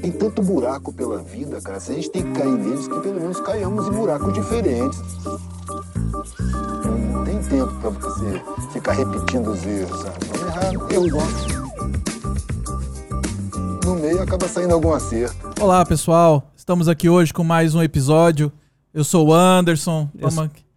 Tem 0.00 0.12
tanto 0.12 0.42
buraco 0.42 0.92
pela 0.92 1.18
vida, 1.18 1.60
cara. 1.60 1.80
Se 1.80 1.92
a 1.92 1.94
gente 1.94 2.10
tem 2.10 2.22
que 2.22 2.32
cair 2.38 2.52
neles, 2.52 2.86
que 2.86 3.00
pelo 3.00 3.20
menos 3.20 3.40
caiamos 3.40 3.86
em 3.86 3.90
buracos 3.90 4.32
diferentes. 4.32 4.98
Não 7.12 7.24
tem 7.24 7.42
tempo 7.42 7.72
pra 7.80 7.90
você 7.90 8.42
ficar 8.72 8.92
repetindo 8.92 9.50
os 9.50 9.64
erros, 9.64 10.00
sabe? 10.00 10.18
Vamos 10.26 10.46
errar, 10.48 10.92
erro 10.92 11.06
igual. 11.06 11.26
No 13.84 13.94
meio 13.96 14.22
acaba 14.22 14.46
saindo 14.46 14.74
algum 14.74 14.92
acerto. 14.92 15.36
Olá, 15.60 15.84
pessoal. 15.84 16.50
Estamos 16.56 16.88
aqui 16.88 17.08
hoje 17.08 17.32
com 17.32 17.42
mais 17.42 17.74
um 17.74 17.82
episódio. 17.82 18.52
Eu 18.94 19.04
sou 19.04 19.28
o 19.28 19.34
Anderson. 19.34 20.08
Eu 20.14 20.28
Vamos 20.28 20.38
aqui. 20.44 20.69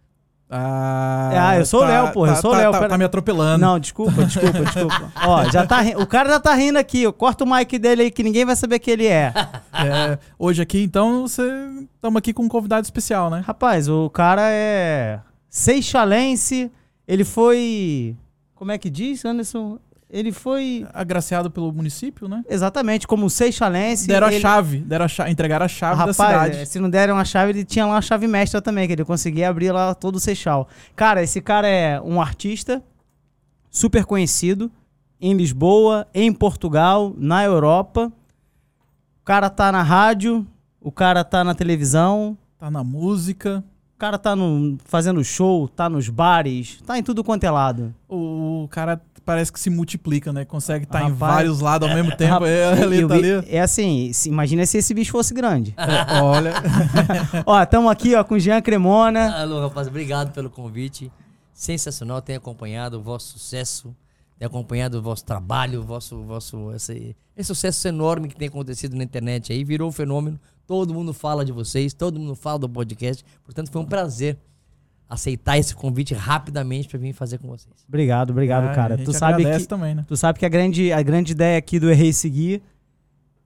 Ah, 0.50 1.30
Ah, 1.50 1.56
eu 1.58 1.66
sou 1.66 1.82
o 1.82 1.84
Léo, 1.84 2.12
porra, 2.12 2.30
eu 2.30 2.34
tá- 2.36 2.40
sou 2.40 2.50
o 2.50 2.54
tá- 2.54 2.60
Léo, 2.60 2.72
Tá, 2.72 2.78
pera- 2.78 2.90
tá 2.90 2.98
me 2.98 3.04
atropelando. 3.04 3.58
Não, 3.64 3.78
desculpa, 3.78 4.24
desculpa, 4.24 4.60
desculpa. 4.64 5.12
Ó, 5.26 5.44
já 5.50 5.66
tá 5.66 5.80
ri- 5.80 5.96
o 5.96 6.06
cara 6.06 6.28
já 6.28 6.38
tá 6.38 6.54
rindo 6.54 6.78
aqui. 6.78 7.10
Corta 7.12 7.44
o 7.44 7.50
mic 7.50 7.78
dele 7.78 8.02
aí 8.02 8.10
que 8.10 8.22
ninguém 8.22 8.44
vai 8.44 8.54
saber 8.54 8.78
que 8.78 8.90
ele 8.90 9.06
é. 9.06 9.32
É, 9.72 10.18
hoje 10.38 10.62
aqui, 10.62 10.82
então, 10.82 11.24
estamos 11.24 12.16
aqui 12.16 12.32
com 12.32 12.44
um 12.44 12.48
convidado 12.48 12.84
especial, 12.84 13.30
né? 13.30 13.42
Rapaz, 13.44 13.88
o 13.88 14.08
cara 14.10 14.42
é 14.50 15.18
seixalense. 15.48 16.70
Ele 17.08 17.24
foi. 17.24 18.16
Como 18.54 18.70
é 18.70 18.78
que 18.78 18.88
diz, 18.88 19.24
Anderson? 19.24 19.78
Ele 20.14 20.30
foi. 20.30 20.86
Agraciado 20.94 21.50
pelo 21.50 21.72
município, 21.72 22.28
né? 22.28 22.44
Exatamente, 22.48 23.04
como 23.04 23.28
seixalense. 23.28 24.06
Deram 24.06 24.28
ele... 24.28 24.36
a 24.36 24.40
chave, 24.40 24.78
deram 24.78 25.04
a 25.04 25.08
chave, 25.08 25.30
entregaram 25.32 25.64
a 25.64 25.68
chave 25.68 25.96
Rapaz, 25.96 26.16
da 26.16 26.24
cidade. 26.26 26.56
é, 26.58 26.64
se 26.64 26.78
não 26.78 26.88
deram 26.88 27.18
a 27.18 27.24
chave, 27.24 27.50
ele 27.50 27.64
tinha 27.64 27.84
lá 27.84 27.94
uma 27.94 28.02
chave 28.02 28.28
mestra 28.28 28.62
também, 28.62 28.86
que 28.86 28.92
ele 28.92 29.04
conseguia 29.04 29.48
abrir 29.48 29.72
lá 29.72 29.92
todo 29.92 30.14
o 30.14 30.20
Seixal. 30.20 30.68
Cara, 30.94 31.20
esse 31.20 31.40
cara 31.40 31.66
é 31.66 32.00
um 32.00 32.20
artista 32.20 32.80
super 33.68 34.04
conhecido 34.04 34.70
em 35.20 35.34
Lisboa, 35.34 36.06
em 36.14 36.32
Portugal, 36.32 37.12
na 37.18 37.42
Europa. 37.42 38.12
O 39.20 39.24
cara 39.24 39.50
tá 39.50 39.72
na 39.72 39.82
rádio, 39.82 40.46
o 40.80 40.92
cara 40.92 41.24
tá 41.24 41.42
na 41.42 41.54
televisão, 41.54 42.38
Tá 42.56 42.70
na 42.70 42.84
música. 42.84 43.64
o 43.94 43.98
cara 43.98 44.16
tá 44.16 44.36
no, 44.36 44.78
fazendo 44.84 45.22
show, 45.24 45.66
tá 45.68 45.88
nos 45.88 46.08
bares, 46.08 46.80
tá 46.86 46.96
em 46.98 47.02
tudo 47.02 47.24
quanto 47.24 47.44
é 47.44 47.50
lado. 47.50 47.94
O, 48.08 48.68
cara 48.70 49.00
parece 49.24 49.52
que 49.52 49.58
se 49.58 49.70
multiplica, 49.70 50.32
né? 50.32 50.44
Consegue 50.44 50.84
estar 50.84 51.00
em 51.00 51.10
Rapaz. 51.10 51.18
vários 51.18 51.60
lados 51.60 51.88
ao 51.88 51.94
mesmo 51.94 52.14
tempo. 52.16 52.32
Rap- 52.34 52.44
É, 52.46 52.82
ali, 52.82 53.06
tá 53.06 53.14
ali. 53.14 53.28
é 53.48 53.60
assim, 53.60 54.12
se- 54.12 54.28
imagina 54.28 54.64
se 54.66 54.78
esse 54.78 54.92
bicho 54.94 55.12
fosse 55.12 55.32
grande. 55.34 55.74
É, 55.76 56.20
olha. 56.22 56.52
ó, 57.46 57.62
estamos 57.62 57.90
aqui 57.90 58.14
ó, 58.14 58.22
com 58.24 58.34
o 58.34 58.38
Jean 58.38 58.60
Cremona. 58.60 59.34
Alô, 59.40 59.60
rapaz, 59.60 59.88
obrigado 59.88 60.32
pelo 60.32 60.50
convite. 60.50 61.10
Sensacional, 61.52 62.20
tenho 62.20 62.38
acompanhado 62.38 62.98
o 62.98 63.02
vosso 63.02 63.38
sucesso, 63.38 63.94
tenho 64.38 64.48
acompanhado 64.48 64.98
o 64.98 65.02
vosso 65.02 65.24
trabalho, 65.24 65.80
o 65.80 65.84
vosso, 65.84 66.22
vosso 66.24 66.72
esse, 66.72 67.16
esse 67.36 67.46
sucesso 67.46 67.86
enorme 67.86 68.28
que 68.28 68.34
tem 68.36 68.48
acontecido 68.48 68.96
na 68.96 69.04
internet 69.04 69.52
aí, 69.52 69.62
virou 69.64 69.88
um 69.88 69.92
fenômeno. 69.92 70.38
Todo 70.66 70.92
mundo 70.92 71.14
fala 71.14 71.44
de 71.44 71.52
vocês, 71.52 71.92
todo 71.94 72.18
mundo 72.18 72.34
fala 72.34 72.58
do 72.58 72.68
podcast. 72.68 73.24
Portanto, 73.44 73.70
foi 73.70 73.80
um 73.80 73.84
prazer 73.84 74.36
aceitar 75.08 75.58
esse 75.58 75.74
convite 75.74 76.14
rapidamente 76.14 76.88
para 76.88 76.98
vir 76.98 77.12
fazer 77.12 77.38
com 77.38 77.48
vocês. 77.48 77.74
Obrigado, 77.88 78.30
obrigado, 78.30 78.64
Ah, 78.70 78.74
cara. 78.74 78.94
a 78.94 78.96
gente 78.96 79.06
Tu 79.06 79.12
sabe 79.12 79.44
que 79.44 79.66
também, 79.66 79.94
né? 79.94 80.04
Tu 80.08 80.16
sabe 80.16 80.38
que 80.38 80.46
a 80.46 80.48
grande, 80.48 80.92
a 80.92 81.02
grande 81.02 81.32
ideia 81.32 81.58
aqui 81.58 81.78
do 81.78 81.90
Errei 81.90 82.12
Seguir 82.12 82.62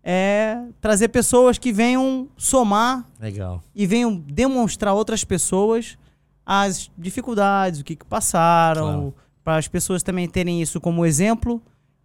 é 0.03 0.63
trazer 0.81 1.09
pessoas 1.09 1.59
que 1.59 1.73
venham 1.73 2.29
somar 2.37 3.07
Legal. 3.21 3.63
e 3.75 3.87
venham 3.87 4.15
demonstrar 4.17 4.93
a 4.93 4.95
outras 4.95 5.25
pessoas 5.25 5.99
as 6.47 6.91
dificuldades, 6.97 7.81
o 7.81 7.85
que, 7.85 7.95
que 7.95 8.07
passaram, 8.07 8.85
Claro. 8.87 9.15
para 9.45 9.57
as 9.59 9.69
pessoas 9.69 10.03
também 10.03 10.27
terem 10.27 10.63
isso 10.63 10.81
como 10.81 11.05
exemplo. 11.05 11.61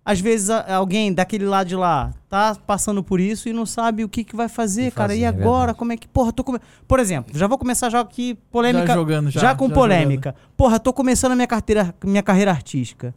Às 0.05 0.19
vezes 0.19 0.49
alguém 0.49 1.13
daquele 1.13 1.45
lado 1.45 1.67
de 1.67 1.75
lá 1.77 2.11
tá 2.27 2.55
passando 2.67 3.01
por 3.01 3.21
isso 3.21 3.47
e 3.47 3.53
não 3.53 3.65
sabe 3.65 4.03
o 4.03 4.09
que, 4.09 4.23
que 4.25 4.35
vai 4.35 4.49
fazer, 4.49 4.89
que 4.89 4.97
cara. 4.97 5.09
fazer, 5.09 5.21
e 5.21 5.23
é 5.23 5.27
agora? 5.27 5.59
verdade. 5.59 5.77
como 5.77 5.93
é 5.93 5.97
que. 5.97 6.07
Porra, 6.07 6.33
tô 6.33 6.43
come... 6.43 6.59
Por 6.85 6.99
exemplo, 6.99 7.37
já 7.37 7.47
vou 7.47 7.57
começar 7.57 7.89
já 7.89 8.01
aqui 8.01 8.35
polêmica. 8.51 8.87
Já 8.87 8.93
jogando, 8.93 9.31
já. 9.31 9.39
Já 9.39 9.55
com 9.55 9.69
já 9.69 9.73
polêmica. 9.73 10.35
Porra, 10.57 10.77
tô 10.77 10.91
começando 10.91 11.31
a 11.31 11.35
minha 11.35 11.47
carteira, 11.47 11.95
minha 12.03 12.21
carreira 12.21 12.51
artística. 12.51 13.15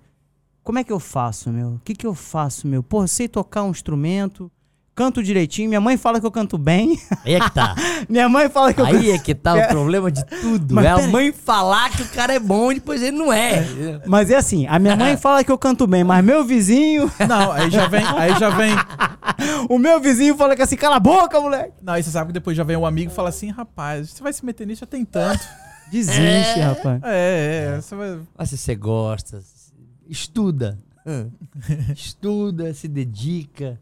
Como 0.62 0.78
é 0.78 0.84
que 0.84 0.93
eu 0.93 1.00
faço, 1.00 1.50
meu? 1.50 1.71
O 1.71 1.81
que 1.84 1.94
que 1.94 2.06
eu 2.06 2.15
faço, 2.15 2.69
meu? 2.69 2.83
Porra, 2.83 3.09
sei 3.09 3.27
tocar 3.27 3.65
um 3.65 3.71
instrumento, 3.71 4.50
canto 4.97 5.23
direitinho. 5.23 5.69
Minha 5.69 5.81
mãe 5.81 5.99
fala 5.99 6.19
que 6.19 6.27
eu 6.27 6.31
canto 6.31 6.57
bem. 6.57 6.99
Aí 7.23 7.34
é 7.34 7.41
que 7.41 7.51
tá. 7.51 7.77
minha 8.09 8.29
mãe 8.31 8.49
fala 8.49 8.73
que 8.73 8.81
eu 8.81 8.87
canto. 8.87 8.97
Aí 8.97 9.11
é 9.11 9.19
que 9.19 9.34
tá 9.34 9.55
o 9.55 9.69
problema 9.69 10.11
de 10.11 10.25
tudo. 10.25 10.75
Mas 10.75 10.87
é 10.87 10.91
a 10.91 11.07
mãe 11.07 11.33
falar 11.33 11.91
que 11.91 12.03
o 12.03 12.09
cara 12.09 12.33
é 12.33 12.41
bom 12.41 12.73
e 12.73 12.77
depois 12.77 13.03
ele 13.03 13.17
não 13.17 13.31
é. 13.31 13.62
Mas 14.06 14.31
é 14.31 14.37
assim, 14.37 14.67
a 14.67 14.79
minha 14.79 14.97
mãe 14.97 15.15
fala 15.19 15.45
que 15.45 15.53
eu 15.53 15.59
canto 15.59 15.87
bem, 15.87 16.03
mas 16.03 16.25
meu 16.25 16.45
vizinho, 16.45 17.12
Não, 17.29 17.53
aí 17.53 17.71
já 17.71 17.87
vem, 17.87 18.05
aí 18.06 18.39
já 18.39 18.49
vem. 18.49 18.73
o 19.69 19.79
meu 19.79 20.01
vizinho 20.01 20.35
fala 20.35 20.56
que 20.56 20.62
assim, 20.62 20.77
cala 20.77 20.97
a 20.97 21.01
boca, 21.01 21.39
moleque. 21.39 21.75
Não, 21.83 21.93
aí 21.93 22.03
você 22.03 22.11
sabe 22.11 22.29
que 22.29 22.33
depois 22.33 22.56
já 22.56 22.65
vem 22.65 22.77
um 22.77 22.87
amigo 22.87 23.12
e 23.12 23.15
fala 23.15 23.29
assim, 23.29 23.51
rapaz, 23.51 24.11
você 24.11 24.23
vai 24.23 24.33
se 24.33 24.47
meter 24.47 24.67
nisso, 24.67 24.81
já 24.81 24.87
tem 24.87 25.05
tanto. 25.05 25.47
Desiste, 25.91 26.59
rapaz. 26.61 27.03
É, 27.05 27.75
é, 27.77 27.81
você 27.81 27.95
vai. 27.95 28.19
Mas 28.37 28.49
se 28.49 28.56
você 28.56 28.75
gosta, 28.75 29.41
estuda. 30.09 30.79
estuda, 31.95 32.73
se 32.73 32.89
dedica. 32.89 33.79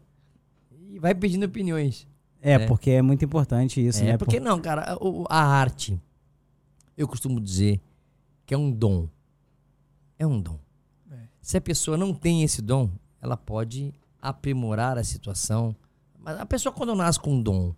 E 0.95 0.99
vai 0.99 1.13
pedindo 1.13 1.45
opiniões. 1.45 2.07
É, 2.41 2.53
É. 2.53 2.67
porque 2.67 2.89
é 2.89 3.01
muito 3.01 3.25
importante 3.25 3.85
isso, 3.85 4.01
é, 4.01 4.05
né? 4.13 4.17
porque 4.17 4.39
não, 4.39 4.61
cara, 4.61 4.97
a 5.29 5.43
arte, 5.43 6.01
eu 6.95 7.05
costumo 7.05 7.41
dizer 7.41 7.81
que 8.45 8.53
é 8.53 8.57
um 8.57 8.71
dom. 8.71 9.09
É 10.17 10.25
um 10.25 10.39
dom. 10.39 10.57
É. 11.11 11.15
Se 11.41 11.57
a 11.57 11.61
pessoa 11.61 11.97
não 11.97 12.13
tem 12.13 12.43
esse 12.43 12.61
dom, 12.61 12.89
ela 13.21 13.35
pode 13.35 13.93
aprimorar 14.21 14.97
a 14.97 15.03
situação. 15.03 15.75
Mas 16.17 16.39
a 16.39 16.45
pessoa 16.45 16.71
quando 16.71 16.95
nasce 16.95 17.19
com 17.19 17.33
um 17.33 17.41
dom 17.41 17.75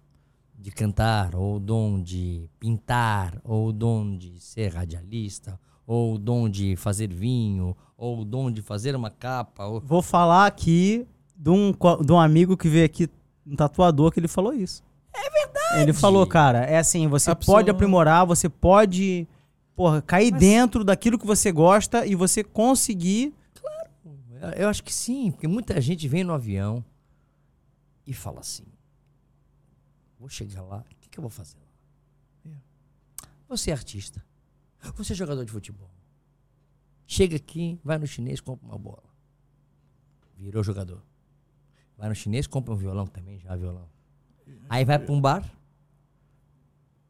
de 0.55 0.69
cantar, 0.69 1.33
ou 1.33 1.55
o 1.55 1.59
dom 1.59 1.99
de 1.99 2.47
pintar, 2.59 3.41
ou 3.43 3.69
o 3.69 3.73
dom 3.73 4.15
de 4.15 4.39
ser 4.39 4.75
radialista, 4.75 5.59
ou 5.87 6.13
o 6.13 6.17
dom 6.19 6.47
de 6.47 6.75
fazer 6.75 7.11
vinho, 7.11 7.75
ou 7.97 8.21
o 8.21 8.25
dom 8.25 8.51
de 8.51 8.61
fazer 8.61 8.95
uma 8.95 9.09
capa, 9.09 9.65
ou... 9.65 9.79
Vou 9.81 10.03
falar 10.03 10.45
aqui 10.45 11.07
de 11.37 11.49
um, 11.49 11.71
de 12.03 12.11
um 12.11 12.19
amigo 12.19 12.57
que 12.57 12.67
veio 12.67 12.85
aqui, 12.85 13.07
um 13.45 13.55
tatuador, 13.55 14.11
que 14.11 14.19
ele 14.19 14.27
falou 14.27 14.53
isso. 14.53 14.83
É 15.13 15.29
verdade. 15.29 15.81
Ele 15.81 15.93
falou, 15.93 16.25
cara, 16.25 16.59
é 16.65 16.77
assim, 16.77 17.07
você 17.07 17.29
pode 17.29 17.39
pessoa- 17.45 17.71
aprimorar, 17.71 18.25
você 18.25 18.49
pode, 18.49 19.27
porra, 19.75 20.01
cair 20.01 20.31
dentro 20.31 20.83
daquilo 20.83 21.17
que 21.19 21.25
você 21.25 21.51
gosta 21.51 22.05
e 22.05 22.15
você 22.15 22.43
conseguir. 22.43 23.33
Eu 24.55 24.69
acho 24.69 24.83
que 24.83 24.93
sim, 24.93 25.31
porque 25.31 25.47
muita 25.47 25.79
gente 25.81 26.07
vem 26.07 26.23
no 26.23 26.33
avião 26.33 26.83
e 28.05 28.13
fala 28.13 28.39
assim: 28.41 28.65
vou 30.19 30.29
chegar 30.29 30.61
lá, 30.61 30.79
o 30.79 30.95
que, 30.99 31.09
que 31.09 31.17
eu 31.17 31.21
vou 31.21 31.31
fazer 31.31 31.57
lá? 31.57 31.63
Você 33.49 33.71
é 33.71 33.73
artista, 33.73 34.23
você 34.95 35.13
é 35.13 35.15
jogador 35.15 35.45
de 35.45 35.51
futebol. 35.51 35.89
Chega 37.07 37.37
aqui, 37.37 37.79
vai 37.83 37.97
no 37.97 38.05
chinês, 38.05 38.41
compra 38.41 38.67
uma 38.67 38.77
bola. 38.77 39.03
Virou 40.35 40.61
jogador. 40.63 41.01
Vai 41.97 42.09
no 42.09 42.15
chinês, 42.15 42.45
compra 42.45 42.73
um 42.73 42.77
violão 42.77 43.07
também, 43.07 43.39
já 43.39 43.55
violão. 43.55 43.87
Aí 44.69 44.85
vai 44.85 44.99
para 44.99 45.11
um 45.13 45.19
bar, 45.19 45.43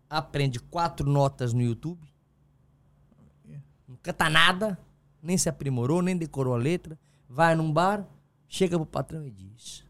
aprende 0.09 0.59
quatro 0.59 1.09
notas 1.09 1.53
no 1.53 1.61
YouTube, 1.61 2.07
não 3.87 3.97
canta 4.01 4.29
nada, 4.29 4.77
nem 5.21 5.37
se 5.37 5.49
aprimorou, 5.49 6.01
nem 6.01 6.15
decorou 6.15 6.53
a 6.53 6.57
letra, 6.57 6.97
vai 7.27 7.55
num 7.55 7.71
bar, 7.71 8.05
chega 8.47 8.77
pro 8.77 8.85
patrão 8.85 9.25
e 9.27 9.31
diz: 9.31 9.83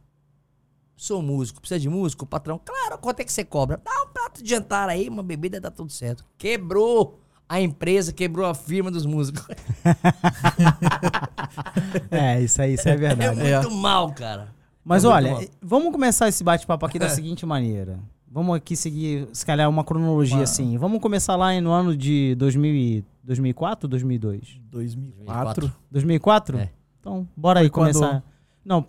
Sou 0.96 1.22
músico, 1.22 1.60
precisa 1.60 1.80
de 1.80 1.90
músico? 1.90 2.26
O 2.26 2.28
patrão, 2.28 2.60
claro, 2.64 2.98
quanto 2.98 3.20
é 3.20 3.24
que 3.24 3.32
você 3.32 3.46
cobra? 3.46 3.80
Dá 3.84 3.92
um 4.04 4.08
prato 4.08 4.42
de 4.44 4.50
jantar 4.50 4.90
aí, 4.90 5.08
uma 5.08 5.22
bebida, 5.24 5.60
dá 5.62 5.70
tudo 5.70 5.92
certo. 5.92 6.26
Quebrou 6.38 7.20
a 7.48 7.62
empresa, 7.62 8.12
quebrou 8.12 8.46
a 8.46 8.56
firma 8.56 8.90
dos 8.90 9.06
músicos. 9.06 9.46
É, 12.12 12.42
isso 12.42 12.62
aí, 12.62 12.74
isso 12.74 12.88
é 12.88 12.94
É 12.94 12.96
verdade. 12.98 13.36
muito 13.40 13.72
mal, 13.72 14.14
cara. 14.14 14.54
Mas 14.88 15.04
É 15.04 15.08
olha, 15.08 15.32
mal. 15.34 15.44
vamos 15.62 15.92
começar 15.92 16.30
esse 16.30 16.44
bate-papo 16.44 16.86
aqui 16.86 16.98
da 16.98 17.10
seguinte 17.10 17.46
maneira. 17.46 18.00
Vamos 18.32 18.56
aqui 18.56 18.76
seguir, 18.76 19.28
se 19.34 19.46
calhar, 19.46 19.70
uma 19.70 19.84
cronologia 19.84 20.42
assim. 20.44 20.78
Vamos 20.78 21.02
começar 21.02 21.36
lá 21.36 21.60
no 21.60 21.72
ano 21.72 21.96
de 21.96 22.36
2000 22.36 22.74
e- 22.74 23.06
2004 23.24 23.86
ou 23.88 23.90
2002? 23.90 24.60
2004. 24.72 25.74
2004? 25.92 26.58
É. 26.60 26.70
Então, 27.00 27.28
bora 27.36 27.60
aí 27.60 27.66
Foi 27.68 27.72
quando- 27.72 27.94
começar. 28.00 28.24
Não, 28.64 28.86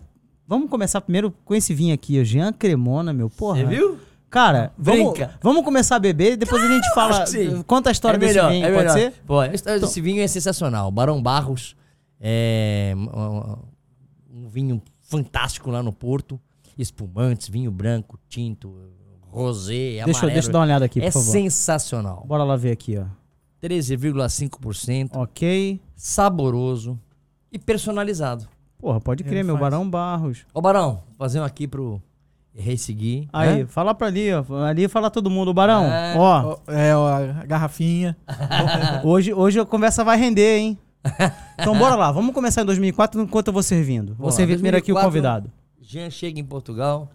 vamos 0.47 0.69
começar 0.69 1.01
primeiro 1.01 1.33
com 1.43 1.53
esse 1.55 1.73
vinho 1.73 1.93
aqui, 1.93 2.17
o 2.19 2.23
Jean 2.23 2.53
Cremona, 2.53 3.11
meu, 3.11 3.29
porra. 3.29 3.57
Você 3.59 3.65
viu? 3.65 3.97
Cara, 4.29 4.71
vamos, 4.77 5.17
vamos 5.41 5.63
começar 5.63 5.95
a 5.95 5.99
beber 5.99 6.33
e 6.33 6.37
depois 6.37 6.63
a 6.63 6.67
gente 6.67 6.87
fala, 6.93 7.25
conta 7.65 7.89
a 7.89 7.91
história 7.91 8.15
é 8.15 8.19
desse 8.19 8.35
melhor, 8.35 8.51
vinho, 8.51 8.65
é 8.65 8.71
pode 8.71 8.79
melhor. 8.83 8.93
ser? 8.93 9.13
Pô, 9.25 9.39
a 9.39 9.47
história 9.47 9.79
desse 9.79 9.99
vinho 9.99 10.21
é 10.21 10.27
sensacional. 10.27 10.91
Barão 10.91 11.21
Barros 11.21 11.75
é 12.21 12.93
um, 12.95 14.43
um 14.45 14.47
vinho 14.47 14.81
fantástico 15.09 15.69
lá 15.71 15.81
no 15.83 15.91
Porto. 15.91 16.39
Espumantes, 16.77 17.49
vinho 17.49 17.69
branco, 17.71 18.17
tinto, 18.29 18.73
rosé, 19.29 19.73
Deixa, 19.73 19.99
eu- 19.99 20.03
amarelo. 20.13 20.31
deixa 20.33 20.47
eu 20.47 20.53
dar 20.53 20.59
uma 20.59 20.65
olhada 20.65 20.85
aqui, 20.85 20.99
é 21.01 21.05
por 21.05 21.11
favor. 21.13 21.31
sensacional. 21.31 22.23
Bora 22.25 22.43
lá 22.43 22.55
ver 22.55 22.71
aqui, 22.71 22.97
ó. 22.97 23.05
13,5%, 23.61 25.15
Ok. 25.17 25.79
saboroso 25.95 26.97
e 27.51 27.59
personalizado. 27.59 28.47
Porra, 28.77 29.01
pode 29.01 29.23
crer, 29.23 29.37
Ele 29.39 29.43
meu 29.43 29.55
faz. 29.57 29.71
Barão 29.71 29.89
Barros. 29.89 30.45
Ô, 30.53 30.61
Barão, 30.61 31.03
um 31.19 31.43
aqui 31.43 31.67
pro 31.67 32.01
Rei 32.55 32.77
seguir. 32.77 33.27
Aí, 33.31 33.59
né? 33.63 33.65
fala 33.67 33.93
pra 33.93 34.07
ali, 34.07 34.29
ó. 34.33 34.43
Ali 34.65 34.87
fala 34.87 35.09
todo 35.09 35.29
mundo. 35.29 35.53
Barão, 35.53 35.83
É. 35.85 36.15
ó, 36.17 36.57
Ó, 36.67 36.71
É, 36.71 36.95
ó, 36.95 37.07
a 37.07 37.45
garrafinha. 37.45 38.17
hoje, 39.03 39.33
hoje 39.33 39.59
a 39.59 39.65
conversa 39.65 40.03
vai 40.03 40.17
render, 40.17 40.57
hein? 40.57 40.77
Então 41.59 41.77
bora 41.77 41.95
lá, 41.95 42.11
vamos 42.11 42.33
começar 42.33 42.61
em 42.61 42.65
2004 42.65 43.21
enquanto 43.21 43.47
eu 43.47 43.53
vou 43.53 43.63
servindo. 43.63 44.15
Vou 44.15 44.31
servir 44.31 44.53
primeiro 44.53 44.77
aqui 44.77 44.91
o 44.91 44.95
2004. 44.95 45.09
convidado. 45.09 45.51
Jean 45.81 46.09
chega 46.09 46.39
em 46.39 46.45
Portugal 46.45 47.11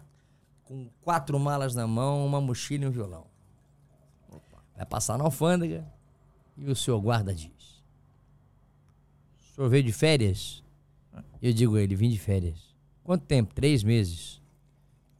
com 0.63 0.87
quatro 1.01 1.39
malas 1.39 1.73
na 1.73 1.87
mão, 1.87 2.25
uma 2.25 2.39
mochila 2.41 2.85
e 2.85 2.87
um 2.87 2.91
violão. 2.91 3.25
Vai 4.75 4.85
passar 4.85 5.17
na 5.17 5.23
alfândega 5.23 5.85
e 6.57 6.69
o 6.69 6.75
senhor 6.75 6.99
guarda 6.99 7.33
diz: 7.33 7.83
O 9.51 9.55
senhor 9.55 9.69
veio 9.69 9.83
de 9.83 9.93
férias? 9.93 10.63
Eu 11.41 11.53
digo 11.53 11.75
a 11.75 11.81
ele: 11.81 11.95
Vim 11.95 12.09
de 12.09 12.19
férias. 12.19 12.75
Quanto 13.03 13.23
tempo? 13.25 13.53
Três 13.53 13.83
meses. 13.83 14.41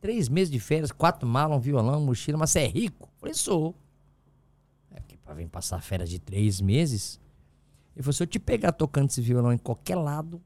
Três 0.01 0.29
meses 0.29 0.51
de 0.51 0.59
férias, 0.59 0.91
quatro 0.91 1.27
malas, 1.27 1.57
um 1.57 1.59
violão, 1.59 1.99
uma 1.99 2.07
mochila, 2.07 2.37
mas 2.37 2.51
você 2.51 2.59
é 2.59 2.67
rico? 2.67 3.09
Eu 3.13 3.19
falei: 3.19 3.33
Sou. 3.33 3.75
É 4.91 4.99
porque 4.99 5.17
pra 5.17 5.33
vir 5.33 5.47
passar 5.47 5.81
férias 5.81 6.09
de 6.09 6.19
três 6.19 6.59
meses. 6.61 7.19
Ele 7.95 8.03
falou: 8.03 8.13
Se 8.13 8.23
eu 8.23 8.27
te 8.27 8.39
pegar 8.39 8.71
tocando 8.71 9.09
esse 9.09 9.21
violão 9.21 9.53
em 9.53 9.57
qualquer 9.57 9.95
lado, 9.95 10.41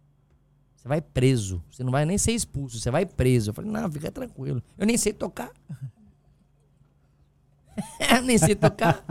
você 0.80 0.88
vai 0.88 1.01
preso. 1.01 1.62
Você 1.69 1.84
não 1.84 1.92
vai 1.92 2.06
nem 2.06 2.18
ser 2.18 2.31
expulso, 2.31 2.80
você 2.80 2.90
vai 2.90 3.06
preso. 3.06 3.50
Eu 3.50 3.54
falei, 3.54 3.69
não, 3.69 3.92
fica 3.92 4.10
tranquilo. 4.10 4.63
Eu 4.78 4.86
nem 4.86 4.98
sei 4.98 5.12
tocar. 5.12 5.51
eu 8.16 8.22
nem 8.22 8.38
sei 8.38 8.56
tocar. 8.56 9.04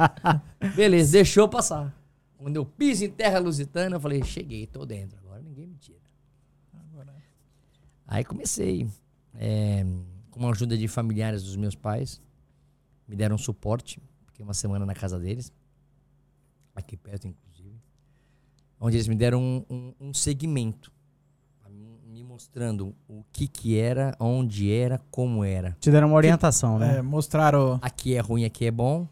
Beleza, 0.74 1.12
deixou 1.12 1.44
eu 1.44 1.48
passar. 1.48 1.94
Quando 2.38 2.56
eu 2.56 2.64
piso 2.64 3.04
em 3.04 3.10
terra 3.10 3.38
lusitana, 3.38 3.96
eu 3.96 4.00
falei, 4.00 4.24
cheguei, 4.24 4.66
tô 4.66 4.86
dentro. 4.86 5.18
Agora 5.18 5.42
ninguém 5.42 5.66
me 5.66 5.76
tira. 5.76 5.98
Aí 8.06 8.24
comecei. 8.24 8.88
é, 9.34 9.84
com 10.30 10.46
a 10.46 10.50
ajuda 10.50 10.78
de 10.78 10.88
familiares 10.88 11.42
dos 11.42 11.56
meus 11.56 11.74
pais. 11.74 12.22
Me 13.06 13.14
deram 13.14 13.36
suporte. 13.36 14.00
Fiquei 14.26 14.42
uma 14.42 14.54
semana 14.54 14.86
na 14.86 14.94
casa 14.94 15.18
deles. 15.18 15.52
Aqui 16.74 16.96
perto, 16.96 17.26
inclusive. 17.26 17.47
Onde 18.80 18.96
eles 18.96 19.08
me 19.08 19.14
deram 19.14 19.40
um, 19.40 19.64
um, 19.68 19.94
um 20.08 20.14
segmento 20.14 20.92
me 22.06 22.24
mostrando 22.24 22.94
o 23.08 23.22
que 23.32 23.46
que 23.46 23.78
era, 23.78 24.16
onde 24.18 24.72
era, 24.72 25.00
como 25.10 25.44
era. 25.44 25.76
Te 25.80 25.90
deram 25.90 26.08
uma 26.08 26.16
orientação, 26.16 26.78
né? 26.78 26.96
É, 26.98 27.02
mostraram. 27.02 27.78
Aqui 27.82 28.14
é 28.14 28.20
ruim, 28.20 28.44
aqui 28.44 28.66
é 28.66 28.70
bom, 28.70 29.06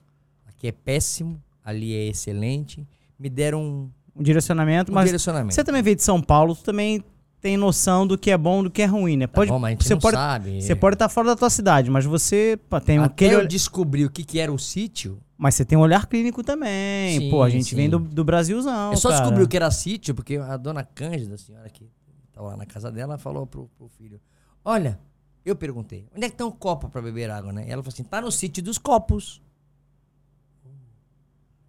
aqui 0.46 0.66
é 0.66 0.72
péssimo, 0.72 1.40
ali 1.64 1.94
é 1.94 2.06
excelente. 2.06 2.86
Me 3.18 3.28
deram 3.28 3.62
um, 3.62 3.90
Um 4.16 4.22
direcionamento, 4.22 4.90
um 4.90 4.94
mas 4.94 5.04
direcionamento. 5.06 5.54
você 5.54 5.62
também 5.62 5.82
veio 5.82 5.94
de 5.96 6.02
São 6.02 6.20
Paulo, 6.20 6.54
tu 6.56 6.64
também 6.64 7.04
tem 7.40 7.56
noção 7.56 8.06
do 8.06 8.16
que 8.18 8.30
é 8.30 8.38
bom 8.38 8.60
e 8.60 8.64
do 8.64 8.70
que 8.70 8.82
é 8.82 8.86
ruim, 8.86 9.16
né? 9.16 9.26
Tá 9.26 9.34
Pode, 9.34 9.50
bom, 9.50 9.58
mas 9.58 9.68
a 9.68 9.70
gente 9.72 9.84
você 9.84 9.94
não 9.94 10.00
pode, 10.00 10.16
sabe. 10.16 10.62
Você 10.62 10.74
pode 10.74 10.94
estar 10.94 11.08
fora 11.08 11.28
da 11.28 11.36
tua 11.36 11.50
cidade, 11.50 11.90
mas 11.90 12.04
você 12.04 12.58
pá, 12.68 12.80
tem 12.80 12.98
Até 12.98 13.26
aquele 13.26 13.34
eu 13.34 13.46
descobri 13.46 14.04
o 14.04 14.10
que 14.10 14.24
que 14.24 14.38
era 14.38 14.52
o 14.52 14.58
sítio, 14.58 15.20
Mas 15.36 15.54
você 15.54 15.64
tem 15.64 15.76
um 15.78 15.80
olhar 15.82 16.06
clínico 16.06 16.42
também. 16.42 17.20
Sim, 17.20 17.30
Pô, 17.30 17.42
a 17.42 17.50
gente 17.50 17.70
sim. 17.70 17.76
vem 17.76 17.90
do, 17.90 17.98
do 17.98 18.24
Brasilzão. 18.24 18.90
eu 18.90 18.96
só 18.96 19.10
cara. 19.10 19.20
descobri 19.20 19.44
o 19.44 19.48
que 19.48 19.56
era 19.56 19.70
sítio 19.70 20.14
porque 20.14 20.36
a 20.36 20.56
dona 20.56 20.82
Cândida, 20.82 21.34
a 21.34 21.38
senhora 21.38 21.68
que 21.68 21.88
estava 22.28 22.48
lá 22.48 22.56
na 22.56 22.66
casa 22.66 22.90
dela, 22.90 23.16
falou 23.18 23.46
pro, 23.46 23.68
pro 23.76 23.88
filho: 23.88 24.20
Olha, 24.64 24.98
eu 25.44 25.54
perguntei, 25.54 26.08
onde 26.16 26.26
é 26.26 26.30
que 26.30 26.36
tem 26.36 26.46
um 26.46 26.50
copo 26.50 26.88
para 26.88 27.00
beber 27.00 27.30
água, 27.30 27.52
né? 27.52 27.66
E 27.68 27.70
ela 27.70 27.82
falou 27.82 27.92
assim: 27.92 28.02
tá 28.02 28.20
no 28.20 28.32
sítio 28.32 28.62
dos 28.62 28.78
copos. 28.78 29.40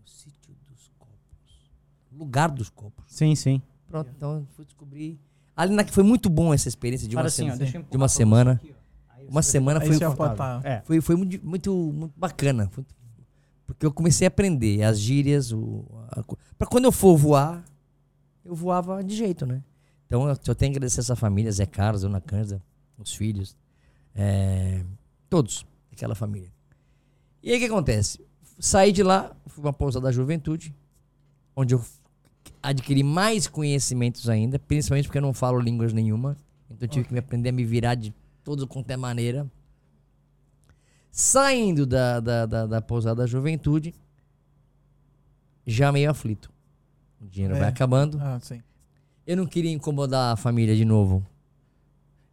O 0.03 0.09
sítio 0.09 0.55
dos 0.67 0.91
copos. 0.97 1.71
Lugar 2.11 2.49
dos 2.49 2.69
copos. 2.69 3.05
Sim, 3.07 3.35
sim. 3.35 3.61
Pronto, 3.87 4.09
então 4.15 4.37
eu 4.37 4.47
fui 4.55 4.65
descobrir. 4.65 5.19
Ali 5.57 5.73
na, 5.73 5.83
foi 5.85 6.03
muito 6.03 6.29
bom 6.29 6.53
essa 6.53 6.67
experiência 6.69 7.07
de 7.07 7.15
uma, 7.15 7.23
assim, 7.23 7.49
semana. 7.51 7.65
de 7.89 7.97
uma 7.97 8.07
semana. 8.07 8.51
aqui, 8.53 8.71
ó. 8.71 9.13
Aí 9.17 9.27
Uma 9.27 9.41
semana 9.41 9.81
foi, 9.81 9.97
tá. 10.35 10.61
É. 10.63 10.81
foi, 10.85 11.01
foi 11.01 11.15
muito, 11.15 11.45
muito, 11.45 11.73
muito 11.73 12.13
bacana. 12.15 12.69
Foi- 12.71 12.85
porque 13.65 13.85
eu 13.85 13.91
comecei 13.91 14.25
a 14.25 14.29
aprender 14.29 14.83
as 14.83 14.99
gírias. 14.99 15.51
O, 15.51 15.83
a, 16.09 16.23
co- 16.23 16.37
pra 16.57 16.67
quando 16.67 16.85
eu 16.85 16.91
for 16.91 17.17
voar, 17.17 17.65
eu 18.45 18.55
voava 18.55 19.03
de 19.03 19.15
jeito, 19.15 19.45
né? 19.45 19.61
Então 20.05 20.29
eu, 20.29 20.37
eu 20.47 20.55
tenho 20.55 20.71
que 20.71 20.77
agradecer 20.77 20.99
essa 21.01 21.15
família, 21.17 21.51
Zé 21.51 21.65
Carlos, 21.65 22.03
Dona 22.03 22.21
Cândida, 22.21 22.61
os 22.97 23.13
filhos. 23.13 23.57
é, 24.15 24.83
todos, 25.29 25.65
aquela 25.91 26.15
família. 26.15 26.49
E 27.43 27.51
aí 27.51 27.57
o 27.57 27.59
que 27.59 27.65
acontece? 27.65 28.19
Saí 28.59 28.91
de 28.91 29.03
lá, 29.03 29.35
fui 29.47 29.63
uma 29.63 29.73
pousada 29.73 30.05
da 30.05 30.11
juventude, 30.11 30.73
onde 31.55 31.73
eu 31.75 31.83
adquiri 32.69 33.03
mais 33.03 33.47
conhecimentos 33.47 34.29
ainda, 34.29 34.59
principalmente 34.59 35.05
porque 35.05 35.17
eu 35.17 35.21
não 35.21 35.33
falo 35.33 35.59
línguas 35.59 35.93
nenhuma. 35.93 36.37
Então 36.69 36.85
eu 36.85 36.87
tive 36.89 37.05
que 37.07 37.13
me 37.13 37.19
aprender 37.19 37.49
a 37.49 37.51
me 37.51 37.63
virar 37.63 37.95
de 37.95 38.13
todo 38.43 38.67
quanto 38.67 38.89
é 38.91 38.97
maneira. 38.97 39.49
Saindo 41.11 41.85
da, 41.85 42.19
da, 42.19 42.45
da, 42.45 42.65
da 42.67 42.81
pousada 42.81 43.21
da 43.21 43.27
juventude, 43.27 43.93
já 45.65 45.91
meio 45.91 46.09
aflito. 46.11 46.51
O 47.19 47.27
dinheiro 47.27 47.55
É. 47.55 47.59
vai 47.59 47.69
acabando. 47.69 48.19
Ah. 48.21 48.39
Eu 49.25 49.35
não 49.37 49.45
queria 49.45 49.71
incomodar 49.71 50.33
a 50.33 50.37
família 50.37 50.75
de 50.75 50.85
novo. 50.85 51.25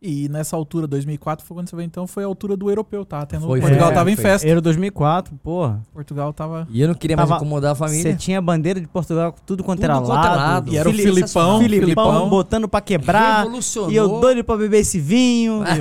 E 0.02 0.28
nessa 0.28 0.54
altura, 0.54 0.86
2004, 0.86 1.46
foi 1.46 1.56
quando 1.56 1.70
você 1.70 1.74
veio, 1.76 1.86
então, 1.86 2.06
foi 2.06 2.24
a 2.24 2.26
altura 2.26 2.54
do 2.58 2.68
europeu, 2.68 3.06
tá? 3.06 3.24
Tendo, 3.24 3.46
Foi, 3.46 3.58
Portugal 3.58 3.86
foi, 3.86 3.94
tava 3.94 4.10
em 4.10 4.14
foi. 4.16 4.22
festa. 4.24 4.46
Euro 4.46 4.60
2004, 4.60 5.34
porra. 5.42 5.80
Portugal 5.94 6.30
tava. 6.30 6.68
E 6.70 6.82
eu 6.82 6.88
não 6.88 6.94
queria 6.94 7.16
mais 7.16 7.26
Tava- 7.26 7.40
incomodar 7.40 7.70
a 7.70 7.74
Você 7.74 7.84
família. 7.86 8.14
tinha 8.14 8.38
bandeira 8.42 8.78
de 8.78 8.86
Portugal, 8.86 9.34
tudo 9.46 9.64
quanto 9.64 9.78
Tudo 9.78 9.84
era 9.86 9.94
quanto 9.94 10.08
lado. 10.08 10.26
era 10.26 10.36
lado. 10.36 10.70
E 10.72 10.76
era 10.76 10.86
o 10.86 10.92
Fili- 10.92 11.04
Filipão, 11.04 11.58
Filipão, 11.58 11.80
Filipão. 12.04 12.28
botando 12.28 12.68
pra 12.68 12.82
quebrar. 12.82 13.38
Revolucionou. 13.44 13.90
E 13.90 13.96
eu 13.96 14.20
doido 14.20 14.44
pra 14.44 14.58
beber 14.58 14.80
esse 14.80 15.00
vinho. 15.00 15.62
E 15.62 15.64
vamos 15.64 15.78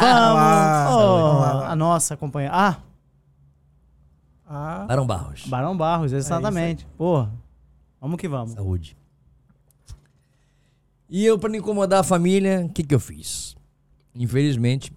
Vamos 0.00 0.34
vamos. 0.34 0.94
Oh, 0.94 1.64
a 1.64 1.76
nossa 1.76 2.16
companhia. 2.16 2.50
Ah, 2.52 2.76
Ah, 4.50 4.84
Barão 4.88 5.06
Barros. 5.06 5.44
Barão 5.46 5.76
Barros, 5.76 6.12
exatamente. 6.12 6.84
Porra. 6.96 7.30
Vamos 8.00 8.16
que 8.18 8.26
vamos. 8.26 8.52
Saúde. 8.54 8.96
E 11.08 11.24
eu, 11.24 11.38
pra 11.38 11.48
não 11.48 11.56
incomodar 11.56 12.00
a 12.00 12.04
família, 12.04 12.66
o 12.66 12.72
que, 12.72 12.82
que 12.82 12.94
eu 12.94 13.00
fiz? 13.00 13.56
Infelizmente, 14.14 14.92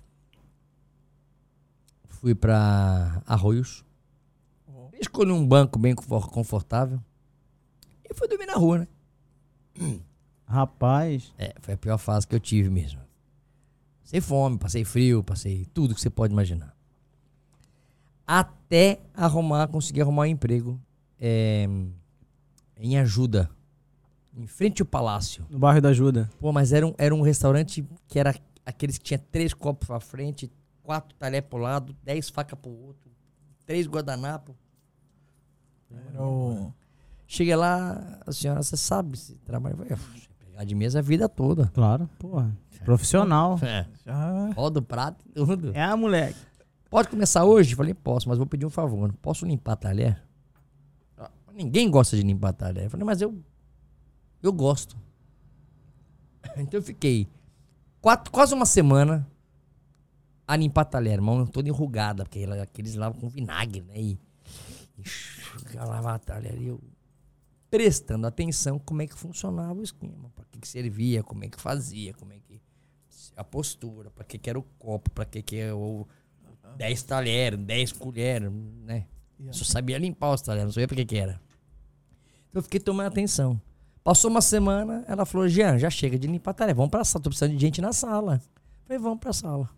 fui 2.09 2.35
pra 2.35 3.21
Arroios. 3.25 3.83
Escolhi 4.99 5.31
um 5.31 5.45
banco 5.47 5.79
bem 5.79 5.95
confor- 5.95 6.29
confortável. 6.29 7.01
E 8.07 8.13
fui 8.13 8.27
dormir 8.27 8.45
na 8.45 8.53
rua, 8.55 8.79
né? 8.79 8.87
Rapaz. 10.45 11.33
É, 11.37 11.55
foi 11.61 11.73
a 11.73 11.77
pior 11.77 11.97
fase 11.97 12.27
que 12.27 12.35
eu 12.35 12.39
tive 12.39 12.69
mesmo. 12.69 12.99
Passei 14.03 14.19
fome, 14.21 14.57
passei 14.59 14.83
frio, 14.83 15.23
passei 15.23 15.65
tudo 15.73 15.95
que 15.95 16.01
você 16.01 16.09
pode 16.09 16.33
imaginar. 16.33 16.75
Até 18.27 18.99
arrumar, 19.13 19.67
conseguir 19.69 20.01
arrumar 20.01 20.23
um 20.23 20.25
emprego 20.25 20.79
é, 21.19 21.67
em 22.77 22.97
ajuda. 22.97 23.49
Em 24.41 24.47
frente 24.47 24.81
ao 24.81 24.85
palácio. 24.85 25.45
No 25.49 25.59
bairro 25.59 25.81
da 25.81 25.89
Ajuda. 25.89 26.29
Pô, 26.39 26.51
mas 26.51 26.73
era 26.73 26.85
um, 26.87 26.93
era 26.97 27.13
um 27.13 27.21
restaurante 27.21 27.85
que 28.07 28.19
era 28.19 28.35
aqueles 28.65 28.97
que 28.97 29.03
tinha 29.03 29.19
três 29.19 29.53
copos 29.53 29.87
pra 29.87 29.99
frente, 29.99 30.51
quatro 30.83 31.15
talher 31.17 31.43
pro 31.43 31.59
lado, 31.59 31.95
dez 32.03 32.29
facas 32.29 32.57
pro 32.59 32.71
outro, 32.71 33.11
três 33.65 33.87
guardanapos. 33.87 34.55
era 36.09 36.21
o- 36.23 36.73
Cheguei 37.27 37.55
lá, 37.55 38.19
a 38.27 38.31
senhora, 38.33 38.61
você 38.61 38.75
sabe 38.75 39.17
se 39.17 39.35
trabalha. 39.45 39.75
Eu 39.89 39.97
pegar 40.45 40.63
de 40.65 40.75
mesa 40.75 40.99
a 40.99 41.01
vida 41.01 41.29
toda. 41.29 41.67
Claro, 41.73 42.09
porra. 42.19 42.53
Profissional. 42.83 43.57
É. 43.63 43.85
Já. 44.05 44.49
Roda 44.53 44.79
o 44.79 44.81
prato 44.83 45.23
e 45.29 45.33
tudo. 45.33 45.71
É 45.73 45.81
a 45.83 45.95
moleque. 45.95 46.37
Pode 46.89 47.07
começar 47.07 47.45
hoje? 47.45 47.73
Falei, 47.73 47.93
posso, 47.93 48.27
mas 48.27 48.37
vou 48.37 48.45
pedir 48.45 48.65
um 48.65 48.69
favor. 48.69 49.13
Posso 49.21 49.45
limpar 49.45 49.77
talher? 49.77 50.21
Ah, 51.17 51.29
Ninguém 51.53 51.89
gosta 51.89 52.17
de 52.17 52.23
limpar 52.23 52.51
talher. 52.51 52.89
Falei, 52.89 53.05
mas 53.05 53.21
eu. 53.21 53.33
Eu 54.41 54.51
gosto. 54.51 54.97
Então 56.57 56.79
eu 56.79 56.83
fiquei 56.83 57.27
quatro, 58.01 58.31
quase 58.31 58.53
uma 58.53 58.65
semana 58.65 59.27
a 60.47 60.55
limpar 60.55 60.85
talher, 60.85 61.21
mão 61.21 61.45
toda 61.45 61.69
enrugada, 61.69 62.23
porque 62.23 62.43
aqueles 62.43 62.95
lavam 62.95 63.19
com 63.19 63.29
vinagre, 63.29 63.81
né? 63.81 63.99
E, 64.01 64.19
e 64.97 65.75
lavar 65.77 66.19
talher. 66.19 66.59
E 66.59 66.67
eu 66.67 66.81
prestando 67.69 68.27
atenção 68.27 68.77
como 68.77 69.01
é 69.01 69.07
que 69.07 69.15
funcionava 69.15 69.79
o 69.79 69.83
esquema, 69.83 70.29
para 70.35 70.43
que, 70.51 70.59
que 70.59 70.67
servia, 70.67 71.23
como 71.23 71.45
é 71.45 71.47
que 71.47 71.59
fazia, 71.59 72.13
como 72.13 72.33
é 72.33 72.39
que. 72.39 72.61
A 73.37 73.45
postura, 73.45 74.11
para 74.11 74.25
que, 74.25 74.37
que 74.37 74.49
era 74.49 74.59
o 74.59 74.63
copo, 74.77 75.09
para 75.11 75.23
que, 75.23 75.41
que 75.41 75.57
é 75.57 75.73
o. 75.73 76.05
10 76.77 77.03
talheres, 77.03 77.59
10 77.59 77.91
colheres, 77.93 78.51
né? 78.83 79.05
Eu 79.39 79.53
só 79.53 79.63
sabia 79.63 79.97
limpar 79.97 80.33
os 80.33 80.41
talheres, 80.41 80.65
não 80.65 80.73
sabia 80.73 80.87
pra 80.87 80.97
que 80.97 81.05
que 81.05 81.17
era. 81.17 81.41
Então 82.49 82.59
eu 82.59 82.63
fiquei 82.63 82.79
tomando 82.79 83.07
atenção. 83.07 83.59
Passou 84.03 84.31
uma 84.31 84.41
semana, 84.41 85.05
ela 85.07 85.25
falou, 85.25 85.47
Jean, 85.47 85.77
já 85.77 85.89
chega 85.89 86.17
de 86.17 86.27
limpar 86.27 86.53
talher, 86.53 86.73
vamos 86.73 86.89
pra 86.89 87.03
sala, 87.03 87.23
tô 87.23 87.29
precisando 87.29 87.51
de 87.51 87.59
gente 87.59 87.79
na 87.81 87.93
sala. 87.93 88.41
Falei, 88.83 88.97
vamos 88.97 89.19
pra 89.19 89.31
sala. 89.31 89.69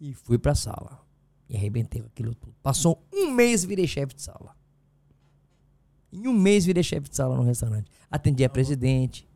E 0.00 0.14
fui 0.14 0.38
pra 0.38 0.54
sala. 0.54 1.00
E 1.48 1.56
arrebentei 1.56 2.00
com 2.00 2.08
aquilo 2.08 2.34
tudo. 2.34 2.54
Passou 2.62 3.06
um 3.12 3.30
mês, 3.30 3.62
virei 3.62 3.86
chefe 3.86 4.14
de 4.14 4.22
sala. 4.22 4.56
Em 6.10 6.26
um 6.26 6.32
mês 6.32 6.64
virei 6.64 6.82
chefe 6.82 7.08
de 7.08 7.16
sala 7.16 7.36
no 7.36 7.42
restaurante. 7.42 7.90
Atendi 8.10 8.42
a 8.42 8.48
presidente, 8.48 9.28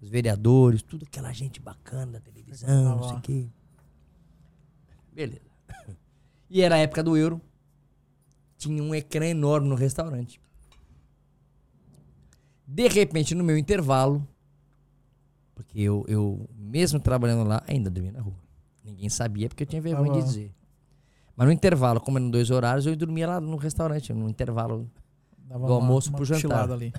os 0.00 0.08
vereadores, 0.08 0.82
tudo 0.82 1.04
aquela 1.06 1.32
gente 1.32 1.60
bacana 1.60 2.12
da 2.12 2.20
televisão, 2.20 2.96
não 2.96 3.02
sei 3.02 3.16
o 3.16 3.20
quê. 3.20 3.48
Beleza. 5.12 5.48
E 6.50 6.62
era 6.62 6.76
a 6.76 6.78
época 6.78 7.02
do 7.02 7.14
euro. 7.14 7.38
Tinha 8.56 8.82
um 8.82 8.94
ecrã 8.94 9.26
enorme 9.26 9.68
no 9.68 9.74
restaurante. 9.74 10.40
De 12.70 12.86
repente, 12.86 13.34
no 13.34 13.42
meu 13.42 13.56
intervalo, 13.56 14.28
porque 15.54 15.80
eu, 15.80 16.04
eu 16.06 16.46
mesmo 16.54 17.00
trabalhando 17.00 17.48
lá, 17.48 17.62
ainda 17.66 17.88
dormia 17.88 18.12
na 18.12 18.20
rua. 18.20 18.36
Ninguém 18.84 19.08
sabia 19.08 19.48
porque 19.48 19.62
eu 19.62 19.66
tinha 19.66 19.80
vergonha 19.80 20.12
de 20.12 20.18
bom. 20.18 20.24
dizer. 20.24 20.52
Mas 21.34 21.46
no 21.46 21.52
intervalo, 21.52 21.98
como 21.98 22.18
eram 22.18 22.30
dois 22.30 22.50
horários, 22.50 22.84
eu 22.84 22.94
dormia 22.94 23.26
lá 23.26 23.40
no 23.40 23.56
restaurante, 23.56 24.12
no 24.12 24.28
intervalo. 24.28 24.90
Dava 25.38 25.66
Do 25.66 25.72
almoço 25.72 26.12
pro 26.12 26.26
jantar. 26.26 26.70
ali. 26.70 26.92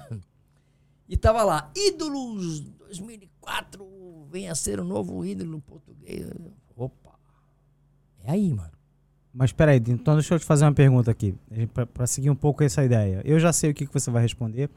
E 1.07 1.15
tava 1.15 1.43
lá, 1.43 1.71
ídolos 1.75 2.61
2004, 2.61 4.27
venha 4.31 4.55
ser 4.55 4.79
o 4.79 4.83
novo 4.83 5.23
ídolo 5.23 5.61
português. 5.61 6.31
Opa. 6.75 7.13
É 8.23 8.31
aí, 8.31 8.53
mano. 8.53 8.71
Mas 9.31 9.51
peraí, 9.51 9.77
então 9.87 10.15
deixa 10.15 10.33
eu 10.33 10.39
te 10.39 10.45
fazer 10.45 10.65
uma 10.65 10.73
pergunta 10.73 11.11
aqui, 11.11 11.35
pra, 11.73 11.85
pra 11.85 12.07
seguir 12.07 12.29
um 12.31 12.35
pouco 12.35 12.63
essa 12.63 12.83
ideia. 12.83 13.21
Eu 13.23 13.39
já 13.39 13.53
sei 13.53 13.69
o 13.69 13.73
que, 13.73 13.85
que 13.85 13.93
você 13.93 14.09
vai 14.09 14.23
responder. 14.23 14.69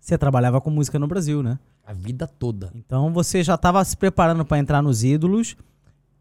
Você 0.00 0.16
trabalhava 0.16 0.60
com 0.60 0.70
música 0.70 0.98
no 0.98 1.06
Brasil, 1.06 1.42
né? 1.42 1.58
A 1.86 1.92
vida 1.92 2.26
toda. 2.26 2.70
Então 2.74 3.12
você 3.12 3.42
já 3.42 3.54
estava 3.54 3.82
se 3.84 3.96
preparando 3.96 4.44
para 4.44 4.58
entrar 4.58 4.82
nos 4.82 5.02
ídolos, 5.04 5.56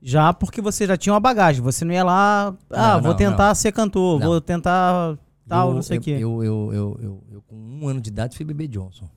já 0.01 0.33
porque 0.33 0.61
você 0.61 0.85
já 0.87 0.95
tinha 0.97 1.13
uma 1.13 1.19
bagagem. 1.19 1.61
Você 1.61 1.83
não 1.85 1.93
ia 1.93 2.03
lá, 2.03 2.53
ah, 2.69 2.93
Não, 2.95 3.01
vou 3.01 3.11
não, 3.11 3.17
tentar 3.17 3.53
ser 3.55 3.71
cantor, 3.71 4.19
Não. 4.19 4.27
vou 4.27 4.41
tentar 4.41 5.17
tal, 5.47 5.69
eu, 5.69 5.75
não 5.75 5.81
sei 5.81 5.97
o 5.97 6.01
quê. 6.01 6.11
Eu, 6.19 6.43
eu, 6.43 6.69
eu, 6.73 6.99
eu, 7.01 7.23
eu, 7.33 7.41
com 7.43 7.55
um 7.55 7.87
ano 7.87 7.99
de 8.01 8.09
idade, 8.09 8.35
fui 8.35 8.45
bebê 8.45 8.67
Johnson. 8.67 9.09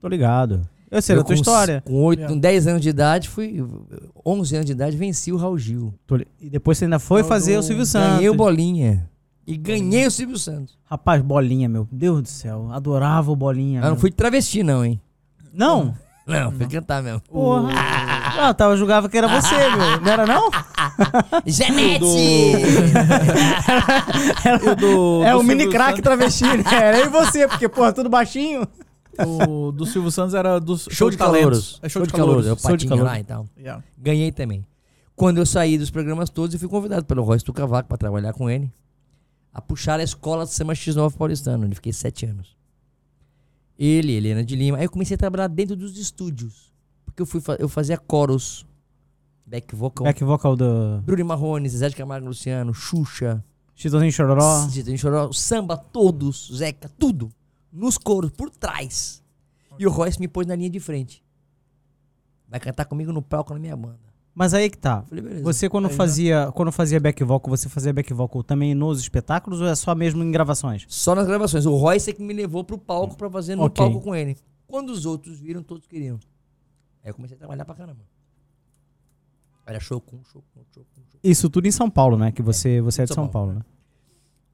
Tô 0.00 0.08
ligado. 0.08 0.66
Eu 0.90 1.02
sei 1.02 1.14
eu, 1.16 1.20
da 1.20 1.24
tua 1.24 1.34
com 1.34 1.40
história. 1.40 1.82
Com, 1.84 1.94
8, 2.04 2.22
É. 2.22 2.28
com 2.28 2.38
10 2.38 2.66
anos 2.68 2.82
de 2.82 2.88
idade, 2.90 3.28
fui. 3.28 3.64
11 4.24 4.54
anos 4.56 4.66
de 4.66 4.72
idade, 4.72 4.96
venci 4.96 5.32
o 5.32 5.36
Raul 5.36 5.58
Gil. 5.58 5.92
E 6.40 6.48
depois 6.48 6.78
você 6.78 6.84
ainda 6.84 6.98
foi 6.98 7.22
Eu 7.22 7.24
fazer 7.24 7.54
do- 7.54 7.60
o 7.60 7.62
Silvio 7.62 7.84
Santos. 7.86 8.16
Ganhei 8.16 8.28
o 8.28 8.34
Bolinha. 8.34 9.10
E 9.46 9.56
ganhei 9.56 10.06
o 10.06 10.10
Silvio 10.10 10.38
Santos. 10.38 10.78
Rapaz, 10.84 11.20
Bolinha, 11.22 11.68
meu 11.68 11.86
Deus 11.92 12.22
do 12.22 12.28
céu. 12.28 12.68
Adorava 12.72 13.30
o 13.30 13.36
Bolinha. 13.36 13.78
Eu 13.80 13.82
não 13.84 13.90
meu. 13.90 14.00
fui 14.00 14.10
de 14.10 14.16
travesti, 14.16 14.62
não, 14.62 14.84
hein? 14.84 15.00
Não? 15.52 15.94
Não, 16.26 16.50
fui 16.52 16.66
cantar 16.66 17.02
mesmo. 17.02 17.20
Porra. 17.20 17.70
Ah, 17.76 18.48
eu 18.48 18.54
tava, 18.54 18.76
julgava 18.76 19.08
que 19.10 19.18
era 19.18 19.28
você, 19.28 19.54
meu. 19.54 20.00
Não 20.00 20.10
era 20.10 20.24
não? 20.26 20.50
Genete! 21.44 22.04
E 24.44 24.70
o 24.70 24.76
do, 24.76 25.22
é 25.24 25.32
do 25.32 25.40
o 25.40 25.42
mini 25.42 25.68
crack 25.68 26.00
travesti, 26.00 26.44
né? 26.44 26.64
Era 26.72 26.98
eu 27.00 27.06
e 27.06 27.08
você, 27.08 27.46
porque, 27.46 27.68
porra, 27.68 27.92
tudo 27.92 28.08
baixinho. 28.08 28.66
O 29.46 29.70
do 29.70 29.84
Silvio 29.86 30.10
Santos 30.10 30.34
era 30.34 30.58
do 30.58 30.76
Show 30.76 31.10
de 31.10 31.16
talentos. 31.16 31.40
calouros. 31.40 31.80
É 31.82 31.88
show, 31.88 32.06
de 32.06 32.12
calouros. 32.12 32.46
Eu 32.46 32.56
Show 32.56 32.76
de 32.76 32.86
calouros. 32.86 33.12
lá 33.12 33.20
e 33.20 33.24
tal. 33.24 33.46
Yeah. 33.58 33.84
Ganhei 33.98 34.32
também. 34.32 34.66
Quando 35.14 35.38
eu 35.38 35.46
saí 35.46 35.78
dos 35.78 35.90
programas 35.90 36.30
todos, 36.30 36.54
eu 36.54 36.58
fui 36.58 36.68
convidado 36.68 37.04
pelo 37.04 37.22
Royce 37.22 37.44
Tucavaco 37.44 37.88
para 37.88 37.98
trabalhar 37.98 38.32
com 38.32 38.50
ele. 38.50 38.72
A 39.54 39.60
puxar 39.62 40.00
a 40.00 40.02
escola 40.02 40.44
do 40.44 40.50
Samba 40.50 40.72
X9 40.74 41.16
paulistano, 41.16 41.64
onde 41.64 41.76
fiquei 41.76 41.92
sete 41.92 42.26
anos. 42.26 42.56
Ele, 43.78 44.12
Helena 44.12 44.44
de 44.44 44.56
Lima. 44.56 44.78
Aí 44.78 44.84
eu 44.84 44.90
comecei 44.90 45.14
a 45.14 45.18
trabalhar 45.18 45.46
dentro 45.48 45.76
dos 45.76 45.96
estúdios. 45.96 46.72
Porque 47.04 47.22
eu, 47.22 47.26
fui 47.26 47.40
fa- 47.40 47.56
eu 47.60 47.68
fazia 47.68 47.96
coros, 47.96 48.66
back 49.46 49.74
vocal. 49.74 50.04
Back 50.04 50.22
vocal 50.24 50.56
do 50.56 51.00
Bruno 51.04 51.24
Marrone, 51.24 51.68
Zezé 51.68 51.88
de 51.88 51.94
Camargo 51.96 52.26
Luciano, 52.26 52.74
Xuxa, 52.74 53.44
Chitãozinho 53.76 54.10
Chororó. 54.12 54.68
Chitãozinho 54.68 54.98
Chororó, 54.98 55.32
samba, 55.32 55.76
todos, 55.76 56.50
Zeca, 56.52 56.88
tudo. 56.98 57.30
Nos 57.72 57.96
coros, 57.98 58.30
por 58.32 58.50
trás. 58.50 59.22
E 59.78 59.86
o 59.86 59.90
Royce 59.90 60.18
me 60.20 60.28
pôs 60.28 60.46
na 60.46 60.54
linha 60.56 60.70
de 60.70 60.78
frente. 60.80 61.22
Vai 62.48 62.60
cantar 62.60 62.84
comigo 62.84 63.12
no 63.12 63.20
palco 63.22 63.52
na 63.52 63.58
minha 63.60 63.76
banda. 63.76 63.98
Mas 64.34 64.52
aí 64.52 64.68
que 64.68 64.76
tá. 64.78 65.02
Falei. 65.04 65.42
Você 65.42 65.68
quando 65.68 65.84
Aí 65.86 65.92
já- 65.92 65.96
fazia, 65.96 66.52
quando 66.52 66.72
fazia 66.72 66.98
back 66.98 67.22
vocal, 67.22 67.56
você 67.56 67.68
fazia 67.68 67.92
back 67.92 68.12
vocal 68.12 68.42
também 68.42 68.74
nos 68.74 68.98
espetáculos 69.00 69.60
ou 69.60 69.66
é 69.68 69.74
só 69.76 69.94
mesmo 69.94 70.24
em 70.24 70.30
gravações? 70.32 70.84
Só 70.88 71.14
nas 71.14 71.26
gravações. 71.26 71.66
O 71.66 71.76
Royce 71.76 72.10
é 72.10 72.12
que 72.12 72.22
me 72.22 72.32
levou 72.34 72.64
pro 72.64 72.76
palco 72.76 73.16
pra 73.16 73.30
fazer 73.30 73.54
no 73.54 73.62
Ok. 73.64 73.76
palco 73.84 74.00
com 74.04 74.14
ele. 74.14 74.36
Quando 74.66 74.90
os 74.90 75.06
outros 75.06 75.38
viram, 75.38 75.62
todos 75.62 75.86
queriam. 75.86 76.18
Aí 77.04 77.10
eu 77.10 77.14
comecei 77.14 77.36
a 77.36 77.38
trabalhar 77.38 77.64
pra 77.64 77.74
caramba. 77.76 78.00
Era 79.66 79.78
show 79.78 80.00
com, 80.00 80.16
show 80.24 80.42
com, 80.52 80.60
show 80.74 80.84
com, 80.84 81.00
show 81.02 81.12
com. 81.12 81.18
Isso 81.22 81.48
tudo 81.48 81.66
em 81.68 81.70
São 81.70 81.88
Paulo, 81.88 82.16
né? 82.18 82.32
Que 82.32 82.42
você, 82.42 82.80
você 82.80 83.02
é 83.02 83.04
de 83.04 83.14
São 83.14 83.24
São 83.24 83.30
Paulo, 83.30 83.52
né? 83.54 83.60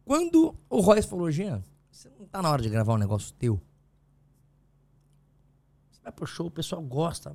Quando 0.04 0.54
o 0.68 0.80
Royce 0.80 1.08
falou, 1.08 1.30
Jean, 1.30 1.64
você 1.90 2.10
não 2.18 2.26
tá 2.26 2.42
na 2.42 2.50
hora 2.50 2.60
de 2.60 2.68
gravar 2.68 2.92
um 2.94 2.98
negócio 2.98 3.32
teu? 3.38 3.58
Você 5.90 6.00
vai 6.02 6.12
pro 6.12 6.26
show, 6.26 6.46
o 6.46 6.50
pessoal 6.50 6.82
gosta. 6.82 7.34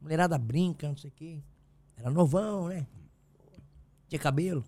Mulherada 0.00 0.36
brinca, 0.38 0.88
não 0.88 0.96
sei 0.96 1.08
o 1.08 1.12
quê. 1.12 1.40
Era 1.98 2.10
novão, 2.10 2.68
né? 2.68 2.86
Tinha 4.08 4.18
cabelo. 4.18 4.64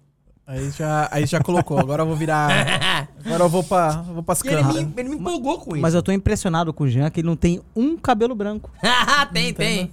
Aí 0.47 0.71
já, 0.71 1.09
aí 1.11 1.25
já 1.27 1.41
colocou. 1.41 1.79
Agora 1.79 2.03
eu 2.03 2.07
vou 2.07 2.17
virar. 2.17 3.09
Agora 3.25 3.45
eu 3.45 3.49
vou, 3.49 3.65
pra, 3.65 4.03
vou 4.03 4.23
pras 4.23 4.41
E 4.43 4.49
ele 4.49 4.57
câmeras. 4.63 4.85
me, 4.85 4.93
ele 4.97 5.09
me 5.09 5.17
empolgou 5.17 5.59
com 5.59 5.73
isso. 5.73 5.81
Mas 5.83 5.95
eu 5.95 6.03
tô 6.03 6.13
impressionado 6.13 6.73
com 6.73 6.85
o 6.85 6.89
Jean 6.89 7.11
que 7.11 7.21
ele 7.21 7.27
não 7.27 7.37
tem 7.37 7.63
um 7.75 7.97
cabelo 7.97 8.35
branco. 8.35 8.71
tem, 9.33 9.55
tem. 9.55 9.91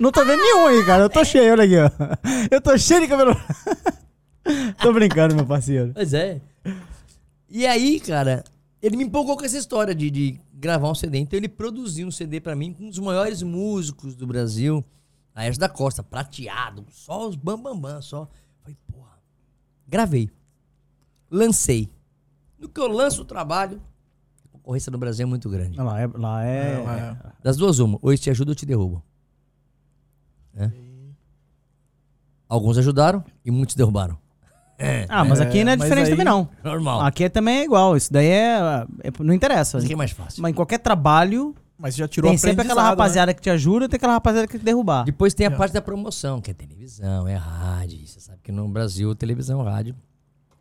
Não 0.00 0.10
tô 0.10 0.24
vendo 0.24 0.40
nenhum 0.40 0.66
aí, 0.66 0.84
cara. 0.84 1.04
Eu 1.04 1.10
tô 1.10 1.24
cheio, 1.24 1.52
olha 1.52 1.64
aqui, 1.64 1.76
ó. 1.76 1.90
Eu 2.50 2.60
tô 2.60 2.76
cheio 2.76 3.02
de 3.02 3.08
cabelo 3.08 3.36
Tô 4.82 4.92
brincando, 4.92 5.34
meu 5.34 5.46
parceiro. 5.46 5.92
Pois 5.94 6.12
é. 6.12 6.40
E 7.48 7.64
aí, 7.66 8.00
cara, 8.00 8.42
ele 8.82 8.96
me 8.96 9.04
empolgou 9.04 9.36
com 9.36 9.44
essa 9.44 9.56
história 9.56 9.94
de, 9.94 10.10
de 10.10 10.40
gravar 10.52 10.90
um 10.90 10.94
CD. 10.94 11.18
Então 11.18 11.38
ele 11.38 11.48
produziu 11.48 12.06
um 12.08 12.10
CD 12.10 12.40
pra 12.40 12.56
mim 12.56 12.72
com 12.72 12.84
um 12.84 12.90
dos 12.90 12.98
maiores 12.98 13.42
músicos 13.42 14.16
do 14.16 14.26
Brasil. 14.26 14.84
Aércio 15.34 15.60
da 15.60 15.68
Costa, 15.68 16.02
prateado, 16.02 16.84
só 16.90 17.28
os 17.28 17.34
bambambam, 17.34 17.80
bam, 17.80 17.92
bam, 17.94 18.02
só. 18.02 18.28
Falei, 18.62 18.76
porra. 18.86 19.18
Gravei. 19.88 20.30
Lancei. 21.30 21.90
No 22.58 22.68
que 22.68 22.80
eu 22.80 22.86
lanço 22.86 23.22
o 23.22 23.24
trabalho, 23.24 23.82
a 24.44 24.48
concorrência 24.48 24.90
no 24.90 24.98
Brasil 24.98 25.24
é 25.24 25.28
muito 25.28 25.48
grande. 25.50 25.76
Lá 25.76 26.00
é. 26.00 26.06
Lá 26.06 26.44
é... 26.44 26.74
É, 26.74 26.78
lá 26.78 26.98
é. 26.98 27.32
Das 27.42 27.56
duas, 27.56 27.78
uma. 27.80 27.98
Ou 28.00 28.10
eles 28.10 28.20
te 28.20 28.30
ajudam 28.30 28.52
ou 28.52 28.54
te 28.54 28.64
derrubam. 28.64 29.02
Né? 30.52 30.72
Alguns 32.48 32.78
ajudaram 32.78 33.24
e 33.44 33.50
muitos 33.50 33.74
derrubaram. 33.74 34.16
Ah, 35.08 35.24
mas 35.24 35.40
aqui 35.40 35.64
não 35.64 35.72
é 35.72 35.76
mas 35.76 35.84
diferente 35.84 36.06
aí- 36.06 36.10
também, 36.12 36.24
não. 36.24 36.48
Normal. 36.62 37.00
Aqui 37.00 37.28
também 37.30 37.58
é 37.58 37.64
igual. 37.64 37.96
Isso 37.96 38.12
daí 38.12 38.26
é. 38.28 38.56
é- 39.02 39.22
não 39.22 39.32
interessa. 39.34 39.78
Aqui 39.78 39.92
é 39.92 39.96
mais 39.96 40.10
fácil. 40.10 40.42
Mas 40.42 40.50
em 40.50 40.54
qualquer 40.54 40.78
trabalho, 40.78 41.54
Mas 41.76 41.96
já 41.96 42.06
tirou 42.06 42.30
tem 42.30 42.38
sempre 42.38 42.62
aquela 42.62 42.82
né? 42.82 42.88
rapaziada 42.90 43.34
que 43.34 43.42
te 43.42 43.50
ajuda 43.50 43.88
tem 43.88 43.96
aquela 43.96 44.12
rapaziada 44.12 44.46
que 44.46 44.52
quer 44.52 44.58
te 44.60 44.64
derrubar. 44.64 45.04
Depois 45.04 45.34
tem 45.34 45.46
a 45.46 45.50
É. 45.50 45.56
parte 45.56 45.72
da 45.72 45.82
promoção, 45.82 46.40
que 46.40 46.50
é 46.50 46.54
televisão, 46.54 47.26
é 47.26 47.34
rádio. 47.34 48.06
Você 48.06 48.20
sabe 48.20 48.38
que 48.42 48.52
no 48.52 48.68
Brasil, 48.68 49.14
televisão 49.14 49.62
rádio, 49.62 49.96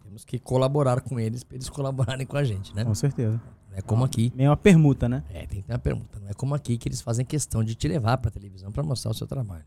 temos 0.02 0.26
que 0.26 0.40
colaborar 0.40 1.02
com 1.02 1.20
eles 1.20 1.44
para 1.44 1.56
eles 1.58 1.70
colaborarem 2.18 2.26
com 2.26 2.36
a 2.38 2.44
gente, 2.44 2.76
né? 2.76 2.84
Com 2.84 2.96
certeza. 2.96 3.40
Não 3.70 3.78
é 3.78 3.82
como 3.82 4.04
aqui. 4.04 4.32
Meio 4.36 4.50
uma 4.50 4.58
permuta, 4.58 5.08
né? 5.08 5.24
É, 5.30 5.46
tem 5.46 5.62
que 5.62 5.68
ter 5.68 5.74
uma 5.74 5.80
pergunta. 5.80 6.20
Não 6.20 6.30
é 6.30 6.34
como 6.34 6.56
aqui 6.56 6.78
que 6.78 6.88
eles 6.88 7.02
fazem 7.02 7.26
questão 7.26 7.64
de 7.64 7.76
te 7.76 7.88
levar 7.88 8.18
pra 8.18 8.30
televisão 8.32 8.72
para 8.72 8.84
mostrar 8.84 9.12
o 9.12 9.14
seu 9.14 9.28
trabalho. 9.28 9.66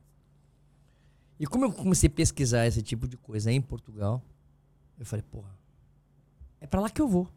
E 1.39 1.47
como 1.47 1.65
eu 1.65 1.73
comecei 1.73 2.09
a 2.09 2.11
pesquisar 2.11 2.67
esse 2.67 2.83
tipo 2.83 3.07
de 3.07 3.17
coisa 3.17 3.53
em 3.53 3.61
Portugal, 3.61 4.23
eu 4.99 5.05
falei, 5.05 5.23
porra, 5.31 5.51
é 6.61 6.67
pra 6.67 6.81
lá 6.81 6.89
que 6.89 7.01
eu 7.01 7.07
vou. 7.09 7.29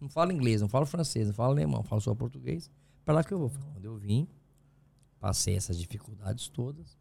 Não 0.00 0.08
falo 0.08 0.32
inglês, 0.32 0.60
não 0.60 0.68
falo 0.68 0.84
francês, 0.84 1.28
não 1.28 1.34
falo 1.34 1.52
alemão, 1.52 1.82
falo 1.82 2.00
só 2.00 2.14
português. 2.14 2.70
Pra 3.04 3.14
lá 3.14 3.24
que 3.24 3.32
eu 3.32 3.38
vou. 3.38 3.52
Quando 3.72 3.84
eu 3.84 3.96
vim, 3.96 4.26
passei 5.20 5.56
essas 5.56 5.78
dificuldades 5.78 6.48
todas 6.48 6.96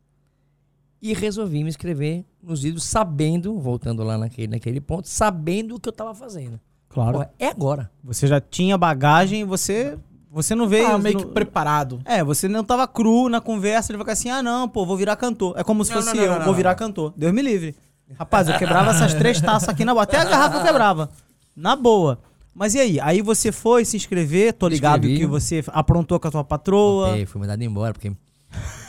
e 1.01 1.13
resolvi 1.13 1.63
me 1.63 1.69
inscrever 1.69 2.23
nos 2.41 2.63
ídolos 2.63 2.85
sabendo, 2.85 3.59
voltando 3.59 4.03
lá 4.03 4.17
naquele, 4.17 4.47
naquele 4.47 4.79
ponto, 4.79 5.07
sabendo 5.07 5.75
o 5.75 5.79
que 5.79 5.89
eu 5.89 5.93
tava 5.93 6.15
fazendo. 6.15 6.59
Claro. 6.87 7.13
Porra, 7.13 7.33
é 7.37 7.47
agora. 7.47 7.91
Você 8.03 8.25
já 8.27 8.39
tinha 8.39 8.77
bagagem 8.77 9.41
e 9.41 9.43
você. 9.43 9.97
Você 10.31 10.55
não 10.55 10.67
veio. 10.67 10.87
Ah, 10.87 10.97
meio 10.97 11.17
que 11.17 11.25
preparado. 11.25 11.99
É, 12.05 12.23
você 12.23 12.47
não 12.47 12.63
tava 12.63 12.87
cru 12.87 13.27
na 13.29 13.41
conversa, 13.41 13.91
ele 13.91 13.97
vai 13.97 14.05
ficar 14.05 14.13
assim, 14.13 14.29
ah 14.29 14.41
não, 14.41 14.67
pô, 14.67 14.85
vou 14.85 14.95
virar 14.95 15.15
cantor. 15.15 15.55
É 15.57 15.63
como 15.63 15.83
se 15.83 15.91
Não, 15.91 15.97
fosse 16.01 16.15
não, 16.15 16.15
não, 16.15 16.23
eu, 16.23 16.29
não, 16.29 16.37
não, 16.37 16.45
vou 16.45 16.53
não. 16.53 16.57
virar 16.57 16.75
cantor. 16.75 17.13
Deus 17.15 17.33
me 17.33 17.41
livre. 17.41 17.75
Rapaz, 18.17 18.47
eu 18.47 18.57
quebrava 18.57 18.91
essas 18.91 19.13
três 19.13 19.41
taças 19.41 19.69
aqui 19.69 19.83
na 19.83 19.93
boa. 19.93 20.03
Até 20.03 20.17
a 20.17 20.23
garrafa 20.25 20.57
eu 20.57 20.63
quebrava. 20.63 21.09
Na 21.55 21.75
boa. 21.75 22.19
Mas 22.53 22.75
e 22.75 22.79
aí? 22.79 22.99
Aí 22.99 23.21
você 23.21 23.51
foi 23.51 23.83
se 23.83 23.97
inscrever, 23.97 24.53
tô 24.53 24.67
ligado 24.67 25.05
Inscrevi. 25.05 25.19
que 25.21 25.25
você 25.25 25.63
aprontou 25.67 26.19
com 26.19 26.27
a 26.27 26.31
tua 26.31 26.43
patroa. 26.43 27.07
Voltei, 27.07 27.25
fui 27.25 27.41
mandado 27.41 27.63
embora, 27.63 27.93
porque 27.93 28.09
não 28.09 28.17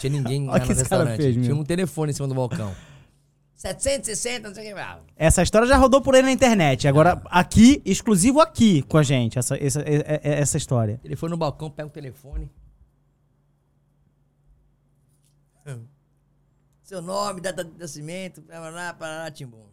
tinha 0.00 0.11
ninguém 0.11 0.42
Olha 0.50 0.59
lá 0.62 0.66
no 0.68 0.75
restaurante. 0.75 1.16
fez, 1.16 1.35
tinha 1.35 1.54
um 1.56 1.64
telefone 1.64 2.11
em 2.11 2.14
cima 2.14 2.28
do 2.28 2.35
balcão. 2.35 2.75
760, 3.56 4.49
não 4.49 4.54
sei 4.54 4.73
o 4.73 4.75
que. 4.75 4.80
ah, 4.80 4.99
Essa 5.16 5.42
história 5.42 5.66
já 5.66 5.78
rodou 5.78 6.02
por 6.02 6.14
aí 6.14 6.21
na 6.21 6.30
internet. 6.30 6.87
Agora, 6.87 7.23
aqui, 7.26 7.80
exclusivo 7.87 8.38
aqui 8.40 8.83
com 8.83 8.99
a 8.99 9.02
gente, 9.02 9.38
essa, 9.38 9.56
essa, 9.56 9.80
é- 9.80 10.21
é- 10.23 10.40
essa 10.40 10.59
história. 10.59 10.99
Telefone 11.02 11.30
no 11.30 11.37
balcão, 11.38 11.71
pega 11.71 11.87
o 11.88 11.90
telefone. 11.90 12.50
Seu 16.83 17.00
nome, 17.00 17.40
data 17.40 17.64
de 17.64 17.78
nascimento, 17.78 18.42
parará, 18.42 18.92
parará, 18.92 19.30
timbum. 19.30 19.64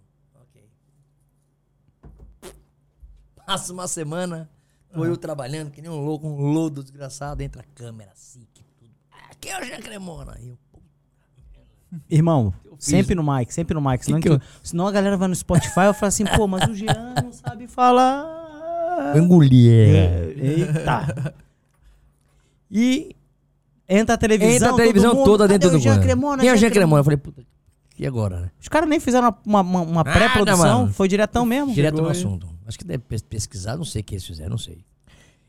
Ok. 0.42 0.64
Passa 3.52 3.74
uma 3.74 3.86
semana, 3.86 4.50
tô 4.94 5.04
eu 5.04 5.18
trabalhando, 5.18 5.72
que 5.72 5.82
nem 5.82 5.92
um 5.92 6.00
louco, 6.00 6.26
um 6.26 6.38
lodo 6.54 6.82
desgraçado, 6.82 7.42
entra 7.44 7.62
a 7.62 7.66
câmera, 7.76 8.12
assim, 8.14 8.48
que 8.54 8.64
tudo. 8.64 8.90
quem 9.42 9.52
é 9.52 9.60
o 9.60 9.66
Jean 9.66 9.82
Cremona? 9.82 10.38
E 10.40 10.48
eu, 10.48 10.58
Irmão, 12.10 12.54
sempre 12.80 13.14
no 13.14 13.22
mic, 13.22 13.54
sempre 13.54 13.74
no 13.74 13.82
mic. 13.82 14.06
Senão, 14.06 14.22
que 14.22 14.30
eu- 14.30 14.40
senão 14.64 14.88
a 14.88 14.92
galera 14.94 15.18
vai 15.18 15.28
no 15.28 15.36
Spotify 15.36 15.90
e 15.90 15.94
fala 15.94 16.08
assim, 16.08 16.24
pô, 16.24 16.48
mas 16.48 16.70
o 16.70 16.74
Jean 16.74 17.14
não 17.22 17.34
sabe 17.34 17.68
falar. 17.68 18.24
eu 19.16 19.22
engoli. 19.22 19.70
É, 19.70 20.34
Eita. 20.38 21.34
E 22.70 23.14
Entra 23.90 24.16
a 24.16 24.18
televisão, 24.18 24.54
entra 24.56 24.70
a 24.70 24.76
televisão 24.78 25.14
mundo, 25.14 25.26
toda 25.26 25.44
cadê 25.46 25.60
dentro 25.60 25.76
o 25.76 25.78
do 25.78 25.84
Jean 25.84 25.96
banco. 25.96 26.04
Cremona, 26.06 26.38
Quem 26.42 26.50
é 26.50 26.54
o 26.54 26.56
Jean 26.56 26.68
Jean 26.70 26.72
Cremona? 26.74 27.00
Eu 27.02 27.04
falei, 27.04 27.18
puta, 27.18 27.44
e 28.00 28.08
agora, 28.08 28.40
né? 28.40 28.52
Os 28.62 28.70
caras 28.70 28.88
nem 28.88 29.02
fizeram 29.02 29.36
uma, 29.46 29.60
uma, 29.60 29.82
uma 29.82 30.04
pré-produção, 30.06 30.80
mano. 30.84 30.94
foi 30.94 31.10
diretão 31.10 31.46
mesmo. 31.46 31.74
Direto 31.74 32.02
no 32.02 32.08
assunto. 32.08 32.48
Acho 32.72 32.80
que 32.80 32.86
deve 32.86 33.04
pes- 33.08 33.22
pesquisar, 33.22 33.78
não 33.78 33.86
sei 33.86 34.02
o 34.02 34.04
que 34.04 34.16
eles 34.16 34.26
fizeram, 34.26 34.50
não 34.52 34.58
sei. 34.58 34.84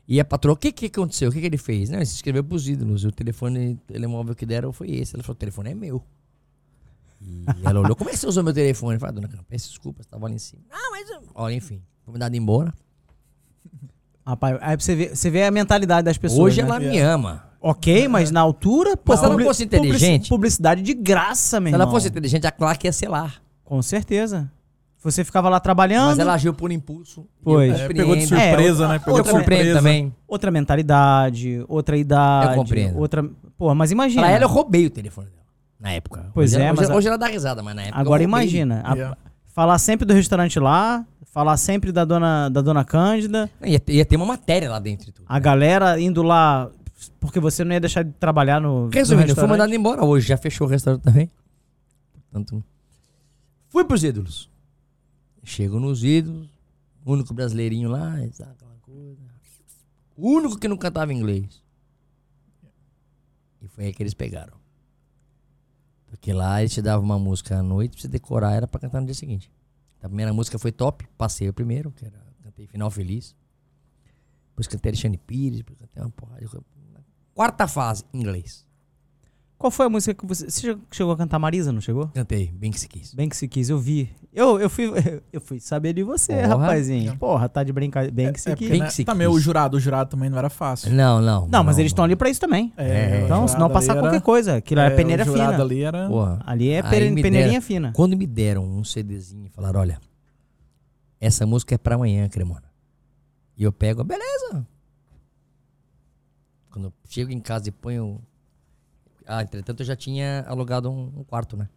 E 0.07 0.19
a 0.19 0.25
patroa, 0.25 0.53
o 0.53 0.57
que 0.57 0.71
que 0.71 0.85
aconteceu? 0.87 1.29
O 1.29 1.31
que 1.33 1.39
que 1.39 1.45
ele 1.47 1.57
fez? 1.57 1.89
Não, 1.89 1.97
ele 1.97 2.05
se 2.05 2.15
inscreveu 2.15 2.43
pros 2.43 2.67
ídolos. 2.67 3.03
E 3.03 3.07
o 3.07 3.11
telefone, 3.11 3.79
telemóvel 3.87 4.35
que 4.35 4.45
deram 4.45 4.73
foi 4.73 4.91
esse. 4.91 5.15
Ela 5.15 5.23
falou, 5.23 5.35
o 5.35 5.39
telefone 5.39 5.71
é 5.71 5.73
meu. 5.75 6.03
E 7.21 7.45
ela 7.63 7.79
olhou, 7.79 7.95
como 7.95 8.09
é 8.09 8.13
que 8.13 8.19
você 8.19 8.27
usou 8.27 8.43
meu 8.43 8.53
telefone? 8.53 8.95
Eu 8.95 8.99
falei, 8.99 9.11
ah, 9.11 9.15
dona 9.15 9.27
Campa, 9.29 9.45
peço 9.47 9.69
desculpas, 9.69 10.05
tava 10.05 10.25
ali 10.25 10.35
em 10.35 10.39
cima. 10.39 10.61
Ah, 10.69 10.89
mas... 10.91 11.09
eu-" 11.09 11.21
Olha, 11.33 11.53
enfim, 11.53 11.81
foi 12.03 12.13
me 12.13 12.19
dado 12.19 12.35
embora. 12.35 12.73
Rapaz, 14.25 14.57
aí 14.61 14.75
você 14.77 14.95
vê, 14.95 15.15
você 15.15 15.29
vê 15.29 15.43
a 15.43 15.51
mentalidade 15.51 16.03
das 16.05 16.17
pessoas. 16.17 16.39
Hoje 16.39 16.61
né? 16.61 16.67
ela 16.67 16.79
me 16.79 16.99
ama. 16.99 17.49
Ok, 17.61 18.07
mas 18.09 18.29
na 18.29 18.41
altura, 18.41 18.97
pô, 18.97 19.13
Mas 19.13 19.19
se 19.19 19.25
ela 19.25 19.33
publi- 19.35 19.45
fosse 19.45 19.63
inteligente- 19.63 20.27
Publicidade 20.29 20.81
de 20.81 20.93
graça, 20.93 21.61
meu 21.61 21.71
Se 21.71 21.75
ela 21.75 21.83
irmão. 21.85 21.95
fosse 21.95 22.07
inteligente, 22.09 22.45
a 22.45 22.51
Clark 22.51 22.85
ia 22.85 23.09
lá. 23.09 23.33
Com 23.63 23.81
certeza. 23.81 24.51
Você 25.03 25.23
ficava 25.25 25.49
lá 25.49 25.59
trabalhando. 25.59 26.07
Mas 26.11 26.19
ela 26.19 26.33
agiu 26.33 26.53
por 26.53 26.71
impulso. 26.71 27.27
Pois. 27.43 27.77
É, 27.77 27.87
pegou 27.89 28.15
de 28.15 28.25
surpresa, 28.25 28.85
É, 28.85 28.87
né? 28.87 28.99
Pegou 28.99 29.21
de 29.21 29.29
surpresa. 29.29 29.77
também. 29.79 30.15
Outra 30.27 30.49
mentalidade, 30.49 31.63
outra 31.67 31.97
idade. 31.97 32.51
Eu 32.51 32.55
compreendo. 32.55 32.97
Outra. 32.99 33.29
Pô, 33.57 33.75
mas 33.75 33.91
imagina. 33.91 34.21
Pra 34.21 34.31
ela, 34.31 34.45
eu 34.45 34.47
roubei 34.49 34.85
o 34.85 34.89
telefone 34.89 35.27
dela. 35.27 35.43
Na 35.79 35.91
época. 35.91 36.27
Pois 36.33 36.53
hoje, 36.53 36.61
é, 36.63 36.71
hoje, 36.71 36.79
mas 36.81 36.89
a- 36.89 36.95
hoje 36.95 37.07
ela 37.09 37.17
dá 37.17 37.27
risada, 37.27 37.61
mas 37.61 37.75
na 37.75 37.81
época. 37.83 37.99
Agora 37.99 38.23
imagina. 38.23 38.81
a- 38.85 38.93
Yeah. 38.93 39.17
Falar 39.47 39.77
sempre 39.77 40.05
do 40.05 40.13
restaurante 40.13 40.57
lá, 40.59 41.05
falar 41.31 41.57
sempre 41.57 41.91
da 41.91 42.05
dona, 42.05 42.47
da 42.49 42.61
dona 42.61 42.83
Cândida, 42.85 43.49
Ia, 43.63 43.79
ter- 43.79 43.93
ia 43.93 44.05
ter 44.05 44.15
uma 44.15 44.25
matéria 44.25 44.69
lá 44.69 44.79
dentro 44.79 45.09
e 45.09 45.11
tudo. 45.11 45.25
a 45.27 45.39
galera 45.39 45.99
indo 45.99 46.23
lá. 46.23 46.69
Porque 47.19 47.39
você 47.41 47.63
não 47.65 47.73
ia 47.73 47.79
deixar 47.81 48.03
de 48.03 48.11
trabalhar 48.13 48.61
no. 48.61 48.87
Resumindo, 48.91 49.31
eu 49.31 49.35
fui 49.35 49.45
mandado 49.47 49.73
embora 49.75 50.03
hoje, 50.05 50.27
já 50.29 50.37
fechou 50.37 50.65
o 50.65 50.69
restaurante 50.69 51.01
também. 51.03 51.29
Portanto, 52.31 52.63
fui 53.69 53.83
pros 53.83 54.03
ídolos. 54.03 54.49
Chego 55.43 55.79
nos 55.79 56.03
ídolos, 56.03 56.49
único 57.05 57.33
brasileirinho 57.33 57.89
lá, 57.89 58.15
aquela 58.15 58.77
coisa. 58.81 59.21
O 60.15 60.29
único 60.29 60.57
que 60.57 60.67
não 60.67 60.77
cantava 60.77 61.13
inglês. 61.13 61.61
E 63.61 63.67
foi 63.67 63.85
aí 63.85 63.93
que 63.93 64.01
eles 64.01 64.13
pegaram. 64.13 64.57
Porque 66.07 66.31
lá 66.31 66.61
eles 66.61 66.73
te 66.73 66.81
davam 66.81 67.03
uma 67.03 67.19
música 67.19 67.57
à 67.57 67.63
noite 67.63 67.93
pra 67.93 68.01
você 68.01 68.07
decorar, 68.07 68.53
era 68.53 68.67
pra 68.67 68.79
cantar 68.79 69.01
no 69.01 69.05
dia 69.05 69.15
seguinte. 69.15 69.51
A 70.01 70.07
primeira 70.07 70.33
música 70.33 70.59
foi 70.59 70.71
top, 70.71 71.07
passei 71.17 71.49
o 71.49 71.53
primeiro, 71.53 71.91
que 71.91 72.05
era 72.05 72.21
cantei 72.43 72.67
Final 72.67 72.91
Feliz. 72.91 73.35
Depois 74.49 74.67
cantei 74.67 74.91
Alexandre 74.91 75.17
Pires, 75.17 75.57
depois 75.57 75.77
cantei 75.79 76.03
uma 76.03 76.09
porrada. 76.11 76.45
Quarta 77.33 77.67
fase, 77.67 78.03
inglês. 78.13 78.65
Qual 79.57 79.71
foi 79.71 79.85
a 79.85 79.89
música 79.89 80.13
que 80.13 80.25
você. 80.25 80.49
Você 80.49 80.77
chegou 80.91 81.13
a 81.13 81.17
cantar 81.17 81.39
Marisa, 81.39 81.71
não 81.71 81.81
chegou? 81.81 82.09
Cantei, 82.09 82.51
bem 82.51 82.69
que 82.69 82.79
se 82.79 82.87
quis. 82.87 83.13
Bem 83.13 83.27
que 83.29 83.35
se 83.35 83.47
quis, 83.47 83.69
eu 83.69 83.79
vi. 83.79 84.13
Eu, 84.35 84.59
eu, 84.59 84.67
fui, 84.69 84.85
eu 85.31 85.39
fui 85.39 85.59
saber 85.59 85.93
de 85.93 86.01
você, 86.01 86.33
Porra. 86.33 86.47
rapazinho. 86.47 87.15
Porra, 87.17 87.47
tá 87.47 87.63
de 87.63 87.71
brincadeira. 87.71 88.13
Bem 88.15 88.33
que 88.33 88.41
se 88.41 88.49
É, 88.49 88.51
né, 88.79 88.87
que 88.89 89.05
também 89.05 89.27
quis. 89.27 89.35
o 89.37 89.39
jurado, 89.39 89.77
o 89.77 89.79
jurado 89.79 90.09
também 90.09 90.27
não 90.29 90.37
era 90.39 90.49
fácil. 90.49 90.91
Não, 90.91 91.21
não. 91.21 91.47
Não, 91.47 91.63
mas 91.63 91.77
eles 91.77 91.91
estão 91.91 92.03
ali 92.03 92.15
pra 92.15 92.29
isso 92.29 92.39
também. 92.41 92.73
É, 92.75 93.21
o 93.21 93.25
Então, 93.25 93.47
se 93.47 93.57
não 93.59 93.69
passar 93.69 93.91
era- 93.93 94.01
qualquer 94.01 94.21
coisa. 94.21 94.55
Aquilo 94.55 94.81
é, 94.81 94.87
é, 94.87 94.89
peneira 94.89 95.23
fina. 95.23 95.61
ali 95.61 95.83
era... 95.83 96.07
Porra. 96.07 96.41
Ali 96.47 96.69
é 96.71 96.81
pene- 96.81 97.21
peneirinha 97.21 97.51
deram- 97.51 97.61
fina. 97.61 97.91
Quando 97.93 98.17
me 98.17 98.25
deram 98.25 98.63
um 98.65 98.83
CDzinho 98.83 99.45
e 99.45 99.49
falaram, 99.49 99.79
olha, 99.79 99.99
essa 101.21 101.45
música 101.45 101.75
é 101.75 101.77
pra 101.77 101.93
amanhã, 101.95 102.27
Cremona. 102.27 102.63
E 103.55 103.63
eu 103.63 103.71
pego, 103.71 104.03
beleza. 104.03 104.65
Quando 106.71 106.85
eu 106.85 106.93
chego 107.07 107.31
em 107.31 107.39
casa 107.39 107.69
e 107.69 107.71
ponho... 107.71 108.19
Ah, 109.27 109.43
entretanto 109.43 109.81
eu 109.81 109.85
já 109.85 109.95
tinha 109.95 110.43
alugado 110.47 110.89
um, 110.91 111.19
um 111.19 111.23
quarto, 111.23 111.55
né? 111.55 111.69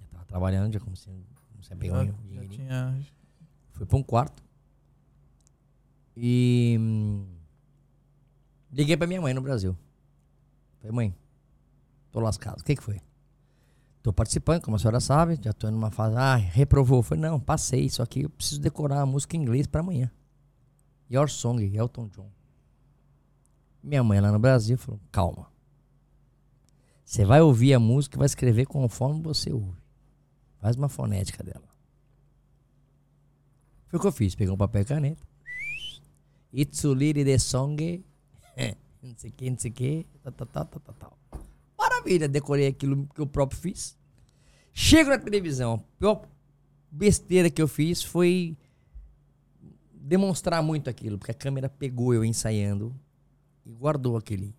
Eu 0.00 0.06
tava 0.10 0.24
trabalhando, 0.24 0.72
já 0.72 0.80
comecei, 0.80 1.12
comecei 1.60 1.76
a 1.76 1.78
pegar 1.78 2.02
um 2.02 2.34
Já 2.34 2.48
tinha... 2.48 3.06
Fui 3.72 3.86
pra 3.86 3.96
um 3.96 4.02
quarto. 4.02 4.42
E. 6.16 6.76
hum, 6.78 7.24
liguei 8.70 8.96
pra 8.96 9.06
minha 9.06 9.20
mãe 9.20 9.32
no 9.32 9.40
Brasil. 9.40 9.76
Falei, 10.78 10.92
mãe, 10.92 11.14
tô 12.10 12.20
lascado. 12.20 12.60
O 12.60 12.64
que 12.64 12.76
que 12.76 12.82
foi? 12.82 13.00
Tô 14.02 14.12
participando, 14.12 14.62
como 14.62 14.76
a 14.76 14.78
senhora 14.78 15.00
sabe, 15.00 15.38
já 15.42 15.52
tô 15.52 15.70
numa 15.70 15.90
fase. 15.90 16.16
Ah, 16.16 16.36
reprovou. 16.36 17.02
Falei, 17.02 17.22
não, 17.22 17.40
passei, 17.40 17.88
só 17.88 18.04
que 18.04 18.22
eu 18.22 18.30
preciso 18.30 18.60
decorar 18.60 19.00
a 19.00 19.06
música 19.06 19.36
em 19.36 19.40
inglês 19.40 19.66
pra 19.66 19.80
amanhã. 19.80 20.10
Your 21.10 21.28
Song, 21.28 21.62
Elton 21.74 22.08
John. 22.08 22.30
Minha 23.82 24.04
mãe 24.04 24.20
lá 24.20 24.30
no 24.30 24.38
Brasil 24.38 24.76
falou, 24.76 25.00
calma. 25.10 25.46
Você 27.04 27.24
vai 27.24 27.40
ouvir 27.40 27.72
a 27.72 27.80
música 27.80 28.16
e 28.16 28.18
vai 28.18 28.26
escrever 28.26 28.66
conforme 28.66 29.22
você 29.22 29.52
ouve. 29.52 29.79
Faz 30.60 30.76
uma 30.76 30.88
fonética 30.88 31.42
dela. 31.42 31.68
Foi 33.88 33.98
o 33.98 34.00
que 34.02 34.06
eu 34.08 34.12
fiz. 34.12 34.34
Peguei 34.34 34.52
um 34.52 34.56
papel 34.56 34.82
e 34.82 34.84
caneta. 34.84 35.22
It's 36.52 36.84
a 36.84 36.88
little 36.88 37.24
the 37.24 37.38
song. 37.38 37.76
não 39.02 39.14
sei 39.16 39.30
o 39.30 39.32
que, 39.32 39.50
não 39.50 39.58
sei 39.58 39.70
o 39.70 39.74
que. 39.74 40.06
Tal, 40.22 40.32
tal, 40.32 40.46
tal, 40.46 40.64
tal, 40.66 40.80
tal, 40.80 40.94
tal. 40.94 41.18
Maravilha, 41.78 42.28
decorei 42.28 42.66
aquilo 42.66 43.06
que 43.14 43.20
eu 43.20 43.26
próprio 43.26 43.58
fiz. 43.58 43.96
Chego 44.72 45.10
na 45.10 45.18
televisão. 45.18 45.74
A 45.74 45.98
pior 45.98 46.28
besteira 46.90 47.50
que 47.50 47.60
eu 47.62 47.66
fiz 47.68 48.02
foi 48.02 48.56
demonstrar 49.94 50.62
muito 50.62 50.90
aquilo. 50.90 51.18
Porque 51.18 51.30
a 51.32 51.34
câmera 51.34 51.68
pegou 51.68 52.12
eu 52.14 52.24
ensaiando 52.24 52.94
e 53.64 53.72
guardou 53.72 54.16
aquele 54.16 54.54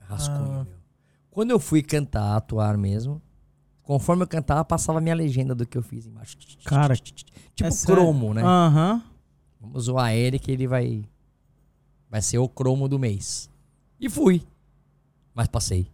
rascunho 0.00 0.60
Ah. 0.60 0.64
meu. 0.64 0.76
Quando 1.30 1.50
eu 1.50 1.60
fui 1.60 1.82
cantar, 1.82 2.36
atuar 2.36 2.78
mesmo, 2.78 3.20
conforme 3.86 4.24
eu 4.24 4.26
cantava, 4.26 4.64
passava 4.64 4.98
a 4.98 5.00
minha 5.00 5.14
legenda 5.14 5.54
do 5.54 5.64
que 5.64 5.78
eu 5.78 5.82
fiz 5.82 6.06
embaixo. 6.06 6.36
Cara, 6.64 6.94
tipo 6.98 7.22
É 7.62 7.70
sério? 7.70 8.02
cromo, 8.02 8.34
né? 8.34 8.42
Aham. 8.44 9.02
Vamos 9.60 9.84
zoar 9.84 10.12
ele 10.12 10.38
que 10.38 10.50
ele 10.50 10.66
vai. 10.66 11.04
Vai 12.10 12.20
ser 12.20 12.38
o 12.38 12.48
cromo 12.48 12.88
do 12.88 12.98
mês. 12.98 13.48
E 13.98 14.10
fui. 14.10 14.42
Mas 15.34 15.46
passei. 15.48 15.88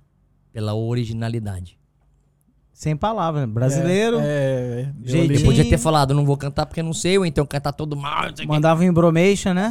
Pela 0.52 0.74
originalidade. 0.74 1.78
Sem 2.72 2.96
palavras. 2.96 3.48
Brasileiro. 3.48 4.18
É, 4.20 4.22
é, 4.83 4.92
deu 4.96 5.09
Jeitinho. 5.09 5.40
Eu 5.40 5.44
podia 5.44 5.68
ter 5.68 5.78
falado, 5.78 6.14
não 6.14 6.24
vou 6.24 6.37
cantar 6.37 6.66
porque 6.66 6.83
não 6.83 6.92
sei, 6.92 7.16
ou 7.18 7.24
então 7.24 7.46
cantar 7.46 7.72
todo 7.72 7.96
mal. 7.96 8.24
Mandava 8.46 8.81
um 8.81 8.85
embromation, 8.85 9.52
né? 9.55 9.70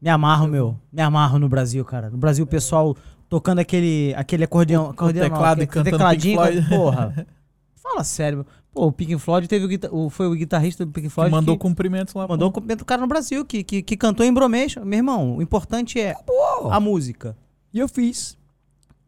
Me 0.00 0.08
amarro, 0.08 0.46
meu. 0.46 0.78
Me 0.92 1.02
amarro 1.02 1.38
no 1.38 1.48
Brasil, 1.48 1.84
cara. 1.84 2.10
No 2.10 2.16
Brasil, 2.16 2.44
o 2.44 2.48
pessoal 2.48 2.96
tocando 3.28 3.58
aquele, 3.58 4.14
aquele 4.16 4.44
acordeão. 4.44 4.90
acordeão 4.90 5.24
não, 5.28 5.30
teclado 5.34 5.60
e 5.60 5.64
aquele 5.64 5.84
cantando 5.84 5.96
tecladinho, 5.98 6.40
Pink 6.42 6.52
Floyd. 6.62 6.68
Porra. 6.68 7.26
Fala 7.76 8.04
sério. 8.04 8.46
Pô, 8.72 8.86
o 8.86 8.92
Pink 8.92 9.16
Floyd 9.18 9.46
teve 9.46 9.64
o, 9.64 9.68
guita- 9.68 9.94
o- 9.94 10.10
foi 10.10 10.26
o 10.26 10.34
guitarrista 10.34 10.84
do 10.84 10.90
Pink 10.90 11.06
que 11.08 11.12
Floyd 11.14 11.30
mandou 11.30 11.56
que 11.56 11.62
cumprimentos 11.62 12.12
lá. 12.14 12.26
mandou 12.26 12.48
um 12.48 12.52
cumprimento 12.52 12.80
do 12.80 12.84
cara 12.84 13.00
no 13.00 13.06
Brasil, 13.06 13.44
que, 13.44 13.62
que, 13.62 13.82
que 13.82 13.96
cantou 13.96 14.24
embromation. 14.26 14.84
Meu 14.84 14.98
irmão, 14.98 15.36
o 15.36 15.42
importante 15.42 16.00
é 16.00 16.14
Pô, 16.14 16.68
a 16.70 16.80
música. 16.80 17.36
E 17.72 17.78
eu 17.78 17.88
fiz. 17.88 18.36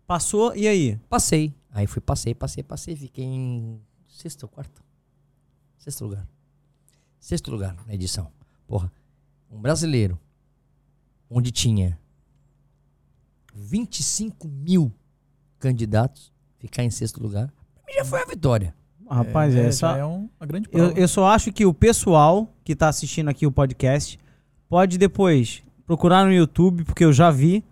Passou, 0.07 0.55
e 0.55 0.68
aí? 0.68 0.96
Passei. 1.09 1.52
Aí 1.72 1.87
fui, 1.87 2.00
passei, 2.00 2.35
passei, 2.35 2.62
passei. 2.62 2.94
Fiquei 2.94 3.24
em 3.24 3.81
sexto 4.07 4.44
ou 4.44 4.48
quarto? 4.48 4.83
Sexto 5.79 6.05
lugar. 6.05 6.26
Sexto 7.18 7.50
lugar 7.50 7.74
na 7.87 7.92
edição. 7.94 8.31
Porra, 8.68 8.90
um 9.50 9.61
brasileiro 9.61 10.18
onde 11.29 11.50
tinha 11.50 11.98
25 13.57 14.47
mil 14.49 14.92
candidatos, 15.59 16.33
ficar 16.59 16.85
em 16.85 16.90
sexto 16.90 17.23
lugar, 17.23 17.47
pra 17.75 17.85
mim 17.87 17.99
já 17.99 18.05
foi 18.05 18.21
a 18.23 18.27
vitória. 18.27 18.75
Rapaz, 19.09 19.55
é, 19.55 19.66
é, 19.66 19.73
só... 19.73 19.97
é 19.97 20.05
um- 20.05 20.29
uma 20.38 20.47
grande 20.47 20.69
Eu, 20.73 20.87
prova. 20.87 21.01
eu 21.01 21.09
só 21.09 21.27
acho 21.29 21.53
que 21.53 21.64
o 21.64 21.73
pessoal 21.73 22.53
que 22.64 22.75
tá 22.75 22.88
assistindo 22.88 23.29
aqui 23.29 23.47
o 23.47 23.53
podcast 23.53 24.19
pode 24.69 24.99
depois 24.99 25.62
procurar 25.87 26.25
no 26.25 26.33
YouTube, 26.33 26.85
porque 26.85 27.05
eu 27.05 27.12
já 27.12 27.31
vi 27.31 27.64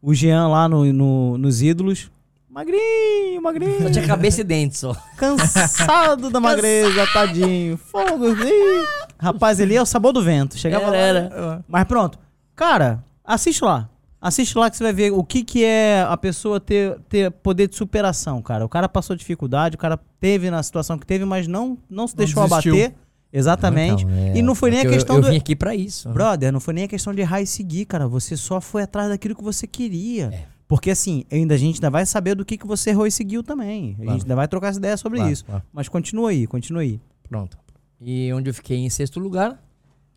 o 0.00 0.14
Jean 0.14 0.48
lá 0.48 0.68
no, 0.68 0.90
no- 0.92 1.36
nos 1.38 1.60
ídolos. 1.62 2.10
Magrinho, 2.48 3.42
magrinho. 3.42 3.82
Só 3.82 3.90
tinha 3.90 4.06
cabeça 4.06 4.40
e 4.40 4.44
dente 4.44 4.78
só. 4.78 4.94
Cansado 5.18 6.30
da 6.30 6.40
magreza, 6.40 7.06
tadinho. 7.12 7.76
Fogo. 7.76 8.28
ih. 8.28 8.84
Rapaz, 9.18 9.60
ele 9.60 9.74
é 9.74 9.82
o 9.82 9.86
sabor 9.86 10.12
do 10.12 10.22
vento. 10.22 10.56
Chegava 10.56 10.88
lá. 10.90 10.96
É, 10.96 11.62
Mas 11.68 11.84
pronto. 11.84 12.18
Cara, 12.56 13.04
assiste 13.24 13.62
lá. 13.64 13.90
Assiste 14.26 14.56
lá 14.56 14.70
que 14.70 14.76
você 14.78 14.82
vai 14.84 14.92
ver 14.94 15.12
o 15.12 15.22
que, 15.22 15.44
que 15.44 15.62
é 15.62 16.00
a 16.08 16.16
pessoa 16.16 16.58
ter, 16.58 16.98
ter 17.10 17.30
poder 17.30 17.68
de 17.68 17.76
superação, 17.76 18.40
cara. 18.40 18.64
O 18.64 18.68
cara 18.70 18.88
passou 18.88 19.14
dificuldade, 19.14 19.74
o 19.74 19.78
cara 19.78 19.98
teve 20.18 20.50
na 20.50 20.62
situação 20.62 20.98
que 20.98 21.06
teve, 21.06 21.26
mas 21.26 21.46
não, 21.46 21.76
não 21.90 22.06
se 22.08 22.14
Não 22.14 22.18
deixou 22.24 22.42
desistiu. 22.48 22.72
abater. 22.74 22.94
Exatamente. 23.30 24.04
Então, 24.04 24.16
é, 24.16 24.38
e 24.38 24.42
não 24.42 24.54
foi 24.54 24.70
nem 24.70 24.78
a 24.78 24.82
porque 24.82 24.94
eu- 24.94 24.98
questão 24.98 25.16
eu, 25.16 25.22
do. 25.22 25.28
vim 25.30 25.36
aqui 25.36 25.54
pra 25.54 25.74
isso. 25.74 26.08
Brother, 26.08 26.50
não 26.52 26.58
foi 26.60 26.72
nem 26.72 26.84
a 26.84 26.88
questão 26.88 27.12
de 27.14 27.20
errar 27.20 27.42
e 27.42 27.46
seguir, 27.46 27.84
cara. 27.84 28.06
Você 28.08 28.34
só 28.36 28.60
foi 28.60 28.82
atrás 28.84 29.10
daquilo 29.10 29.34
que 29.34 29.42
você 29.44 29.66
queria. 29.66 30.30
É. 30.32 30.46
Porque 30.66 30.90
assim, 30.90 31.24
ainda 31.30 31.54
a 31.54 31.58
gente 31.58 31.74
ainda 31.76 31.90
vai 31.90 32.06
saber 32.06 32.34
do 32.34 32.44
que, 32.46 32.56
que 32.56 32.66
você 32.66 32.90
errou 32.90 33.06
e 33.06 33.10
seguiu 33.10 33.42
também. 33.42 33.90
A 33.92 33.96
Claro. 33.96 34.10
gente 34.12 34.22
ainda 34.22 34.36
vai 34.36 34.48
trocar 34.48 34.68
essa 34.68 34.78
ideia 34.78 34.96
sobre 34.96 35.18
Claro, 35.18 35.32
isso. 35.32 35.44
claro. 35.44 35.62
Mas 35.72 35.88
continua 35.88 36.30
aí, 36.30 36.46
continua 36.46 36.80
aí. 36.80 36.98
Pronto. 37.28 37.58
E 38.00 38.32
onde 38.32 38.48
eu 38.48 38.54
fiquei 38.54 38.78
em 38.78 38.88
sexto 38.88 39.20
lugar, 39.20 39.62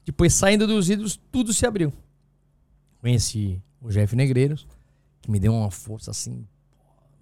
depois 0.06 0.34
saindo 0.34 0.66
dos 0.66 0.90
ídolos, 0.90 1.20
tudo 1.30 1.52
se 1.54 1.66
abriu. 1.66 1.92
Conheci 3.02 3.62
o 3.82 3.90
Jeff 3.90 4.16
Negreiros, 4.16 4.68
que 5.22 5.30
me 5.32 5.40
deu 5.40 5.54
uma 5.54 5.72
força 5.72 6.12
assim 6.12 6.46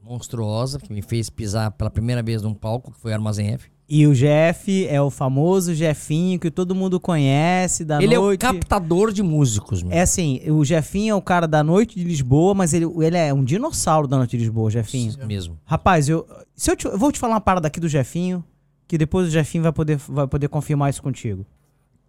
monstruosa, 0.03 0.79
que 0.79 0.93
me 0.93 1.01
fez 1.01 1.29
pisar 1.29 1.71
pela 1.71 1.89
primeira 1.89 2.21
vez 2.21 2.41
num 2.41 2.53
palco, 2.53 2.91
que 2.91 2.99
foi 2.99 3.13
Armazém 3.13 3.49
F. 3.53 3.69
E 3.87 4.07
o 4.07 4.13
Jeff 4.15 4.87
é 4.87 4.99
o 4.99 5.11
famoso 5.11 5.73
Jefinho 5.73 6.39
que 6.39 6.49
todo 6.49 6.73
mundo 6.73 6.99
conhece 6.99 7.85
da 7.85 8.01
Ele 8.01 8.15
noite. 8.17 8.43
é 8.43 8.49
o 8.49 8.53
captador 8.53 9.11
de 9.11 9.21
músicos, 9.21 9.83
meu. 9.83 9.91
É 9.91 10.01
assim, 10.01 10.41
o 10.49 10.65
Jefinho 10.65 11.11
é 11.11 11.15
o 11.15 11.21
cara 11.21 11.47
da 11.47 11.63
noite 11.63 11.95
de 11.99 12.03
Lisboa, 12.03 12.53
mas 12.55 12.73
ele, 12.73 12.85
ele 13.03 13.17
é 13.17 13.31
um 13.33 13.43
dinossauro 13.43 14.07
da 14.07 14.17
noite 14.17 14.31
de 14.31 14.37
Lisboa, 14.37 14.67
o 14.67 14.71
Jefinho. 14.71 15.13
mesmo. 15.27 15.59
Rapaz, 15.65 16.09
eu, 16.09 16.27
se 16.55 16.71
eu, 16.71 16.75
te- 16.75 16.85
eu 16.87 16.97
vou 16.97 17.11
te 17.11 17.19
falar 17.19 17.35
uma 17.35 17.41
parada 17.41 17.67
aqui 17.67 17.79
do 17.79 17.87
Jefinho, 17.87 18.43
que 18.87 18.97
depois 18.97 19.27
o 19.27 19.31
Jefinho 19.31 19.63
vai 19.63 19.71
poder, 19.71 19.97
vai 19.97 20.27
poder 20.27 20.47
confirmar 20.49 20.89
isso 20.89 21.01
contigo. 21.03 21.45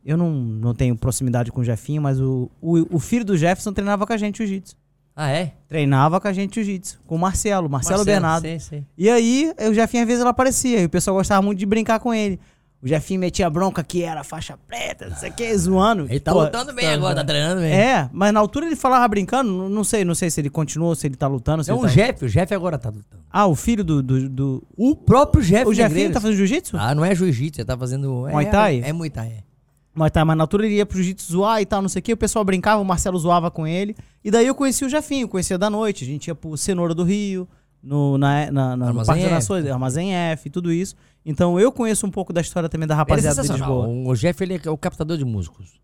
Eu 0.06 0.16
não, 0.16 0.30
não 0.30 0.72
tenho 0.72 0.96
proximidade 0.96 1.50
com 1.50 1.60
o 1.62 1.64
Jefinho, 1.64 2.00
mas 2.00 2.20
o, 2.20 2.48
o, 2.62 2.96
o 2.96 3.00
filho 3.00 3.24
do 3.24 3.36
Jefferson 3.36 3.72
treinava 3.72 4.06
com 4.06 4.12
a 4.12 4.16
gente 4.16 4.38
jiu-jitsu. 4.38 4.76
Ah, 5.16 5.30
é? 5.30 5.54
Treinava 5.66 6.20
com 6.20 6.28
a 6.28 6.32
gente 6.32 6.54
jiu-jitsu, 6.54 7.00
com 7.04 7.16
o 7.16 7.18
Marcelo, 7.18 7.68
Marcelo, 7.68 8.04
Bernardo. 8.04 8.42
Sei, 8.42 8.60
sei. 8.60 8.84
E 8.96 9.10
aí, 9.10 9.52
o 9.68 9.74
Jefinho 9.74 10.04
às 10.04 10.06
vezes 10.06 10.20
ele 10.20 10.30
aparecia, 10.30 10.80
e 10.80 10.84
o 10.84 10.88
pessoal 10.88 11.16
gostava 11.16 11.42
muito 11.42 11.58
de 11.58 11.66
brincar 11.66 11.98
com 11.98 12.14
ele. 12.14 12.38
O 12.80 12.86
Jefinho 12.86 13.18
metia 13.18 13.50
bronca 13.50 13.82
que 13.82 14.04
era 14.04 14.22
faixa 14.22 14.56
preta, 14.68 15.08
não 15.08 15.16
sei 15.16 15.30
o 15.30 15.32
que, 15.32 15.58
zoando. 15.58 16.06
Ele 16.08 16.20
tá 16.20 16.30
Pô, 16.30 16.42
lutando 16.42 16.72
bem 16.72 16.86
agora, 16.86 17.16
tá 17.16 17.24
treinando 17.24 17.62
bem. 17.62 17.72
É, 17.72 18.08
mas 18.12 18.32
na 18.32 18.38
altura 18.38 18.66
ele 18.66 18.76
falava 18.76 19.08
brincando, 19.08 19.68
não- 19.68 19.82
sei, 19.82 20.04
não 20.04 20.14
sei 20.14 20.30
se 20.30 20.40
ele 20.40 20.50
continuou, 20.50 20.94
se 20.94 21.06
ele 21.08 21.16
tá 21.16 21.26
lutando. 21.26 21.64
Se 21.64 21.70
É 21.72 21.74
um 21.74 21.80
tá... 21.80 21.88
Jeff, 21.88 22.24
o 22.26 22.28
Jeff 22.28 22.54
agora 22.54 22.78
tá 22.78 22.90
lutando. 22.90 23.24
Ah, 23.28 23.46
o 23.46 23.56
filho 23.56 23.82
do. 23.82 24.00
do, 24.02 24.28
do- 24.28 24.62
O 24.76 24.94
próprio 24.94 25.42
Jeff 25.42 25.66
O 25.66 25.74
Jefinho 25.74 26.12
tá 26.12 26.20
fazendo 26.20 26.36
jiu-jitsu? 26.36 26.76
Ah, 26.78 26.94
não 26.94 27.04
é 27.04 27.12
jiu-jitsu, 27.12 27.62
ele 27.62 27.66
tá 27.66 27.76
fazendo... 27.76 28.08
Muay 28.30 28.46
é, 28.46 28.50
Thai? 28.50 28.82
É, 28.84 28.88
é 28.90 28.92
Muay 28.92 29.10
Thai, 29.10 29.28
é. 29.38 29.45
Mas 29.96 30.10
tá, 30.10 30.22
mas 30.26 30.36
na 30.36 30.44
altura 30.44 30.66
ele 30.66 30.74
ia 30.74 30.84
pro 30.84 30.98
jiu-jitsu 30.98 31.32
zoar 31.32 31.62
e 31.62 31.64
tal, 31.64 31.80
não 31.80 31.88
sei 31.88 32.00
o 32.00 32.02
que. 32.02 32.12
O 32.12 32.16
pessoal 32.18 32.44
brincava, 32.44 32.82
o 32.82 32.84
Marcelo 32.84 33.18
zoava 33.18 33.50
com 33.50 33.66
ele. 33.66 33.96
E 34.22 34.30
daí 34.30 34.46
eu 34.46 34.54
conheci 34.54 34.84
o 34.84 34.90
Jefinho, 34.90 35.26
conhecia 35.26 35.56
da 35.56 35.70
noite. 35.70 36.04
A 36.04 36.06
gente 36.06 36.26
ia 36.26 36.34
pro 36.34 36.54
Cenoura 36.54 36.94
do 36.94 37.02
Rio, 37.02 37.48
no, 37.82 38.18
na, 38.18 38.50
na, 38.52 38.52
na, 38.52 38.76
no 38.76 38.84
Armazém 38.88 39.22
F. 39.22 39.30
Nações, 39.30 39.66
Armazém 39.66 40.14
F, 40.14 40.50
tudo 40.50 40.70
isso. 40.70 40.94
Então 41.24 41.58
eu 41.58 41.72
conheço 41.72 42.06
um 42.06 42.10
pouco 42.10 42.30
da 42.30 42.42
história 42.42 42.68
também 42.68 42.86
da 42.86 42.92
Ele 42.92 42.98
é 42.98 43.02
rapaziada 43.02 43.42
de. 43.42 43.48
Lisboa. 43.48 43.88
O 43.88 44.14
Jeff, 44.14 44.44
ele 44.44 44.60
é 44.62 44.70
o 44.70 44.76
captador 44.76 45.16
de 45.16 45.24
músicos. 45.24 45.80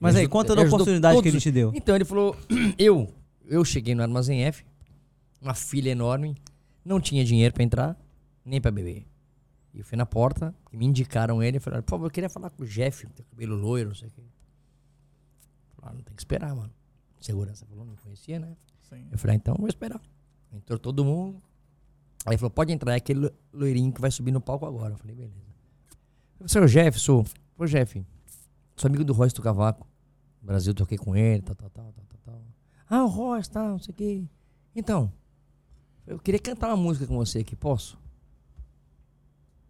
Mas 0.00 0.16
Ele 0.16 0.22
aí, 0.22 0.28
conta 0.28 0.54
da 0.54 0.62
oportunidade 0.62 1.22
que 1.22 1.28
ele 1.28 1.40
te 1.40 1.50
deu. 1.50 1.72
Então, 1.74 1.94
ele 1.94 2.04
falou, 2.04 2.36
eu, 2.76 3.08
eu 3.48 3.64
cheguei 3.64 3.94
no 3.94 4.02
Armazém 4.02 4.44
F, 4.44 4.64
uma 5.40 5.54
filha 5.54 5.90
enorme, 5.90 6.36
não 6.84 7.00
tinha 7.00 7.24
dinheiro 7.24 7.54
pra 7.54 7.62
entrar, 7.62 7.96
nem 8.44 8.60
pra 8.60 8.70
beber. 8.70 9.06
E 9.76 9.80
eu 9.80 9.84
fui 9.84 9.96
na 9.96 10.06
porta, 10.06 10.54
me 10.72 10.86
indicaram 10.86 11.42
ele, 11.42 11.60
falaram, 11.60 11.82
por 11.82 11.90
favor, 11.90 12.06
eu 12.06 12.10
queria 12.10 12.30
falar 12.30 12.48
com 12.48 12.62
o 12.62 12.66
Jeff, 12.66 13.06
tem 13.08 13.26
cabelo 13.26 13.54
loiro, 13.54 13.90
não 13.90 13.94
sei 13.94 14.08
o 14.08 14.10
quê. 14.10 14.22
Falaram, 15.76 15.98
não 15.98 16.02
tem 16.04 16.14
que 16.16 16.20
esperar, 16.22 16.54
mano. 16.56 16.72
Segurança 17.20 17.66
falou, 17.66 17.84
não 17.84 17.94
conhecia, 17.96 18.38
né? 18.40 18.56
Sim. 18.88 19.06
Eu 19.12 19.18
falei, 19.18 19.34
ah, 19.34 19.36
então 19.36 19.54
vou 19.58 19.68
esperar. 19.68 20.00
Entrou 20.52 20.78
todo 20.78 21.04
mundo. 21.04 21.42
Aí 22.24 22.32
ele 22.32 22.38
falou, 22.38 22.50
pode 22.50 22.72
entrar, 22.72 22.92
é 22.94 22.96
aquele 22.96 23.20
lo- 23.20 23.32
loirinho 23.52 23.92
que 23.92 24.00
vai 24.00 24.10
subir 24.10 24.32
no 24.32 24.40
palco 24.40 24.64
agora. 24.64 24.94
Eu 24.94 24.98
falei, 24.98 25.14
beleza. 25.14 25.34
Seu 26.46 26.66
Jeff, 26.66 26.98
sou. 26.98 27.24
Ô 27.58 27.66
Jeff, 27.66 28.04
sou 28.76 28.88
amigo 28.88 29.04
do 29.04 29.12
Royce 29.12 29.34
do 29.34 29.42
Cavaco. 29.42 29.86
No 30.40 30.46
Brasil, 30.46 30.72
toquei 30.74 30.96
com 30.96 31.14
ele, 31.14 31.42
tal, 31.42 31.54
tal, 31.54 31.68
tal, 31.70 31.92
tal, 31.92 32.04
tal, 32.06 32.18
tal. 32.24 32.42
Ah, 32.88 33.04
o 33.04 33.08
Royce, 33.08 33.50
tal, 33.50 33.68
não 33.72 33.78
sei 33.78 33.92
o 33.92 33.94
quê. 33.94 34.24
Então, 34.74 35.12
eu 36.06 36.18
queria 36.18 36.40
cantar 36.40 36.68
uma 36.68 36.76
música 36.76 37.06
com 37.06 37.16
você 37.16 37.40
aqui, 37.40 37.54
posso? 37.56 37.98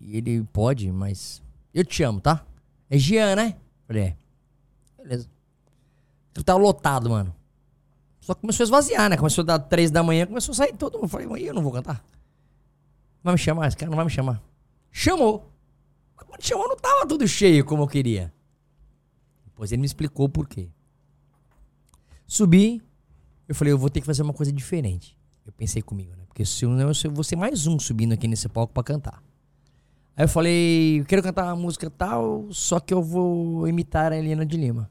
E 0.07 0.19
ele, 0.19 0.45
pode, 0.53 0.90
mas 0.92 1.42
eu 1.75 1.85
te 1.85 2.01
amo, 2.05 2.21
tá? 2.21 2.47
É 2.88 2.97
Jean, 2.97 3.35
né? 3.35 3.57
Falei, 3.88 4.03
é. 4.05 4.16
Beleza. 4.97 5.29
Eu 6.33 6.45
tava 6.45 6.61
lotado, 6.61 7.11
mano. 7.11 7.35
Só 8.21 8.33
começou 8.33 8.62
a 8.62 8.66
esvaziar, 8.66 9.11
né? 9.11 9.16
Começou 9.16 9.42
a 9.42 9.47
dar 9.47 9.59
três 9.59 9.90
da 9.90 10.05
manhã, 10.05 10.25
começou 10.25 10.53
a 10.53 10.55
sair 10.55 10.77
todo 10.77 10.97
mundo. 10.97 11.09
Falei, 11.09 11.27
"Mas 11.27 11.42
eu 11.42 11.53
não 11.53 11.61
vou 11.61 11.73
cantar. 11.73 12.05
Vai 13.21 13.35
me 13.35 13.38
chamar? 13.38 13.66
Esse 13.66 13.77
cara 13.77 13.90
não 13.90 13.97
vai 13.97 14.05
me 14.05 14.11
chamar. 14.11 14.40
Chamou. 14.92 15.53
Mas 16.16 16.25
quando 16.25 16.42
chamou, 16.45 16.69
não 16.69 16.77
tava 16.77 17.05
tudo 17.05 17.27
cheio 17.27 17.64
como 17.64 17.83
eu 17.83 17.88
queria. 17.88 18.33
Depois 19.45 19.73
ele 19.73 19.81
me 19.81 19.87
explicou 19.87 20.27
o 20.27 20.29
porquê. 20.29 20.69
Subi, 22.29 22.81
eu 23.49 23.57
falei, 23.57 23.73
eu 23.73 23.79
vou 23.79 23.90
ter 23.90 24.01
que 24.01 24.07
fazer 24.07 24.23
uma 24.23 24.33
coisa 24.33 24.53
diferente. 24.53 25.19
Eu 25.45 25.53
pensei 25.53 25.83
comigo, 25.83 26.14
né? 26.14 26.23
Porque 26.29 26.45
se 26.45 26.64
eu 26.64 26.71
não, 26.71 26.92
eu 26.92 27.11
vou 27.11 27.25
ser 27.25 27.35
mais 27.35 27.66
um 27.66 27.77
subindo 27.77 28.12
aqui 28.12 28.29
nesse 28.29 28.49
palco 28.49 28.73
pra 28.73 28.85
cantar. 28.85 29.21
Aí 30.16 30.24
eu 30.24 30.29
falei, 30.29 31.00
eu 31.00 31.05
quero 31.05 31.22
cantar 31.22 31.44
uma 31.44 31.57
música 31.57 31.90
tal, 31.90 32.46
só 32.50 32.81
que 32.81 32.94
eu 32.94 33.02
vou 33.02 33.68
imitar 33.68 34.12
a 34.12 34.16
Helena 34.16 34.46
de 34.46 34.57
Lima. 34.57 34.90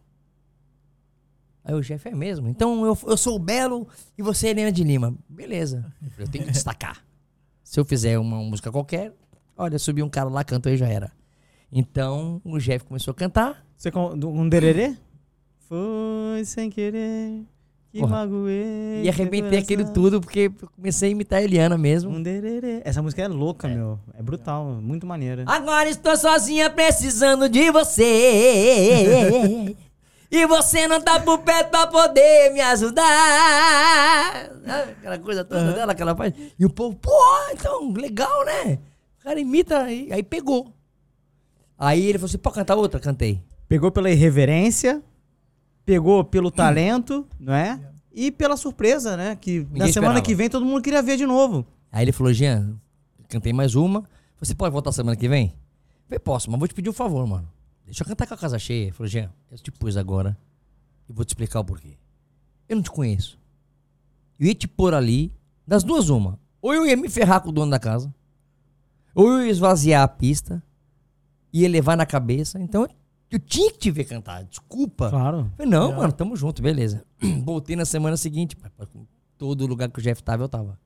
Aí 1.63 1.73
o 1.73 1.81
chefe 1.81 2.09
é 2.09 2.15
mesmo. 2.15 2.47
Então 2.47 2.85
eu, 2.85 2.95
eu 3.07 3.17
sou 3.17 3.35
o 3.35 3.39
Belo 3.39 3.87
e 4.15 4.21
você 4.21 4.47
é 4.47 4.49
Helena 4.51 4.71
de 4.71 4.83
Lima. 4.83 5.15
Beleza. 5.27 5.91
Eu 6.19 6.27
tenho 6.29 6.45
que 6.45 6.51
destacar. 6.51 7.03
Se 7.63 7.79
eu 7.79 7.85
fizer 7.85 8.19
uma 8.19 8.37
música 8.37 8.71
qualquer, 8.71 9.13
olha, 9.57 9.79
subiu 9.79 10.05
um 10.05 10.09
cara 10.09 10.29
lá, 10.29 10.43
cantou 10.43 10.71
e 10.71 10.77
já 10.77 10.87
era. 10.87 11.11
Então 11.71 12.39
o 12.45 12.59
Jeff 12.59 12.85
começou 12.85 13.11
a 13.11 13.15
cantar. 13.15 13.65
Você 13.75 13.89
com 13.89 14.13
um 14.13 14.47
dererê? 14.47 14.95
Foi 15.57 16.45
sem 16.45 16.69
querer 16.69 17.43
que 17.95 18.01
Porra. 18.01 18.25
magoei. 18.25 19.03
E 19.03 19.09
arrebentei 19.09 19.59
aquilo 19.59 19.89
tudo 19.93 20.19
porque 20.19 20.51
comecei 20.75 21.07
a 21.07 21.11
imitar 21.13 21.39
a 21.39 21.43
Eliana 21.43 21.77
mesmo. 21.77 22.11
Um 22.11 22.21
dererê. 22.21 22.81
Essa 22.83 23.01
música 23.01 23.21
é 23.21 23.27
louca, 23.29 23.69
meu. 23.69 23.97
É 24.19 24.21
brutal, 24.21 24.65
muito 24.65 25.07
maneira. 25.07 25.45
Agora 25.47 25.87
estou 25.87 26.17
sozinha 26.17 26.69
precisando 26.69 27.47
de 27.47 27.71
você. 27.71 29.73
E 30.29 30.45
você 30.45 30.89
não 30.89 30.99
tá 30.99 31.21
por 31.21 31.39
perto 31.39 31.69
pra 31.69 31.87
poder 31.87 32.51
me 32.51 32.59
ajudar. 32.59 33.05
Aquela 34.99 35.17
coisa 35.17 35.45
toda 35.45 35.71
dela 35.71 35.95
que 35.95 36.01
ela 36.01 36.17
faz. 36.17 36.33
E 36.59 36.65
o 36.65 36.69
povo, 36.69 36.97
pô, 36.97 37.11
então, 37.53 37.93
legal, 37.93 38.43
né? 38.43 38.77
O 39.21 39.23
cara 39.23 39.39
imita, 39.39 39.83
aí, 39.83 40.09
aí 40.11 40.21
pegou. 40.21 40.67
Aí 41.79 42.07
ele 42.07 42.17
falou 42.17 42.27
assim, 42.27 42.37
pode 42.37 42.55
cantar 42.55 42.75
outra? 42.75 42.99
Cantei. 42.99 43.41
Pegou 43.69 43.89
pela 43.89 44.11
irreverência, 44.11 45.01
pegou 45.85 46.23
pelo 46.23 46.49
talento, 46.49 47.27
não 47.39 47.53
é? 47.53 47.79
E 48.11 48.31
pela 48.31 48.57
surpresa, 48.57 49.15
né? 49.15 49.35
Que 49.35 49.59
na 49.71 49.87
semana 49.87 49.89
esperava. 49.89 50.21
que 50.21 50.35
vem 50.35 50.49
todo 50.49 50.65
mundo 50.65 50.81
queria 50.81 51.01
ver 51.01 51.17
de 51.17 51.25
novo. 51.25 51.65
Aí 51.91 52.03
ele 52.03 52.11
falou, 52.11 52.33
Jean, 52.33 52.75
cantei 53.29 53.53
mais 53.53 53.75
uma. 53.75 54.03
Você 54.39 54.55
pode 54.55 54.71
voltar 54.71 54.91
semana 54.91 55.15
que 55.15 55.27
vem? 55.27 55.47
Eu 55.47 56.07
falei, 56.07 56.19
posso, 56.19 56.49
mas 56.49 56.59
vou 56.59 56.67
te 56.67 56.73
pedir 56.73 56.89
um 56.89 56.93
favor, 56.93 57.25
mano. 57.27 57.47
Deixa 57.85 58.03
eu 58.03 58.07
cantar 58.07 58.25
com 58.25 58.33
a 58.33 58.37
casa 58.37 58.57
cheia. 58.57 58.85
Ele 58.85 58.91
falou, 58.91 59.07
Jean, 59.07 59.31
eu 59.51 59.57
te 59.57 59.71
pus 59.71 59.95
agora 59.95 60.37
e 61.09 61.13
vou 61.13 61.23
te 61.23 61.29
explicar 61.29 61.59
o 61.59 61.65
porquê. 61.65 61.97
Eu 62.67 62.77
não 62.77 62.83
te 62.83 62.91
conheço. 62.91 63.37
Eu 64.39 64.47
ia 64.47 64.55
te 64.55 64.67
pôr 64.67 64.93
ali, 64.93 65.31
das 65.67 65.83
duas 65.83 66.09
uma. 66.09 66.39
Ou 66.61 66.73
eu 66.73 66.85
ia 66.85 66.97
me 66.97 67.09
ferrar 67.09 67.41
com 67.41 67.49
o 67.49 67.51
dono 67.51 67.69
da 67.69 67.79
casa, 67.79 68.13
ou 69.13 69.31
eu 69.31 69.45
ia 69.45 69.51
esvaziar 69.51 70.03
a 70.03 70.07
pista, 70.07 70.63
ia 71.53 71.69
levar 71.69 71.95
na 71.95 72.05
cabeça. 72.05 72.59
Então 72.59 72.87
eu 73.31 73.39
tinha 73.39 73.71
que 73.71 73.77
te 73.77 73.91
ver 73.91 74.05
cantar. 74.05 74.43
Desculpa. 74.43 75.09
Claro. 75.09 75.51
Falei, 75.57 75.71
não, 75.71 75.93
mano, 75.93 76.13
tamo 76.13 76.35
junto, 76.35 76.61
beleza. 76.61 77.05
Voltei 77.43 77.75
na 77.75 77.85
semana 77.85 78.17
seguinte, 78.17 78.55
todo 79.37 79.65
lugar 79.65 79.89
que 79.89 79.99
o 79.99 80.01
Jeff 80.01 80.23
tava, 80.23 80.43
eu 80.43 80.49
tava. 80.49 80.79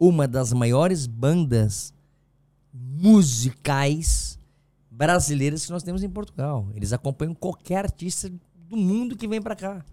Uma 0.00 0.26
das 0.26 0.52
maiores 0.52 1.06
bandas 1.06 1.92
musicais 2.72 4.38
brasileiras 4.90 5.66
que 5.66 5.72
nós 5.72 5.82
temos 5.82 6.02
em 6.02 6.08
Portugal. 6.08 6.66
Eles 6.74 6.92
acompanham 6.92 7.34
qualquer 7.34 7.84
artista 7.84 8.32
do 8.68 8.76
mundo 8.76 9.16
que 9.16 9.28
vem 9.28 9.42
pra 9.42 9.54
cá. 9.54 9.84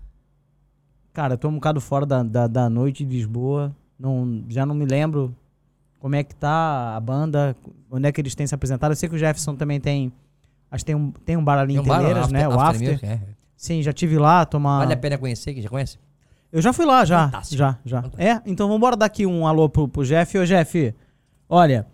Cara, 1.14 1.34
eu 1.34 1.38
tô 1.38 1.50
um 1.50 1.56
bocado 1.56 1.82
fora 1.82 2.06
da, 2.06 2.24
da, 2.24 2.48
da 2.48 2.70
noite 2.70 3.04
de 3.04 3.18
Lisboa. 3.18 3.76
Não, 4.00 4.44
já 4.48 4.66
não 4.66 4.76
me 4.76 4.86
lembro 4.86 5.36
como 6.00 6.16
é 6.16 6.24
que 6.24 6.36
tá 6.36 6.96
a 6.96 7.00
banda, 7.00 7.56
onde 7.90 8.08
é 8.08 8.12
que 8.12 8.22
eles 8.22 8.36
têm 8.36 8.46
se 8.48 8.56
apresentado. 8.56 8.92
Eu 8.92 8.96
sei 8.96 9.10
que 9.10 9.16
o 9.16 9.18
Jefferson 9.18 9.56
também 9.56 9.80
tem. 9.80 10.12
Acho 10.70 10.84
que 10.84 10.88
tem 10.88 10.96
um, 10.96 11.12
tem 11.12 11.36
um 11.36 11.44
bar 11.44 11.58
ali 11.60 11.74
em 11.74 11.76
Tem 11.78 11.84
um 11.84 11.88
bar, 11.88 12.00
Telheiras, 12.00 12.24
After- 12.26 12.40
né? 12.40 12.48
O 12.48 12.60
After 12.60 12.94
After. 12.94 13.10
É. 13.10 13.20
Sim, 13.56 13.82
já 13.82 13.92
tive 13.92 14.18
lá 14.20 14.46
tomar. 14.46 14.80
Vale 14.80 14.94
a 14.94 14.98
pena 14.98 15.18
conhecer, 15.18 15.54
que 15.54 15.62
já 15.62 15.70
conhece? 15.70 15.98
Eu 16.52 16.62
já 16.62 16.72
fui 16.72 16.86
lá, 16.86 17.04
já. 17.06 17.26
Fantástico. 17.26 17.58
Já, 17.58 17.78
já. 17.86 18.02
Fantástico. 18.04 18.22
É? 18.24 18.42
Então 18.46 18.68
vamos 18.68 18.98
dar 18.98 19.06
aqui 19.06 19.26
um 19.26 19.46
alô 19.46 19.68
pro, 19.70 19.88
pro 19.88 20.04
Jeff. 20.06 20.38
Ô, 20.38 20.46
Jeff, 20.46 20.94
olha, 21.50 21.86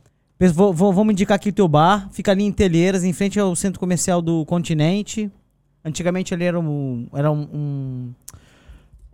vou, 0.54 0.74
vou, 0.74 0.94
vamos 0.94 1.12
indicar 1.14 1.36
aqui 1.36 1.50
o 1.50 1.54
teu 1.54 1.68
bar. 1.68 2.08
Fica 2.12 2.32
ali 2.32 2.44
em 2.44 2.52
Telheiras, 2.52 3.04
em 3.04 3.14
frente 3.14 3.40
ao 3.40 3.56
centro 3.56 3.80
comercial 3.80 4.22
do 4.22 4.46
Continente. 4.46 5.32
Antigamente 5.84 6.34
ali 6.34 6.46
era 6.46 6.60
um. 6.60 7.08
Era 7.14 7.32
um, 7.32 7.42
um- 7.54 8.14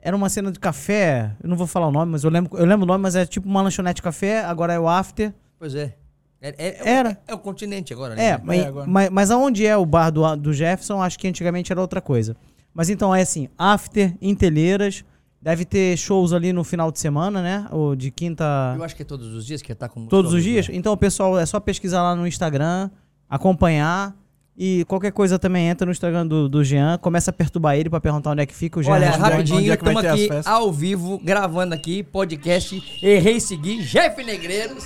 era 0.02 0.16
uma 0.16 0.30
cena 0.30 0.52
de 0.52 0.60
café. 0.60 1.36
Eu 1.44 1.50
não 1.50 1.58
vou 1.58 1.68
falar 1.68 1.88
o 1.88 1.92
nome, 1.92 2.12
mas 2.14 2.24
eu 2.24 2.30
lembro, 2.30 2.58
eu 2.58 2.66
lembro 2.66 2.84
o 2.84 2.88
nome, 2.88 3.02
mas 3.02 3.16
é 3.16 3.26
tipo 3.26 3.48
uma 3.50 3.62
lanchonete 3.62 3.96
de 3.98 4.02
café. 4.02 4.44
Agora 4.46 4.72
é 4.74 4.80
o 4.80 4.88
After. 4.88 5.34
Pois 5.58 5.76
é. 5.76 5.96
É, 6.42 6.50
é- 6.58 6.78
é 6.86 6.90
Era. 6.90 7.18
É, 7.28 7.34
o 7.34 7.38
continente 7.40 7.92
agora, 7.92 8.16
né? 8.16 8.26
É, 8.30 8.40
mas, 8.42 8.66
agora. 8.66 8.88
mas, 8.88 9.10
mas 9.10 9.32
aonde 9.32 9.66
é 9.66 9.76
o 9.76 9.86
bar 9.86 10.10
do, 10.10 10.36
do 10.38 10.54
Jefferson, 10.54 11.02
acho 11.02 11.20
que 11.20 11.28
antigamente 11.28 11.72
era 11.72 11.82
outra 11.82 12.00
coisa. 12.00 12.36
Mas 12.74 12.90
então 12.90 13.14
é 13.14 13.22
assim, 13.22 13.50
After, 13.58 14.16
em 14.22 14.34
Telheiras, 14.34 15.04
deve 15.42 15.66
ter 15.66 15.98
shows 15.98 16.34
ali 16.34 16.52
no 16.52 16.64
final 16.64 16.92
de 16.92 17.00
semana, 17.00 17.42
né? 17.42 17.66
Ou 17.72 17.96
de 17.96 18.12
quinta... 18.12 18.74
Eu 18.78 18.84
acho 18.84 18.96
que 18.96 19.02
é 19.04 19.06
todos 19.06 19.34
os 19.34 19.46
dias 19.46 19.62
que 19.62 19.74
tá 19.74 19.88
com 19.88 20.06
Todos 20.08 20.34
os 20.34 20.44
dias? 20.44 20.68
né? 20.68 20.76
Então, 20.76 20.96
pessoal, 20.98 21.40
é 21.40 21.46
só 21.46 21.60
pesquisar 21.60 22.02
lá 22.04 22.16
no 22.16 22.28
Instagram, 22.28 22.90
acompanhar. 23.30 24.16
E 24.62 24.84
qualquer 24.90 25.14
coisa 25.14 25.40
também 25.40 25.70
entra 25.70 25.86
no 25.86 25.92
Instagram 25.94 26.28
do, 26.28 26.50
do 26.50 26.62
Jean, 26.66 26.98
começa 26.98 27.30
a 27.32 27.34
perturbar 27.34 27.78
ele 27.78 27.90
pra 27.90 28.02
perguntar 28.02 28.32
onde 28.32 28.42
é 28.42 28.46
que 28.46 28.54
fica. 28.54 28.78
O 28.80 28.84
Jean 28.84 28.92
Olha, 28.92 29.12
rapidinho, 29.12 29.72
é 29.72 29.76
estamos 29.76 30.04
as 30.06 30.12
aqui 30.12 30.30
ao 30.46 30.74
vivo, 30.74 31.18
gravando 31.24 31.74
aqui, 31.74 32.04
podcast 32.04 32.78
Errei 33.02 33.40
Seguir, 33.40 33.84
Jeff 33.84 34.22
Negreiros. 34.22 34.84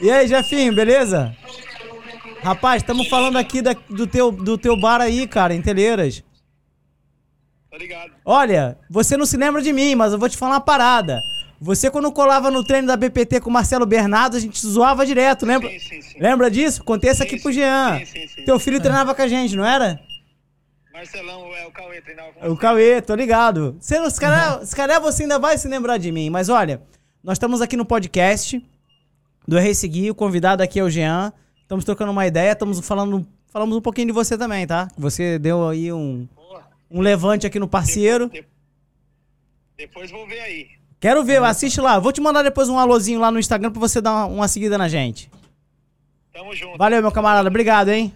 E 0.00 0.08
aí, 0.12 0.28
Jefinho, 0.28 0.72
beleza? 0.72 1.34
Rapaz, 2.40 2.82
estamos 2.82 3.08
falando 3.08 3.36
aqui 3.36 3.60
da- 3.60 3.74
do, 3.90 4.06
teu, 4.06 4.30
do 4.30 4.56
teu 4.56 4.78
bar 4.80 5.00
aí, 5.00 5.26
cara, 5.26 5.52
em 5.52 5.60
Telheiras. 5.60 6.22
Tá 7.76 7.82
ligado? 7.82 8.10
Olha, 8.24 8.78
você 8.88 9.18
não 9.18 9.26
se 9.26 9.36
lembra 9.36 9.60
de 9.60 9.70
mim, 9.70 9.94
mas 9.94 10.10
eu 10.10 10.18
vou 10.18 10.30
te 10.30 10.36
falar 10.38 10.54
uma 10.54 10.60
parada. 10.62 11.20
Você, 11.60 11.90
quando 11.90 12.10
colava 12.10 12.50
no 12.50 12.64
treino 12.64 12.88
da 12.88 12.96
BPT 12.96 13.38
com 13.38 13.50
o 13.50 13.52
Marcelo 13.52 13.84
Bernardo, 13.84 14.34
a 14.34 14.40
gente 14.40 14.58
zoava 14.66 15.04
direto, 15.04 15.44
lembra? 15.44 15.68
Sim, 15.68 15.78
sim, 15.78 16.00
sim. 16.00 16.18
Lembra 16.18 16.50
disso? 16.50 16.82
Contei 16.82 17.10
isso 17.10 17.22
aqui 17.22 17.38
pro 17.38 17.52
Jean. 17.52 17.98
sim, 17.98 18.06
sim, 18.06 18.28
sim. 18.28 18.44
Teu 18.46 18.58
filho 18.58 18.80
treinava 18.80 19.14
com 19.14 19.20
a 19.20 19.28
gente, 19.28 19.54
não 19.54 19.62
era? 19.62 20.00
Marcelão, 20.90 21.54
é 21.54 21.66
o 21.66 21.70
Cauê, 21.70 22.00
treinava 22.00 22.32
com 22.32 22.46
O 22.46 22.54
você. 22.54 22.60
Cauê, 22.62 23.02
tô 23.02 23.14
ligado. 23.14 23.76
Se, 23.78 23.94
calhar, 24.18 24.64
se 24.64 24.74
calhar 24.74 24.98
você 24.98 25.24
ainda 25.24 25.38
vai 25.38 25.58
se 25.58 25.68
lembrar 25.68 25.98
de 25.98 26.10
mim. 26.10 26.30
Mas 26.30 26.48
olha, 26.48 26.80
nós 27.22 27.34
estamos 27.34 27.60
aqui 27.60 27.76
no 27.76 27.84
podcast 27.84 28.64
do 29.46 29.58
Errei 29.58 29.74
Seguir. 29.74 30.10
O 30.10 30.14
convidado 30.14 30.62
aqui 30.62 30.80
é 30.80 30.82
o 30.82 30.88
Jean. 30.88 31.30
Estamos 31.60 31.84
trocando 31.84 32.10
uma 32.10 32.26
ideia, 32.26 32.52
estamos 32.52 32.80
falando. 32.80 33.26
Falamos 33.52 33.76
um 33.76 33.82
pouquinho 33.82 34.06
de 34.06 34.12
você 34.14 34.38
também, 34.38 34.66
tá? 34.66 34.88
Você 34.96 35.38
deu 35.38 35.68
aí 35.68 35.92
um. 35.92 36.26
Um 36.90 37.00
levante 37.00 37.46
aqui 37.46 37.58
no 37.58 37.68
parceiro. 37.68 38.28
De- 38.28 38.44
Depois 39.76 40.10
vou 40.10 40.26
ver 40.26 40.40
aí. 40.40 40.68
Quero 40.98 41.22
ver, 41.24 41.42
assiste 41.42 41.80
lá. 41.80 41.98
Vou 41.98 42.12
te 42.12 42.20
mandar 42.20 42.42
depois 42.42 42.68
um 42.68 42.78
alôzinho 42.78 43.20
lá 43.20 43.30
no 43.30 43.38
Instagram 43.38 43.70
pra 43.70 43.80
você 43.80 44.00
dar 44.00 44.12
uma, 44.12 44.26
uma 44.26 44.48
seguida 44.48 44.78
na 44.78 44.88
gente. 44.88 45.30
Tamo 46.32 46.54
junto. 46.54 46.78
Valeu, 46.78 47.00
meu 47.02 47.12
camarada. 47.12 47.48
Obrigado, 47.48 47.88
hein? 47.90 48.14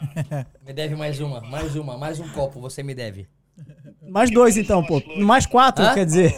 Me 0.66 0.72
deve 0.72 0.94
mais 0.96 1.18
uma, 1.20 1.40
mais 1.40 1.76
uma, 1.76 1.96
mais 1.98 2.20
um 2.20 2.28
copo, 2.30 2.60
você 2.60 2.82
me 2.82 2.94
deve. 2.94 3.26
Mais 4.08 4.30
dois 4.30 4.56
então, 4.56 4.82
pô. 4.84 5.02
Mais 5.18 5.46
quatro, 5.46 5.84
Hã? 5.84 5.94
quer 5.94 6.04
dizer. 6.06 6.34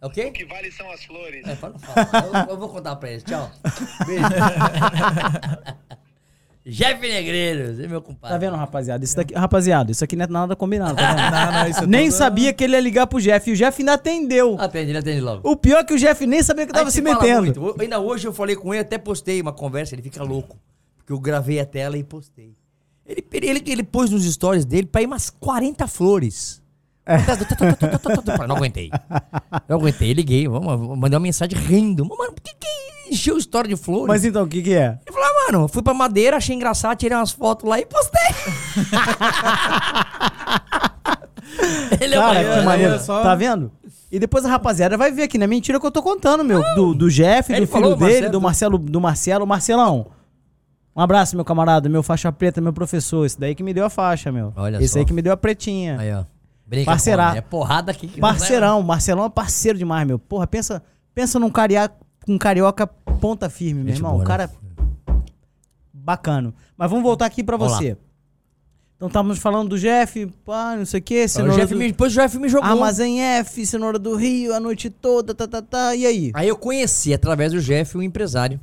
É 0.00 0.06
o 0.06 0.10
quê? 0.10 0.24
O 0.26 0.32
que 0.32 0.44
vale 0.46 0.70
são 0.72 0.90
as 0.90 1.04
flores. 1.04 1.46
É, 1.46 1.54
para 1.56 1.70
não 1.70 1.78
falar. 1.78 2.44
Eu, 2.46 2.50
eu 2.52 2.58
vou 2.58 2.68
contar 2.68 2.96
pra 2.96 3.10
eles. 3.10 3.22
Tchau. 3.22 3.50
Beijo. 4.06 4.24
Jeff 6.66 7.00
Negreiros, 7.00 7.80
é 7.80 7.88
meu 7.88 8.02
compadre. 8.02 8.34
Tá 8.34 8.38
vendo, 8.38 8.54
rapaziada? 8.56 9.02
Isso 9.02 9.16
daqui, 9.16 9.32
rapaziada, 9.34 9.90
isso 9.90 10.04
aqui 10.04 10.14
não 10.14 10.24
é 10.24 10.28
nada 10.28 10.54
combinado, 10.54 10.94
tá 10.94 11.14
vendo? 11.14 11.30
Não, 11.30 11.52
não, 11.62 11.68
isso 11.70 11.84
é 11.84 11.86
Nem 11.86 12.08
tudo- 12.08 12.18
sabia 12.18 12.52
que 12.52 12.62
ele 12.64 12.74
ia 12.74 12.80
ligar 12.80 13.06
pro 13.06 13.18
Jeff. 13.20 13.48
E 13.48 13.52
o 13.54 13.56
Jeff 13.56 13.80
ainda 13.80 13.94
atendeu. 13.94 14.56
Atende, 14.60 14.90
ele 14.90 14.98
atende 14.98 15.20
logo. 15.22 15.48
O 15.50 15.56
pior 15.56 15.78
é 15.78 15.84
que 15.84 15.94
o 15.94 15.98
Jeff 15.98 16.26
nem 16.26 16.42
sabia 16.42 16.66
que 16.66 16.72
tava 16.72 16.90
se 16.90 17.00
metendo. 17.00 17.60
muito. 17.60 17.80
Ainda 17.80 17.98
hoje 17.98 18.26
eu 18.28 18.32
falei 18.32 18.56
com 18.56 18.74
ele, 18.74 18.82
até 18.82 18.98
postei 18.98 19.40
uma 19.40 19.52
conversa, 19.52 19.94
ele 19.94 20.02
fica 20.02 20.22
louco. 20.22 20.58
Porque 20.98 21.12
eu 21.12 21.18
gravei 21.18 21.58
a 21.60 21.64
tela 21.64 21.96
e 21.96 22.04
postei. 22.04 22.54
Ele, 23.06 23.24
ele, 23.32 23.62
ele 23.66 23.82
pôs 23.82 24.10
nos 24.10 24.24
stories 24.30 24.64
dele 24.66 24.86
pra 24.86 25.00
ir 25.02 25.06
umas 25.06 25.30
40 25.30 25.88
flores. 25.88 26.60
É. 27.06 27.16
Não 28.46 28.56
aguentei. 28.56 28.90
Não 29.68 29.78
aguentei, 29.78 30.12
liguei. 30.12 30.46
Vamos, 30.46 30.98
mandei 30.98 31.16
uma 31.16 31.22
mensagem 31.22 31.58
rindo. 31.58 32.04
Mano, 32.04 32.32
por 32.34 32.40
que, 32.42 32.54
que 32.54 32.66
encheu 33.10 33.36
história 33.36 33.68
de 33.68 33.76
flores? 33.76 34.06
Mas 34.06 34.24
então, 34.24 34.44
o 34.44 34.48
que 34.48 34.62
que 34.62 34.74
é? 34.74 34.98
Ele 35.06 35.12
falou, 35.12 35.28
ah, 35.28 35.52
mano, 35.52 35.68
fui 35.68 35.82
pra 35.82 35.94
madeira, 35.94 36.36
achei 36.36 36.54
engraçado, 36.54 36.98
tirei 36.98 37.16
umas 37.16 37.30
fotos 37.30 37.68
lá 37.68 37.78
e 37.78 37.86
postei. 37.86 38.20
ele 42.00 42.16
Cara, 42.16 42.40
é 42.40 42.44
que 42.44 42.50
olha 42.50 42.62
maneiro. 42.62 42.98
só. 43.00 43.22
Tá 43.22 43.34
vendo? 43.34 43.70
E 44.10 44.18
depois 44.18 44.44
a 44.44 44.48
rapaziada 44.48 44.96
vai 44.96 45.12
ver 45.12 45.24
aqui, 45.24 45.38
não 45.38 45.44
é 45.44 45.46
mentira 45.46 45.78
que 45.78 45.86
eu 45.86 45.90
tô 45.90 46.02
contando, 46.02 46.44
meu. 46.44 46.62
Do, 46.74 46.94
do 46.94 47.10
Jeff, 47.10 47.52
Ele 47.52 47.66
do 47.66 47.68
filho 47.68 47.82
falou, 47.82 47.96
dele, 47.96 48.12
Marcelo, 48.12 48.30
do 48.30 48.40
Marcelo, 48.40 48.78
do 48.78 49.00
Marcelo. 49.00 49.46
Marcelão, 49.46 50.06
um 50.94 51.00
abraço, 51.00 51.36
meu 51.36 51.44
camarada, 51.44 51.88
meu 51.88 52.02
faixa 52.02 52.32
preta, 52.32 52.60
meu 52.60 52.72
professor. 52.72 53.24
Esse 53.24 53.38
daí 53.38 53.54
que 53.54 53.62
me 53.62 53.72
deu 53.72 53.84
a 53.84 53.90
faixa, 53.90 54.32
meu. 54.32 54.52
Olha 54.56 54.78
Esse 54.78 54.94
só. 54.94 54.98
aí 54.98 55.04
que 55.04 55.12
me 55.12 55.22
deu 55.22 55.32
a 55.32 55.36
pretinha. 55.36 55.98
Aí, 55.98 56.12
ó. 56.12 56.24
Brinca 56.66 56.92
É 57.36 57.40
porrada 57.40 57.90
aqui. 57.90 58.06
Que 58.06 58.20
Parceirão, 58.20 58.80
Marcelão 58.82 59.24
é 59.24 59.28
parceiro 59.28 59.76
demais, 59.76 60.06
meu. 60.06 60.20
Porra, 60.20 60.46
pensa, 60.46 60.80
pensa 61.12 61.38
num 61.38 61.50
carioca, 61.50 61.94
um 62.28 62.38
carioca 62.38 62.86
ponta 63.20 63.48
firme, 63.50 63.82
meu 63.82 63.88
Gente 63.88 63.98
irmão. 63.98 64.12
boa, 64.12 64.22
um 64.22 64.24
né? 64.24 64.26
cara 64.28 64.50
bacana. 65.92 66.54
Mas 66.76 66.88
vamos 66.90 67.04
voltar 67.04 67.26
aqui 67.26 67.42
pra 67.44 67.56
Vamos 67.56 67.74
você. 67.74 67.96
Então 68.96 69.08
estávamos 69.08 69.38
falando 69.38 69.70
do 69.70 69.78
Jeff, 69.78 70.26
pá, 70.44 70.76
não 70.76 70.84
sei 70.84 71.00
o 71.00 71.02
quê, 71.02 71.24
O 71.24 71.28
cenoura 71.28 71.54
Jeff 71.62 71.72
do... 71.72 71.78
me, 71.78 71.86
depois 71.88 72.12
o 72.12 72.14
Jeff 72.20 72.38
me 72.38 72.48
jogou. 72.50 72.68
Armazém 72.68 73.22
F, 73.22 73.64
cenoura 73.64 73.98
do 73.98 74.14
Rio, 74.14 74.54
a 74.54 74.60
noite 74.60 74.90
toda, 74.90 75.34
tá, 75.34 75.48
tá, 75.48 75.62
tá. 75.62 75.96
E 75.96 76.04
aí? 76.04 76.30
Aí 76.34 76.46
eu 76.48 76.56
conheci, 76.56 77.14
através 77.14 77.52
do 77.52 77.60
Jeff, 77.62 77.96
um 77.96 78.02
empresário. 78.02 78.60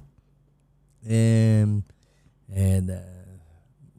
É, 1.04 1.66
é, 2.50 2.82
da- 2.82 3.04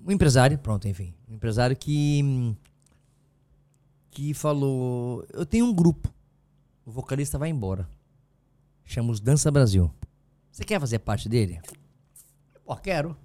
um 0.07 0.13
empresário, 0.13 0.57
pronto, 0.59 0.87
enfim. 0.87 1.13
Um 1.29 1.35
empresário 1.35 1.75
que. 1.77 2.23
hum, 2.25 2.55
Que 4.11 4.33
falou: 4.33 5.25
Eu 5.33 5.45
tenho 5.45 5.65
um 5.67 5.73
grupo. 5.75 6.09
O 6.87 6.91
vocalista 6.93 7.37
vai 7.37 7.49
embora. 7.51 7.89
Chama 8.85 9.11
os 9.11 9.21
Dança 9.21 9.51
Brasil. 9.51 9.91
Você 10.59 10.65
quer 10.65 10.81
fazer 10.81 10.99
parte 10.99 11.29
dele? 11.29 11.61
Pô, 12.65 12.75
quero. 12.75 13.17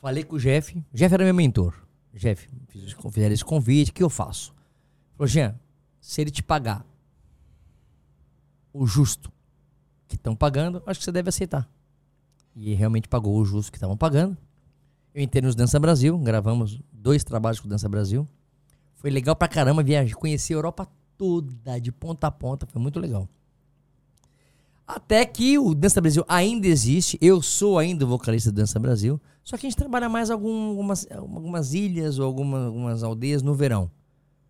Falei 0.00 0.22
com 0.22 0.36
o 0.36 0.38
Jeff. 0.38 0.78
O 0.78 0.96
Jeff 0.96 1.12
era 1.12 1.24
meu 1.24 1.34
mentor. 1.34 1.74
Jeff, 2.14 2.48
fiz, 2.68 2.84
esse- 2.84 3.10
fizeram 3.10 3.34
esse 3.34 3.44
convite, 3.44 3.90
o 3.90 3.94
que 3.94 4.00
eu 4.00 4.08
faço? 4.08 4.54
Falou, 5.16 5.26
Jean, 5.26 5.58
se 6.00 6.20
ele 6.20 6.30
te 6.30 6.40
pagar 6.40 6.86
o 8.72 8.86
justo 8.86 9.32
que 10.06 10.14
estão 10.14 10.36
pagando, 10.36 10.80
acho 10.86 11.00
que 11.00 11.04
você 11.04 11.10
deve 11.10 11.30
aceitar. 11.30 11.68
E 12.54 12.74
realmente 12.74 13.08
pagou 13.08 13.36
o 13.36 13.44
justo 13.44 13.72
que 13.72 13.76
estavam 13.78 13.96
pagando. 13.96 14.36
Eu 15.12 15.20
entrei 15.20 15.42
nos 15.42 15.56
Dança 15.56 15.80
Brasil, 15.80 16.16
gravamos 16.16 16.80
dois 16.92 17.24
trabalhos 17.24 17.58
com 17.58 17.66
o 17.66 17.70
Dança 17.70 17.88
Brasil. 17.88 18.28
Foi 18.94 19.10
legal 19.10 19.34
pra 19.34 19.48
caramba, 19.48 19.82
viagem, 19.82 20.14
conheci 20.14 20.52
a 20.52 20.56
Europa 20.58 20.88
toda, 21.18 21.80
de 21.80 21.90
ponta 21.90 22.28
a 22.28 22.30
ponta, 22.30 22.68
foi 22.68 22.80
muito 22.80 23.00
legal. 23.00 23.28
Até 24.86 25.24
que 25.24 25.58
o 25.58 25.74
Dança 25.74 26.00
Brasil 26.00 26.24
ainda 26.28 26.66
existe, 26.66 27.16
eu 27.20 27.40
sou 27.40 27.78
ainda 27.78 28.04
o 28.04 28.08
vocalista 28.08 28.52
do 28.52 28.56
Dança 28.56 28.78
Brasil, 28.78 29.18
só 29.42 29.56
que 29.56 29.66
a 29.66 29.70
gente 29.70 29.78
trabalha 29.78 30.08
mais 30.10 30.30
algum- 30.30 30.68
algumas, 30.70 31.06
algumas 31.10 31.72
ilhas 31.72 32.18
ou 32.18 32.26
alguma- 32.26 32.66
algumas 32.66 33.02
aldeias 33.02 33.42
no 33.42 33.54
verão. 33.54 33.90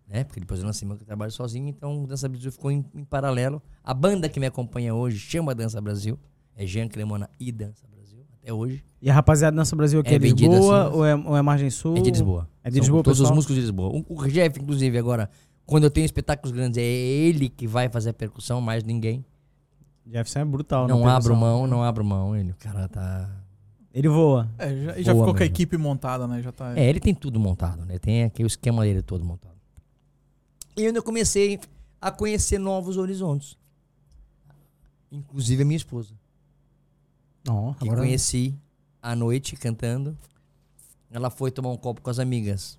Né? 0.07 0.23
Porque 0.25 0.39
depois 0.41 0.59
eu 0.59 0.65
lancei 0.65 0.87
meu 0.87 0.97
trabalho 0.97 1.31
sozinho, 1.31 1.67
então 1.69 2.03
o 2.03 2.07
Dança 2.07 2.27
Brasil 2.27 2.51
ficou 2.51 2.69
em, 2.69 2.83
em 2.93 3.03
paralelo. 3.05 3.61
A 3.83 3.93
banda 3.93 4.27
que 4.29 4.39
me 4.39 4.45
acompanha 4.45 4.93
hoje 4.93 5.17
chama 5.17 5.55
Dança 5.55 5.79
Brasil, 5.81 6.19
é 6.55 6.65
Jean 6.67 6.87
Cremona 6.89 7.29
e 7.39 7.51
Dança 7.51 7.87
Brasil, 7.87 8.19
até 8.39 8.51
hoje. 8.53 8.83
E 9.01 9.09
a 9.09 9.13
rapaziada 9.13 9.55
Dança 9.55 9.75
Brasil 9.75 10.01
aqui 10.01 10.11
é, 10.11 10.15
É 10.15 10.19
vendido 10.19 10.53
Lisboa 10.53 10.87
assim. 10.89 10.97
ou, 10.97 11.05
é, 11.05 11.15
ou 11.15 11.37
é 11.37 11.41
Margem 11.41 11.69
Sul? 11.69 11.95
É 11.97 12.01
de 12.01 12.11
Lisboa. 12.11 12.47
É 12.63 12.69
de 12.69 12.75
São 12.75 12.81
Lisboa, 12.83 13.03
Todos 13.03 13.19
pessoal? 13.19 13.31
os 13.31 13.35
músicos 13.37 13.55
de 13.55 13.61
Lisboa. 13.61 13.89
O, 13.89 14.05
o 14.21 14.27
Jeff, 14.27 14.59
inclusive, 14.61 14.97
agora, 14.97 15.29
quando 15.65 15.85
eu 15.85 15.89
tenho 15.89 16.05
espetáculos 16.05 16.51
grandes, 16.55 16.77
é 16.77 16.83
ele 16.83 17.47
que 17.49 17.65
vai 17.65 17.87
fazer 17.89 18.09
a 18.09 18.13
percussão, 18.13 18.59
mais 18.61 18.83
ninguém. 18.83 19.25
Jefferson 20.05 20.39
é 20.39 20.45
brutal. 20.45 20.87
Não 20.87 21.03
na 21.03 21.15
abro 21.15 21.35
mão, 21.35 21.65
não 21.65 21.83
abro 21.83 22.03
mão. 22.05 22.35
Ele, 22.35 22.51
o 22.51 22.55
cara 22.55 22.87
tá. 22.87 23.29
Ele 23.93 24.07
voa. 24.07 24.49
É, 24.57 24.67
já, 24.67 24.99
e 24.99 25.03
já 25.03 25.13
ficou 25.13 25.25
com 25.25 25.31
a 25.31 25.33
mesmo. 25.39 25.45
equipe 25.45 25.77
montada, 25.77 26.27
né? 26.27 26.41
Já 26.41 26.51
tá. 26.51 26.77
É, 26.77 26.87
ele 26.87 26.99
tem 26.99 27.13
tudo 27.13 27.39
montado, 27.39 27.85
né? 27.85 27.97
Tem 27.97 28.23
aqui 28.23 28.43
o 28.43 28.47
esquema 28.47 28.83
dele 28.83 29.01
todo 29.01 29.23
montado. 29.23 29.55
E 30.77 30.85
ainda 30.85 31.01
comecei 31.01 31.59
a 32.01 32.11
conhecer 32.11 32.59
novos 32.59 32.97
horizontes. 32.97 33.57
Inclusive 35.11 35.63
a 35.63 35.65
minha 35.65 35.77
esposa. 35.77 36.13
Não, 37.45 37.73
que 37.73 37.85
agora... 37.85 38.01
conheci 38.01 38.53
à 39.01 39.15
noite 39.15 39.55
cantando. 39.55 40.17
Ela 41.09 41.29
foi 41.29 41.49
tomar 41.49 41.69
um 41.69 41.77
copo 41.77 42.01
com 42.01 42.09
as 42.09 42.19
amigas. 42.19 42.77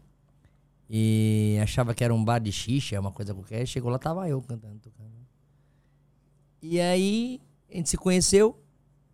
E 0.88 1.58
achava 1.62 1.94
que 1.94 2.04
era 2.04 2.14
um 2.14 2.22
bar 2.22 2.38
de 2.38 2.52
xixa, 2.52 3.00
uma 3.00 3.10
coisa 3.10 3.32
qualquer. 3.34 3.66
Chegou 3.66 3.90
lá, 3.90 3.98
tava 3.98 4.28
eu 4.28 4.40
cantando, 4.42 4.78
tocando. 4.80 5.15
E 6.62 6.80
aí, 6.80 7.40
a 7.72 7.76
gente 7.76 7.88
se 7.90 7.96
conheceu. 7.96 8.58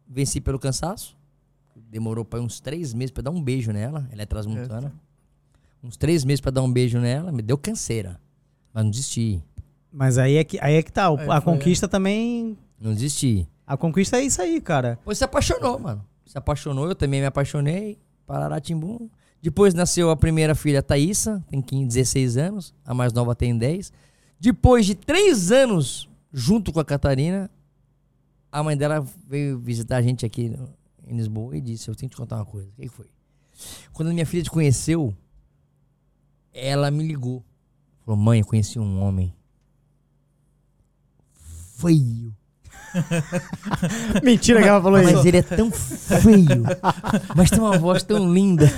Venci 0.08 0.40
pelo 0.40 0.58
cansaço. 0.58 1.16
Demorou 1.90 2.24
para 2.24 2.40
uns 2.40 2.60
três 2.60 2.92
meses 2.94 3.10
para 3.10 3.24
dar 3.24 3.30
um 3.30 3.42
beijo 3.42 3.72
nela. 3.72 4.08
Ela 4.10 4.22
é 4.22 4.26
transmontana. 4.26 4.92
Uns 5.82 5.96
três 5.96 6.24
meses 6.24 6.40
para 6.40 6.50
dar 6.52 6.62
um 6.62 6.72
beijo 6.72 6.98
nela. 6.98 7.32
Me 7.32 7.42
deu 7.42 7.58
canseira. 7.58 8.20
Mas 8.72 8.84
não 8.84 8.90
desisti. 8.90 9.42
Mas 9.92 10.16
aí 10.16 10.36
é 10.36 10.44
que, 10.44 10.58
aí 10.60 10.74
é 10.74 10.82
que 10.82 10.92
tá. 10.92 11.10
o- 11.10 11.18
Aí 11.18 11.28
a 11.30 11.40
foi- 11.40 11.52
conquista 11.54 11.86
também. 11.88 12.56
Não 12.80 12.94
desisti. 12.94 13.46
A 13.66 13.76
conquista 13.76 14.16
é 14.18 14.22
isso 14.22 14.40
aí, 14.40 14.60
cara. 14.60 14.94
Depois 14.96 15.18
se 15.18 15.24
apaixonou, 15.24 15.78
mano. 15.78 16.04
Se 16.26 16.36
apaixonou, 16.38 16.86
eu 16.88 16.94
também 16.94 17.20
me 17.20 17.26
apaixonei. 17.26 17.98
Pararatimbum. 18.26 19.08
Depois 19.42 19.74
nasceu 19.74 20.08
a 20.10 20.16
primeira 20.16 20.54
filha, 20.54 20.78
a 20.78 20.82
Thaísa, 20.82 21.44
tem 21.48 21.60
15, 21.60 21.86
16 21.88 22.36
anos. 22.36 22.74
A 22.84 22.94
mais 22.94 23.12
nova 23.12 23.34
tem 23.34 23.56
10. 23.56 23.92
Depois 24.38 24.86
de 24.86 24.94
3 24.94 25.50
anos 25.52 26.08
junto 26.32 26.72
com 26.72 26.80
a 26.80 26.84
Catarina, 26.84 27.50
a 28.50 28.62
mãe 28.62 28.76
dela 28.76 29.04
veio 29.28 29.58
visitar 29.58 29.96
a 29.96 30.02
gente 30.02 30.24
aqui 30.24 30.52
em 31.06 31.16
Lisboa 31.16 31.56
e 31.56 31.60
disse: 31.60 31.88
Eu 31.88 31.94
tenho 31.94 32.08
que 32.10 32.16
te 32.16 32.20
contar 32.20 32.36
uma 32.36 32.44
coisa. 32.46 32.68
O 32.76 32.80
que 32.80 32.88
foi? 32.88 33.06
Quando 33.92 34.08
a 34.08 34.12
minha 34.12 34.26
filha 34.26 34.42
te 34.42 34.50
conheceu, 34.50 35.14
ela 36.52 36.90
me 36.90 37.06
ligou. 37.06 37.44
Falou: 38.04 38.20
Mãe, 38.20 38.40
eu 38.40 38.46
conheci 38.46 38.78
um 38.78 39.02
homem. 39.02 39.34
Feio. 41.78 42.34
Mentira 44.22 44.60
que 44.62 44.68
ela 44.68 44.82
falou 44.82 45.02
Mas 45.02 45.16
isso. 45.16 45.26
ele 45.26 45.38
é 45.38 45.42
tão 45.42 45.70
feio. 45.70 46.62
mas 47.34 47.50
tem 47.50 47.58
uma 47.58 47.78
voz 47.78 48.02
tão 48.02 48.32
linda. 48.32 48.70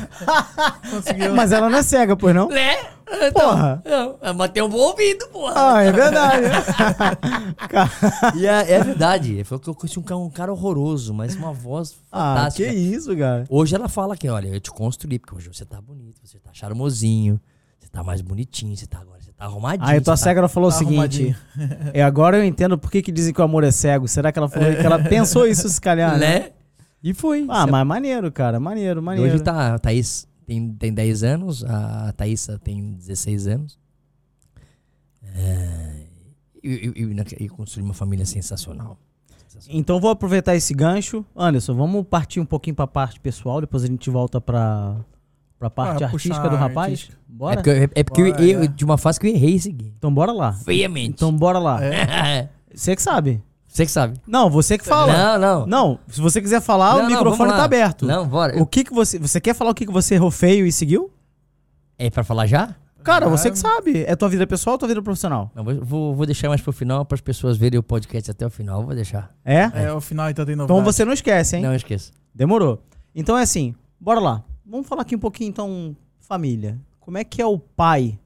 Conseguiu. 0.88 1.35
Mas 1.35 1.51
ela 1.51 1.69
não 1.69 1.79
é 1.79 1.83
cega, 1.83 2.17
pois 2.17 2.35
não? 2.35 2.49
Né? 2.49 2.93
Porra. 3.33 3.83
Não, 3.85 4.35
mas 4.35 4.51
tem 4.51 4.62
um 4.62 4.69
bom 4.69 4.79
ouvido, 4.79 5.27
porra. 5.29 5.53
Ah, 5.57 5.83
é 5.83 5.93
verdade. 5.93 6.47
E 8.37 8.47
é, 8.47 8.73
é 8.73 8.83
verdade. 8.83 9.33
Ele 9.35 9.45
falou 9.45 9.61
que 9.61 9.69
eu 9.69 9.75
conheci 9.75 9.99
um 9.99 10.03
cara, 10.03 10.19
um 10.19 10.31
cara 10.31 10.53
horroroso, 10.53 11.12
mas 11.12 11.35
uma 11.35 11.53
voz 11.53 11.97
ah, 12.11 12.35
que 12.55 12.64
fantástica. 12.64 12.73
isso, 12.75 13.17
cara. 13.17 13.45
Hoje 13.49 13.75
ela 13.75 13.88
fala 13.88 14.17
que, 14.17 14.29
olha, 14.29 14.49
eu 14.49 14.61
te 14.61 14.71
construí, 14.71 15.19
porque 15.19 15.35
hoje 15.35 15.49
você 15.53 15.64
tá 15.64 15.81
bonito, 15.81 16.21
você 16.25 16.38
tá 16.38 16.51
charmosinho, 16.53 17.40
você 17.81 17.88
tá 17.88 18.03
mais 18.03 18.21
bonitinho, 18.21 18.77
você 18.77 18.87
tá 18.87 18.99
agora, 19.01 19.21
você 19.21 19.33
tá 19.33 19.45
arrumadinho. 19.45 19.88
Aí 19.88 20.01
tua 20.01 20.12
tá- 20.14 20.17
cega 20.17 20.40
ela 20.40 20.49
falou 20.49 20.71
tá 20.71 20.77
o 20.77 20.79
seguinte. 20.79 21.37
É, 21.93 22.03
agora 22.03 22.38
eu 22.38 22.45
entendo 22.45 22.79
por 22.79 22.90
que, 22.90 23.03
que 23.03 23.12
dizem 23.12 23.33
que 23.33 23.40
o 23.40 23.45
amor 23.45 23.64
é 23.64 23.71
cego. 23.71 24.09
Será 24.09 24.33
que 24.33 24.38
ela 24.38 24.49
falou 24.49 24.71
que 24.75 24.85
ela 24.85 24.99
pensou 24.99 25.47
isso 25.47 25.69
se 25.69 25.81
calhar, 25.81 26.19
né? 26.19 26.38
Né? 26.38 26.51
E 27.03 27.12
foi. 27.12 27.45
Ah, 27.51 27.64
Você- 27.64 27.71
mas 27.71 27.87
maneiro, 27.87 28.33
cara. 28.33 28.59
Maneiro, 28.59 29.01
E 29.01 29.05
maneiro. 29.05 29.35
Hoje 29.35 29.43
tá, 29.43 29.79
Thaís 29.79 30.27
tem, 30.46 30.72
tem 30.74 30.92
10 30.92 31.22
anos, 31.22 31.64
a 31.64 32.12
Thaísa 32.12 32.59
tem 32.59 32.92
16 32.92 33.46
anos. 33.46 33.78
É, 35.37 36.07
e, 36.62 36.92
e, 36.96 37.02
e, 37.40 37.44
e 37.44 37.48
construí 37.48 37.83
uma 37.85 37.94
família 37.94 38.26
sensacional. 38.26 38.98
Sensacional. 39.48 39.80
Então 39.80 40.00
vou 40.00 40.11
aproveitar 40.11 40.54
esse 40.54 40.74
gancho. 40.74 41.24
Anderson, 41.37 41.74
vamos 41.74 42.07
partir 42.07 42.40
um 42.40 42.46
pouquinho 42.46 42.76
pra 42.76 42.87
parte 42.87 43.18
pessoal, 43.20 43.61
depois 43.61 43.83
a 43.85 43.87
gente 43.87 44.09
volta 44.11 44.40
pra, 44.40 44.96
pra 45.59 45.70
parte 45.70 46.04
Ah, 46.04 46.09
artística 46.09 46.48
do 46.48 46.57
a 46.57 46.59
rapaz. 46.59 46.92
artística. 46.92 47.14
É 47.16 47.33
Bora? 47.37 47.57
porque, 47.57 47.70
eu- 47.70 47.74
é 47.94 48.04
porque 48.04 48.20
eu- 48.22 48.30
Bora, 48.33 48.44
eu, 48.44 48.62
é. 48.62 48.66
de 48.68 48.85
uma 48.85 48.96
fase 48.98 49.18
que 49.18 49.26
eu 49.26 49.30
errei 49.35 49.54
esse. 49.54 49.70
Então 49.70 50.12
bora 50.12 50.33
lá. 50.33 50.52
Feiamente. 50.52 51.11
Então 51.14 51.33
bora 51.37 51.59
lá. 51.59 51.83
É. 51.85 52.48
Você 52.72 52.94
que 52.94 53.02
sabe. 53.02 53.42
Você 53.74 53.84
que 53.87 53.90
sabe. 53.90 54.20
Não, 54.24 54.48
você 54.48 54.78
que 54.78 54.84
fala. 54.84 55.12
Não, 55.12 55.38
não. 55.38 55.66
Não, 55.66 55.98
se 56.06 56.20
você 56.20 56.40
quiser 56.40 56.60
falar, 56.60 56.92
Não, 56.92 56.98
o 57.00 57.02
não, 57.02 57.08
microfone 57.08 57.38
vamos 57.38 57.52
lá. 57.54 57.58
tá 57.58 57.64
aberto. 57.64 58.06
Não, 58.06 58.24
bora. 58.24 58.56
O 58.62 58.64
que 58.64 58.84
que 58.84 58.94
você... 58.94 59.18
Você 59.18 59.40
quer 59.40 59.52
falar 59.52 59.72
o 59.72 59.74
que 59.74 59.84
que 59.84 59.92
você 59.92 60.14
errou 60.14 60.30
feio 60.30 60.64
e 60.64 60.70
seguiu? 60.70 61.10
É 61.98 62.08
pra 62.08 62.22
falar 62.22 62.46
já? 62.46 62.76
Cara, 63.02 63.26
Ah, 63.26 63.28
você 63.28 63.50
que 63.50 63.58
sabe. 63.58 64.04
É 64.06 64.14
tua 64.14 64.28
vida 64.28 64.46
pessoal 64.46 64.74
ou 64.74 64.78
tua 64.78 64.87
vida 64.87 65.02
profissional? 65.02 65.50
Não, 65.56 65.64
vou, 65.64 65.84
vou, 65.84 66.14
vou 66.14 66.24
deixar 66.24 66.48
mais 66.48 66.60
pro 66.60 66.72
final, 66.72 67.04
para 67.04 67.16
as 67.16 67.20
pessoas 67.20 67.56
verem 67.58 67.76
o 67.76 67.82
podcast 67.82 68.30
até 68.30 68.46
o 68.46 68.50
final. 68.50 68.84
Vou 68.84 68.94
deixar. 68.94 69.34
É? 69.44 69.68
É, 69.74 69.92
o 69.92 70.00
final 70.00 70.30
então 70.30 70.46
tem 70.46 70.54
novidade. 70.54 70.80
Então 70.80 70.92
você 70.92 71.04
não 71.04 71.12
esquece, 71.12 71.56
hein? 71.56 71.62
Não 71.64 71.74
esqueça. 71.74 72.12
Demorou. 72.32 72.80
Então 73.12 73.37
é 73.37 73.42
assim, 73.42 73.74
bora 74.00 74.20
lá. 74.20 74.44
Vamos 74.64 74.87
falar 74.87 75.02
aqui 75.02 75.16
um 75.16 75.18
pouquinho, 75.18 75.48
então, 75.48 75.96
família. 76.20 76.78
Como 77.00 77.18
é 77.18 77.24
que 77.24 77.42
é 77.42 77.46
o 77.46 77.58
pai 77.58 78.16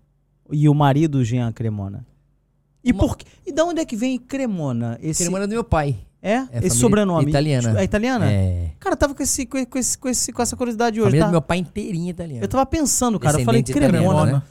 e 0.52 0.68
o 0.68 0.74
marido 0.74 1.24
Jean 1.24 1.50
Cremona? 1.52 2.06
E 2.88 2.92
Uma- 2.92 3.00
por 3.00 3.16
quê? 3.16 3.26
E 3.46 3.52
da 3.52 3.64
onde 3.64 3.80
é 3.80 3.84
que 3.84 3.94
vem 3.96 4.18
Cremona? 4.18 4.98
Esse 5.02 5.22
Cremona 5.24 5.46
do 5.46 5.50
meu 5.52 5.62
pai. 5.64 5.96
é, 6.22 6.36
esse 6.36 6.48
família 6.50 6.70
sobrenome 6.70 7.28
italiana. 7.28 7.80
É 7.80 7.84
italiana? 7.84 8.30
É. 8.30 8.70
Cara, 8.80 8.94
eu 8.94 8.96
tava 8.98 9.14
com, 9.14 9.22
esse, 9.22 9.44
com, 9.46 9.58
esse, 9.58 9.98
com, 9.98 10.08
esse, 10.08 10.32
com 10.32 10.42
essa 10.42 10.56
curiosidade 10.56 10.98
hoje, 11.00 11.04
família 11.10 11.24
tá? 11.24 11.28
do 11.28 11.32
meu 11.32 11.42
pai 11.42 11.58
inteirinha 11.58 12.10
italiana. 12.10 12.42
Eu 12.44 12.48
tava 12.48 12.64
pensando, 12.66 13.20
cara, 13.20 13.40
eu 13.40 13.44
falei 13.44 13.62
Cremona. 13.62 14.22
italiano, 14.22 14.42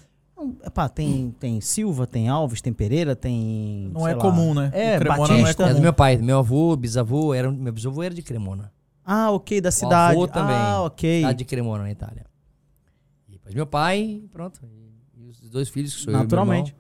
epá, 0.64 0.88
tem, 0.88 1.34
tem 1.40 1.60
Silva, 1.60 2.06
tem 2.06 2.30
Alves, 2.30 2.62
tem 2.62 2.72
Pereira, 2.72 3.16
tem. 3.16 3.90
Não 3.92 4.02
sei 4.02 4.12
é 4.12 4.16
lá. 4.16 4.22
comum, 4.22 4.54
né? 4.54 4.70
É, 4.74 4.98
Cremona 5.00 5.20
Batista. 5.28 5.34
não 5.34 5.48
é 5.48 5.52
É 5.52 5.54
comum. 5.56 5.74
do 5.74 5.82
meu 5.82 5.94
pai, 5.94 6.18
do 6.18 6.24
meu 6.24 6.38
avô, 6.38 6.76
bisavô, 6.76 7.34
era, 7.34 7.52
meu 7.52 7.74
bisavô 7.74 8.04
era 8.04 8.14
de 8.14 8.22
Cremona. 8.22 8.72
Ah, 9.04 9.32
ok, 9.32 9.60
da 9.60 9.72
cidade. 9.72 10.16
avô 10.16 10.28
também. 10.28 10.56
Ah, 10.56 10.82
ok. 10.84 11.22
Cidade 11.22 11.38
de 11.40 11.46
Cremona, 11.46 11.84
na 11.84 11.92
Itália. 11.92 12.26
E 13.28 13.32
depois 13.32 13.56
meu 13.56 13.66
pai, 13.66 14.22
pronto. 14.32 14.60
E, 15.18 15.28
os 15.30 15.50
dois 15.50 15.70
filhos 15.70 15.96
que 15.96 16.02
sou 16.02 16.12
eu 16.12 16.16
e 16.16 16.18
meu 16.18 16.24
Naturalmente. 16.24 16.76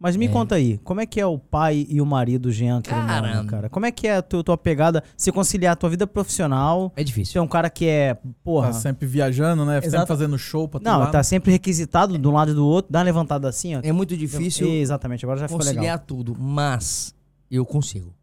Mas 0.00 0.14
me 0.16 0.26
É. 0.26 0.28
conta 0.28 0.54
aí, 0.54 0.78
como 0.78 1.00
é 1.00 1.06
que 1.06 1.20
é 1.20 1.26
o 1.26 1.38
pai 1.38 1.84
e 1.88 2.00
o 2.00 2.06
marido 2.06 2.52
Jean 2.52 2.80
Cremona, 2.80 3.06
Cara. 3.08 3.44
cara? 3.44 3.68
Como 3.68 3.84
é 3.84 3.90
que 3.90 4.06
é 4.06 4.16
a 4.18 4.22
tua, 4.22 4.44
tua 4.44 4.56
pegada, 4.56 5.02
se 5.16 5.32
conciliar 5.32 5.72
a 5.72 5.76
tua 5.76 5.90
vida 5.90 6.06
profissional? 6.06 6.92
É 6.94 7.00
Você 7.00 7.04
difícil. 7.04 7.40
é 7.40 7.42
um 7.44 7.48
cara 7.48 7.68
que 7.68 7.84
é, 7.86 8.16
porra... 8.44 8.68
Tá 8.68 8.74
sempre 8.74 9.06
viajando, 9.08 9.64
né? 9.64 9.78
Exato. 9.78 9.90
Sempre 9.90 10.06
fazendo 10.06 10.38
show 10.38 10.68
pra 10.68 10.78
não, 10.80 11.00
lado. 11.00 11.10
tá 11.10 11.22
sempre 11.24 11.50
requisitado 11.50 12.16
de 12.16 12.28
um 12.28 12.30
lado 12.32 12.52
e 12.52 12.54
do 12.54 12.64
outro, 12.64 12.92
dá 12.92 13.00
uma 13.00 13.04
levantada 13.06 13.48
assim, 13.48 13.74
ó. 13.74 13.80
É 13.82 13.90
muito 13.90 14.16
difícil 14.16 14.68
Exatamente, 14.68 15.24
agora 15.24 15.40
já 15.40 15.48
ficou 15.48 15.58
conciliar 15.58 15.82
legal. 15.82 15.98
tudo, 16.06 16.36
mas 16.38 17.12
eu 17.50 17.66
consigo. 17.66 18.14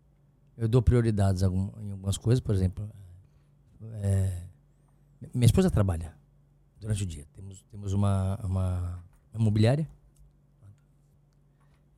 Eu 0.58 0.70
dou 0.70 0.82
prioridades 0.82 1.42
em 1.42 1.46
algumas 1.46 2.18
coisas, 2.18 2.40
por 2.40 2.56
exemplo. 2.56 2.90
é, 4.02 4.32
minha 5.34 5.46
esposa 5.46 5.70
trabalha 5.70 6.14
durante 6.80 7.04
o 7.04 7.06
dia. 7.06 7.26
Temos, 7.34 7.62
temos 7.70 7.92
uma, 7.92 8.40
uma 8.46 9.04
imobiliária. 9.38 9.86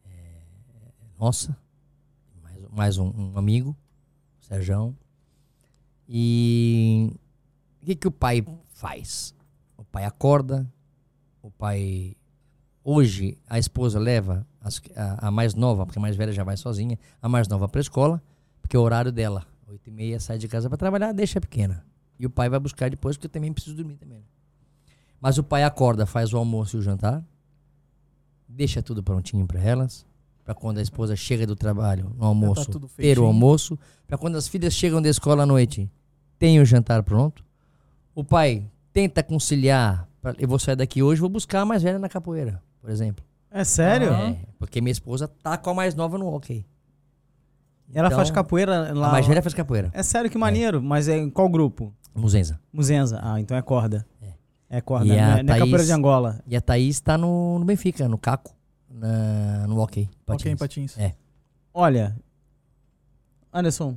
É, 0.06 0.40
nossa. 1.19 1.58
Mais, 2.43 2.58
mais 2.71 2.97
um, 2.97 3.10
um 3.15 3.38
amigo, 3.38 3.75
o 4.41 4.45
Serjão. 4.45 4.95
E 6.08 7.12
o 7.82 7.86
que, 7.86 7.95
que 7.95 8.08
o 8.08 8.12
pai 8.12 8.45
faz? 8.69 9.34
O 9.77 9.84
pai 9.84 10.06
acorda, 10.06 10.71
o 11.41 11.51
pai 11.51 12.15
Hoje, 12.89 13.38
a 13.49 13.60
esposa 13.60 13.99
leva 13.99 14.47
as- 14.62 14.82
a, 14.95 15.27
a 15.27 15.32
mais 15.32 15.53
nova, 15.53 15.86
porque 15.86 15.99
a 15.99 16.01
mais 16.01 16.15
velha 16.15 16.32
já 16.32 16.41
vai 16.45 16.56
sozinha, 16.56 16.97
a 17.21 17.27
mais 17.27 17.45
nova 17.49 17.67
para 17.67 17.82
escola, 17.82 18.23
porque 18.62 18.77
é 18.77 18.80
o 18.80 18.82
horário 18.82 19.12
dela. 19.12 19.45
Oito 19.67 19.89
e 19.89 19.91
meia 19.91 20.21
sai 20.21 20.38
de 20.38 20.47
casa 20.47 20.69
para 20.69 20.77
trabalhar, 20.77 21.12
deixa 21.12 21.38
a 21.38 21.41
pequena. 21.41 21.86
E 22.17 22.25
o 22.25 22.30
pai 22.30 22.47
vai 22.47 22.58
buscar 22.62 22.89
depois, 22.89 23.17
porque 23.17 23.27
eu 23.27 23.30
também 23.32 23.51
preciso 23.51 23.75
dormir 23.75 23.97
também. 23.97 24.23
Mas 25.19 25.38
o 25.38 25.43
pai 25.43 25.65
acorda, 25.65 26.06
faz 26.06 26.34
o 26.34 26.38
almoço 26.38 26.77
e 26.77 26.80
o 26.80 26.82
jantar, 26.82 27.21
deixa 28.47 28.82
tudo 28.82 29.03
prontinho 29.03 29.45
para 29.45 29.60
elas, 29.60 30.06
para 30.47 30.55
quando 30.55 30.77
a 30.77 30.81
esposa 30.81 31.13
chega 31.13 31.45
do 31.45 31.57
trabalho 31.57 32.15
no 32.17 32.23
almoço, 32.25 32.71
tudo 32.71 32.88
ter 32.95 33.19
o 33.19 33.25
almoço, 33.25 33.77
para 34.07 34.17
quando 34.17 34.38
as 34.38 34.47
filhas 34.47 34.73
chegam 34.73 35.01
da 35.01 35.10
escola 35.10 35.43
à 35.43 35.45
noite, 35.45 35.91
tem 36.39 36.62
o 36.62 36.63
jantar 36.63 37.03
pronto. 37.03 37.43
O 38.15 38.23
pai 38.23 38.63
tenta 38.93 39.21
conciliar, 39.21 40.07
pra- 40.21 40.33
eu 40.39 40.47
vou 40.47 40.57
sair 40.57 40.77
daqui 40.77 41.03
hoje, 41.03 41.19
vou 41.19 41.29
buscar 41.29 41.60
a 41.63 41.65
mais 41.65 41.83
velha 41.83 41.99
na 41.99 42.07
capoeira, 42.07 42.63
por 42.79 42.89
exemplo. 42.89 43.25
É 43.51 43.65
sério? 43.65 44.13
É, 44.13 44.38
porque 44.57 44.79
minha 44.79 44.91
esposa 44.93 45.27
tá 45.27 45.57
com 45.57 45.69
a 45.69 45.73
mais 45.73 45.93
nova 45.93 46.17
no 46.17 46.33
hockey. 46.33 46.65
Ela 47.93 48.07
Então, 48.07 48.17
faz 48.17 48.31
capoeira 48.31 48.93
lá. 48.93 49.10
A 49.10 49.12
mais 49.12 49.27
velha 49.27 49.41
faz 49.41 49.53
capoeira. 49.53 49.89
É 49.93 50.01
sério, 50.01 50.29
que 50.31 50.38
maneiro. 50.38 50.81
Mas 50.81 51.10
é 51.10 51.17
em 51.17 51.29
qual 51.29 51.49
grupo? 51.49 51.93
Muzenza. 52.15 52.57
Muzenza. 52.71 53.19
Ah, 53.21 53.39
então 53.41 53.55
é 53.57 53.62
corda. 53.62 54.05
É. 54.21 54.77
É 54.77 54.81
corda. 54.81 55.05
E 55.05 55.10
Não 55.10 55.15
a 55.15 55.19
é, 55.19 55.29
não 55.29 55.33
é 55.39 55.43
Thaís- 55.43 55.60
capoeira 55.63 55.83
de 55.86 55.91
Angola. 55.91 56.39
E 56.47 56.55
a 56.55 56.62
Thaís 56.62 56.99
tá 57.01 57.17
no, 57.17 57.60
no 57.60 57.65
Benfica, 57.65 58.07
no 58.07 58.17
Caco, 58.17 58.55
na- 58.97 59.67
no. 59.67 59.79
Ok, 59.79 60.10
patins. 60.25 60.60
patins. 60.60 60.97
É. 60.97 61.13
Olha, 61.73 62.15
Anderson, 63.53 63.95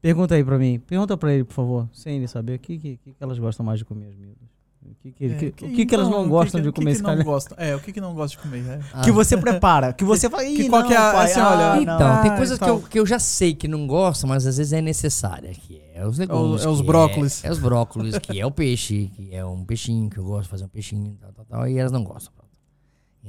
pergunta 0.00 0.34
aí 0.34 0.44
pra 0.44 0.58
mim. 0.58 0.78
Pergunta 0.80 1.16
pra 1.16 1.32
ele, 1.32 1.44
por 1.44 1.54
favor, 1.54 1.88
sem 1.92 2.16
ele 2.16 2.28
saber 2.28 2.56
o 2.56 2.58
que, 2.58 2.78
que, 2.78 2.96
que 2.98 3.12
que 3.12 3.16
elas 3.22 3.38
gostam 3.38 3.64
mais 3.64 3.78
de 3.78 3.84
comer, 3.84 4.08
as 4.08 4.14
miúdas. 4.16 4.48
O 4.80 4.94
que, 5.02 5.12
que, 5.12 5.24
É, 5.26 5.34
que- 5.34 5.46
o 5.48 5.52
que, 5.74 5.86
que 5.86 5.94
elas 5.94 6.08
não 6.08 6.24
o 6.24 6.28
gostam 6.28 6.60
que, 6.60 6.62
de 6.62 6.68
o 6.68 6.72
que 6.72 6.80
comer 6.80 6.90
que 6.92 6.96
esse 6.96 7.02
não 7.02 7.22
gostam? 7.22 7.56
É, 7.60 7.76
o 7.76 7.80
que 7.80 7.92
que 7.92 8.00
não 8.00 8.14
gosta 8.14 8.36
de 8.36 8.42
comer? 8.42 8.64
É. 8.66 8.80
Ah, 8.94 9.02
Que 9.04 9.10
você 9.12 9.36
prepara, 9.36 9.92
que 9.92 10.02
você 10.04 10.30
fala, 10.30 10.44
que 10.44 10.62
Ih, 10.62 10.68
qual 10.68 10.80
não, 10.82 10.88
que 10.88 10.94
é 10.94 10.96
pai, 10.96 11.24
assim, 11.30 11.40
ah, 11.40 11.50
olha, 11.50 11.84
não." 11.84 11.94
Então, 11.96 12.22
tem 12.22 12.36
coisas 12.36 12.58
que 12.58 12.64
eu, 12.64 12.80
que 12.82 12.98
eu 12.98 13.04
já 13.06 13.18
sei 13.18 13.54
que 13.54 13.68
não 13.68 13.86
gosto, 13.86 14.26
mas 14.26 14.46
às 14.46 14.56
vezes 14.56 14.72
é 14.72 14.80
necessária. 14.80 15.50
Que 15.52 15.82
é 15.92 16.06
os 16.06 16.16
legumes. 16.18 16.64
é 16.64 16.68
os 16.68 16.80
que 16.80 16.86
brócolis. 16.86 17.44
É, 17.44 17.50
os 17.50 17.58
brócolis, 17.58 18.18
que 18.18 18.40
é 18.40 18.46
o 18.46 18.50
peixe, 18.50 19.10
que 19.14 19.34
é 19.34 19.44
um 19.44 19.64
peixinho, 19.64 20.08
que 20.08 20.16
eu 20.18 20.24
gosto 20.24 20.44
de 20.44 20.48
fazer 20.48 20.64
um 20.64 20.68
peixinho, 20.68 21.16
tal, 21.20 21.32
tal, 21.32 21.44
tal, 21.44 21.68
e 21.68 21.76
elas 21.76 21.92
não 21.92 22.02
gostam. 22.04 22.32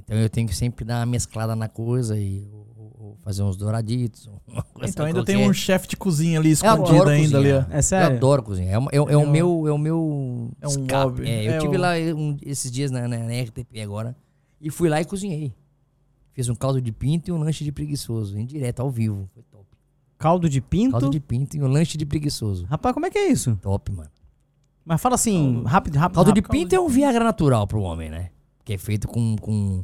Então 0.10 0.18
eu 0.18 0.30
tenho 0.30 0.48
que 0.48 0.56
sempre 0.56 0.84
dar 0.84 1.00
uma 1.00 1.06
mesclada 1.06 1.56
na 1.56 1.68
coisa 1.70 2.18
e 2.18 2.48
ou- 2.52 2.68
ou- 2.76 2.96
ou 3.10 3.18
fazer 3.22 3.44
uns 3.44 3.56
douraditos. 3.56 4.28
Uma 4.48 4.64
coisa 4.64 4.90
Então 4.92 5.06
ainda 5.06 5.20
qualquer. 5.20 5.38
tem 5.38 5.48
um 5.48 5.54
chefe 5.54 5.88
de 5.88 5.96
cozinha 5.96 6.40
ali 6.40 6.50
escondido 6.52 7.08
ainda 7.10 7.38
ali. 7.38 7.50
cozinhar. 7.52 7.68
ó. 7.72 7.74
É 7.78 7.82
sério? 7.84 8.12
Eu 8.14 8.18
adoro 8.18 8.42
cozinhar. 8.44 8.74
É, 8.74 8.80
o- 8.80 8.90
é, 8.92 9.00
o- 9.02 9.10
é 9.10 9.18
o 9.18 9.30
meu. 9.30 9.68
É 9.68 9.72
o 9.72 9.78
meu. 9.78 10.52
É 10.60 10.68
um 10.68 10.70
escape. 10.72 10.94
hobby. 10.94 11.30
É, 11.30 11.48
eu 11.48 11.52
É 11.54 11.58
tive 11.60 11.78
o- 11.78 11.80
lá 11.80 11.92
um- 12.16 12.38
esses 12.42 12.72
dias 12.72 12.90
na, 12.90 13.08
na, 13.08 13.18
na 13.20 13.34
RTP 13.44 13.80
agora 13.82 14.16
e 14.60 14.70
fui 14.72 14.90
lá 14.90 15.00
e 15.00 15.06
cozinhei. 15.06 15.54
Fiz 16.34 16.50
um 16.50 16.56
caldo 16.56 16.82
de 16.82 16.92
pinto 16.92 17.30
e 17.30 17.32
um 17.32 17.38
lanche 17.38 17.64
de 17.64 17.72
preguiçoso, 17.72 18.38
em 18.38 18.46
direto, 18.46 18.80
ao 18.82 18.90
vivo. 18.90 19.30
Foi 19.34 19.44
top. 19.44 19.66
Caldo 20.18 20.50
de 20.50 20.60
pinto? 20.60 20.92
Caldo 20.92 21.10
de 21.12 21.20
pinto 21.20 21.56
e 21.56 21.62
um 21.62 21.68
lanche 21.68 21.98
de 21.98 22.06
preguiçoso. 22.06 22.66
Rapaz, 22.66 22.94
como 22.94 23.06
é 23.06 23.10
que 23.12 23.18
é 23.18 23.28
isso? 23.30 23.56
Top, 23.62 23.92
mano. 23.92 24.10
Mas 24.84 25.00
fala 25.02 25.16
assim, 25.16 25.64
rápido, 25.66 25.98
rápido. 25.98 26.16
Caldo 26.16 26.34
de 26.34 26.40
rápido. 26.42 26.52
pinto 26.52 26.74
é 26.76 26.80
um 26.80 26.88
Viagra 26.88 27.24
natural 27.24 27.68
pro 27.68 27.82
homem, 27.82 28.10
né? 28.10 28.30
Que 28.66 28.74
é 28.74 28.78
feito 28.78 29.08
com, 29.08 29.36
com, 29.38 29.84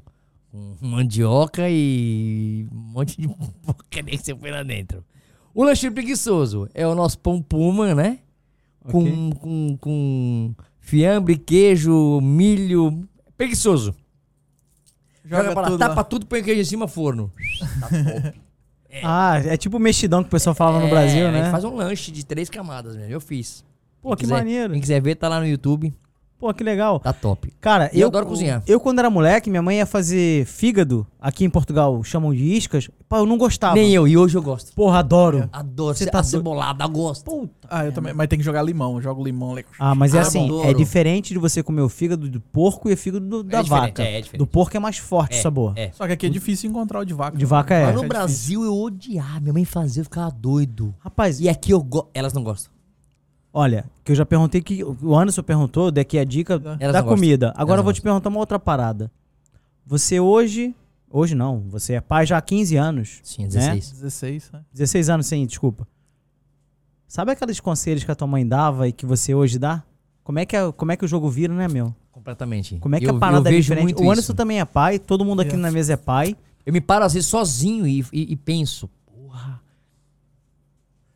com 0.80 0.88
mandioca 0.88 1.70
e 1.70 2.68
um 2.72 2.76
monte 2.78 3.20
de 3.20 3.28
porcaria 3.64 4.18
que 4.18 4.24
você 4.26 4.34
põe 4.36 4.52
lá 4.52 4.64
dentro. 4.64 5.04
O 5.54 5.64
lanche 5.64 5.90
preguiçoso 5.92 6.68
é 6.74 6.86
o 6.88 6.96
nosso 6.96 7.18
pão 7.20 7.42
puma, 7.42 7.94
né? 7.96 8.20
Com, 8.90 9.00
Ok. 9.30 9.34
com, 9.40 9.78
com 9.80 10.56
fiambre, 10.80 11.38
queijo, 11.38 12.20
milho. 12.22 13.08
Preguiçoso. 13.38 13.96
Joga, 15.24 15.52
pra 15.54 15.62
lá, 15.62 15.68
tudo 15.70 15.80
tapa 15.80 15.96
lá. 15.96 16.04
tudo, 16.04 16.26
põe 16.28 16.42
o 16.42 16.44
queijo 16.44 16.62
em 16.62 16.66
cima, 16.66 16.88
forno. 16.88 17.32
Tá 17.80 17.88
top. 17.90 18.34
Ah, 19.04 19.38
é 19.44 19.58
tipo 19.58 19.76
o 19.76 19.80
mexidão 19.80 20.22
que 20.24 20.28
o 20.28 20.32
pessoal 20.32 20.56
falava 20.56 20.80
no 20.80 20.86
É, 20.86 20.90
Brasil, 20.90 21.28
a 21.28 21.32
gente 21.32 21.42
né? 21.44 21.52
faz 21.52 21.66
um 21.66 21.76
lanche 21.76 22.12
de 22.14 22.26
três 22.26 22.50
camadas, 22.50 22.96
mesmo. 22.96 23.12
Eu 23.12 23.20
fiz. 23.20 23.66
Pô, 24.02 24.10
Quem 24.10 24.16
que 24.18 24.24
quiser- 24.24 24.34
maneiro. 24.36 24.72
Quem 24.72 24.80
quiser 24.82 25.02
ver, 25.02 25.16
tá 25.16 25.28
lá 25.28 25.40
no 25.42 25.46
YouTube. 25.48 25.94
Pô, 26.38 26.54
que 26.54 26.64
legal. 26.64 27.00
Tá 27.00 27.14
top. 27.14 27.52
Cara, 27.62 27.90
E 27.94 27.98
eu 27.98 28.02
eu, 28.04 28.08
adoro 28.10 28.26
cozinhar. 28.26 28.62
Eu, 28.68 28.80
quando 28.80 29.00
era 29.00 29.10
moleque, 29.10 29.50
minha 29.50 29.62
mãe 29.62 29.78
ia 29.78 29.86
fazer 29.86 30.46
fígado. 30.46 31.08
Aqui 31.20 31.44
em 31.46 31.50
Portugal 31.50 32.04
chamam 32.04 32.34
de 32.36 32.44
iscas. 32.44 32.90
Pô, 33.10 33.16
eu 33.18 33.26
não 33.26 33.38
gostava. 33.38 33.74
Nem 33.74 33.92
eu, 33.94 34.08
e 34.08 34.16
hoje 34.18 34.38
eu 34.38 34.42
gosto. 34.44 34.74
Porra, 34.74 35.00
adoro. 35.00 35.50
Adoro. 35.52 35.96
Você 35.98 36.06
tá 36.06 36.22
cebolada, 36.22 36.84
eu 36.84 36.90
gosto. 36.90 37.24
Puta. 37.24 37.68
Ah, 37.70 37.86
eu 37.86 37.92
também. 37.94 38.14
Mas 38.14 38.28
tem 38.28 38.38
que 38.38 38.46
jogar 38.46 38.62
limão. 38.62 38.96
Eu 38.96 39.02
jogo 39.02 39.24
limão. 39.24 39.54
ali. 39.54 39.66
Ah, 39.80 39.96
mas 39.96 40.14
é 40.14 40.20
Ah, 40.20 40.22
assim, 40.22 40.46
adoro. 40.46 40.68
é 40.70 40.74
diferente 40.74 41.34
de 41.34 41.40
você 41.40 41.64
comer 41.64 41.82
o 41.82 41.90
fígado 41.90 42.30
do 42.30 42.40
porco 42.42 42.90
e 42.90 42.94
o 42.94 42.98
fígado 42.98 43.26
do- 43.26 43.44
da 43.44 43.62
diferente, 43.62 43.88
vaca. 43.88 44.04
é, 44.04 44.18
é 44.18 44.22
diferente. 44.22 44.40
do 44.40 44.46
porco 44.46 44.76
é 44.76 44.80
mais 44.80 44.98
forte 44.98 45.38
o 45.38 45.40
É, 45.40 45.42
sabor. 45.42 45.74
É. 45.78 45.90
Só 45.94 46.06
que 46.06 46.14
aqui 46.14 46.26
é 46.26 46.30
difícil 46.30 46.70
encontrar 46.70 47.00
o 47.00 47.06
de 47.06 47.14
vaca. 47.14 47.38
De 47.38 47.46
vaca 47.46 47.74
é. 47.74 47.86
Mas 47.86 47.96
no 47.96 48.02
difícil. 48.02 48.10
Brasil 48.10 48.64
eu 48.66 48.76
odiava. 48.76 49.40
Minha 49.40 49.54
mãe 49.54 49.66
fazia, 49.66 50.02
eu 50.02 50.06
ficava 50.06 50.30
doido. 50.30 50.94
Rapaz, 51.00 51.40
E 51.40 51.48
aqui 51.50 51.72
eu 51.72 51.82
gosto. 51.82 52.10
Elas 52.14 52.34
não 52.34 52.44
gostam. 52.44 52.75
Olha, 53.56 53.86
que 54.04 54.12
eu 54.12 54.16
já 54.16 54.26
perguntei 54.26 54.62
que 54.62 54.84
o 54.84 55.16
Anderson 55.18 55.42
perguntou, 55.42 55.90
daqui 55.92 56.20
a 56.20 56.24
dica 56.24 56.56
Elas 56.80 56.94
da 56.94 57.02
gostam. 57.02 57.06
comida. 57.16 57.48
Agora 57.56 57.76
Elas 57.76 57.80
eu 57.80 57.84
vou 57.86 57.94
te 57.94 58.02
perguntar 58.02 58.30
uma 58.30 58.40
outra 58.40 58.60
parada. 58.60 59.10
Você 59.86 60.20
hoje, 60.20 60.76
hoje 61.10 61.34
não, 61.36 61.62
você 61.70 61.94
é 61.94 62.02
pai 62.02 62.26
já 62.26 62.38
há 62.38 62.42
15 62.42 62.76
anos, 62.76 63.20
Sim, 63.24 63.48
16. 63.48 63.92
16, 63.92 64.52
né? 64.52 64.62
16 64.74 65.10
anos 65.10 65.26
sim, 65.28 65.46
desculpa. 65.46 65.88
Sabe 67.08 67.32
aqueles 67.32 67.60
conselhos 67.60 68.04
que 68.04 68.12
a 68.12 68.16
tua 68.16 68.28
mãe 68.28 68.46
dava 68.46 68.88
e 68.88 68.92
que 68.92 69.06
você 69.06 69.34
hoje 69.34 69.58
dá? 69.58 69.84
Como 70.24 70.40
é 70.40 70.46
que, 70.46 70.56
é- 70.56 70.72
como 70.72 70.92
é 70.92 70.98
que 70.98 71.06
o 71.06 71.08
jogo 71.08 71.30
vira, 71.30 71.54
né, 71.54 71.68
meu? 71.68 71.94
Completamente. 72.12 72.78
Como 72.80 72.96
é 72.96 73.00
que 73.00 73.06
eu, 73.08 73.16
a 73.16 73.20
parada 73.20 73.50
eu 73.50 73.56
é 73.56 73.60
diferente? 73.60 73.84
muito 73.84 74.00
O 74.04 74.06
Anderson 74.12 74.22
isso. 74.32 74.34
também 74.34 74.60
é 74.60 74.66
pai, 74.66 74.98
todo 75.00 75.24
mundo 75.24 75.42
aqui 75.42 75.54
É. 75.54 75.58
na 75.58 75.70
mesa 75.72 75.94
é 75.94 75.98
pai. 75.98 76.36
Eu 76.66 76.74
me 76.74 76.82
paro 76.82 77.06
às 77.06 77.14
vezes 77.14 77.30
sozinho 77.30 77.86
e, 77.88 78.00
e- 78.12 78.34
e 78.34 78.36
penso. 78.36 78.90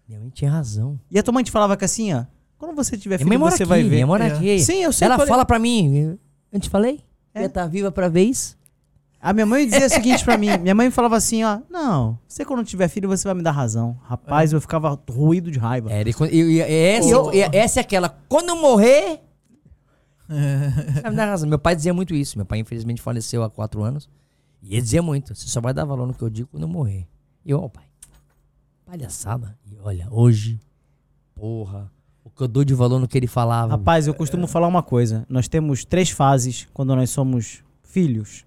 Minha 0.10 0.20
mãe 0.22 0.30
tinha 0.32 0.49
razão. 0.51 0.99
E 1.12 1.18
a 1.20 1.24
tua 1.24 1.32
mãe 1.32 1.43
te 1.43 1.51
falava 1.51 1.78
que 1.78 1.86
assim, 1.86 2.12
ó, 2.14 2.26
quando 2.57 2.76
você 2.76 2.97
tiver 2.97 3.18
Minha 3.24 3.38
mãe 3.38 3.38
filho, 3.38 3.57
você 3.57 3.64
aqui, 3.64 3.70
vai 3.70 3.84
ver. 3.84 3.89
minha 3.89 4.07
mora 4.07 4.26
É. 4.28 4.32
aqui. 4.34 4.60
Sim, 4.60 4.84
eu 4.84 4.91
sei. 4.91 5.05
Ela 5.05 5.16
qual 5.18 5.26
é. 5.26 5.30
fala 5.30 5.45
pra 5.45 5.60
mim, 5.60 6.18
eu 6.51 6.60
te 6.60 6.68
falei? 6.70 6.99
É. 7.34 7.41
Ia 7.41 7.45
estar 7.45 7.68
viva 7.68 7.91
pra 7.91 8.10
vez? 8.10 8.57
A 9.22 9.34
minha 9.34 9.45
mãe 9.45 9.66
dizia 9.68 9.86
o 9.86 9.89
seguinte 9.89 10.24
pra 10.26 10.38
mim, 10.38 10.47
minha 10.60 10.74
mãe 10.74 10.89
falava 10.89 11.16
assim, 11.18 11.43
ó, 11.43 11.60
não, 11.70 12.18
você 12.28 12.43
quando 12.45 12.64
tiver 12.64 12.88
filho 12.88 13.07
você 13.07 13.28
vai 13.28 13.36
me 13.36 13.43
dar 13.43 13.51
razão. 13.51 13.99
Rapaz, 14.03 14.51
eu 14.53 14.60
ficava 14.62 14.97
ruído 15.10 15.51
de 15.51 15.60
raiva. 15.60 15.91
É, 15.91 16.01
eu- 16.01 16.07
eu- 16.32 16.62
essa, 17.32 17.36
é- 17.38 17.57
essa 17.57 17.80
é 17.80 17.82
aquela. 17.82 18.18
Quando 18.30 18.49
eu 18.49 18.55
morrer. 18.55 19.20
Você 20.28 21.01
vai 21.01 21.12
me 21.12 21.18
dar 21.18 21.26
razão. 21.26 21.49
Meu 21.49 21.60
pai 21.60 21.76
dizia 21.76 21.93
muito 21.93 22.14
isso. 22.16 22.38
Meu 22.38 22.45
pai, 22.45 22.60
infelizmente, 22.60 23.01
faleceu 23.01 23.43
há 23.43 23.49
quatro 23.49 23.82
anos. 23.84 24.10
E 24.62 24.74
ele 24.74 24.82
dizia 24.82 25.01
muito: 25.01 25.34
você 25.36 25.47
só 25.49 25.60
vai 25.60 25.74
dar 25.74 25.86
valor 25.86 26.07
no 26.07 26.14
que 26.14 26.22
eu 26.22 26.30
digo 26.30 26.47
quando 26.51 26.64
eu 26.64 26.70
morrer. 26.70 27.07
E 27.45 27.51
eu, 27.51 27.60
ó, 27.62 27.68
pai, 27.68 27.84
palhaçada. 28.89 29.55
E 29.71 29.77
olha, 29.83 30.07
hoje, 30.09 30.59
porra, 31.35 31.91
o 32.23 32.29
que 32.29 32.41
eu 32.41 32.47
dou 32.47 32.63
de 32.63 32.73
valor 32.73 32.99
no 32.99 33.07
que 33.07 33.17
ele 33.17 33.27
falava. 33.27 33.71
Rapaz, 33.73 34.07
eu 34.07 34.13
costumo 34.13 34.47
falar 34.47 34.67
uma 34.67 34.81
coisa. 34.81 35.25
Nós 35.29 35.47
temos 35.47 35.85
três 35.85 36.09
fases 36.09 36.67
quando 36.73 36.95
nós 36.95 37.09
somos 37.11 37.63
filhos 37.83 38.45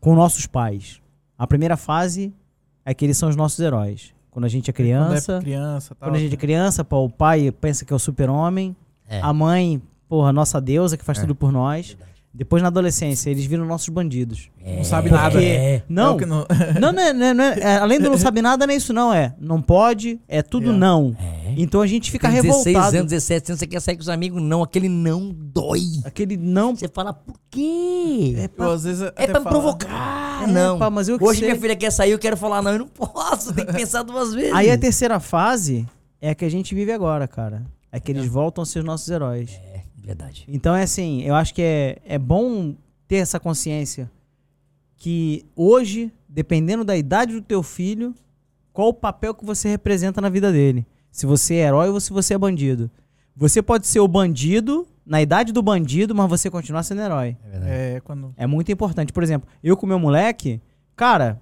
com 0.00 0.14
nossos 0.14 0.46
pais. 0.46 1.00
A 1.36 1.46
primeira 1.46 1.76
fase 1.76 2.32
é 2.84 2.94
que 2.94 3.04
eles 3.04 3.18
são 3.18 3.28
os 3.28 3.34
nossos 3.36 3.58
heróis. 3.58 4.14
Quando 4.30 4.44
a 4.44 4.48
gente 4.48 4.70
é 4.70 4.72
criança, 4.72 5.32
Quando 5.34 5.40
é 5.40 5.44
criança 5.44 5.94
tal. 5.94 6.08
quando 6.08 6.16
a 6.16 6.20
gente 6.20 6.34
é 6.34 6.36
criança, 6.36 6.84
pô, 6.84 7.04
o 7.04 7.10
pai 7.10 7.50
pensa 7.50 7.84
que 7.84 7.92
é 7.92 7.96
o 7.96 7.98
super-homem, 7.98 8.76
É. 9.08 9.20
a 9.20 9.32
mãe, 9.32 9.82
porra, 10.08 10.32
nossa 10.32 10.60
deusa 10.60 10.96
que 10.96 11.04
faz 11.04 11.18
É. 11.18 11.22
tudo 11.22 11.34
por 11.34 11.50
nós. 11.50 11.96
Depois 12.36 12.62
na 12.62 12.68
adolescência, 12.68 13.30
eles 13.30 13.46
viram 13.46 13.64
nossos 13.64 13.88
bandidos. 13.88 14.50
É, 14.62 14.76
Não 14.76 14.84
sabe 14.84 15.10
nada. 15.10 15.42
É. 15.42 15.82
Não, 15.88 16.20
É 16.20 16.26
não- 16.26 16.46
não, 16.78 16.92
não, 16.92 17.02
é- 17.02 17.12
não 17.14 17.26
é- 17.26 17.34
não 17.34 17.44
é- 17.44 17.58
é, 17.60 17.76
além 17.78 17.98
do 17.98 18.10
não 18.10 18.18
sabe 18.18 18.42
nada, 18.42 18.66
não 18.66 18.74
é 18.74 18.76
isso 18.76 18.92
não, 18.92 19.12
é. 19.12 19.34
Não 19.40 19.62
pode, 19.62 20.20
é 20.28 20.42
tudo 20.42 20.70
É. 20.70 20.72
não. 20.76 21.16
É. 21.18 21.54
Então 21.56 21.80
a 21.80 21.86
gente 21.86 22.10
fica 22.10 22.28
Tem 22.30 22.42
16 22.42 22.66
revoltado. 22.66 22.96
anos, 22.98 23.10
17 23.10 23.50
anos, 23.52 23.58
você 23.60 23.66
quer 23.66 23.80
sair 23.80 23.96
com 23.96 24.02
os 24.02 24.08
amigos? 24.10 24.42
Não, 24.42 24.62
aquele 24.62 24.88
não 24.88 25.34
dói. 25.34 25.80
Aquele 26.04 26.36
não. 26.36 26.76
Você 26.76 26.88
fala, 26.88 27.14
por 27.14 27.34
quê? 27.50 28.50
Eu, 28.58 28.70
às 28.70 28.84
vezes, 28.84 29.10
É 29.16 29.26
pra 29.26 29.40
me 29.40 29.46
provocar. 29.46 30.42
É, 30.42 30.46
não. 30.46 30.78
pá, 30.78 30.90
mas 30.90 31.08
eu 31.08 31.18
que 31.18 31.24
Hoje 31.24 31.38
sei. 31.40 31.48
minha 31.48 31.60
filha 31.60 31.74
quer 31.74 31.90
sair, 31.90 32.10
eu 32.10 32.18
quero 32.18 32.36
falar, 32.36 32.60
não, 32.60 32.72
eu 32.72 32.78
não 32.80 32.88
posso. 32.88 33.54
Tem 33.54 33.64
que 33.64 33.72
pensar 33.72 34.02
duas 34.02 34.34
vezes. 34.34 34.52
Aí 34.52 34.70
a 34.70 34.76
terceira 34.76 35.18
fase 35.18 35.86
é 36.20 36.30
a 36.30 36.34
que 36.34 36.44
a 36.44 36.50
gente 36.50 36.74
vive 36.74 36.92
agora, 36.92 37.26
cara. 37.26 37.62
É 37.90 37.98
que 37.98 38.12
eles 38.12 38.26
voltam 38.26 38.60
a 38.62 38.66
ser 38.66 38.80
os 38.80 38.84
nossos 38.84 39.08
heróis. 39.08 39.58
É, 39.72 39.75
verdade. 40.06 40.44
Então 40.48 40.74
é 40.74 40.84
assim, 40.84 41.22
eu 41.22 41.34
acho 41.34 41.52
que 41.52 41.60
é, 41.60 41.98
é 42.04 42.18
bom 42.18 42.76
ter 43.08 43.16
essa 43.16 43.40
consciência 43.40 44.10
que 44.96 45.44
hoje, 45.54 46.12
dependendo 46.28 46.84
da 46.84 46.96
idade 46.96 47.32
do 47.32 47.42
teu 47.42 47.62
filho, 47.62 48.14
qual 48.72 48.88
o 48.88 48.94
papel 48.94 49.34
que 49.34 49.44
você 49.44 49.68
representa 49.68 50.20
na 50.20 50.28
vida 50.28 50.52
dele. 50.52 50.86
Se 51.10 51.26
você 51.26 51.56
é 51.56 51.66
herói 51.66 51.88
ou 51.88 52.00
se 52.00 52.12
você 52.12 52.34
é 52.34 52.38
bandido. 52.38 52.90
Você 53.34 53.60
pode 53.60 53.86
ser 53.86 54.00
o 54.00 54.08
bandido 54.08 54.86
na 55.04 55.20
idade 55.20 55.52
do 55.52 55.62
bandido, 55.62 56.14
mas 56.14 56.28
você 56.28 56.50
continuar 56.50 56.82
sendo 56.82 57.02
herói. 57.02 57.36
É 57.44 57.50
verdade. 57.50 57.72
É, 57.72 58.00
quando. 58.00 58.34
É 58.36 58.46
muito 58.46 58.70
importante. 58.70 59.12
Por 59.12 59.22
exemplo, 59.22 59.48
eu 59.62 59.76
com 59.76 59.86
meu 59.86 59.98
moleque, 59.98 60.60
cara, 60.94 61.40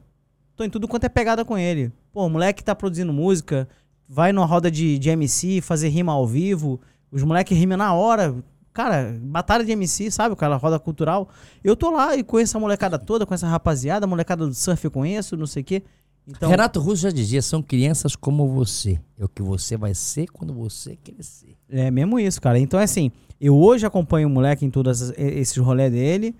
tô 0.57 0.65
em 0.65 0.71
tudo 0.71 0.89
quanto 0.89 1.05
é 1.05 1.09
pegada 1.09 1.45
com 1.45 1.59
ele. 1.59 1.93
Pô, 2.13 2.25
o 2.25 2.31
moleque 2.31 2.65
tá 2.65 2.75
produzindo 2.75 3.13
música, 3.13 3.69
vai 4.09 4.33
numa 4.33 4.47
roda 4.47 4.71
de, 4.71 4.99
de 4.99 5.11
MC, 5.11 5.61
fazer 5.61 5.89
rima 5.89 6.13
ao 6.13 6.27
vivo, 6.27 6.81
os 7.11 7.23
moleques 7.23 7.57
rimam 7.57 7.79
na 7.79 7.95
hora. 7.95 8.35
Cara, 8.75 9.17
batalha 9.23 9.65
de 9.65 9.71
MC, 9.71 10.11
sabe? 10.11 10.35
Aquela 10.35 10.57
roda 10.57 10.81
cultural. 10.81 11.29
Eu 11.63 11.77
tô 11.77 11.91
lá 11.91 12.17
e 12.17 12.25
conheço 12.25 12.57
a 12.57 12.61
molecada 12.61 12.99
toda, 12.99 13.25
conheço 13.25 13.47
a 13.47 13.49
rapaziada, 13.49 14.05
a 14.05 14.09
molecada 14.09 14.45
do 14.45 14.53
surf 14.53 14.85
eu 14.85 14.91
conheço, 14.91 15.37
não 15.37 15.47
sei 15.47 15.63
o 15.63 15.65
quê. 15.65 15.83
Então, 16.27 16.51
Renato 16.51 16.81
Russo 16.81 17.03
já 17.03 17.11
dizia, 17.11 17.41
são 17.41 17.63
crianças 17.63 18.17
como 18.17 18.49
você. 18.49 18.99
É 19.17 19.25
o 19.25 19.29
que 19.29 19.43
você 19.43 19.77
vai 19.77 19.95
ser 19.95 20.27
quando 20.27 20.53
você 20.53 20.97
crescer. 20.97 21.55
É 21.71 21.89
mesmo 21.89 22.19
isso, 22.19 22.41
cara. 22.41 22.59
Então, 22.59 22.81
é 22.81 22.83
assim, 22.83 23.13
eu 23.41 23.57
hoje 23.57 23.87
acompanho 23.87 24.27
o 24.27 24.31
moleque 24.31 24.65
em 24.65 24.71
todos 24.71 25.13
esses 25.17 25.57
rolês 25.59 25.93
dele, 25.93 26.35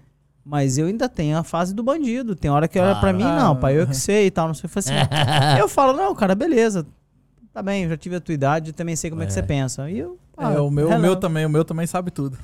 mas 0.45 0.77
eu 0.77 0.87
ainda 0.87 1.09
tenho 1.09 1.39
a 1.39 1.45
fase 1.45 1.73
do 1.73 1.85
bandido. 1.85 2.35
Tem 2.35 2.51
hora 2.51 2.67
que 2.67 2.81
olha 2.81 2.97
pra 2.97 3.13
mim, 3.13 3.23
não, 3.23 3.55
pai, 3.55 3.79
eu 3.79 3.87
que 3.87 3.97
sei 3.97 4.27
e 4.27 4.31
tal, 4.31 4.49
não 4.49 4.55
sei. 4.55 4.65
Eu, 4.65 4.71
falo 4.71 4.85
assim, 4.87 5.61
eu 5.61 5.69
falo, 5.69 5.93
não, 5.93 6.15
cara, 6.15 6.35
beleza. 6.35 6.85
Tá 7.55 7.63
bem, 7.63 7.85
eu 7.85 7.89
já 7.91 7.97
tive 7.97 8.17
a 8.17 8.21
tua 8.21 8.35
idade, 8.35 8.73
também 8.73 8.97
sei 8.97 9.09
como 9.11 9.23
é, 9.23 9.27
que 9.27 9.33
você 9.33 9.43
pensa. 9.43 9.89
E 9.89 10.01
eu, 10.01 10.19
ah, 10.37 10.53
é, 10.55 10.61
o 10.61 10.69
meu, 10.71 10.89
o 10.89 10.99
meu 10.99 11.15
também, 11.15 11.47
o 11.47 11.49
meu 11.49 11.65
também 11.65 11.87
sabe 11.87 12.11
tudo. 12.11 12.37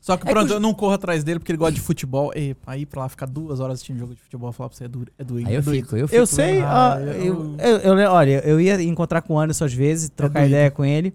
Só 0.00 0.16
que 0.16 0.26
É 0.26 0.30
pronto, 0.32 0.46
que 0.48 0.52
o- 0.52 0.56
eu 0.56 0.60
não 0.60 0.72
corro 0.74 0.94
atrás 0.94 1.22
dele 1.22 1.38
porque 1.38 1.52
ele 1.52 1.58
gosta 1.58 1.74
de 1.74 1.80
futebol. 1.82 2.32
E 2.34 2.54
pra 2.54 2.76
ir 2.76 2.86
pra 2.86 3.02
lá 3.02 3.08
ficar 3.08 3.26
duas 3.26 3.60
horas 3.60 3.74
assistindo 3.74 3.98
jogo 3.98 4.14
de 4.14 4.20
futebol, 4.22 4.50
falar 4.52 4.70
pra 4.70 4.76
você, 4.78 4.84
é, 4.84 4.88
du 4.88 5.06
é 5.18 5.22
doído. 5.24 5.48
Aí 5.48 5.54
eu 5.54 5.58
é 5.60 5.62
doído. 5.62 5.84
fico, 5.86 5.96
eu 5.98 6.08
fico. 6.08 6.18
Eu 6.20 6.26
sei, 6.26 6.60
Ah, 6.60 6.94
ah, 6.94 7.00
eu- 7.00 7.56
eu, 7.58 7.78
eu, 7.82 7.98
eu- 7.98 8.10
olha, 8.10 8.42
eu 8.46 8.60
ia 8.60 8.82
encontrar 8.82 9.20
com 9.22 9.34
o 9.34 9.38
Anderson 9.38 9.66
às 9.66 9.72
vezes, 9.74 10.08
trocar 10.10 10.40
doido. 10.40 10.48
ideia 10.50 10.70
com 10.70 10.82
ele, 10.84 11.14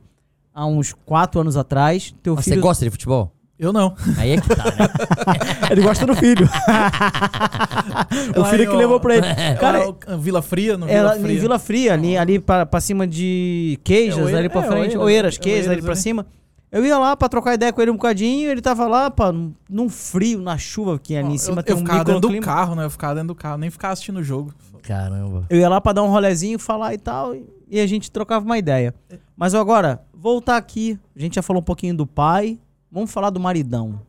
há 0.54 0.66
uns 0.66 0.94
quatro 0.94 1.42
anos 1.42 1.58
atrás. 1.58 2.14
Teu 2.22 2.36
Mas 2.36 2.46
Você 2.46 2.52
filho, 2.52 2.62
gosta 2.62 2.86
de 2.86 2.92
futebol? 2.92 3.32
Eu 3.60 3.74
não. 3.74 3.94
Aí 4.18 4.32
é 4.32 4.42
que 4.42 4.48
tá, 4.56 4.64
né? 4.64 4.88
ele 5.70 5.82
gosta 5.82 6.06
do 6.06 6.16
filho. 6.16 6.48
o 8.40 8.46
filho 8.46 8.64
em, 8.64 8.68
que 8.68 8.74
ó, 8.74 8.78
levou 8.78 9.00
pra 9.00 9.18
ele. 9.18 9.28
Cara, 9.60 9.80
Vila 10.18 10.42
Fria, 10.42 10.78
no 10.78 10.86
Vila 10.88 11.12
Fria. 11.16 11.34
em 11.34 11.38
Vila 11.40 11.60
Fria, 11.60 11.94
ali, 11.94 12.18
ali 12.18 12.40
pra, 12.40 12.66
pra 12.66 12.80
cima 12.80 13.06
de 13.06 13.78
Queijas, 13.84 14.30
É, 14.32 14.38
ali 14.38 14.48
pra 14.50 14.62
é, 14.62 14.68
frente. 14.68 14.98
Oeiras, 14.98 15.04
Oeiras, 15.04 15.36
é, 15.36 15.40
Queijas, 15.40 15.72
ali 15.72 15.82
pra 15.82 15.92
ali. 15.92 16.00
cima. 16.02 16.26
Eu 16.72 16.86
ia 16.86 16.98
lá 17.00 17.18
pra 17.18 17.28
trocar 17.28 17.56
ideia 17.56 17.74
com 17.74 17.82
ele 17.82 17.90
um 17.92 17.96
bocadinho, 17.96 18.50
ele 18.50 18.62
tava 18.62 18.88
lá, 18.88 19.10
pá, 19.10 19.34
num- 19.68 19.90
frio, 19.90 20.40
na 20.40 20.56
chuva, 20.58 21.00
que 21.00 21.16
ali 21.18 21.30
Ó, 21.30 21.32
em 21.32 21.38
cima 21.38 21.60
eu, 21.60 21.64
tem 21.64 21.74
eu 21.76 21.78
um 21.78 21.86
ficava 21.86 22.04
dentro 22.04 22.30
do 22.30 22.40
carro, 22.40 22.76
né? 22.76 22.86
Eu 22.86 22.90
ficava 22.92 23.16
dentro 23.16 23.28
do 23.30 23.36
carro, 23.36 23.58
nem 23.58 23.70
ficava 23.72 23.94
assistindo 23.94 24.20
o 24.20 24.24
jogo. 24.24 24.54
Caramba. 24.84 25.46
Eu 25.50 25.58
ia 25.60 25.68
lá 25.68 25.82
pra 25.82 25.94
dar 25.94 26.04
um 26.04 26.10
rolezinho, 26.10 26.60
falar 26.60 26.94
e 26.94 26.98
tal, 26.98 27.36
e 27.68 27.80
a 27.80 27.88
gente 27.88 28.12
trocava 28.12 28.46
uma 28.46 28.58
ideia. 28.58 28.94
Mas 29.36 29.56
agora, 29.56 30.02
voltar 30.14 30.58
aqui, 30.58 30.98
a 31.16 31.20
gente 31.20 31.36
já 31.36 31.42
falou 31.42 31.60
um 31.62 31.66
pouquinho 31.66 31.96
do 31.96 32.06
pai, 32.06 32.60
vamos 32.92 33.12
falar 33.12 33.30
do 33.30 33.40
maridão. 33.40 34.02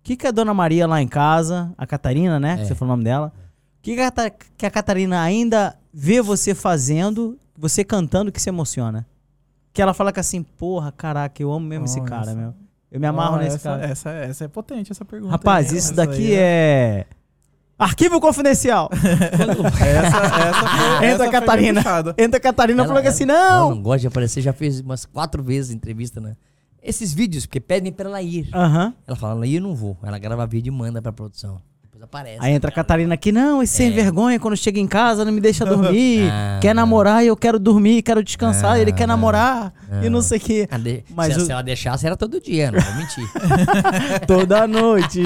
O 0.00 0.02
que, 0.02 0.16
que 0.16 0.26
a 0.26 0.30
dona 0.30 0.54
Maria 0.54 0.86
lá 0.86 1.02
em 1.02 1.08
casa, 1.08 1.72
a 1.76 1.86
Catarina, 1.86 2.38
né? 2.38 2.56
Que 2.56 2.62
É. 2.62 2.64
você 2.66 2.74
falou 2.74 2.92
o 2.92 2.96
nome 2.96 3.04
dela. 3.04 3.32
O 3.78 3.82
que, 3.82 3.94
que, 3.96 4.00
a, 4.00 4.10
Cata- 4.10 4.36
que 4.56 4.66
a 4.66 4.70
Catarina 4.70 5.20
ainda 5.22 5.76
vê 5.92 6.20
você 6.20 6.54
fazendo, 6.54 7.36
você 7.58 7.82
cantando, 7.84 8.30
que 8.30 8.40
se 8.40 8.48
emociona? 8.48 9.06
Que 9.72 9.82
ela 9.82 9.92
fala 9.92 10.12
que 10.12 10.20
assim, 10.20 10.42
porra, 10.42 10.92
caraca, 10.92 11.42
eu 11.42 11.52
amo 11.52 11.66
mesmo 11.66 11.84
esse 11.86 12.00
cara, 12.02 12.34
meu. 12.34 12.54
Eu 12.90 13.00
me 13.00 13.06
amarro 13.06 13.34
Ó, 13.34 13.38
nesse 13.38 13.56
essa, 13.56 13.68
cara. 13.70 13.84
Essa, 13.84 14.10
essa 14.10 14.44
é 14.44 14.48
potente, 14.48 14.92
essa 14.92 15.04
pergunta. 15.04 15.32
Rapaz, 15.32 15.70
aí, 15.72 15.78
isso 15.78 15.88
essa 15.88 15.94
daqui 15.96 16.32
aí 16.32 16.34
é. 16.34 17.06
Arquivo 17.78 18.18
confidencial. 18.20 18.88
Essa, 18.94 20.16
essa 20.16 20.68
foi, 20.68 21.04
Entra, 21.06 21.16
foi 21.24 21.30
Catarina. 21.30 21.80
Entra 22.16 22.36
a 22.38 22.40
Catarina 22.40 22.80
Ela- 22.80 22.88
falou 22.88 23.02
que 23.02 23.08
assim, 23.08 23.24
Ela 23.24 23.58
não. 23.60 23.70
não 23.74 23.82
gosta 23.82 23.98
de 24.00 24.06
aparecer, 24.06 24.40
já 24.40 24.52
fez 24.54 24.80
umas 24.80 25.04
quatro 25.04 25.42
vezes 25.42 25.72
entrevista, 25.72 26.18
né? 26.20 26.36
Esses 26.86 27.12
vídeos, 27.12 27.46
porque 27.46 27.58
pedem 27.58 27.92
pra 27.92 28.08
ela 28.08 28.22
ir. 28.22 28.48
Aham. 28.54 28.94
Ela 29.04 29.16
fala, 29.16 29.44
aí 29.44 29.56
eu 29.56 29.60
não 29.60 29.74
vou. 29.74 29.98
Ela 30.04 30.20
grava 30.20 30.46
vídeo 30.46 30.72
e 30.72 30.76
manda 30.76 31.02
pra 31.02 31.12
produção. 31.12 31.60
Aparece. 32.06 32.38
Aí 32.40 32.52
entra 32.52 32.70
a 32.70 32.72
Catarina 32.72 33.14
aqui, 33.14 33.30
não, 33.30 33.62
esse 33.62 33.82
É. 33.82 33.86
sem 33.86 33.94
vergonha, 33.94 34.40
quando 34.40 34.56
chega 34.56 34.80
em 34.80 34.86
casa 34.86 35.24
não 35.24 35.32
me 35.32 35.40
deixa 35.40 35.64
dormir. 35.66 36.28
Ah. 36.30 36.58
quer 36.60 36.74
namorar 36.74 37.22
e 37.22 37.26
eu 37.28 37.36
quero 37.36 37.58
dormir, 37.58 38.02
quero 38.02 38.22
descansar, 38.24 38.78
ele 38.80 38.92
quer 38.92 39.04
Ah. 39.04 39.08
namorar 39.08 39.72
e 40.02 40.08
não 40.08 40.22
sei 40.22 40.38
o 40.38 40.40
quê. 40.40 40.68
Ah, 40.70 40.78
de- 40.78 41.04
Mas 41.14 41.34
se, 41.34 41.40
o- 41.40 41.44
se 41.46 41.52
ela 41.52 41.62
deixasse, 41.62 42.06
era 42.06 42.16
todo 42.16 42.40
dia, 42.40 42.70
não 42.72 42.80
vou 42.80 42.94
mentir. 42.94 43.24
Toda 44.26 44.66
noite, 44.66 45.22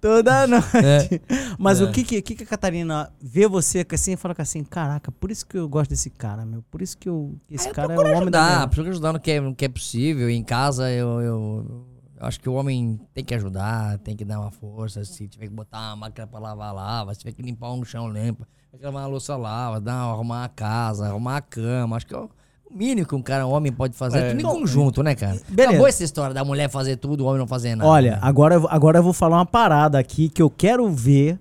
toda 0.00 0.46
noite. 0.46 0.66
É. 0.74 1.20
Mas 1.58 1.80
É. 1.80 1.84
o 1.84 1.90
que 1.92 2.02
que, 2.04 2.22
que 2.22 2.42
a 2.42 2.46
Catarina 2.46 3.10
vê 3.20 3.46
você 3.48 3.86
assim 3.92 4.12
e 4.12 4.16
fala 4.16 4.34
que 4.34 4.42
assim, 4.42 4.62
caraca, 4.64 5.10
por 5.12 5.30
isso 5.30 5.46
que 5.46 5.56
eu 5.58 5.68
gosto 5.68 5.90
desse 5.90 6.10
cara, 6.10 6.44
meu. 6.44 6.62
Por 6.70 6.82
isso 6.82 6.96
que 6.96 7.08
eu, 7.08 7.34
esse 7.50 7.68
Ah, 7.68 7.70
eu 7.70 7.74
cara 7.74 7.92
é 7.92 7.96
o 7.96 8.00
procuro 8.00 8.16
homem 8.18 8.30
da 8.30 8.40
ajudar, 8.40 8.56
minha... 8.56 8.68
procuro 8.68 8.90
ajudar 8.90 9.12
no 9.12 9.20
que, 9.20 9.30
é, 9.30 9.40
no 9.40 9.54
que 9.54 9.64
é 9.64 9.68
possível. 9.68 10.28
Em 10.30 10.42
casa, 10.42 10.90
eu, 10.90 11.20
eu, 11.20 11.86
eu 12.20 12.26
acho 12.26 12.40
que 12.40 12.48
o 12.48 12.54
homem 12.54 13.00
tem 13.14 13.24
que 13.24 13.34
ajudar, 13.34 13.96
tem 13.98 14.16
que 14.16 14.24
dar 14.24 14.40
uma 14.40 14.50
força. 14.50 15.04
Se 15.04 15.28
tiver 15.28 15.46
que 15.46 15.54
botar 15.54 15.78
uma 15.90 15.96
máquina 15.96 16.26
pra 16.26 16.40
lavar, 16.40 16.74
lava. 16.74 17.14
Se 17.14 17.20
tiver 17.20 17.32
que 17.32 17.42
limpar 17.42 17.72
um 17.72 17.84
chão, 17.84 18.10
limpa. 18.10 18.44
Se 18.44 18.66
tiver 18.66 18.78
que 18.78 18.84
lavar 18.86 19.02
uma 19.02 19.08
louça, 19.08 19.36
lava. 19.36 19.80
Dar, 19.80 19.94
arrumar 19.94 20.44
a 20.44 20.48
casa, 20.48 21.06
arrumar 21.06 21.36
a 21.36 21.40
cama. 21.40 21.96
Acho 21.96 22.06
que 22.06 22.14
é 22.14 22.18
o 22.18 22.28
mínimo 22.68 23.06
que 23.06 23.14
um 23.14 23.22
cara, 23.22 23.46
um 23.46 23.52
homem 23.52 23.70
pode 23.70 23.96
fazer. 23.96 24.18
É. 24.18 24.30
tudo 24.30 24.40
em 24.40 24.44
conjunto, 24.44 25.00
né, 25.02 25.14
cara? 25.14 25.40
Beleza. 25.48 25.70
Acabou 25.70 25.86
essa 25.86 26.02
história 26.02 26.34
da 26.34 26.44
mulher 26.44 26.68
fazer 26.68 26.96
tudo, 26.96 27.22
o 27.22 27.26
homem 27.26 27.38
não 27.38 27.46
fazer 27.46 27.76
nada. 27.76 27.88
Olha, 27.88 28.12
né? 28.12 28.18
agora, 28.20 28.56
agora 28.68 28.98
eu 28.98 29.02
vou 29.02 29.12
falar 29.12 29.36
uma 29.36 29.46
parada 29.46 29.96
aqui 29.96 30.28
que 30.28 30.42
eu 30.42 30.50
quero 30.50 30.88
ver 30.90 31.38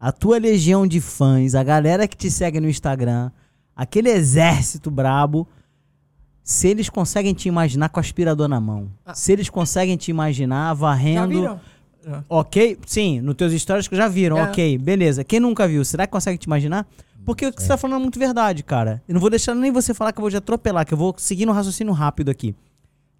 a 0.00 0.10
tua 0.10 0.38
legião 0.38 0.86
de 0.86 1.00
fãs, 1.02 1.54
a 1.54 1.62
galera 1.62 2.08
que 2.08 2.16
te 2.16 2.30
segue 2.30 2.60
no 2.60 2.68
Instagram, 2.68 3.30
aquele 3.76 4.10
exército 4.10 4.90
brabo, 4.90 5.46
se 6.44 6.68
eles 6.68 6.88
conseguem 6.90 7.32
te 7.34 7.48
imaginar 7.48 7.88
com 7.88 7.98
o 7.98 8.00
aspirador 8.02 8.46
na 8.46 8.60
mão. 8.60 8.88
Se 9.14 9.32
eles 9.32 9.48
conseguem 9.50 9.96
te 9.96 10.10
imaginar 10.10 10.68
Já 10.68 10.74
varrendo. 10.74 11.28
viram? 11.28 11.60
Ok? 12.28 12.78
Sim, 12.86 13.20
nos 13.22 13.34
teus 13.34 13.52
stories 13.54 13.88
que 13.88 13.96
já 13.96 14.06
viram, 14.08 14.36
É. 14.38 14.42
ok, 14.44 14.76
beleza. 14.78 15.24
Quem 15.24 15.40
nunca 15.40 15.66
viu, 15.66 15.82
será 15.84 16.06
que 16.06 16.12
consegue 16.12 16.36
te 16.38 16.44
imaginar? 16.44 16.86
Porque 17.24 17.46
o 17.46 17.52
que 17.52 17.62
você 17.62 17.68
tá 17.68 17.78
falando 17.78 17.96
é 17.96 18.02
muito 18.02 18.18
verdade, 18.18 18.62
cara. 18.62 19.02
Eu 19.08 19.14
não 19.14 19.20
vou 19.22 19.30
deixar 19.30 19.54
nem 19.54 19.72
você 19.72 19.94
falar 19.94 20.12
que 20.12 20.18
eu 20.18 20.22
vou 20.22 20.30
te 20.30 20.36
atropelar, 20.36 20.84
que 20.84 20.92
eu 20.92 20.98
vou 20.98 21.14
seguir 21.16 21.46
no 21.46 21.52
raciocínio 21.52 21.94
rápido 21.94 22.30
aqui. 22.30 22.54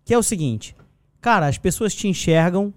Que 0.04 0.12
é 0.12 0.18
o 0.18 0.22
seguinte, 0.22 0.76
cara, 1.22 1.46
as 1.46 1.56
pessoas 1.56 1.94
te 1.94 2.06
enxergam 2.06 2.74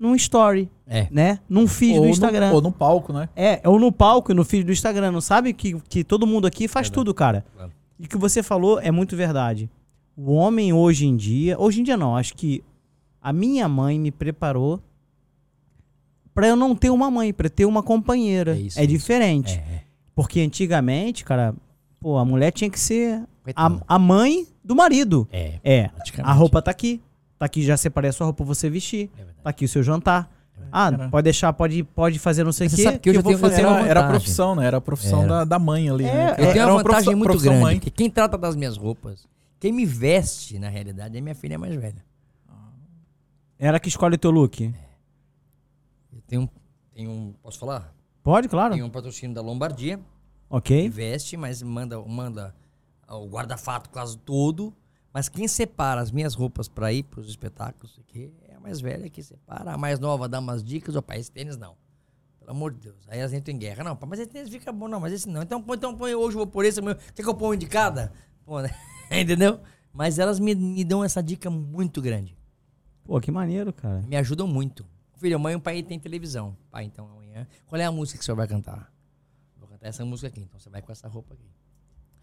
num 0.00 0.14
story, 0.14 0.70
É. 0.86 1.06
né? 1.10 1.38
Num 1.46 1.68
feed 1.68 1.98
ou 1.98 2.04
do 2.04 2.08
Instagram. 2.08 2.48
No, 2.48 2.54
ou 2.54 2.62
no 2.62 2.72
palco, 2.72 3.12
né? 3.12 3.28
É, 3.36 3.60
ou 3.68 3.78
no 3.78 3.92
palco 3.92 4.32
e 4.32 4.34
no 4.34 4.42
feed 4.46 4.64
do 4.64 4.72
Instagram. 4.72 5.12
Não 5.12 5.20
sabe 5.20 5.52
que, 5.52 5.78
que 5.90 6.02
todo 6.02 6.26
mundo 6.26 6.46
aqui 6.46 6.66
faz 6.66 6.88
tudo, 6.88 7.12
cara. 7.12 7.44
Claro. 7.54 7.70
E 7.98 8.06
o 8.06 8.08
que 8.08 8.16
você 8.16 8.42
falou 8.42 8.80
é 8.80 8.90
muito 8.90 9.16
verdade. 9.16 9.70
O 10.16 10.32
homem 10.32 10.72
hoje 10.72 11.06
em 11.06 11.16
dia, 11.16 11.58
hoje 11.58 11.80
em 11.80 11.84
dia 11.84 11.96
não, 11.96 12.16
acho 12.16 12.34
que 12.34 12.62
a 13.20 13.32
minha 13.32 13.68
mãe 13.68 13.98
me 13.98 14.10
preparou 14.10 14.80
pra 16.34 16.46
eu 16.48 16.56
não 16.56 16.74
ter 16.74 16.90
uma 16.90 17.10
mãe, 17.10 17.32
pra 17.32 17.48
ter 17.48 17.64
uma 17.64 17.82
companheira. 17.82 18.52
É 18.52 18.54
É, 18.54 18.60
isso, 18.60 18.78
isso. 18.80 18.86
diferente. 18.88 19.52
É, 19.54 19.74
é. 19.76 19.84
Porque 20.14 20.40
antigamente, 20.40 21.24
cara, 21.24 21.54
pô, 22.00 22.16
a 22.18 22.24
mulher 22.24 22.50
tinha 22.52 22.70
que 22.70 22.78
ser 22.78 23.22
a, 23.56 23.78
a 23.88 23.98
mãe 23.98 24.46
do 24.62 24.74
marido. 24.74 25.28
É, 25.32 25.58
É, 25.64 25.90
a 26.22 26.32
roupa 26.32 26.62
tá 26.62 26.70
aqui. 26.70 27.00
Tá 27.38 27.46
aqui, 27.46 27.62
já 27.62 27.76
separei 27.76 28.10
a 28.10 28.12
sua 28.12 28.26
roupa 28.26 28.44
pra 28.44 28.54
você 28.54 28.70
vestir. 28.70 29.10
É 29.14 29.16
verdade. 29.16 29.38
Tá 29.42 29.50
aqui 29.50 29.64
o 29.64 29.68
seu 29.68 29.82
jantar. 29.82 30.30
Ah, 30.70 30.90
Cara. 30.90 31.08
pode 31.08 31.24
deixar, 31.24 31.52
pode, 31.52 31.84
pode 31.84 32.18
fazer 32.18 32.42
não 32.44 32.52
sei 32.52 32.66
o 32.66 32.70
Você 32.70 32.76
quê. 32.76 32.82
sabe 32.82 32.98
que 32.98 33.08
eu 33.10 33.14
eu 33.14 33.22
vou 33.22 33.30
tenho- 33.32 33.38
fazer. 33.38 33.56
tenho 33.56 33.68
uma 33.68 33.80
Era, 33.80 33.88
era 33.90 34.00
a 34.04 34.08
profissão, 34.08 34.54
né? 34.56 34.66
Era 34.66 34.76
a 34.78 34.80
profissão 34.80 35.20
Era. 35.22 35.28
Da, 35.28 35.44
da 35.44 35.58
mãe 35.58 35.88
ali. 35.88 36.04
É, 36.04 36.12
né? 36.12 36.30
Eu 36.32 36.34
tenho 36.36 36.48
Era 36.50 36.72
uma 36.72 36.82
vantagem 36.82 36.84
profissão- 36.84 37.16
muito 37.16 37.30
profissão 37.30 37.52
grande. 37.52 37.64
mãe. 37.64 37.80
Quem 37.80 38.10
trata 38.10 38.36
das 38.38 38.56
minhas 38.56 38.76
roupas, 38.76 39.26
quem 39.60 39.72
me 39.72 39.84
veste, 39.86 40.58
na 40.58 40.68
realidade, 40.68 41.16
é 41.16 41.20
minha 41.20 41.34
filha 41.34 41.58
mais 41.58 41.74
velha. 41.74 42.04
Ela 43.58 43.78
que 43.78 43.88
escolhe 43.88 44.16
o 44.16 44.18
teu 44.18 44.30
look. 44.30 44.74
Eu 46.12 46.20
tenho, 46.26 46.50
tenho 46.92 47.10
um. 47.10 47.34
Posso 47.42 47.58
falar? 47.58 47.92
Pode, 48.22 48.48
claro. 48.48 48.74
Tenho 48.74 48.86
um 48.86 48.90
patrocínio 48.90 49.34
da 49.34 49.40
Lombardia, 49.42 49.98
que 49.98 50.02
Ok. 50.50 50.88
veste, 50.88 51.36
mas 51.36 51.62
manda, 51.62 52.00
manda 52.02 52.54
o 53.08 53.26
guarda-fato 53.28 53.90
quase 53.90 54.16
todo. 54.18 54.74
Mas 55.12 55.28
quem 55.28 55.46
separa 55.46 56.00
as 56.00 56.10
minhas 56.10 56.34
roupas 56.34 56.66
pra 56.68 56.92
ir 56.92 57.04
pros 57.04 57.28
espetáculos 57.28 57.96
aqui 58.00 58.32
é 58.43 58.43
mais 58.64 58.80
velha 58.80 59.08
que 59.10 59.22
separa. 59.22 59.72
A 59.74 59.78
mais 59.78 59.98
nova 60.00 60.28
dá 60.28 60.38
umas 60.40 60.64
dicas. 60.64 60.96
Opa, 60.96 61.16
esse 61.16 61.30
tênis 61.30 61.56
não. 61.56 61.76
Pelo 62.38 62.50
amor 62.50 62.72
de 62.72 62.80
Deus. 62.80 63.06
Aí 63.08 63.18
elas 63.20 63.32
entram 63.32 63.54
em 63.54 63.58
guerra. 63.58 63.84
Não, 63.84 63.98
mas 64.06 64.18
esse 64.20 64.30
tênis 64.30 64.50
fica 64.50 64.72
bom. 64.72 64.88
Não, 64.88 64.98
mas 65.00 65.12
esse 65.12 65.28
não. 65.28 65.42
Então, 65.42 65.62
põe- 65.62 65.76
então 65.76 65.96
põe 65.96 66.14
hoje, 66.14 66.34
eu 66.36 66.38
vou 66.38 66.46
por 66.46 66.64
esse. 66.64 66.80
Quer 66.82 67.22
que 67.22 67.28
eu 67.28 67.34
ponha 67.34 67.52
um 67.54 67.58
de 67.58 67.66
cada? 67.66 68.12
Pô, 68.44 68.60
né? 68.60 68.70
Entendeu? 69.10 69.60
Mas 69.92 70.18
elas 70.18 70.38
me, 70.40 70.54
me 70.54 70.84
dão 70.84 71.04
essa 71.04 71.22
dica 71.22 71.48
muito 71.50 72.02
grande. 72.02 72.36
Pô, 73.04 73.20
que 73.20 73.30
maneiro, 73.30 73.72
cara. 73.72 74.02
Me 74.02 74.16
ajudam 74.16 74.46
muito. 74.46 74.84
Filho, 75.18 75.36
amanhã 75.36 75.56
o 75.56 75.60
pai 75.60 75.82
tem 75.82 75.98
televisão. 75.98 76.56
Pai, 76.70 76.84
então 76.84 77.06
amanhã. 77.06 77.46
Qual 77.66 77.80
é 77.80 77.84
a 77.84 77.92
música 77.92 78.18
que 78.18 78.22
o 78.22 78.24
senhor 78.24 78.36
vai 78.36 78.48
cantar? 78.48 78.92
Vou 79.58 79.68
cantar 79.68 79.88
essa 79.88 80.04
música 80.04 80.28
aqui. 80.28 80.40
Então 80.40 80.58
você 80.58 80.68
vai 80.70 80.82
com 80.82 80.90
essa 80.90 81.06
roupa 81.06 81.34
aqui. 81.34 81.48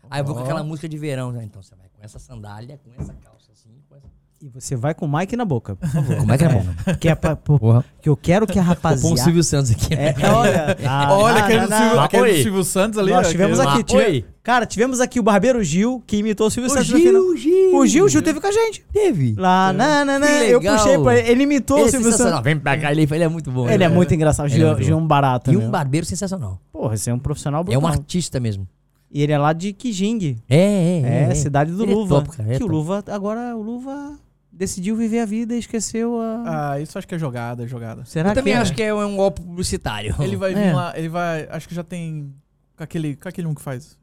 Aí 0.10 0.20
eu 0.20 0.26
vou 0.26 0.34
com 0.36 0.42
aquela 0.42 0.64
música 0.64 0.90
de 0.90 0.98
verão. 0.98 1.32
né? 1.32 1.44
Então 1.44 1.62
você 1.62 1.76
vai 1.76 1.88
com 1.90 2.04
essa 2.04 2.20
sandália, 2.20 2.78
com 2.80 2.92
essa 3.00 3.14
calça 3.14 3.52
assim. 3.52 3.82
Com 3.88 3.96
essa... 3.96 4.08
E 4.44 4.50
você 4.50 4.76
vai 4.76 4.96
com 4.96 5.06
o 5.06 5.18
Mike 5.18 5.36
na 5.36 5.46
boca, 5.46 5.76
por 5.76 5.88
favor. 5.88 6.16
Como 6.18 6.34
é 6.34 6.36
que 6.38 6.44
é 6.46 6.50
bom? 6.50 6.66
Que 7.00 7.10
é 7.10 7.14
pra, 7.14 7.36
pô, 7.36 7.60
Porra. 7.60 7.86
que 8.02 8.10
eu 8.10 8.18
quero 8.18 8.48
que 8.48 8.58
a 8.58 8.64
Vou 8.64 8.76
pôr 8.76 8.82
um 8.82 8.90
rapaziada... 8.90 9.22
Silvio 9.24 9.44
Santos 9.44 9.70
aqui. 9.72 9.94
É, 9.94 10.16
é, 10.20 10.30
olha, 10.32 10.78
ah, 10.84 11.14
Olha 11.14 11.34
não, 11.36 11.44
aquele, 11.46 11.60
não, 11.60 11.66
do 11.68 11.70
não. 11.70 11.78
Silvio, 11.78 12.00
Ah, 12.00 12.04
aquele 12.06 12.32
do. 12.38 12.44
Silvio 12.44 12.64
Santos 12.64 12.98
ali. 13.00 13.12
Nós 13.12 13.30
tivemos 13.30 13.60
aquele- 13.60 13.82
aqui, 13.82 13.96
Ah, 13.96 14.06
tive- 14.06 14.26
cara, 14.42 14.66
tivemos 14.66 15.00
aqui 15.00 15.20
o 15.20 15.24
Barbeiro 15.24 15.64
Gil, 15.64 16.02
que 16.08 16.18
imitou 16.18 16.48
o 16.48 16.50
Silvio 16.50 16.72
O 16.72 16.74
Santos 16.74 16.90
no 16.90 16.98
Gil, 16.98 17.08
final. 17.08 17.38
Gil. 17.38 17.76
O 17.78 17.86
Gil, 17.86 18.06
o 18.06 18.10
Gil 18.10 18.22
teve 18.24 18.42
com 18.42 18.48
a 18.48 18.52
gente. 18.52 18.84
Teve. 18.92 19.36
Lá, 19.38 19.72
na, 19.74 20.04
na, 20.04 20.18
na, 20.18 20.28
Que 20.28 20.50
eu 20.50 20.60
puxei 20.60 20.98
pra 20.98 21.20
ele, 21.20 21.30
ele 21.30 21.44
imitou 21.44 21.78
Ele 21.78 21.86
o 21.86 21.88
é 21.88 21.92
Silvio. 21.92 22.12
Santos. 22.12 22.42
Vem 22.44 22.58
pra 22.58 22.76
cá, 22.80 22.92
ele, 22.92 23.04
ele 23.04 23.24
é 23.24 23.28
muito 23.28 23.52
bom. 23.52 23.70
Ele 23.70 23.84
é 23.84 23.90
né? 23.90 23.94
muito 23.94 24.12
engraçado, 24.12 24.48
Ele 24.48 24.56
é 24.56 24.58
Gil, 24.58 24.68
muito 24.70 24.84
Gil 24.84 24.98
é 24.98 25.00
um 25.00 25.06
barato, 25.06 25.52
E 25.52 25.56
meu. 25.56 25.68
um 25.68 25.70
barbeiro 25.70 26.06
sensacional. 26.08 26.60
Porra, 26.74 26.98
você 26.98 27.12
é 27.12 27.14
um 27.14 27.20
profissional 27.20 27.62
É 27.62 27.64
brutal. 27.66 27.82
um 27.84 27.86
artista 27.88 28.40
mesmo. 28.40 28.68
E 29.14 29.22
ele 29.22 29.34
é 29.34 29.38
lá 29.38 29.52
de 29.54 29.74
Kijing. 29.74 30.38
É, 30.50 30.58
é, 31.04 31.28
É, 31.30 31.36
cidade 31.36 31.70
do 31.72 31.84
Ele 31.84 31.92
é 31.92 31.96
Luva. 31.96 32.16
top, 32.24 32.38
cara, 32.38 32.54
é 32.54 32.58
que 32.58 32.64
o. 32.64 32.68
Luva, 32.68 33.04
agora 33.08 33.56
o 33.58 33.62
Luva 33.62 34.14
decidiu 34.52 34.96
viver 34.96 35.20
a 35.20 35.26
vida 35.26 35.56
e 35.56 35.60
esqueceu 35.60 36.20
a... 36.22 36.72
Ah, 36.74 36.80
isso 36.80 36.98
acho 36.98 37.08
que 37.08 37.16
é 37.16 37.20
jogada, 37.20 37.64
é 37.64 37.68
jogada. 37.68 38.04
Será 38.06 38.32
Eu 38.32 38.36
também 38.36 38.54
que 38.54 38.58
é? 38.60 38.62
acho 38.62 38.74
que 38.74 38.84
é 38.84 38.94
um 38.94 39.16
golpe 39.16 39.42
publicitário. 39.42 40.16
Ele 40.20 40.36
vai 40.36 40.52
É. 40.56 40.68
vir 40.68 40.76
lá, 40.76 40.94
ele 40.98 41.10
vai. 41.10 41.48
Acho 41.50 41.68
que 41.68 41.74
já 41.76 41.84
tem. 41.84 42.34
Com 42.78 42.84
aquele, 42.84 43.18
aquele 43.24 43.48
um 43.48 43.54
que 43.56 43.62
faz. 43.62 43.98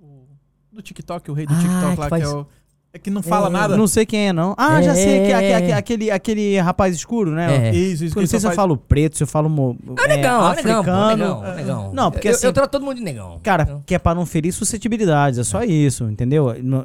O, 0.00 0.26
do 0.72 0.82
TikTok, 0.82 1.30
o 1.30 1.34
rei 1.34 1.46
do 1.46 1.52
Ah, 1.54 1.58
TikTok 1.58 1.94
que 1.94 2.00
lá, 2.00 2.08
faz- 2.08 2.22
que 2.24 2.28
é 2.30 2.34
o. 2.34 2.46
É 2.92 2.98
que 2.98 3.10
não 3.10 3.22
fala 3.24 3.48
É, 3.48 3.50
nada. 3.50 3.76
Não 3.76 3.88
sei 3.88 4.06
quem 4.06 4.28
é, 4.28 4.32
não. 4.32 4.54
Ah, 4.56 4.78
É, 4.78 4.82
já 4.84 4.94
sei. 4.94 5.26
Que, 5.26 5.32
é, 5.32 5.50
é. 5.50 5.54
aque- 5.56 5.72
aquele, 5.72 6.10
aquele 6.12 6.60
rapaz 6.60 6.94
escuro, 6.94 7.32
né? 7.32 7.70
É. 7.70 7.74
Isso, 7.74 8.04
isso 8.04 8.16
Eu 8.16 8.20
não 8.22 8.26
sei 8.28 8.38
se 8.38 8.46
eu 8.46 8.50
faz- 8.50 8.54
falo 8.56 8.76
preto, 8.76 9.16
se 9.16 9.22
eu 9.24 9.26
falo 9.26 9.48
mo- 9.50 9.76
É 9.98 10.06
negão, 10.06 10.52
é 10.52 10.54
negão, 10.54 10.78
africano. 10.78 11.16
negão, 11.16 11.54
negão. 11.56 11.92
Não, 11.92 12.10
porque 12.12 12.28
eu, 12.28 12.32
assim- 12.32 12.46
eu 12.46 12.52
trato 12.52 12.70
todo 12.70 12.84
mundo 12.84 12.94
de 12.98 13.02
negão. 13.02 13.40
Cara, 13.42 13.82
que 13.84 13.96
é 13.96 13.98
pra 13.98 14.14
não 14.14 14.24
ferir 14.24 14.52
suscetibilidades, 14.52 15.40
é 15.40 15.42
só 15.42 15.64
isso, 15.64 16.04
entendeu? 16.08 16.54
Não, 16.62 16.84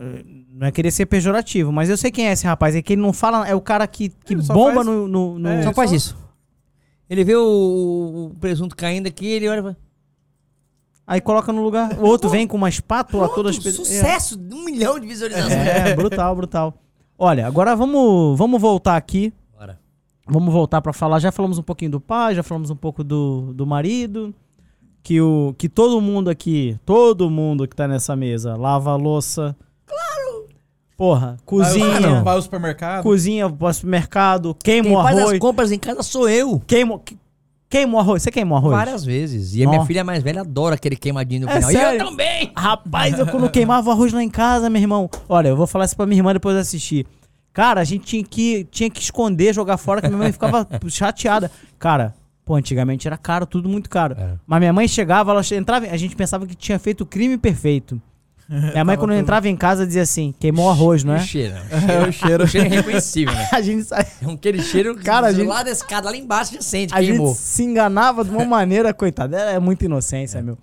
não 0.59 0.67
é 0.67 0.71
querer 0.71 0.91
ser 0.91 1.05
pejorativo, 1.05 1.71
mas 1.71 1.89
eu 1.89 1.95
sei 1.95 2.11
quem 2.11 2.27
é 2.27 2.33
esse 2.33 2.45
rapaz, 2.45 2.75
é 2.75 2.81
que 2.81 2.91
ele 2.93 3.01
não 3.01 3.13
fala, 3.13 3.47
é 3.47 3.55
o 3.55 3.61
cara 3.61 3.87
que, 3.87 4.09
que 4.09 4.33
Ele 4.33 4.41
bomba 4.43 4.73
faz- 4.75 4.85
no, 4.87 5.07
no, 5.07 5.39
no- 5.39 5.49
É, 5.49 5.63
só 5.63 5.71
faz 5.73 5.89
só- 5.89 5.95
isso. 5.95 6.17
Ele 7.09 7.23
vê 7.23 7.33
o, 7.35 8.31
o 8.33 8.35
presunto 8.41 8.75
caindo 8.75 9.07
aqui, 9.07 9.25
ele 9.25 9.47
olha 9.47 9.59
e 9.59 9.63
fala. 9.63 9.77
Aí 11.07 11.21
coloca 11.21 11.51
no 11.53 11.63
lugar. 11.63 11.97
O 11.97 12.05
outro 12.05 12.29
vem 12.29 12.45
com 12.45 12.57
uma 12.57 12.69
espátula 12.69 13.27
toda 13.29 13.49
Pronto, 13.51 13.57
espe- 13.57 13.71
sucesso, 13.71 14.39
um 14.53 14.65
milhão 14.65 14.99
de 14.99 15.07
visualizações. 15.07 15.53
É, 15.53 15.89
é, 15.91 15.95
brutal, 15.95 16.35
brutal. 16.35 16.73
Olha, 17.17 17.47
agora 17.47 17.75
vamos, 17.75 18.37
vamos 18.37 18.61
voltar 18.61 18.95
aqui. 18.95 19.33
Bora. 19.57 19.79
Vamos 20.27 20.53
voltar 20.53 20.81
pra 20.81 20.93
falar. 20.93 21.19
Já 21.19 21.31
falamos 21.31 21.57
um 21.57 21.63
pouquinho 21.63 21.91
do 21.91 21.99
pai, 22.01 22.35
já 22.35 22.43
falamos 22.43 22.69
um 22.69 22.75
pouco 22.75 23.03
do, 23.03 23.53
do 23.55 23.65
marido. 23.65 24.35
Que, 25.01 25.19
o, 25.19 25.55
que 25.57 25.67
todo 25.67 25.99
mundo 25.99 26.29
aqui, 26.29 26.77
todo 26.85 27.27
mundo 27.29 27.67
que 27.67 27.75
tá 27.75 27.87
nessa 27.87 28.15
mesa, 28.15 28.55
lava 28.55 28.91
a 28.91 28.95
louça. 28.95 29.55
Porra, 30.99 31.27
Vai 31.27 31.37
cozinha. 31.45 32.21
Vai 32.21 32.35
ao 32.35 32.41
supermercado. 32.41 33.03
Cozinha, 33.03 33.47
vai 33.47 33.69
ao 33.69 33.73
supermercado, 33.73 34.53
queima 34.61 34.83
Quem 34.89 34.97
o 34.97 35.01
faz 35.01 35.17
arroz. 35.17 35.33
as 35.35 35.39
compras 35.39 35.71
em 35.71 35.79
casa 35.79 36.03
sou 36.03 36.27
eu. 36.27 36.61
Queima, 36.67 36.99
que- 36.99 37.17
queima 37.69 37.95
o 37.95 37.99
arroz. 37.99 38.21
Você 38.21 38.29
queima 38.29 38.53
o 38.53 38.57
arroz? 38.57 38.73
Várias 38.75 39.05
vezes. 39.05 39.55
E 39.55 39.63
a 39.63 39.69
minha 39.69 39.85
filha 39.85 40.03
mais 40.03 40.21
velha 40.21 40.41
adora 40.41 40.75
aquele 40.75 40.97
queimadinho 40.97 41.43
no 41.45 41.49
É 41.49 41.53
final. 41.55 41.71
E 41.71 41.73
sério? 41.73 42.01
eu 42.01 42.05
também! 42.05 42.51
Rapaz, 42.53 43.17
eu 43.17 43.25
quando 43.25 43.47
queimava 43.49 43.87
o 43.89 43.93
arroz 43.93 44.11
lá 44.11 44.21
em 44.21 44.29
casa, 44.29 44.69
meu 44.69 44.81
irmão. 44.81 45.09
Olha, 45.29 45.47
eu 45.47 45.55
vou 45.55 45.65
falar 45.65 45.85
isso 45.85 45.95
pra 45.95 46.05
minha 46.05 46.19
irmã 46.19 46.33
depois 46.33 46.53
de 46.53 46.61
assistir. 46.63 47.07
Cara, 47.53 47.79
a 47.79 47.85
gente 47.85 48.03
tinha 48.05 48.23
que, 48.25 48.67
tinha 48.69 48.89
que 48.89 48.99
esconder, 49.01 49.53
jogar 49.53 49.77
fora, 49.77 50.01
que 50.01 50.07
minha 50.09 50.19
mãe 50.19 50.33
ficava 50.33 50.67
chateada. 50.89 51.49
Cara, 51.79 52.13
pô, 52.43 52.55
antigamente 52.55 53.07
era 53.07 53.17
caro, 53.17 53.45
tudo 53.45 53.69
muito 53.69 53.89
caro. 53.89 54.17
É. 54.19 54.33
Mas 54.45 54.59
minha 54.59 54.73
mãe 54.73 54.85
chegava, 54.85 55.31
ela 55.31 55.41
entrava, 55.53 55.85
a 55.85 55.95
gente 55.97 56.13
pensava 56.13 56.45
que 56.45 56.55
tinha 56.55 56.77
feito 56.77 57.01
o 57.01 57.05
crime 57.05 57.37
perfeito. 57.37 58.01
Minha 58.49 58.83
mãe, 58.83 58.97
quando 58.97 59.13
entrava 59.13 59.47
em 59.47 59.55
casa, 59.55 59.85
dizia 59.85 60.01
assim: 60.01 60.33
queimou 60.39 60.65
o 60.65 60.69
arroz, 60.69 61.03
não 61.03 61.13
O 61.13 61.17
é? 61.17 61.19
cheiro. 61.23 61.55
É 61.55 62.01
o 62.09 62.11
cheiro. 62.11 62.43
O 62.43 62.47
cheiro 62.47 62.65
é 62.67 62.69
reconhecível, 62.77 63.33
né? 63.35 63.47
A 63.53 63.61
gente, 63.61 63.83
sa- 63.83 63.99
É 64.21 64.27
um 64.27 64.33
aquele 64.33 64.61
cheiro 64.63 64.95
Cara, 64.95 65.27
a 65.27 65.31
gente- 65.31 65.45
lá 65.47 65.61
da 65.61 65.69
escada, 65.69 66.09
lá 66.09 66.17
embaixo, 66.17 66.55
já 66.55 66.61
sente, 66.61 66.93
a 66.93 66.97
queimou. 66.97 67.27
gente 67.27 67.37
se 67.37 67.63
enganava 67.63 68.23
de 68.25 68.31
uma 68.31 68.43
maneira, 68.45 68.91
coitada. 68.93 69.37
É 69.37 69.59
muita 69.59 69.85
inocência, 69.85 70.41
meu. 70.41 70.57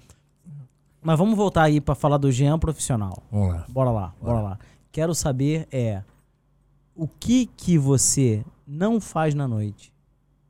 Mas 1.01 1.17
vamos 1.17 1.37
voltar 1.37 1.63
aí 1.63 1.81
pra 1.81 1.95
falar 1.95 2.17
do 2.17 2.33
Jean 2.33 2.59
profissional. 2.59 3.23
Vamos 3.31 3.55
lá. 3.55 3.65
Bora 3.69 3.91
lá, 3.93 4.13
bora 4.21 4.41
lá. 4.41 4.59
Quero 4.91 5.15
saber 5.15 5.69
é 5.71 6.03
o 6.95 7.07
que 7.07 7.47
que 7.57 7.79
você 7.79 8.45
não 8.67 9.01
faz 9.01 9.33
na 9.35 9.47
noite? 9.47 9.93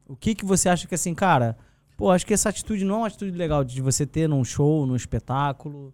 O 0.09 0.17
que 0.17 0.35
que 0.35 0.45
você 0.47 0.69
acha 0.71 0.87
que 0.87 0.95
assim, 0.95 1.15
cara, 1.15 1.57
Pô, 1.99 2.11
acho 2.11 2.27
que 2.27 2.35
essa 2.35 2.51
atitude 2.51 2.85
não 2.85 2.95
é 2.97 2.99
uma 2.99 3.07
atitude 3.07 3.31
legal 3.37 3.65
de 3.65 3.81
você 3.81 4.05
ter 4.07 4.29
num 4.29 4.45
show, 4.45 4.87
num 4.87 4.95
espetáculo. 4.97 5.93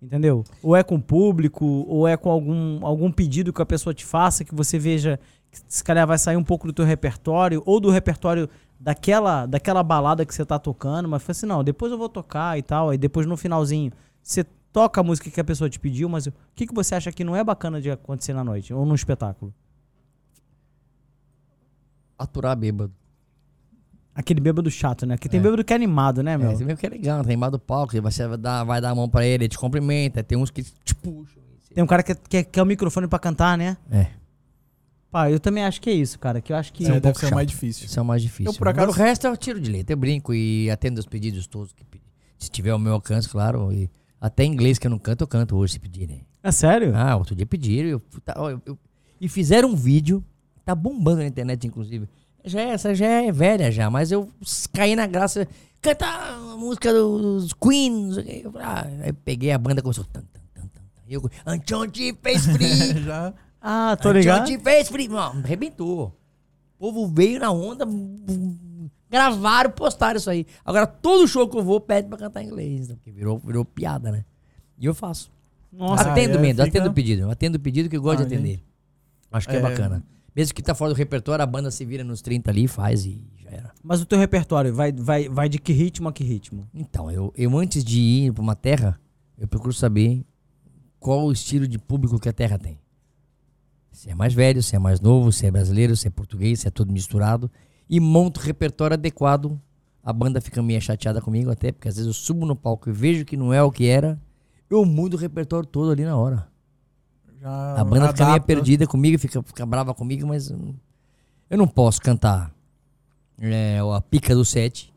Entendeu? 0.00 0.44
Ou 0.62 0.76
é 0.76 0.82
com 0.82 0.96
o 0.96 1.02
público, 1.02 1.64
ou 1.64 2.06
é 2.06 2.16
com 2.16 2.30
algum, 2.30 2.84
algum 2.84 3.10
pedido 3.10 3.52
que 3.52 3.62
a 3.62 3.66
pessoa 3.66 3.94
te 3.94 4.04
faça, 4.04 4.44
que 4.44 4.54
você 4.54 4.78
veja 4.78 5.18
que 5.50 5.58
se 5.68 5.82
calhar 5.82 6.06
vai 6.06 6.18
sair 6.18 6.36
um 6.36 6.44
pouco 6.44 6.66
do 6.66 6.72
teu 6.72 6.84
repertório, 6.84 7.62
ou 7.64 7.80
do 7.80 7.90
repertório 7.90 8.48
daquela, 8.78 9.46
daquela 9.46 9.82
balada 9.82 10.26
que 10.26 10.34
você 10.34 10.44
tá 10.44 10.58
tocando, 10.58 11.08
mas 11.08 11.22
fala 11.22 11.30
assim, 11.32 11.46
não, 11.46 11.64
depois 11.64 11.90
eu 11.90 11.98
vou 11.98 12.08
tocar 12.08 12.58
e 12.58 12.62
tal, 12.62 12.90
aí 12.90 12.98
depois 12.98 13.26
no 13.26 13.36
finalzinho 13.36 13.90
você 14.22 14.44
toca 14.72 15.00
a 15.00 15.04
música 15.04 15.30
que 15.30 15.40
a 15.40 15.44
pessoa 15.44 15.70
te 15.70 15.80
pediu, 15.80 16.08
mas 16.08 16.26
o 16.26 16.32
que, 16.54 16.66
que 16.66 16.74
você 16.74 16.94
acha 16.94 17.10
que 17.10 17.24
não 17.24 17.34
é 17.34 17.42
bacana 17.42 17.80
de 17.80 17.90
acontecer 17.90 18.34
na 18.34 18.44
noite, 18.44 18.74
ou 18.74 18.84
no 18.84 18.94
espetáculo? 18.94 19.54
Aturar 22.18 22.56
bêbado. 22.56 22.92
Aquele 24.18 24.40
bêbado 24.40 24.70
chato, 24.70 25.04
né? 25.04 25.18
Que 25.18 25.28
tem 25.28 25.38
É. 25.38 25.42
bêbado 25.42 25.62
que 25.62 25.72
é 25.72 25.76
animado, 25.76 26.22
né, 26.22 26.38
meu? 26.38 26.50
É, 26.50 26.54
você 26.56 26.64
vê 26.64 26.74
que 26.74 26.86
é 26.86 26.88
legal, 26.88 27.22
tá 27.22 27.32
embaixo 27.32 27.52
do 27.52 27.58
palco, 27.58 28.00
você 28.00 28.26
vai 28.26 28.38
dar, 28.38 28.64
vai 28.64 28.80
dar 28.80 28.90
a 28.90 28.94
mão 28.94 29.08
pra 29.08 29.24
ele, 29.26 29.44
ele 29.44 29.48
te 29.48 29.58
cumprimenta, 29.58 30.22
tem 30.24 30.38
uns 30.38 30.50
que 30.50 30.62
te 30.62 30.94
puxam. 30.94 31.42
Tem 31.74 31.84
um 31.84 31.86
cara 31.86 32.02
que 32.02 32.14
quer, 32.14 32.44
quer 32.44 32.62
o 32.62 32.66
microfone 32.66 33.06
pra 33.06 33.18
cantar, 33.18 33.58
né? 33.58 33.76
É, 33.90 34.06
Pá, 35.10 35.30
eu 35.30 35.38
também 35.38 35.64
acho 35.64 35.80
que 35.80 35.88
é 35.88 35.92
isso, 35.92 36.18
cara. 36.18 36.40
Que 36.40 36.52
eu 36.52 36.56
acho 36.56 36.72
que. 36.72 36.84
É, 36.84 36.88
um 36.88 36.90
deve 36.92 37.00
pouco 37.02 37.20
ser 37.20 37.26
o 37.26 37.34
mais 37.34 37.46
chato. 37.48 37.54
difícil. 37.54 37.86
isso 37.86 37.98
é 37.98 38.02
o 38.02 38.04
mais 38.04 38.20
difícil. 38.22 38.52
Eu, 38.52 38.58
por 38.58 38.68
acaso- 38.68 38.88
o 38.90 38.92
resto 38.94 39.26
eu 39.26 39.36
tiro 39.36 39.60
de 39.60 39.70
letra, 39.70 39.92
eu 39.92 39.96
brinco 39.96 40.34
e 40.34 40.70
atendo 40.70 40.98
os 40.98 41.06
pedidos 41.06 41.46
todos 41.46 41.72
que. 41.72 41.84
Se 42.38 42.50
tiver 42.50 42.74
o 42.74 42.78
meu 42.78 42.92
alcance, 42.94 43.28
claro, 43.28 43.72
e 43.72 43.88
até 44.20 44.44
inglês 44.44 44.78
que 44.78 44.86
eu 44.86 44.90
não 44.90 44.98
canto, 44.98 45.22
eu 45.22 45.26
canto 45.28 45.56
hoje 45.56 45.74
se 45.74 45.78
pedirem. 45.80 46.26
É 46.42 46.50
sério? 46.52 46.92
Ah, 46.94 47.16
outro 47.16 47.34
dia 47.34 47.46
pediram. 47.46 47.88
Eu, 47.88 48.00
tá, 48.24 48.34
ó, 48.36 48.50
eu- 48.50 48.60
eu- 48.66 48.78
e 49.20 49.28
fizeram 49.28 49.70
um 49.70 49.76
vídeo, 49.76 50.22
tá 50.64 50.74
bombando 50.74 51.18
na 51.18 51.26
internet, 51.26 51.66
inclusive. 51.66 52.06
Já 52.46 52.60
é- 52.60 52.68
essa 52.70 52.94
já 52.94 53.06
é 53.06 53.32
velha 53.32 53.70
já, 53.72 53.90
mas 53.90 54.12
eu 54.12 54.28
caí 54.72 54.94
na 54.96 55.06
graça. 55.06 55.46
Cantar 55.82 56.32
a 56.34 56.56
música 56.56 56.92
dos 56.92 57.52
Queen. 57.52 57.90
não 58.06 58.12
sei 58.14 58.22
o 58.22 58.26
quê. 58.26 58.40
Eu, 58.44 58.52
falei, 58.52 58.66
ah, 58.66 58.86
aí 59.04 59.12
peguei 59.12 59.52
a 59.52 59.58
banda 59.58 59.82
começou. 59.82 60.04
Tan, 60.04 60.20
tan, 60.32 60.40
tan, 60.54 60.62
tan. 60.68 60.80
E 61.06 61.14
eu, 61.14 61.30
Antion 61.46 61.86
te 61.88 62.16
fez 62.22 62.46
free. 62.46 63.02
Já. 63.04 63.34
Ah, 63.60 63.96
tô 64.00 64.12
ligado. 64.12 64.46
te 64.46 64.58
fez 64.58 64.88
free. 64.88 65.08
Não, 65.08 65.32
arrebentou. 65.32 66.16
O 66.78 66.92
povo 66.92 67.08
veio 67.08 67.40
na 67.40 67.50
onda, 67.50 67.84
gravaram, 69.10 69.70
postaram 69.70 70.16
isso 70.18 70.30
aí. 70.30 70.46
Agora 70.64 70.86
todo 70.86 71.26
show 71.28 71.48
que 71.48 71.56
eu 71.56 71.62
vou 71.64 71.80
pede 71.80 72.08
pra 72.08 72.18
cantar 72.18 72.42
em 72.42 72.46
inglês, 72.46 72.88
né? 72.88 72.94
porque 72.96 73.10
virou, 73.10 73.38
virou 73.38 73.64
piada, 73.64 74.10
né? 74.10 74.24
E 74.78 74.86
eu 74.86 74.94
faço. 74.94 75.30
Nossa, 75.72 76.10
Atendo 76.10 76.38
mesmo, 76.38 76.62
fica- 76.64 76.78
atendo 76.78 76.90
o 76.90 76.94
pedido. 76.94 77.30
Atendo 77.30 77.56
o 77.56 77.60
pedido 77.60 77.88
que 77.88 77.96
eu 77.96 78.02
gosto 78.02 78.22
Ah, 78.22 78.26
de 78.26 78.34
atender. 78.34 78.60
Acho 79.32 79.48
que 79.48 79.54
é, 79.56 79.58
É. 79.58 79.62
bacana. 79.62 80.02
Mesmo 80.36 80.54
que 80.54 80.62
tá 80.62 80.74
fora 80.74 80.92
do 80.92 80.96
repertório, 80.96 81.42
a 81.42 81.46
banda 81.46 81.70
se 81.70 81.82
vira 81.82 82.04
nos 82.04 82.20
30 82.20 82.50
ali, 82.50 82.68
faz 82.68 83.06
e 83.06 83.26
já 83.42 83.50
era. 83.50 83.72
mas 83.82 84.02
o 84.02 84.04
teu 84.04 84.18
repertório 84.18 84.74
vai, 84.74 84.92
vai, 84.92 85.30
vai 85.30 85.48
de 85.48 85.58
que 85.58 85.72
ritmo 85.72 86.10
a 86.10 86.12
que 86.12 86.22
ritmo? 86.22 86.68
Então, 86.74 87.10
eu, 87.10 87.32
eu 87.34 87.56
antes 87.56 87.82
de 87.82 87.98
ir 87.98 88.32
pra 88.34 88.42
uma 88.42 88.54
terra, 88.54 89.00
eu 89.38 89.48
procuro 89.48 89.72
saber 89.72 90.26
qual 91.00 91.24
o 91.24 91.32
estilo 91.32 91.66
de 91.66 91.78
público 91.78 92.20
que 92.20 92.28
a 92.28 92.34
terra 92.34 92.58
tem. 92.58 92.78
Se 93.90 94.10
é 94.10 94.14
mais 94.14 94.34
velho, 94.34 94.62
se 94.62 94.76
é 94.76 94.78
mais 94.78 95.00
novo, 95.00 95.32
se 95.32 95.46
é 95.46 95.50
brasileiro, 95.50 95.96
se 95.96 96.06
é 96.06 96.10
português, 96.10 96.60
se 96.60 96.68
é 96.68 96.70
tudo 96.70 96.92
misturado. 96.92 97.50
E 97.88 97.98
monto 97.98 98.38
repertório 98.38 98.92
adequado. 98.92 99.58
A 100.02 100.12
banda 100.12 100.38
fica 100.38 100.62
meio 100.62 100.80
chateada 100.82 101.20
comigo 101.22 101.50
até, 101.50 101.72
porque 101.72 101.88
às 101.88 101.96
vezes 101.96 102.06
eu 102.06 102.12
subo 102.12 102.44
no 102.44 102.54
palco 102.54 102.90
e 102.90 102.92
vejo 102.92 103.24
que 103.24 103.38
não 103.38 103.54
é 103.54 103.62
o 103.62 103.72
que 103.72 103.86
era. 103.86 104.20
Eu 104.68 104.84
mudo 104.84 105.14
o 105.14 105.16
repertório 105.16 105.66
todo 105.66 105.90
ali 105.90 106.04
na 106.04 106.16
hora. 106.16 106.46
Já 107.46 107.80
A 107.80 107.84
banda 107.84 108.08
fica 108.08 108.24
meio 108.24 108.34
adapta. 108.34 108.46
perdida 108.46 108.86
comigo, 108.86 109.18
fica, 109.18 109.42
fica 109.42 109.64
brava 109.64 109.94
comigo, 109.94 110.26
mas 110.26 110.50
eu 110.50 110.56
não, 110.58 110.74
eu 111.50 111.58
não 111.58 111.68
posso 111.68 112.00
cantar 112.00 112.52
é, 113.38 113.78
a 113.94 114.00
pica 114.00 114.34
do 114.34 114.44
set. 114.44 114.92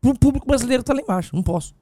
Pro 0.00 0.14
público 0.18 0.46
brasileiro 0.46 0.82
tá 0.82 0.92
lá 0.92 1.00
embaixo, 1.00 1.34
não 1.34 1.42
posso. 1.42 1.74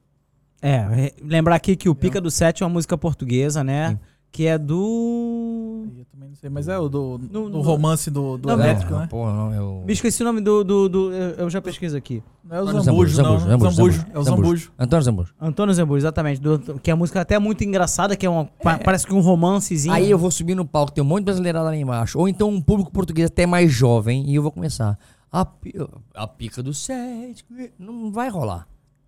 É, 0.61 1.13
lembrar 1.21 1.55
aqui 1.55 1.75
que 1.75 1.87
o 1.87 1.93
Pica 1.93 2.19
do 2.19 2.31
Sete 2.31 2.63
é 2.63 2.65
uma 2.65 2.73
música 2.73 2.97
portuguesa, 2.97 3.63
né? 3.63 3.91
Sim. 3.91 3.99
Que 4.37 4.45
é 4.45 4.55
do. 4.55 5.87
Eu 5.97 6.05
também 6.05 6.29
não 6.29 6.35
sei, 6.35 6.47
mas 6.47 6.67
é 6.67 6.77
o 6.77 6.87
do, 6.87 7.17
No- 7.31 7.49
do 7.49 7.49
no- 7.49 7.61
romance 7.61 8.11
do, 8.11 8.37
do 8.37 8.47
Não, 8.49 8.53
elétrico, 8.53 8.91
não, 8.91 8.99
né? 8.99 9.07
Porra, 9.07 9.33
não, 9.33 9.51
eu... 9.51 9.83
Me 9.83 9.93
esqueci 9.93 10.21
o 10.21 10.25
nome 10.25 10.41
do. 10.41 10.63
do, 10.63 10.87
do- 10.87 11.11
eu 11.11 11.49
já 11.49 11.59
pesquiso 11.59 11.97
aqui. 11.97 12.21
Não 12.43 12.55
é 12.55 12.61
o 12.61 12.65
Zambujo, 12.67 12.83
Zambujo, 12.83 13.17
não. 13.23 13.39
Zambujo, 13.39 13.47
Zambujo, 13.47 13.75
Zambujo, 13.75 14.05
É 14.13 14.19
o 14.19 14.23
Zambujo. 14.23 14.43
Zambujo. 14.45 14.71
Antônio 14.77 15.03
Zambujo. 15.03 15.33
Antônio 15.41 15.73
Zembujo, 15.73 15.97
exatamente. 15.97 16.39
do- 16.39 16.79
que 16.79 16.91
é 16.91 16.93
a 16.93 16.95
música 16.95 17.19
até 17.19 17.39
muito 17.39 17.63
engraçada, 17.63 18.15
que 18.15 18.27
é 18.27 18.29
uma. 18.29 18.45
pa- 18.45 18.77
Parece 18.77 19.07
que 19.07 19.13
um 19.15 19.21
romancezinho. 19.21 19.91
Aí 19.95 20.11
eu 20.11 20.19
vou 20.19 20.29
subir 20.29 20.53
no 20.53 20.65
palco, 20.65 20.91
tem 20.91 21.03
um 21.03 21.07
monte 21.07 21.21
de 21.21 21.25
brasileirada 21.25 21.65
lá 21.65 21.75
embaixo. 21.75 22.19
Ou 22.19 22.29
então 22.29 22.47
um 22.49 22.61
público 22.61 22.91
português 22.91 23.25
até 23.31 23.47
mais 23.47 23.71
jovem, 23.71 24.23
e 24.29 24.35
eu 24.35 24.43
vou 24.43 24.51
começar. 24.51 24.99
A, 25.31 25.47
a 26.13 26.27
pica 26.27 26.61
do 26.61 26.75
set. 26.75 27.43
Não 27.79 28.11
vai 28.11 28.29
rolar. 28.29 28.67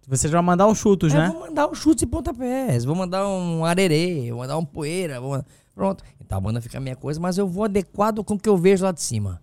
Você 0.09 0.27
já 0.27 0.39
vai 0.39 0.41
mandar 0.41 0.67
uns 0.67 0.79
chutos, 0.79 1.13
Aí 1.13 1.19
né? 1.19 1.27
Eu 1.27 1.33
vou 1.33 1.41
mandar 1.41 1.69
um 1.69 1.75
chute 1.75 2.03
e 2.03 2.07
pontapés, 2.07 2.83
vou 2.83 2.95
mandar 2.95 3.27
um 3.27 3.63
arerê, 3.63 4.29
vou 4.31 4.39
mandar 4.39 4.57
um 4.57 4.65
poeira, 4.65 5.21
vou... 5.21 5.43
pronto. 5.75 6.03
Então 6.19 6.35
a 6.39 6.41
banda 6.41 6.59
fica 6.59 6.79
a 6.79 6.81
minha 6.81 6.95
coisa, 6.95 7.19
mas 7.19 7.37
eu 7.37 7.47
vou 7.47 7.63
adequado 7.63 8.23
com 8.23 8.33
o 8.33 8.39
que 8.39 8.49
eu 8.49 8.57
vejo 8.57 8.83
lá 8.83 8.91
de 8.91 9.03
cima. 9.03 9.39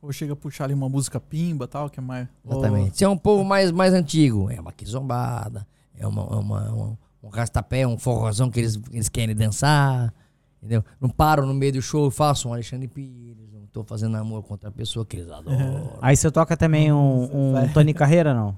Ou 0.00 0.12
chega 0.12 0.34
a 0.34 0.36
puxar 0.36 0.64
ali 0.64 0.74
uma 0.74 0.88
música 0.88 1.18
pimba 1.18 1.66
tal, 1.66 1.90
que 1.90 1.98
é 1.98 2.02
mais. 2.02 2.28
Exatamente. 2.44 2.96
Se 2.96 3.04
é 3.04 3.08
um 3.08 3.16
povo 3.16 3.42
mais, 3.42 3.72
mais 3.72 3.92
antigo, 3.92 4.48
é 4.50 4.60
uma 4.60 4.72
quizombada, 4.72 5.66
é 5.98 6.06
uma, 6.06 6.22
é 6.22 6.36
uma, 6.36 6.72
um, 6.72 6.96
um 7.24 7.28
rastapé, 7.28 7.84
um 7.84 7.98
forrozão 7.98 8.50
que 8.50 8.60
eles, 8.60 8.80
eles 8.92 9.08
querem 9.08 9.34
dançar, 9.34 10.14
entendeu? 10.58 10.84
Não 11.00 11.08
paro 11.08 11.44
no 11.44 11.54
meio 11.54 11.72
do 11.72 11.82
show 11.82 12.06
e 12.06 12.10
faço 12.12 12.48
um 12.48 12.52
Alexandre 12.52 12.86
Pires, 12.86 13.52
não 13.52 13.66
tô 13.66 13.82
fazendo 13.82 14.16
amor 14.16 14.44
contra 14.44 14.68
a 14.68 14.72
pessoa 14.72 15.04
que 15.04 15.16
eles 15.16 15.30
adoram. 15.30 15.98
Aí 16.00 16.16
você 16.16 16.30
toca 16.30 16.56
também 16.56 16.92
um, 16.92 17.24
um 17.64 17.72
Tony 17.72 17.92
Carreira, 17.92 18.32
não? 18.32 18.56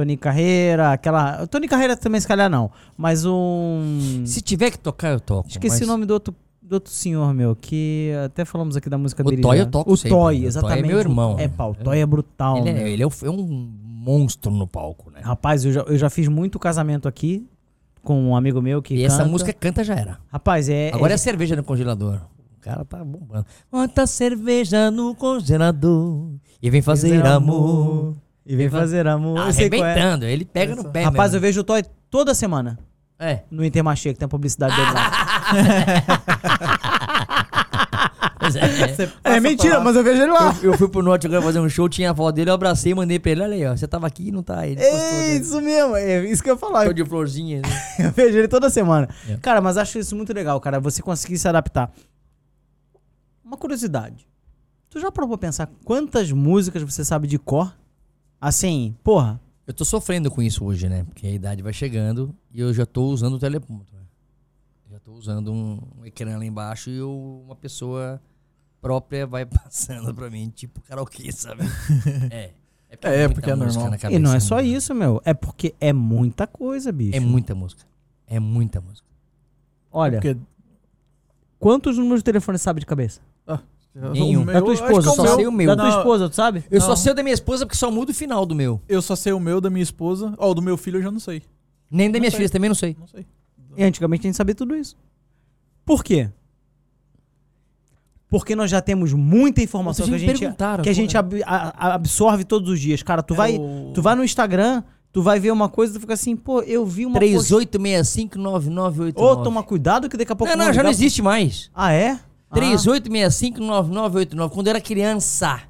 Tony 0.00 0.16
Carreira, 0.16 0.92
aquela. 0.92 1.46
Tony 1.46 1.68
Carreira 1.68 1.96
também, 1.96 2.20
se 2.20 2.26
calhar, 2.26 2.48
não. 2.48 2.70
Mas 2.96 3.24
um. 3.26 4.22
Se 4.24 4.40
tiver 4.40 4.70
que 4.70 4.78
tocar, 4.78 5.08
eu 5.12 5.20
toco. 5.20 5.48
Esqueci 5.48 5.80
mas- 5.80 5.88
o 5.88 5.92
nome 5.92 6.06
do 6.06 6.12
outro, 6.14 6.34
do 6.62 6.74
outro 6.74 6.90
senhor, 6.92 7.34
meu, 7.34 7.54
que 7.54 8.12
até 8.24 8.44
falamos 8.44 8.76
aqui 8.76 8.88
da 8.88 8.96
música 8.96 9.22
O 9.22 9.30
dele. 9.30 9.42
Toy 9.42 9.56
já. 9.58 9.62
eu 9.64 9.70
toco 9.70 9.92
O 9.92 9.96
sempre, 9.96 10.10
Toy, 10.10 10.18
né? 10.18 10.20
O 10.20 10.40
Toy 10.40 10.44
é 10.44 10.48
exatamente. 10.48 10.86
meu 10.88 10.98
irmão. 10.98 11.36
É, 11.38 11.48
pá, 11.48 11.66
o 11.66 11.74
Toy 11.74 11.98
é 11.98 12.06
brutal. 12.06 12.56
Ele, 12.58 12.72
meu. 12.72 12.82
é, 12.86 12.90
ele 12.90 13.02
é, 13.02 13.06
o- 13.06 13.10
é 13.24 13.30
um 13.30 13.70
monstro 13.84 14.50
no 14.50 14.66
palco, 14.66 15.10
né? 15.10 15.20
Rapaz, 15.22 15.64
eu 15.64 15.72
já, 15.72 15.80
eu 15.82 15.98
já 15.98 16.08
fiz 16.08 16.26
muito 16.28 16.58
casamento 16.58 17.06
aqui 17.06 17.46
com 18.02 18.18
um 18.30 18.34
amigo 18.34 18.62
meu 18.62 18.80
que 18.80 18.94
E 18.94 19.02
canta. 19.02 19.12
essa 19.14 19.24
música 19.26 19.52
canta 19.52 19.84
já 19.84 19.94
era. 19.94 20.18
Rapaz, 20.32 20.68
é. 20.70 20.90
Agora 20.94 21.12
é 21.12 21.14
é, 21.14 21.18
cerveja 21.18 21.54
no 21.54 21.62
congelador. 21.62 22.20
O 22.56 22.60
cara 22.62 22.84
tá 22.84 23.02
bombando. 23.04 23.44
Bota 23.70 24.06
cerveja 24.06 24.90
no 24.90 25.14
congelador 25.14 26.28
e 26.62 26.70
vem 26.70 26.80
fazer 26.82 27.24
amor. 27.26 28.16
E 28.46 28.56
vem 28.56 28.68
fazer 28.70 29.06
amor. 29.06 29.36
Tá 29.36 29.40
Eu 29.42 29.46
é. 29.46 29.50
arrebentando. 29.50 30.24
Ele 30.24 30.44
pega 30.44 30.74
no 30.74 30.84
pé 30.90 31.04
Rapaz, 31.04 31.32
eu 31.32 31.40
mesmo. 31.40 31.46
vejo 31.48 31.60
o 31.60 31.64
Toy 31.64 31.82
toda 32.10 32.34
semana 32.34 32.78
É. 33.18 33.40
no 33.50 33.64
Intermarché, 33.64 34.12
que 34.12 34.18
tem 34.18 34.26
a 34.26 34.28
publicidade 34.28 34.74
dele 34.76 34.90
lá. 34.92 35.10
É. 38.42 38.88
Você 38.88 39.08
é 39.22 39.38
mentira, 39.38 39.80
mas 39.80 39.94
eu 39.94 40.02
vejo 40.02 40.22
ele 40.22 40.32
lá. 40.32 40.56
Eu, 40.62 40.72
eu 40.72 40.78
fui 40.78 40.88
pro 40.88 41.02
norte 41.02 41.26
agora 41.26 41.42
fazer 41.42 41.60
um 41.60 41.68
show, 41.68 41.88
tinha 41.88 42.10
a 42.10 42.14
foto 42.14 42.34
dele, 42.34 42.50
eu 42.50 42.54
abracei, 42.54 42.92
mandei 42.94 43.18
pra 43.18 43.30
ele, 43.32 43.42
olha 43.42 43.54
aí, 43.54 43.66
ó, 43.66 43.76
você 43.76 43.86
tava 43.86 44.06
aqui 44.06 44.28
e 44.28 44.32
não 44.32 44.42
tá. 44.42 44.54
Postou, 44.56 44.72
É 44.82 44.92
né? 44.92 45.34
isso 45.36 45.60
mesmo, 45.60 45.94
é 45.96 46.24
isso 46.24 46.42
que 46.42 46.50
eu 46.50 46.54
ia 46.54 46.58
falar. 46.58 46.84
Show 46.84 46.92
de 46.92 47.04
florzinha. 47.04 47.60
né? 47.60 47.68
Eu 48.06 48.10
vejo 48.12 48.38
ele 48.38 48.48
toda 48.48 48.68
semana. 48.70 49.08
É. 49.28 49.36
Cara, 49.36 49.60
mas 49.60 49.76
acho 49.76 49.98
isso 49.98 50.16
muito 50.16 50.32
legal, 50.32 50.58
cara. 50.60 50.80
Você 50.80 51.02
conseguir 51.02 51.38
se 51.38 51.46
adaptar. 51.46 51.92
Uma 53.44 53.56
curiosidade. 53.56 54.26
Tu 54.88 54.98
já 54.98 55.12
parou 55.12 55.28
pra 55.28 55.38
pensar 55.38 55.68
quantas 55.84 56.32
músicas 56.32 56.82
você 56.82 57.04
sabe 57.04 57.28
de 57.28 57.38
cor? 57.38 57.72
Assim, 58.40 58.96
porra. 59.04 59.40
Eu 59.66 59.74
tô 59.74 59.84
sofrendo 59.84 60.30
com 60.30 60.42
isso 60.42 60.64
hoje, 60.64 60.88
né? 60.88 61.04
Porque 61.04 61.26
a 61.26 61.30
idade 61.30 61.62
vai 61.62 61.72
chegando 61.72 62.34
e 62.52 62.60
eu 62.60 62.72
já 62.74 62.84
tô 62.84 63.04
usando 63.06 63.34
o 63.34 63.38
teleponto. 63.38 63.92
Né? 63.94 64.00
Já 64.90 64.98
tô 64.98 65.12
usando 65.12 65.52
um, 65.52 65.80
um 66.00 66.04
ecrã 66.06 66.36
lá 66.36 66.44
embaixo 66.44 66.90
e 66.90 66.96
eu- 66.96 67.42
uma 67.46 67.54
pessoa 67.54 68.20
própria 68.80 69.26
vai 69.26 69.44
passando 69.46 70.12
pra 70.14 70.28
mim, 70.30 70.48
tipo 70.50 70.80
karaokê, 70.80 71.30
sabe? 71.30 71.62
é. 72.30 72.50
porque 72.90 73.06
É, 73.06 73.18
muita 73.28 73.34
porque 73.34 73.50
é 73.50 73.54
normal. 73.54 73.90
na 73.90 73.96
e 73.96 73.98
cabeça, 74.00 74.20
não 74.20 74.34
é 74.34 74.40
só 74.40 74.56
muita- 74.56 74.68
isso, 74.76 74.94
meu. 74.94 75.22
É 75.24 75.34
porque 75.34 75.74
é 75.80 75.92
muita 75.92 76.46
coisa, 76.48 76.90
bicho. 76.90 77.16
É 77.16 77.20
muita 77.20 77.54
música. 77.54 77.84
É 78.26 78.40
muita 78.40 78.80
música. 78.80 79.06
Olha, 79.92 80.20
Porque 80.20 80.36
quantos 81.58 81.96
números 81.98 82.20
de 82.20 82.24
telefone 82.24 82.58
você 82.58 82.64
sabe 82.64 82.80
de 82.80 82.86
cabeça? 82.86 83.20
O 83.94 84.10
Nenhum. 84.10 84.44
meu- 84.44 84.54
da 84.54 84.62
tua 84.62 84.74
esposa, 84.74 85.08
é 85.08 85.12
o 85.12 85.14
só 85.16 85.22
meu- 85.22 85.34
sei 85.36 85.46
o 85.46 85.52
meu. 85.52 85.66
Da 85.74 85.76
tua 85.82 85.98
esposa, 85.98 86.28
tu 86.28 86.36
sabe? 86.36 86.64
Eu 86.70 86.80
só 86.80 86.94
sei 86.94 87.12
o 87.12 87.14
da 87.14 87.22
minha 87.22 87.34
esposa 87.34 87.66
porque 87.66 87.76
só 87.76 87.90
muda 87.90 88.12
o 88.12 88.14
final 88.14 88.46
do 88.46 88.54
meu. 88.54 88.80
Eu 88.88 89.02
só 89.02 89.16
sei 89.16 89.32
o 89.32 89.40
meu, 89.40 89.60
da 89.60 89.68
minha 89.70 89.82
esposa. 89.82 90.32
Ó, 90.38 90.50
o 90.50 90.54
do 90.54 90.62
meu 90.62 90.76
filho 90.76 90.98
eu 90.98 91.02
já 91.02 91.10
não 91.10 91.18
sei. 91.20 91.42
Nem 91.90 92.10
da 92.10 92.18
minhas 92.20 92.32
sei. 92.32 92.38
filhas 92.38 92.50
também 92.50 92.68
não 92.68 92.74
sei. 92.74 92.96
Não 92.98 93.06
sei. 93.08 93.26
E 93.76 93.82
antigamente 93.82 94.26
a 94.26 94.28
gente 94.28 94.36
sabia 94.36 94.54
tudo 94.54 94.76
isso. 94.76 94.96
Por 95.84 96.04
quê? 96.04 96.28
Porque 98.28 98.54
nós 98.54 98.70
já 98.70 98.80
temos 98.80 99.12
muita 99.12 99.60
informação 99.60 100.06
que 100.06 100.14
a 100.14 100.18
gente, 100.18 100.38
perguntaram, 100.38 100.84
que 100.84 100.88
a 100.88 100.92
gente 100.92 101.16
ab- 101.18 101.42
a- 101.44 101.74
a- 101.76 101.94
absorve 101.94 102.44
todos 102.44 102.70
os 102.70 102.78
dias. 102.80 103.02
Cara, 103.02 103.22
tu, 103.24 103.34
É 103.34 103.36
vai, 103.36 103.58
o- 103.58 103.90
tu 103.92 104.00
vai 104.00 104.14
no 104.14 104.22
Instagram, 104.22 104.84
tu 105.12 105.20
vai 105.20 105.40
ver 105.40 105.50
uma 105.50 105.68
coisa 105.68 105.92
e 105.92 105.96
tu 105.96 106.00
fica 106.00 106.14
assim, 106.14 106.36
pô, 106.36 106.62
eu 106.62 106.86
vi 106.86 107.06
uma 107.06 107.18
post- 107.18 107.48
38659989. 107.48 109.12
Ô, 109.16 109.36
toma 109.42 109.64
cuidado 109.64 110.08
que 110.08 110.16
daqui 110.16 110.30
a 110.32 110.36
pouco... 110.36 110.56
Não, 110.56 110.64
não, 110.66 110.72
já 110.72 110.80
não 110.84 110.90
existe 110.90 111.20
mais. 111.20 111.70
Ah, 111.74 111.92
é? 111.92 112.20
Ah. 112.50 112.56
38659989. 112.56 114.50
Quando 114.50 114.66
eu 114.66 114.70
era 114.70 114.80
criança. 114.80 115.60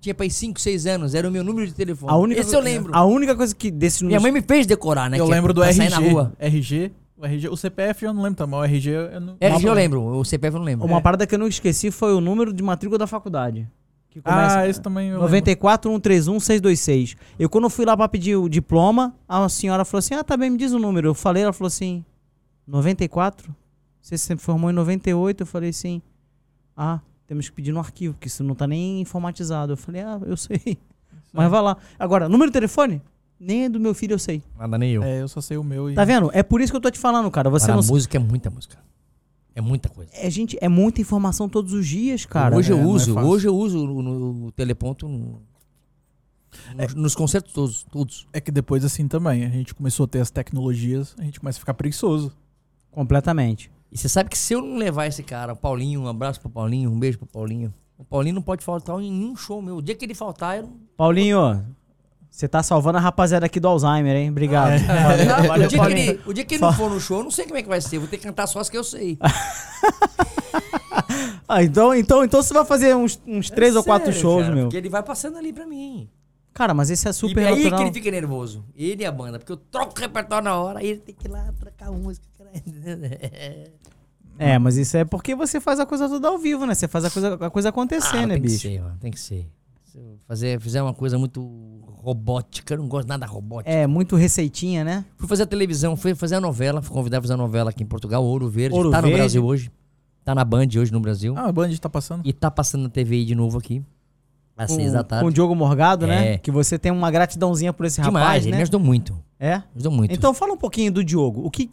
Tinha 0.00 0.14
pra 0.14 0.30
5, 0.30 0.60
6 0.60 0.86
anos, 0.86 1.12
era 1.14 1.28
o 1.28 1.30
meu 1.30 1.42
número 1.42 1.66
de 1.66 1.74
telefone. 1.74 2.12
A 2.12 2.16
única, 2.16 2.40
Esse 2.40 2.54
eu 2.54 2.60
lembro. 2.60 2.94
A 2.94 3.04
única 3.04 3.34
coisa 3.34 3.52
que 3.54 3.68
desse 3.68 4.04
Minha 4.04 4.20
mãe 4.20 4.30
me 4.30 4.40
fez 4.40 4.64
decorar, 4.64 5.10
né? 5.10 5.18
eu 5.18 5.26
que 5.26 5.32
é 5.32 5.34
lembro 5.34 5.52
do 5.52 5.60
RG. 5.62 5.76
sair 5.76 5.90
na 5.90 5.98
rua. 5.98 6.32
RG. 6.38 6.92
O 7.16 7.26
RG. 7.26 7.48
O 7.48 7.56
CPF 7.56 8.04
eu 8.04 8.14
não 8.14 8.22
lembro 8.22 8.36
também. 8.36 8.60
O 8.60 8.64
RG 8.64 8.90
eu 8.90 9.20
não. 9.20 9.36
RG 9.40 9.66
eu 9.66 9.74
lembro, 9.74 10.00
o 10.04 10.24
CPF 10.24 10.54
eu 10.54 10.58
não 10.60 10.64
lembro. 10.66 10.86
Uma 10.86 11.00
parada 11.00 11.26
que 11.26 11.34
eu 11.34 11.38
não 11.38 11.48
esqueci 11.48 11.90
foi 11.90 12.14
o 12.14 12.20
número 12.20 12.52
de 12.52 12.62
matrícula 12.62 12.96
da 12.96 13.08
faculdade. 13.08 13.66
Que 14.08 14.22
começa 14.22 14.60
Ah, 14.60 14.68
esse 14.68 14.80
também 14.80 15.08
eu 15.10 15.18
94 15.18 15.90
131 15.90 16.38
626. 16.38 17.16
Eu 17.36 17.50
quando 17.50 17.68
fui 17.68 17.84
lá 17.84 17.96
pra 17.96 18.08
pedir 18.08 18.36
o 18.36 18.48
diploma, 18.48 19.12
a 19.28 19.48
senhora 19.48 19.84
falou 19.84 19.98
assim: 19.98 20.14
"Ah, 20.14 20.22
tá 20.22 20.36
bem, 20.36 20.48
me 20.48 20.56
diz 20.56 20.70
o 20.70 20.78
número". 20.78 21.08
Eu 21.08 21.14
falei, 21.14 21.42
ela 21.42 21.52
falou 21.52 21.66
assim: 21.66 22.04
"94? 22.66 23.52
Você 24.08 24.16
se 24.18 24.36
formou 24.36 24.70
em 24.70 24.72
98?" 24.72 25.42
Eu 25.42 25.46
falei 25.46 25.72
sim. 25.72 26.00
Ah, 26.76 27.00
temos 27.26 27.48
que 27.48 27.54
pedir 27.54 27.72
no 27.72 27.78
arquivo, 27.80 28.14
porque 28.14 28.28
isso 28.28 28.42
não 28.42 28.54
tá 28.54 28.66
nem 28.66 29.00
informatizado. 29.00 29.72
Eu 29.72 29.76
falei: 29.76 30.02
"Ah, 30.02 30.18
eu 30.24 30.36
sei". 30.36 30.78
Mas 31.32 31.50
vai 31.50 31.60
lá. 31.60 31.76
Agora, 31.98 32.28
número 32.28 32.50
de 32.50 32.54
telefone? 32.54 33.02
Nem 33.38 33.64
é 33.66 33.68
do 33.68 33.78
meu 33.78 33.94
filho 33.94 34.14
eu 34.14 34.18
sei. 34.18 34.42
Nada 34.58 34.76
nem 34.78 34.92
eu. 34.92 35.02
É, 35.02 35.20
eu 35.22 35.28
só 35.28 35.40
sei 35.40 35.56
o 35.58 35.62
meu. 35.62 35.90
E... 35.90 35.94
Tá 35.94 36.04
vendo? 36.04 36.30
É 36.32 36.42
por 36.42 36.60
isso 36.60 36.72
que 36.72 36.76
eu 36.76 36.80
tô 36.80 36.90
te 36.90 36.98
falando, 36.98 37.30
cara. 37.30 37.48
Você 37.50 37.66
Cara, 37.66 37.80
não 37.80 37.84
a 37.84 37.86
música 37.86 38.16
é 38.16 38.20
muita 38.20 38.50
música. 38.50 38.78
É 39.54 39.60
muita 39.60 39.88
coisa. 39.88 40.10
É, 40.14 40.28
gente, 40.30 40.56
é 40.60 40.68
muita 40.68 41.00
informação 41.00 41.48
todos 41.48 41.72
os 41.72 41.86
dias, 41.86 42.24
cara. 42.24 42.56
hoje 42.56 42.72
é, 42.72 42.74
eu 42.74 42.80
é 42.80 42.86
uso, 42.86 43.14
fácil. 43.14 43.28
hoje 43.30 43.48
eu 43.48 43.56
uso 43.56 43.78
o, 43.84 44.02
no- 44.02 44.46
o 44.46 44.52
teleponto 44.52 45.06
no- 45.06 45.42
nos, 46.74 46.94
nos 46.94 47.14
concertos 47.14 47.52
todos, 47.52 47.82
todos. 47.84 48.26
É 48.32 48.40
que 48.40 48.50
depois, 48.50 48.84
assim, 48.84 49.06
também, 49.06 49.44
a 49.44 49.48
gente 49.50 49.74
começou 49.74 50.04
a 50.04 50.06
ter 50.08 50.20
as 50.20 50.30
tecnologias, 50.30 51.14
a 51.18 51.22
gente 51.24 51.38
começa 51.38 51.58
a 51.58 51.60
ficar 51.60 51.74
preguiçoso. 51.74 52.32
Completamente. 52.90 53.70
E 53.90 53.96
você 53.96 54.08
sabe 54.08 54.28
que 54.28 54.36
se 54.36 54.54
eu 54.54 54.62
não 54.62 54.76
levar 54.76 55.06
esse 55.06 55.22
cara, 55.22 55.52
o 55.54 55.56
Paulinho, 55.56 56.02
um 56.02 56.08
abraço 56.08 56.40
pro 56.40 56.50
Paulinho, 56.50 56.90
um 56.90 56.98
beijo 56.98 57.18
pro 57.18 57.26
Paulinho. 57.26 57.72
O 57.96 58.04
Paulinho 58.04 58.34
não 58.34 58.42
pode 58.42 58.64
faltar 58.64 58.96
em 59.00 59.10
nenhum 59.10 59.34
show 59.34 59.60
meu. 59.60 59.76
O 59.76 59.82
dia 59.82 59.94
que 59.94 60.04
ele 60.04 60.14
faltar, 60.14 60.58
eu. 60.58 60.70
Paulinho, 60.96 61.64
você 62.30 62.46
tá 62.46 62.62
salvando 62.62 62.98
a 62.98 63.00
rapaziada 63.00 63.46
aqui 63.46 63.58
do 63.58 63.66
Alzheimer, 63.66 64.14
hein? 64.14 64.30
Obrigado. 64.30 64.78
o, 65.44 65.48
Valeu, 65.48 65.68
dia 65.68 65.68
que 65.68 65.76
Paulinho. 65.76 66.10
ele, 66.10 66.20
o 66.26 66.32
dia 66.32 66.44
que 66.44 66.54
ele 66.54 66.62
não 66.62 66.72
for 66.72 66.90
no 66.90 67.00
show, 67.00 67.18
eu 67.18 67.24
não 67.24 67.30
sei 67.30 67.46
como 67.46 67.56
é 67.56 67.62
que 67.62 67.68
vai 67.68 67.80
ser. 67.80 67.98
Vou 67.98 68.06
ter 68.06 68.18
que 68.18 68.24
cantar 68.24 68.46
só 68.46 68.60
as 68.60 68.68
que 68.68 68.76
eu 68.76 68.84
sei. 68.84 69.18
Ah, 71.50 71.62
então, 71.62 71.94
então, 71.94 72.22
então 72.22 72.42
você 72.42 72.52
vai 72.52 72.64
fazer 72.64 72.94
uns, 72.94 73.18
uns 73.26 73.48
três 73.48 73.74
ou 73.74 73.82
quatro 73.82 74.12
Sério, 74.12 74.20
shows, 74.20 74.42
cara, 74.42 74.54
meu. 74.54 74.64
Porque 74.64 74.76
ele 74.76 74.90
vai 74.90 75.02
passando 75.02 75.38
ali 75.38 75.50
pra 75.50 75.66
mim. 75.66 76.06
Cara, 76.52 76.74
mas 76.74 76.90
esse 76.90 77.08
é 77.08 77.12
super 77.12 77.42
e 77.42 77.46
aí 77.46 77.56
natural. 77.56 77.78
que 77.78 77.84
ele 77.84 77.94
fica 77.94 78.10
nervoso. 78.10 78.64
Ele 78.76 79.02
e 79.02 79.06
a 79.06 79.12
banda. 79.12 79.38
Porque 79.38 79.52
eu 79.52 79.56
troco 79.56 79.96
o 79.96 80.00
repertório 80.00 80.44
na 80.44 80.56
hora, 80.60 80.80
aí 80.80 80.88
ele 80.88 81.00
tem 81.00 81.14
que 81.14 81.26
ir 81.26 81.30
lá 81.30 81.50
trocar 81.58 81.90
música. 81.90 82.26
É, 84.38 84.58
mas 84.58 84.76
isso 84.76 84.96
é 84.96 85.04
porque 85.04 85.34
você 85.34 85.60
faz 85.60 85.80
a 85.80 85.86
coisa 85.86 86.08
toda 86.08 86.28
ao 86.28 86.38
vivo, 86.38 86.64
né? 86.66 86.74
Você 86.74 86.86
faz 86.88 87.04
a 87.04 87.10
coisa, 87.10 87.34
a 87.34 87.50
coisa 87.50 87.68
acontecer, 87.70 88.16
Ah, 88.18 88.26
né, 88.26 88.34
tem 88.34 88.42
bicho? 88.42 88.56
que 88.56 88.68
ser, 88.68 88.80
mano, 88.80 88.96
tem 89.00 89.10
que 89.10 89.20
ser. 89.20 89.46
Se 89.84 89.98
eu 89.98 90.18
fazer, 90.26 90.60
fizer 90.60 90.82
uma 90.82 90.92
coisa 90.94 91.18
muito 91.18 91.42
robótica, 92.02 92.74
eu 92.74 92.78
não 92.78 92.88
gosto 92.88 93.08
nada 93.08 93.26
robótica. 93.26 93.70
É, 93.70 93.86
muito 93.86 94.16
receitinha, 94.16 94.84
né? 94.84 95.04
Fui 95.16 95.26
fazer 95.26 95.42
a 95.44 95.46
televisão, 95.46 95.96
fui 95.96 96.14
fazer 96.14 96.36
a 96.36 96.40
novela, 96.40 96.80
fui 96.82 96.94
convidado 96.94 97.20
a 97.20 97.22
fazer 97.22 97.34
a 97.34 97.36
novela 97.36 97.70
aqui 97.70 97.82
em 97.82 97.86
Portugal, 97.86 98.22
Ouro 98.24 98.48
Verde, 98.48 98.76
Ouro 98.76 98.90
que 98.90 98.94
tá 98.94 99.00
no 99.02 99.08
Verde. 99.08 99.18
Brasil 99.20 99.44
hoje. 99.44 99.70
Tá 100.24 100.34
na 100.34 100.44
Band 100.44 100.66
hoje 100.78 100.92
no 100.92 101.00
Brasil. 101.00 101.32
Ah, 101.36 101.46
a 101.48 101.52
Band 101.52 101.70
tá 101.80 101.88
passando. 101.88 102.20
E 102.24 102.32
tá 102.34 102.50
passando 102.50 102.82
na 102.82 102.88
TV 102.90 103.16
aí 103.16 103.24
de 103.24 103.34
novo 103.34 103.56
aqui. 103.58 103.82
Às 104.56 104.72
seis 104.72 104.92
da 104.92 104.98
Com, 105.02 105.08
tarde. 105.08 105.22
com 105.24 105.28
o 105.30 105.32
Diogo 105.32 105.54
Morgado, 105.54 106.06
né? 106.06 106.34
É. 106.34 106.38
Que 106.38 106.50
você 106.50 106.78
tem 106.78 106.90
uma 106.92 107.10
gratidãozinha 107.10 107.72
por 107.72 107.86
esse 107.86 108.00
Demais, 108.02 108.24
rapaz, 108.26 108.42
ele 108.42 108.50
né? 108.50 108.56
me 108.58 108.62
ajudou 108.64 108.80
muito. 108.80 109.18
É? 109.38 109.58
Me 109.58 109.62
ajudou 109.76 109.92
muito. 109.92 110.12
Então 110.12 110.34
fala 110.34 110.52
um 110.52 110.56
pouquinho 110.56 110.90
do 110.92 111.02
Diogo. 111.04 111.46
O 111.46 111.50
que. 111.50 111.70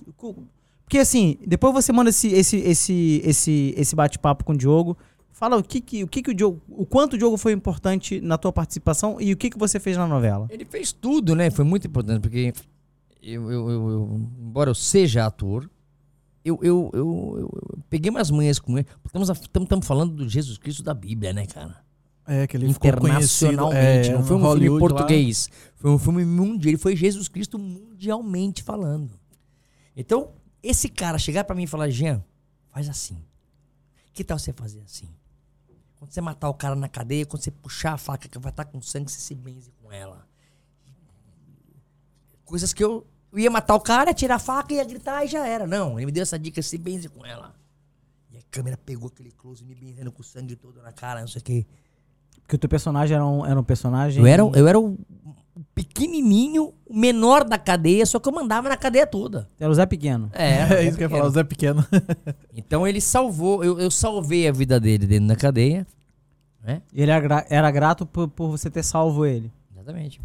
Porque 0.85 0.99
assim, 0.99 1.37
depois 1.45 1.73
você 1.73 1.91
manda 1.91 2.09
esse, 2.11 2.27
esse, 2.29 2.57
esse, 2.57 3.21
esse, 3.25 3.73
esse 3.75 3.95
bate-papo 3.95 4.43
com 4.45 4.53
o 4.53 4.57
Diogo. 4.57 4.95
Fala 5.31 5.57
o 5.57 5.63
que, 5.63 5.81
que, 5.81 6.03
o 6.03 6.07
que, 6.07 6.21
que 6.21 6.31
o 6.31 6.33
Diogo. 6.33 6.61
O 6.69 6.85
quanto 6.85 7.13
o 7.13 7.17
Diogo 7.17 7.35
foi 7.37 7.51
importante 7.51 8.21
na 8.21 8.37
tua 8.37 8.53
participação 8.53 9.19
e 9.19 9.33
o 9.33 9.37
que, 9.37 9.49
que 9.49 9.57
você 9.57 9.79
fez 9.79 9.97
na 9.97 10.07
novela. 10.07 10.47
Ele 10.49 10.63
fez 10.63 10.91
tudo, 10.93 11.35
né? 11.35 11.49
Foi 11.51 11.65
muito 11.65 11.87
importante, 11.87 12.21
porque 12.21 12.53
eu, 13.21 13.51
eu- 13.51 13.69
eu- 13.69 13.89
eu- 13.89 14.21
embora 14.39 14.69
eu 14.69 14.75
seja 14.75 15.25
ator, 15.25 15.69
eu, 16.45 16.59
eu, 16.61 16.89
eu, 16.93 16.99
eu- 17.39 17.49
eu 17.73 17.79
peguei 17.89 18.09
umas 18.09 18.29
manhas 18.31 18.59
com 18.59 18.77
ele. 18.77 18.87
Estamos, 19.05 19.29
estamos 19.29 19.85
falando 19.87 20.13
do 20.13 20.29
Jesus 20.29 20.57
Cristo 20.57 20.83
da 20.83 20.93
Bíblia, 20.93 21.33
né, 21.33 21.45
cara? 21.47 21.83
É, 22.27 22.47
que 22.47 22.55
ele. 22.57 22.67
Internacionalmente. 22.67 24.09
é, 24.09 24.13
não 24.13 24.23
foi 24.23 24.37
um 24.37 24.41
Hollywood 24.41 24.79
filme 24.79 24.93
lá. 24.93 24.99
português. 24.99 25.49
Foi 25.75 25.91
um 25.91 25.97
filme 25.97 26.23
mundial. 26.25 26.69
Ele 26.69 26.77
foi 26.77 26.95
Jesus 26.95 27.27
Cristo 27.27 27.57
mundialmente 27.59 28.63
falando. 28.63 29.11
Então, 29.97 30.29
esse 30.67 30.89
cara 30.89 31.17
chegar 31.17 31.43
pra 31.43 31.55
mim 31.55 31.63
e 31.63 31.67
falar, 31.67 31.89
Jean, 31.89 32.23
faz 32.71 32.89
assim. 32.89 33.23
Que 34.13 34.23
tal 34.23 34.39
você 34.39 34.51
fazer 34.53 34.81
assim? 34.81 35.09
Quando 35.97 36.11
você 36.11 36.21
matar 36.21 36.49
o 36.49 36.53
cara 36.53 36.75
na 36.75 36.87
cadeia, 36.87 37.25
quando 37.25 37.43
você 37.43 37.51
puxar 37.51 37.93
a 37.93 37.97
faca 37.97 38.27
que 38.27 38.37
vai 38.39 38.51
estar 38.51 38.65
com 38.65 38.81
sangue, 38.81 39.11
você 39.11 39.19
se 39.19 39.35
benze 39.35 39.71
com 39.81 39.91
ela. 39.91 40.27
Coisas 42.43 42.73
que 42.73 42.83
eu, 42.83 43.05
eu 43.31 43.39
ia 43.39 43.49
matar 43.49 43.75
o 43.75 43.79
cara, 43.79 44.09
ia 44.09 44.13
tirar 44.13 44.35
a 44.35 44.39
faca, 44.39 44.73
ia 44.73 44.83
gritar 44.83 45.23
e 45.23 45.27
já 45.27 45.47
era. 45.47 45.65
Não, 45.65 45.99
ele 45.99 46.05
me 46.05 46.11
deu 46.11 46.21
essa 46.23 46.37
dica, 46.37 46.61
se 46.61 46.77
benze 46.77 47.09
com 47.09 47.25
ela. 47.25 47.55
E 48.31 48.37
a 48.37 48.41
câmera 48.51 48.77
pegou 48.77 49.07
aquele 49.07 49.31
close 49.31 49.63
me 49.63 49.73
benzendo 49.75 50.11
com 50.11 50.21
sangue 50.21 50.55
todo 50.55 50.81
na 50.81 50.91
cara, 50.91 51.21
não 51.21 51.27
sei 51.27 51.41
o 51.41 51.43
quê. 51.43 51.65
Porque 52.41 52.55
o 52.55 52.59
teu 52.59 52.69
personagem 52.69 53.15
era 53.15 53.25
um, 53.25 53.45
era 53.45 53.59
um 53.59 53.63
personagem. 53.63 54.21
Eu 54.21 54.27
era, 54.27 54.41
eu 54.43 54.67
era 54.67 54.79
o 54.79 54.97
pequenininho, 55.73 56.73
o 56.85 56.97
menor 56.97 57.43
da 57.43 57.57
cadeia, 57.57 58.05
só 58.05 58.19
que 58.19 58.27
eu 58.27 58.33
mandava 58.33 58.67
na 58.67 58.77
cadeia 58.77 59.07
toda. 59.07 59.49
Era 59.59 59.69
o 59.69 59.73
Zé 59.73 59.85
Pequeno. 59.85 60.29
É, 60.33 60.61
É 60.79 60.83
isso 60.83 60.97
que 60.97 61.03
eu 61.03 61.05
ia 61.05 61.09
falar, 61.09 61.27
o 61.27 61.31
Zé 61.31 61.43
Pequeno. 61.43 61.85
Então 62.53 62.87
ele 62.87 63.01
salvou, 63.01 63.63
eu, 63.63 63.79
eu 63.79 63.91
salvei 63.91 64.47
a 64.47 64.51
vida 64.51 64.79
dele 64.79 65.05
dentro 65.05 65.27
da 65.27 65.35
cadeia. 65.35 65.85
Né? 66.63 66.81
E 66.91 67.01
ele 67.01 67.11
era, 67.11 67.45
era 67.49 67.71
grato 67.71 68.05
por, 68.05 68.27
por 68.27 68.49
você 68.49 68.69
ter 68.69 68.83
salvo 68.83 69.25
ele. 69.25 69.51
Exatamente. 69.71 70.21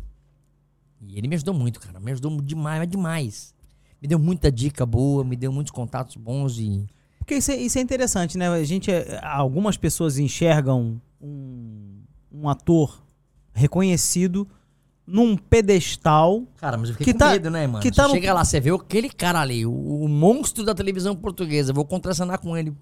E 1.01 1.19
ele 1.19 1.29
me 1.29 1.35
ajudou 1.35 1.55
muito, 1.55 1.81
cara. 1.81 2.01
Me 2.01 2.13
ajudou 2.13 2.41
demais, 2.41 2.79
mas 2.79 2.89
demais. 2.89 3.55
Me 4.01 4.09
deu 4.09 4.19
muita 4.19 4.51
dica 4.51 4.87
boa, 4.87 5.23
me 5.25 5.37
deu 5.37 5.53
muitos 5.53 5.71
contatos 5.71 6.17
bons 6.17 6.59
e. 6.59 6.87
Porque 7.19 7.35
isso 7.35 7.51
é, 7.51 7.57
isso 7.57 7.79
é 7.79 7.83
interessante, 7.83 8.39
né? 8.39 8.49
A 8.49 8.65
gente, 8.65 8.91
algumas 9.23 9.77
pessoas 9.77 10.19
enxergam 10.19 11.01
um, 11.21 12.03
um 12.33 12.49
ator 12.49 13.03
reconhecido 13.53 14.49
num 15.13 15.37
pedestal. 15.37 16.45
Cara, 16.59 16.77
mas 16.77 16.89
eu 16.91 16.95
fiquei 16.95 17.07
Que 17.07 17.13
com 17.13 17.19
tá- 17.19 17.31
medo, 17.31 17.51
né, 17.51 17.67
mano? 17.67 17.83
que 17.83 17.91
tá 17.91 18.07
no- 18.07 18.15
chega 18.15 18.33
lá, 18.33 18.45
você 18.45 18.61
vê 18.61 18.71
aquele 18.71 19.09
cara 19.11 19.41
ali, 19.41 19.67
o, 19.67 19.73
o 19.73 20.09
monstro 20.09 20.65
da 20.65 20.75
televisão 20.75 21.17
portuguesa, 21.17 21.71
eu 21.71 21.75
vou 21.75 21.85
contracenar 21.85 22.39
com 22.39 22.57
ele. 22.57 22.73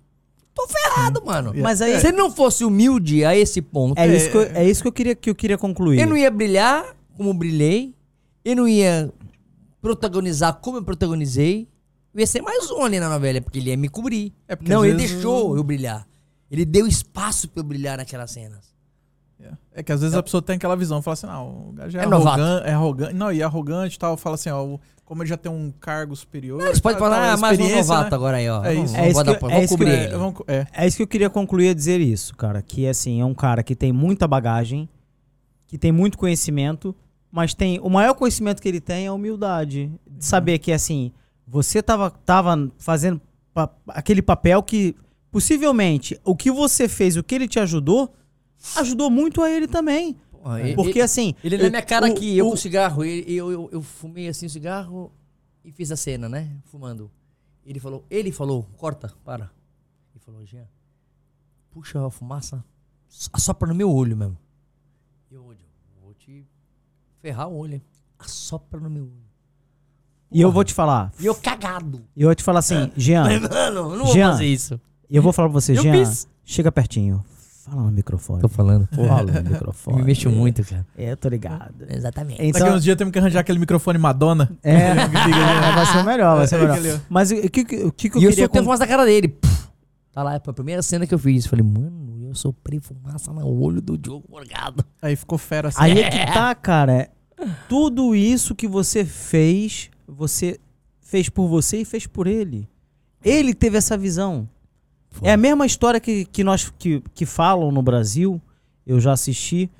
Tô 0.54 0.66
ferrado, 0.68 1.24
mano. 1.24 1.52
Mas 1.56 1.80
aí- 1.80 2.00
Se 2.00 2.08
ele 2.08 2.16
não 2.16 2.30
fosse 2.30 2.64
humilde 2.64 3.24
a 3.24 3.36
esse 3.36 3.62
ponto, 3.62 3.98
É, 3.98 4.06
isso, 4.14 4.30
que 4.30 4.36
eu, 4.36 4.42
é 4.42 4.64
isso 4.68 4.82
que 4.82 4.88
eu 4.88 4.92
queria, 4.92 5.14
que 5.14 5.30
eu 5.30 5.34
queria 5.34 5.56
concluir. 5.56 6.00
eu 6.00 6.06
não 6.06 6.16
ia 6.16 6.30
brilhar 6.30 6.84
como 7.16 7.32
brilhei, 7.32 7.94
eu 8.44 8.56
não 8.56 8.66
ia 8.68 9.12
protagonizar 9.80 10.54
como 10.54 10.78
eu 10.78 10.82
protagonizei. 10.82 11.68
Eu 12.14 12.20
ia 12.20 12.26
ser 12.26 12.42
mais 12.42 12.70
um 12.70 12.82
ali 12.82 12.98
na 12.98 13.08
novela, 13.08 13.40
porque 13.40 13.58
ele 13.58 13.70
ia 13.70 13.76
me 13.76 13.88
cobrir. 13.88 14.32
É 14.48 14.56
não, 14.66 14.84
ele 14.84 14.96
vezes 14.96 15.12
deixou 15.12 15.56
eu 15.56 15.62
brilhar. 15.62 16.06
Ele 16.50 16.64
deu 16.64 16.86
espaço 16.86 17.48
pra 17.48 17.60
eu 17.60 17.64
brilhar 17.64 17.96
naquelas 17.98 18.30
cenas. 18.30 18.66
É 19.78 19.82
que 19.84 19.92
às 19.92 20.00
vezes 20.00 20.16
a 20.16 20.22
pessoa 20.22 20.42
tem 20.42 20.56
aquela 20.56 20.74
visão, 20.74 21.00
fala 21.00 21.12
assim, 21.12 21.26
não, 21.28 21.68
o 21.68 21.72
gajo 21.72 21.96
é, 21.96 22.00
É 22.00 22.70
é 22.70 22.72
arrogante. 22.74 23.14
Não, 23.14 23.30
e 23.32 23.40
é 23.40 23.44
arrogante 23.44 23.94
e 23.94 23.98
tal, 23.98 24.16
fala 24.16 24.34
assim, 24.34 24.50
ó, 24.50 24.76
como 25.04 25.22
ele 25.22 25.28
já 25.30 25.36
tem 25.36 25.50
um 25.52 25.70
cargo 25.80 26.16
superior. 26.16 26.60
Eles 26.60 26.80
podem 26.80 26.98
tal, 26.98 27.08
falar, 27.08 27.22
tal, 27.24 27.34
ah, 27.34 27.36
mais 27.36 27.58
um 27.60 27.76
novato 27.76 28.10
né? 28.10 28.16
agora 28.16 28.36
aí, 28.38 28.48
ó. 28.50 28.64
É 28.64 28.74
isso. 28.74 28.94
É 28.96 28.98
vamos 28.98 29.10
isso 29.14 29.24
dar- 29.24 29.38
que- 29.38 29.44
é 29.46 29.58
isso 29.64 29.78
que- 29.78 29.84
cobrir 29.84 30.48
É, 30.48 30.56
é. 30.56 30.66
É 30.72 30.86
isso 30.86 30.96
que 30.96 31.02
eu 31.04 31.06
queria 31.06 31.30
concluir 31.30 31.68
a 31.68 31.74
dizer 31.74 32.00
isso, 32.00 32.34
cara. 32.36 32.60
Que 32.60 32.88
assim, 32.88 33.20
é 33.20 33.24
um 33.24 33.34
cara 33.34 33.62
que 33.62 33.76
tem 33.76 33.92
muita 33.92 34.26
bagagem, 34.26 34.88
que 35.68 35.78
tem 35.78 35.92
muito 35.92 36.18
conhecimento, 36.18 36.92
mas 37.30 37.54
tem. 37.54 37.78
O 37.80 37.88
maior 37.88 38.14
conhecimento 38.14 38.60
que 38.60 38.68
ele 38.68 38.80
tem 38.80 39.04
é 39.04 39.08
a 39.08 39.12
humildade. 39.12 39.92
De 40.10 40.24
saber 40.24 40.58
que, 40.58 40.72
assim, 40.72 41.12
você 41.46 41.80
tava, 41.80 42.10
tava 42.10 42.68
fazendo 42.78 43.20
pa- 43.54 43.70
aquele 43.88 44.20
papel 44.22 44.60
que 44.62 44.96
possivelmente 45.30 46.18
o 46.24 46.34
que 46.34 46.50
você 46.50 46.88
fez, 46.88 47.16
o 47.16 47.22
que 47.22 47.34
ele 47.34 47.46
te 47.46 47.60
ajudou, 47.60 48.12
ajudou 48.76 49.10
muito 49.10 49.42
a 49.42 49.50
ele 49.50 49.66
também. 49.68 50.16
Porra, 50.30 50.60
ele- 50.60 50.74
Porque 50.74 51.00
assim. 51.00 51.34
Ele 51.42 51.58
na 51.58 51.68
minha 51.70 51.82
cara 51.82 52.06
o- 52.06 52.10
aqui, 52.12 52.36
eu 52.36 52.46
o- 52.46 52.50
com 52.50 52.56
cigarro, 52.56 53.04
ele- 53.04 53.32
eu, 53.34 53.50
eu, 53.50 53.68
eu 53.72 53.82
fumei 53.82 54.28
assim 54.28 54.46
o 54.46 54.50
cigarro 54.50 55.12
e 55.64 55.72
fiz 55.72 55.90
a 55.90 55.96
cena, 55.96 56.28
né? 56.28 56.48
Fumando. 56.64 57.10
Ele 57.64 57.78
falou, 57.80 58.04
ele 58.10 58.32
falou, 58.32 58.62
corta, 58.76 59.12
para. 59.24 59.50
Ele 60.14 60.20
falou, 60.24 60.44
Jean, 60.46 60.66
puxa 61.70 62.04
a 62.06 62.10
fumaça, 62.10 62.64
assopra 63.32 63.68
no 63.68 63.74
meu 63.74 63.90
olho 63.92 64.16
mesmo. 64.16 64.38
Eu, 65.30 65.42
vou 66.02 66.14
te 66.14 66.46
ferrar 67.20 67.48
o 67.48 67.56
olho, 67.56 67.74
hein? 67.74 67.82
Assopra 68.18 68.80
no 68.80 68.88
meu 68.88 69.04
olho. 69.04 69.28
E 70.30 70.40
eu 70.40 70.50
vou 70.50 70.64
te 70.64 70.72
falar. 70.74 71.12
E 71.18 71.26
eu 71.26 71.34
cagado. 71.34 72.02
E 72.16 72.22
eu 72.22 72.28
vou 72.28 72.34
te 72.34 72.42
falar 72.42 72.58
assim, 72.60 72.90
Jean. 72.96 73.24
Mano, 73.24 73.48
eu 73.48 73.96
não 73.96 74.04
vou 74.06 74.14
Jean, 74.14 74.30
fazer 74.32 74.46
isso. 74.46 74.80
eu 75.10 75.22
vou 75.22 75.32
falar 75.32 75.48
pra 75.48 75.60
você, 75.60 75.72
Eu 75.76 75.82
Jean. 75.82 75.92
fiz. 76.04 76.28
Chega 76.44 76.72
pertinho. 76.72 77.24
Fala 77.68 77.82
no 77.82 77.90
microfone. 77.90 78.40
Tô 78.40 78.48
falando. 78.48 78.88
Fala 78.94 79.22
no 79.32 79.38
Eu 79.38 79.42
microfone. 79.44 79.96
me 79.98 80.02
mexo 80.04 80.30
muito, 80.30 80.64
cara. 80.64 80.86
É, 80.96 81.14
tô 81.16 81.28
ligado. 81.28 81.74
Exatamente. 81.88 82.38
Daqui 82.38 82.48
Então, 82.48 82.74
uns 82.76 82.82
dias 82.84 82.96
temos 82.96 83.12
que 83.12 83.18
arranjar 83.18 83.40
aquele 83.40 83.58
microfone 83.58 83.98
Madonna. 83.98 84.50
é, 84.62 84.94
vai 85.74 85.86
ser 85.86 85.98
o 85.98 86.04
melhor, 86.04 86.36
vai 86.38 86.46
ser 86.46 86.60
o 86.60 86.64
É, 86.72 86.80
melhor. 86.80 87.00
Mas 87.08 87.30
o 87.30 87.50
que, 87.50 87.64
que- 87.64 87.84
o 87.84 87.92
que, 87.92 88.08
que 88.10 88.16
eu 88.16 88.22
e 88.22 88.24
eu 88.24 88.30
queria... 88.30 88.44
soltei 88.44 88.60
a 88.60 88.62
con- 88.62 88.64
fumaça 88.64 88.80
da 88.80 88.86
cara 88.86 89.04
dele. 89.04 89.28
Puf. 89.28 89.68
Tá 90.12 90.22
lá, 90.22 90.34
é 90.34 90.36
a 90.44 90.52
primeira 90.52 90.82
cena 90.82 91.06
que 91.06 91.14
eu 91.14 91.18
fiz. 91.18 91.46
Falei, 91.46 91.64
mano, 91.64 92.26
eu 92.26 92.34
soprei 92.34 92.80
fumaça 92.80 93.32
no 93.32 93.46
olho 93.62 93.80
do 93.80 93.96
Diogo 93.96 94.24
Morgado. 94.28 94.84
Aí 95.00 95.14
ficou 95.14 95.38
fera 95.38 95.68
assim. 95.68 95.78
Aí 95.80 96.00
é 96.00 96.10
que 96.10 96.32
tá, 96.32 96.54
cara. 96.54 97.08
Tudo 97.68 98.16
isso 98.16 98.54
que 98.54 98.66
você 98.66 99.04
fez, 99.04 99.90
você 100.08 100.58
fez 101.00 101.28
por 101.28 101.46
você 101.46 101.78
e 101.78 101.84
fez 101.84 102.06
por 102.06 102.26
ele. 102.26 102.68
Ele 103.24 103.54
teve 103.54 103.76
essa 103.78 103.96
visão. 103.96 104.48
Foi. 105.10 105.28
É 105.28 105.32
a 105.32 105.36
mesma 105.36 105.64
história 105.66 105.98
que, 106.00 106.24
que 106.26 106.44
nós 106.44 106.70
que, 106.78 107.02
que 107.14 107.24
falam 107.26 107.70
no 107.72 107.82
Brasil, 107.82 108.40
eu 108.86 109.00
já 109.00 109.12
assisti, 109.12 109.70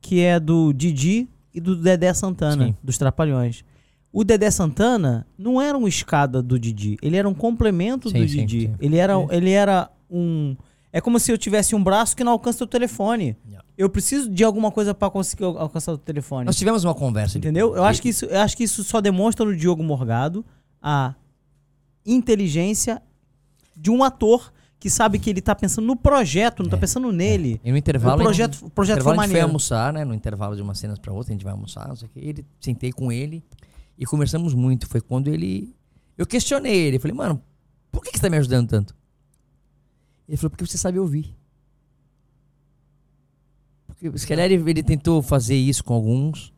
que 0.00 0.20
é 0.20 0.38
do 0.40 0.72
Didi 0.72 1.28
e 1.54 1.60
do 1.60 1.76
Dedé 1.76 2.12
Santana, 2.14 2.66
Sim. 2.68 2.76
dos 2.82 2.96
Trapalhões. 2.98 3.64
O 4.12 4.24
Dedé 4.24 4.50
Santana 4.50 5.26
não 5.36 5.60
era 5.60 5.76
um 5.76 5.86
escada 5.86 6.42
do 6.42 6.58
Didi, 6.58 6.96
ele 7.02 7.16
era 7.16 7.28
um 7.28 7.34
complemento 7.34 8.08
Sim, 8.08 8.22
do 8.22 8.28
sim, 8.28 8.46
Didi. 8.46 8.66
sim. 8.68 8.74
Ele 8.80 8.96
era, 8.96 9.14
ele 9.30 9.50
era 9.50 9.90
um. 10.10 10.56
É 10.90 11.00
como 11.02 11.20
se 11.20 11.30
eu 11.30 11.36
tivesse 11.36 11.74
um 11.74 11.84
braço 11.84 12.16
que 12.16 12.24
não 12.24 12.32
alcança 12.32 12.64
o 12.64 12.66
telefone. 12.66 13.36
Yeah. 13.46 13.62
Eu 13.76 13.90
preciso 13.90 14.30
de 14.30 14.42
alguma 14.42 14.72
coisa 14.72 14.94
pra 14.94 15.10
conseguir 15.10 15.44
al- 15.44 15.58
alcançar 15.58 15.92
o 15.92 15.98
telefone. 15.98 16.46
Nós 16.46 16.56
tivemos 16.56 16.82
uma 16.82 16.94
conversa. 16.94 17.36
Entendeu? 17.36 17.76
Eu 17.76 17.84
acho, 17.84 18.00
que 18.00 18.08
isso, 18.08 18.24
eu 18.24 18.40
acho 18.40 18.56
que 18.56 18.64
isso 18.64 18.82
só 18.82 18.98
demonstra 19.00 19.44
no 19.44 19.54
Diogo 19.54 19.82
Morgado 19.82 20.42
a 20.82 21.14
inteligência 22.06 23.02
de 23.76 23.90
um 23.90 24.02
ator 24.02 24.52
que 24.80 24.88
sabe 24.88 25.18
que 25.18 25.28
ele 25.28 25.40
tá 25.40 25.54
pensando 25.54 25.86
no 25.86 25.96
projeto, 25.96 26.62
não 26.62 26.70
tá 26.70 26.76
pensando 26.76 27.10
nele. 27.10 27.60
E 27.64 27.70
no 27.70 27.76
intervalo. 27.76 28.20
O 28.20 28.24
projeto, 28.24 28.66
o 28.66 28.70
projeto 28.70 29.02
foi 29.02 29.12
a 29.12 29.14
gente 29.14 29.18
foi 29.18 29.26
maneiro. 29.26 29.46
almoçar, 29.46 29.92
né? 29.92 30.04
No 30.04 30.14
intervalo 30.14 30.54
de 30.54 30.62
umas 30.62 30.78
cenas 30.78 30.98
pra 30.98 31.12
outra, 31.12 31.32
a 31.32 31.34
gente 31.34 31.44
vai 31.44 31.52
almoçar, 31.52 31.88
não 31.88 31.96
sei 31.96 32.06
o 32.06 32.10
quê. 32.10 32.20
Ele, 32.22 32.46
sentei 32.60 32.92
com 32.92 33.10
ele 33.10 33.42
e 33.98 34.06
conversamos 34.06 34.54
muito. 34.54 34.86
Foi 34.86 35.00
quando 35.00 35.28
ele. 35.28 35.74
Eu 36.16 36.26
questionei 36.26 36.76
ele. 36.76 36.98
Falei, 36.98 37.16
mano, 37.16 37.42
por 37.90 38.02
que, 38.02 38.12
que 38.12 38.18
você 38.18 38.22
tá 38.22 38.30
me 38.30 38.36
ajudando 38.36 38.68
tanto? 38.68 38.94
Ele 40.28 40.36
falou, 40.36 40.50
porque 40.50 40.66
você 40.66 40.78
sabe 40.78 40.98
ouvir. 40.98 41.34
Porque 43.88 44.16
se 44.16 44.26
calhar 44.26 44.46
ele, 44.46 44.70
ele 44.70 44.82
tentou 44.82 45.20
fazer 45.22 45.56
isso 45.56 45.82
com 45.82 45.94
alguns 45.94 46.52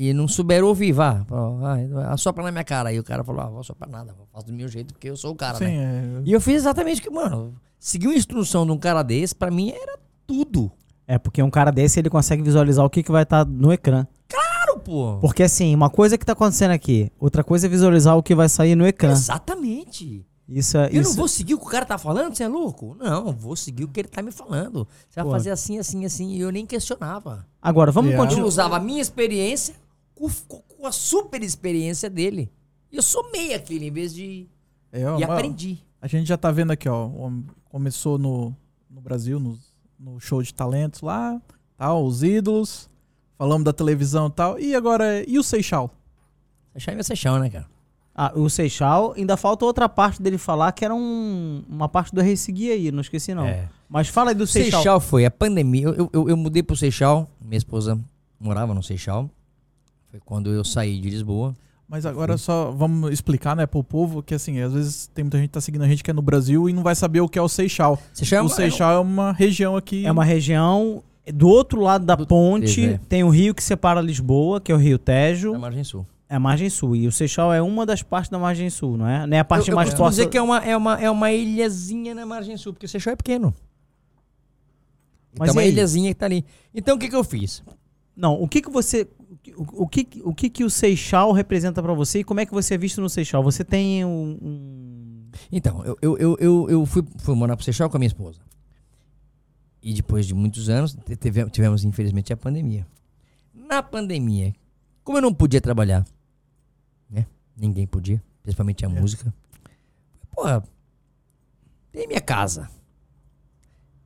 e 0.00 0.14
não 0.14 0.28
souberam 0.28 0.68
ouvir, 0.68 0.92
vá. 0.92 1.24
Falou, 1.24 1.58
assopra 2.06 2.44
na 2.44 2.52
minha 2.52 2.62
cara. 2.62 2.90
Aí 2.90 3.00
o 3.00 3.02
cara 3.02 3.24
falou, 3.24 3.40
ah, 3.40 3.48
vou 3.48 3.58
assoprar 3.58 3.90
nada, 3.90 4.14
vou 4.16 4.28
fazer 4.32 4.46
do 4.46 4.52
meu 4.52 4.68
jeito 4.68 4.94
porque 4.94 5.10
eu 5.10 5.16
sou 5.16 5.32
o 5.32 5.34
cara, 5.34 5.58
Sim, 5.58 5.64
né? 5.64 6.20
é. 6.20 6.22
E 6.24 6.32
eu 6.32 6.40
fiz 6.40 6.54
exatamente 6.54 7.00
o 7.00 7.02
que, 7.02 7.10
mano, 7.10 7.52
seguir 7.80 8.06
uma 8.06 8.14
instrução 8.14 8.64
de 8.64 8.70
um 8.70 8.78
cara 8.78 9.02
desse, 9.02 9.34
pra 9.34 9.50
mim 9.50 9.72
era 9.72 9.98
tudo. 10.24 10.70
É, 11.04 11.18
porque 11.18 11.42
um 11.42 11.50
cara 11.50 11.72
desse 11.72 11.98
ele 11.98 12.08
consegue 12.08 12.42
visualizar 12.42 12.84
o 12.84 12.90
que, 12.90 13.02
que 13.02 13.10
vai 13.10 13.24
estar 13.24 13.44
no 13.44 13.72
ecrã. 13.72 14.06
Claro, 14.28 14.78
pô. 14.78 15.18
Porque 15.20 15.42
assim, 15.42 15.74
uma 15.74 15.90
coisa 15.90 16.16
que 16.16 16.24
tá 16.24 16.32
acontecendo 16.32 16.70
aqui, 16.70 17.10
outra 17.18 17.42
coisa 17.42 17.66
é 17.66 17.68
visualizar 17.68 18.16
o 18.16 18.22
que 18.22 18.36
vai 18.36 18.48
sair 18.48 18.76
no 18.76 18.86
ecrã. 18.86 19.10
Exatamente. 19.10 20.24
Isso 20.48 20.78
é. 20.78 20.86
Eu 20.92 21.02
isso... 21.02 21.10
não 21.10 21.16
vou 21.16 21.28
seguir 21.28 21.54
o 21.54 21.58
que 21.58 21.66
o 21.66 21.68
cara 21.68 21.84
tá 21.84 21.98
falando, 21.98 22.36
você 22.36 22.44
é 22.44 22.48
louco? 22.48 22.96
Não, 23.00 23.26
eu 23.26 23.32
vou 23.32 23.56
seguir 23.56 23.82
o 23.82 23.88
que 23.88 24.00
ele 24.00 24.08
tá 24.08 24.22
me 24.22 24.30
falando. 24.30 24.86
Você 25.08 25.16
vai 25.16 25.24
Pô. 25.24 25.30
fazer 25.32 25.50
assim, 25.50 25.76
assim, 25.78 26.04
assim. 26.04 26.30
E 26.30 26.40
eu 26.40 26.52
nem 26.52 26.64
questionava. 26.64 27.44
Agora, 27.60 27.90
vamos 27.90 28.10
Yeah. 28.10 28.22
Eu 28.22 28.28
continuar. 28.28 28.48
usava 28.48 28.76
a 28.76 28.80
minha 28.80 29.02
experiência 29.02 29.74
com, 30.18 30.28
com- 30.28 30.86
a 30.86 30.92
super 30.92 31.42
experiência 31.42 32.08
dele. 32.10 32.50
E 32.90 32.96
eu 32.96 33.02
somei 33.02 33.54
aquilo 33.54 33.84
em 33.84 33.90
vez 33.90 34.14
de. 34.14 34.46
É, 34.92 35.04
ó, 35.08 35.18
e 35.18 35.24
aprendi. 35.24 35.78
A 36.00 36.06
gente 36.06 36.26
já 36.26 36.36
tá 36.36 36.50
vendo 36.50 36.70
aqui, 36.70 36.88
ó. 36.88 37.10
Começou 37.70 38.16
no, 38.18 38.54
no 38.88 39.00
Brasil, 39.00 39.38
no, 39.38 39.58
no 39.98 40.18
show 40.20 40.42
de 40.42 40.54
talentos 40.54 41.00
lá, 41.02 41.40
tal, 41.76 42.04
os 42.04 42.22
ídolos. 42.22 42.88
Falamos 43.36 43.64
da 43.64 43.72
televisão 43.72 44.26
e 44.28 44.30
tal. 44.30 44.58
E 44.58 44.74
agora, 44.74 45.22
e 45.28 45.38
o 45.38 45.42
Seixal? 45.42 45.90
Seixal 46.72 46.92
é 46.92 46.94
meu 46.96 47.04
Seixal, 47.04 47.38
né, 47.38 47.50
cara? 47.50 47.66
Ah, 48.14 48.32
o 48.34 48.48
Seixal, 48.50 49.12
ainda 49.16 49.36
falta 49.36 49.64
outra 49.64 49.88
parte 49.88 50.20
dele 50.20 50.38
falar, 50.38 50.72
que 50.72 50.84
era 50.84 50.92
um, 50.94 51.62
uma 51.68 51.88
parte 51.88 52.12
do 52.12 52.20
Rei 52.20 52.36
Seguir 52.36 52.72
aí, 52.72 52.90
não 52.90 53.00
esqueci 53.00 53.32
não. 53.34 53.44
É. 53.44 53.68
Mas 53.88 54.08
fala 54.08 54.30
aí 54.30 54.34
do 54.34 54.44
Seixal. 54.46 54.80
Seixal 54.80 55.00
foi 55.00 55.24
a 55.24 55.30
pandemia. 55.30 55.84
Eu, 55.84 55.94
eu- 55.94 56.10
eu, 56.12 56.28
eu 56.30 56.36
mudei 56.36 56.62
pro 56.64 56.74
Seixal. 56.76 57.28
Minha 57.40 57.58
esposa 57.58 57.96
morava 58.40 58.74
no 58.74 58.82
Seixal. 58.82 59.30
Foi 60.10 60.20
quando 60.24 60.50
eu 60.50 60.64
saí 60.64 61.00
de 61.00 61.10
Lisboa. 61.10 61.54
Mas 61.88 62.04
agora 62.04 62.36
só 62.36 62.70
vamos 62.70 63.10
explicar, 63.12 63.56
né, 63.56 63.66
pro 63.66 63.82
povo 63.82 64.22
que 64.22 64.34
assim, 64.34 64.60
às 64.60 64.74
vezes 64.74 65.06
tem 65.14 65.24
muita 65.24 65.38
gente 65.38 65.48
que 65.48 65.52
tá 65.54 65.60
seguindo 65.60 65.82
a 65.84 65.88
gente 65.88 66.04
que 66.04 66.10
é 66.10 66.14
no 66.14 66.20
Brasil 66.20 66.68
e 66.68 66.72
não 66.74 66.82
vai 66.82 66.94
saber 66.94 67.20
o 67.22 67.28
que 67.28 67.38
é 67.38 67.42
o 67.42 67.48
Seixal. 67.48 67.98
Seixal 68.12 68.40
é 68.40 68.42
o 68.42 68.44
uma- 68.44 68.54
Seixal 68.54 68.92
é 68.92 68.98
uma 68.98 69.32
região 69.32 69.74
aqui. 69.74 70.04
É 70.04 70.12
uma 70.12 70.24
região 70.24 71.02
do 71.32 71.48
outro 71.48 71.80
lado 71.80 72.04
da 72.04 72.14
Do- 72.14 72.26
ponte, 72.26 72.84
é. 72.84 73.00
tem 73.08 73.24
o 73.24 73.30
rio 73.30 73.54
que 73.54 73.62
separa 73.62 74.02
Lisboa, 74.02 74.60
que 74.60 74.70
é 74.70 74.74
o 74.74 74.78
Rio 74.78 74.98
Tejo, 74.98 75.52
da 75.52 75.58
margem 75.58 75.82
sul. 75.82 76.06
é 76.28 76.36
a 76.36 76.40
margem 76.40 76.68
sul. 76.68 76.94
E 76.94 77.06
o 77.06 77.12
Seixal 77.12 77.54
é 77.54 77.62
uma 77.62 77.86
das 77.86 78.02
partes 78.02 78.30
da 78.30 78.38
margem 78.38 78.68
sul, 78.68 78.98
não 78.98 79.08
é? 79.08 79.26
Não 79.26 79.36
é 79.36 79.40
a 79.40 79.44
parte 79.44 79.68
eu, 79.68 79.72
eu 79.72 79.76
mais 79.76 79.88
costumo 79.88 80.04
próxima. 80.04 80.24
dizer 80.24 80.30
que 80.30 80.36
é 80.36 80.42
uma, 80.42 80.58
é, 80.58 80.76
uma, 80.76 81.00
é 81.00 81.10
uma 81.10 81.32
ilhazinha 81.32 82.14
na 82.14 82.26
margem 82.26 82.54
sul, 82.58 82.74
porque 82.74 82.84
o 82.84 82.88
Seixal 82.88 83.14
é 83.14 83.16
pequeno. 83.16 83.54
Mas 85.38 85.50
então 85.50 85.60
é 85.60 85.64
uma 85.64 85.66
aí? 85.66 85.68
ilhazinha 85.72 86.08
que 86.12 86.18
tá 86.20 86.26
ali. 86.26 86.44
Então 86.74 86.96
o 86.96 86.98
que, 86.98 87.08
que 87.08 87.16
eu 87.16 87.24
fiz? 87.24 87.62
Não, 88.16 88.34
o 88.42 88.46
que 88.48 88.60
que 88.60 88.70
você 88.70 89.06
o, 89.56 89.82
o 89.84 89.88
que 89.88 90.06
o 90.24 90.34
que 90.34 90.50
que 90.50 90.64
o 90.64 90.70
Seixal 90.70 91.32
representa 91.32 91.82
pra 91.82 91.92
você 91.94 92.20
e 92.20 92.24
como 92.24 92.40
é 92.40 92.46
que 92.46 92.52
você 92.52 92.74
é 92.74 92.78
visto 92.78 93.00
no 93.00 93.08
Seixal? 93.08 93.42
Você 93.42 93.64
tem 93.64 94.04
um, 94.04 94.38
um- 94.42 95.30
Então, 95.52 95.84
eu, 95.84 95.96
eu, 96.02 96.18
eu, 96.18 96.36
eu, 96.40 96.70
eu 96.70 96.86
fui, 96.86 97.04
fui 97.18 97.34
morar 97.34 97.56
pro 97.56 97.64
Seixal 97.64 97.88
com 97.90 97.96
a 97.96 98.00
minha 98.00 98.08
esposa. 98.08 98.40
E 99.82 99.94
depois 99.94 100.26
de 100.26 100.34
muitos 100.34 100.68
anos, 100.68 100.94
te- 100.94 101.16
tive- 101.16 101.48
tivemos, 101.50 101.84
infelizmente, 101.84 102.32
a 102.32 102.36
pandemia. 102.36 102.86
Na 103.54 103.82
pandemia, 103.82 104.54
como 105.04 105.18
eu 105.18 105.22
não 105.22 105.32
podia 105.32 105.60
trabalhar, 105.60 106.04
né? 107.08 107.26
Ninguém 107.56 107.86
podia, 107.86 108.22
principalmente 108.42 108.84
a 108.84 108.88
música. 108.88 109.32
Porra, 110.34 110.62
tem 111.92 112.06
minha 112.08 112.20
casa. 112.20 112.68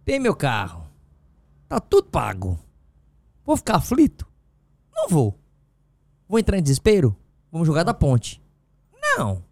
Tem 0.04 0.18
meu 0.18 0.34
carro. 0.34 0.84
Tá 1.68 1.80
tudo 1.80 2.08
pago. 2.08 2.58
Vou 3.44 3.56
ficar 3.56 3.76
aflito? 3.76 4.26
Não 4.94 5.08
vou. 5.08 5.38
Vou 6.28 6.38
entrar 6.38 6.58
em 6.58 6.62
desespero? 6.62 7.16
Vamos 7.50 7.66
jogar 7.66 7.82
da 7.82 7.92
ponte. 7.94 8.40
Não. 9.16 9.42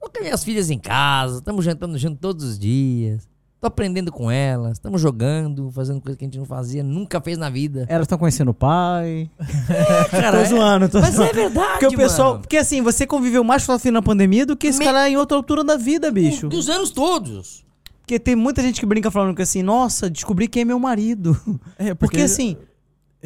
Tô 0.00 0.10
com 0.10 0.22
minhas 0.22 0.42
filhas 0.44 0.70
em 0.70 0.78
casa, 0.78 1.38
estamos 1.38 1.64
jantando 1.64 1.96
junto 1.98 2.16
todos 2.18 2.44
os 2.44 2.58
dias. 2.58 3.28
Tô 3.60 3.66
aprendendo 3.66 4.10
com 4.10 4.30
elas, 4.30 4.72
estamos 4.72 4.98
jogando, 5.02 5.70
fazendo 5.70 6.00
coisa 6.00 6.16
que 6.16 6.24
a 6.24 6.26
gente 6.26 6.38
não 6.38 6.46
fazia, 6.46 6.82
nunca 6.82 7.20
fez 7.20 7.36
na 7.36 7.50
vida. 7.50 7.84
Elas 7.90 8.04
estão 8.06 8.16
conhecendo 8.16 8.52
o 8.52 8.54
pai. 8.54 9.30
Cara, 10.10 10.38
tô 10.38 10.44
é- 10.44 10.44
zoando, 10.46 10.88
tô 10.88 10.98
Mas 11.00 11.14
zoando. 11.14 11.30
é 11.30 11.34
verdade, 11.34 11.68
Porque 11.78 11.86
o 11.94 11.98
pessoal. 11.98 12.28
mano. 12.30 12.40
Porque 12.40 12.56
assim, 12.56 12.80
você 12.80 13.06
conviveu 13.06 13.44
mais 13.44 13.64
fácil 13.64 13.92
na 13.92 14.00
pandemia 14.00 14.46
do 14.46 14.56
que 14.56 14.68
esse 14.68 14.78
Me- 14.78 14.84
cara 14.86 15.08
em 15.10 15.16
outra 15.18 15.36
altura 15.36 15.62
da 15.62 15.76
vida, 15.76 16.10
bicho. 16.10 16.48
Dos 16.48 16.70
anos 16.70 16.90
todos. 16.90 17.62
Porque 18.00 18.18
tem 18.18 18.34
muita 18.34 18.62
gente 18.62 18.80
que 18.80 18.86
brinca 18.86 19.10
falando 19.10 19.36
que 19.36 19.42
assim, 19.42 19.62
nossa, 19.62 20.08
descobri 20.08 20.48
quem 20.48 20.62
é 20.62 20.64
meu 20.64 20.78
marido. 20.78 21.38
É, 21.78 21.92
Porque 21.94 22.22
assim, 22.22 22.56
Eu- 22.58 22.66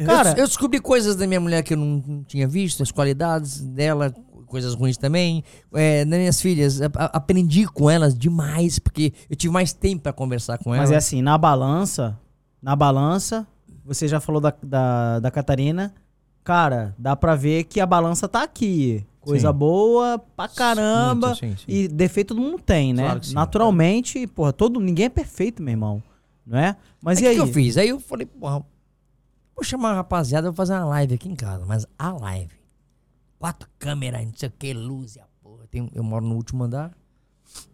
cara, 0.03 0.31
eu, 0.37 0.45
descobri 0.47 0.79
coisas 0.79 1.15
da 1.15 1.25
minha 1.27 1.39
mulher 1.39 1.63
que 1.63 1.73
eu 1.73 1.77
não, 1.77 2.03
não 2.05 2.23
tinha 2.23 2.47
visto, 2.47 2.83
as 2.83 2.91
qualidades 2.91 3.59
dela, 3.61 4.13
coisas 4.47 4.73
ruins 4.73 4.97
também. 4.97 5.43
É, 5.73 6.03
das 6.03 6.19
minhas 6.19 6.41
filhas, 6.41 6.81
a- 6.81 6.85
a- 6.95 7.05
aprendi 7.17 7.65
com 7.67 7.89
elas 7.89 8.17
demais, 8.17 8.79
porque 8.79 9.13
eu 9.29 9.35
tive 9.35 9.53
mais 9.53 9.71
tempo 9.73 10.03
pra 10.03 10.13
conversar 10.13 10.57
com 10.57 10.69
mas 10.71 10.79
elas. 10.79 10.91
é 10.91 10.95
assim, 10.97 11.21
na 11.21 11.37
balança, 11.37 12.19
na 12.61 12.75
balança, 12.75 13.47
você 13.85 14.07
já 14.07 14.19
falou 14.19 14.41
da, 14.41 14.53
da, 14.61 15.19
da 15.19 15.31
Catarina, 15.31 15.93
cara, 16.43 16.93
dá 16.97 17.15
pra 17.15 17.35
ver 17.35 17.63
que 17.65 17.79
a 17.79 17.85
balança 17.85 18.27
tá 18.27 18.43
aqui. 18.43 19.05
Coisa 19.21 19.51
Sim. 19.51 19.57
boa 19.57 20.19
pra 20.35 20.47
caramba. 20.47 21.27
Muito, 21.29 21.39
sim, 21.39 21.55
sim. 21.57 21.63
E 21.67 21.87
defeito 21.87 22.35
todo 22.35 22.41
mundo 22.43 22.61
tem, 22.61 22.93
né? 22.93 23.03
Claro 23.05 23.19
que. 23.19 23.33
Naturalmente, 23.33 24.27
porra, 24.27 24.53
todo, 24.53 24.79
ninguém 24.79 25.07
é 25.07 25.09
perfeito, 25.09 25.63
meu 25.63 25.71
irmão. 25.71 26.03
Não 26.45 26.59
é? 26.59 26.75
Mas 27.01 27.19
e 27.19 27.25
o 27.25 27.29
aí? 27.29 27.35
que, 27.35 27.41
que 27.41 27.49
eu 27.49 27.51
fiz? 27.53 27.75
Aí 27.77 27.89
eu 27.89 27.99
falei, 27.99 28.27
porra, 28.27 28.63
vou 29.55 29.63
chamar 29.63 29.91
a 29.91 29.95
rapaziada, 29.95 30.49
vou 30.49 30.55
fazer 30.55 30.73
uma 30.73 30.85
live 30.85 31.15
aqui 31.15 31.29
em 31.29 31.35
casa. 31.35 31.65
Mas 31.65 31.85
a 31.97 32.11
live. 32.11 32.53
Quatro 33.39 33.69
câmeras, 33.77 34.25
não 34.25 34.33
sei 34.35 34.49
o 34.49 34.51
que, 34.51 34.73
luz 34.73 35.15
e 35.15 35.19
a 35.19 35.27
porra. 35.41 35.65
Eu, 35.93 36.03
moro 36.03 36.25
no 36.25 36.35
último 36.35 36.63
andar. 36.63 36.95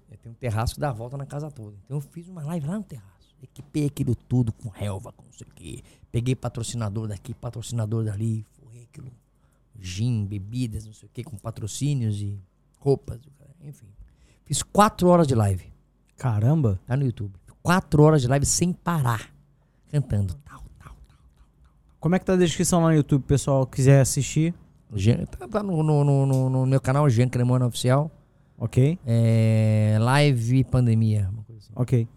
Eu 0.09 0.17
tenho 0.17 0.33
um 0.33 0.37
terraço 0.37 0.75
que 0.75 0.79
dá 0.81 0.89
a 0.89 0.93
volta 0.93 1.17
na 1.17 1.25
casa 1.25 1.49
toda. 1.49 1.77
Então 1.85 1.97
eu 1.97 2.01
fiz 2.01 2.27
uma 2.27 2.43
live 2.43 2.67
lá 2.67 2.77
no 2.77 2.83
terraço. 2.83 3.35
Equipei 3.41 3.87
aquilo 3.87 4.13
tudo 4.13 4.51
com 4.51 4.69
relva, 4.69 5.11
com 5.11 5.23
não 5.23 5.31
sei 5.31 5.47
o 5.47 5.53
que. 5.53 5.83
Peguei 6.11 6.35
patrocinador 6.35 7.07
daqui, 7.07 7.33
patrocinador 7.33 8.03
dali. 8.03 8.45
Foi 8.51 8.83
aquilo. 8.83 9.11
Gin, 9.79 10.25
bebidas, 10.25 10.85
não 10.85 10.93
sei 10.93 11.07
o 11.07 11.11
que, 11.11 11.23
com 11.23 11.37
patrocínios 11.37 12.21
e 12.21 12.39
roupas. 12.77 13.19
Enfim. 13.61 13.87
Fiz 14.45 14.61
quatro 14.61 15.07
horas 15.07 15.27
de 15.27 15.35
live. 15.35 15.71
Caramba. 16.17 16.79
Tá 16.85 16.95
no 16.97 17.05
YouTube. 17.05 17.33
Quatro 17.63 18.03
horas 18.03 18.21
de 18.21 18.27
live 18.27 18.45
sem 18.45 18.73
parar. 18.73 19.33
Cantando. 19.89 20.35
Tal. 20.43 20.60
Como 22.01 22.15
é 22.15 22.19
que 22.19 22.25
tá 22.25 22.33
a 22.33 22.37
descrição 22.37 22.81
lá 22.81 22.89
no 22.89 22.95
YouTube, 22.95 23.21
pessoal, 23.23 23.65
quiser 23.65 24.01
assistir? 24.01 24.53
Jean- 24.93 25.23
tá 25.25 25.47
tá 25.47 25.63
no, 25.63 25.81
no, 25.83 26.03
no, 26.03 26.49
no- 26.49 26.65
meu 26.65 26.81
canal, 26.81 27.07
Jean 27.09 27.29
Cremona 27.29 27.67
Oficial. 27.67 28.11
Ok? 28.57 28.97
É, 29.05 29.97
live 30.01 30.63
pandemia. 30.65 31.29
Assim. 31.57 31.71
Ok. 31.75 32.07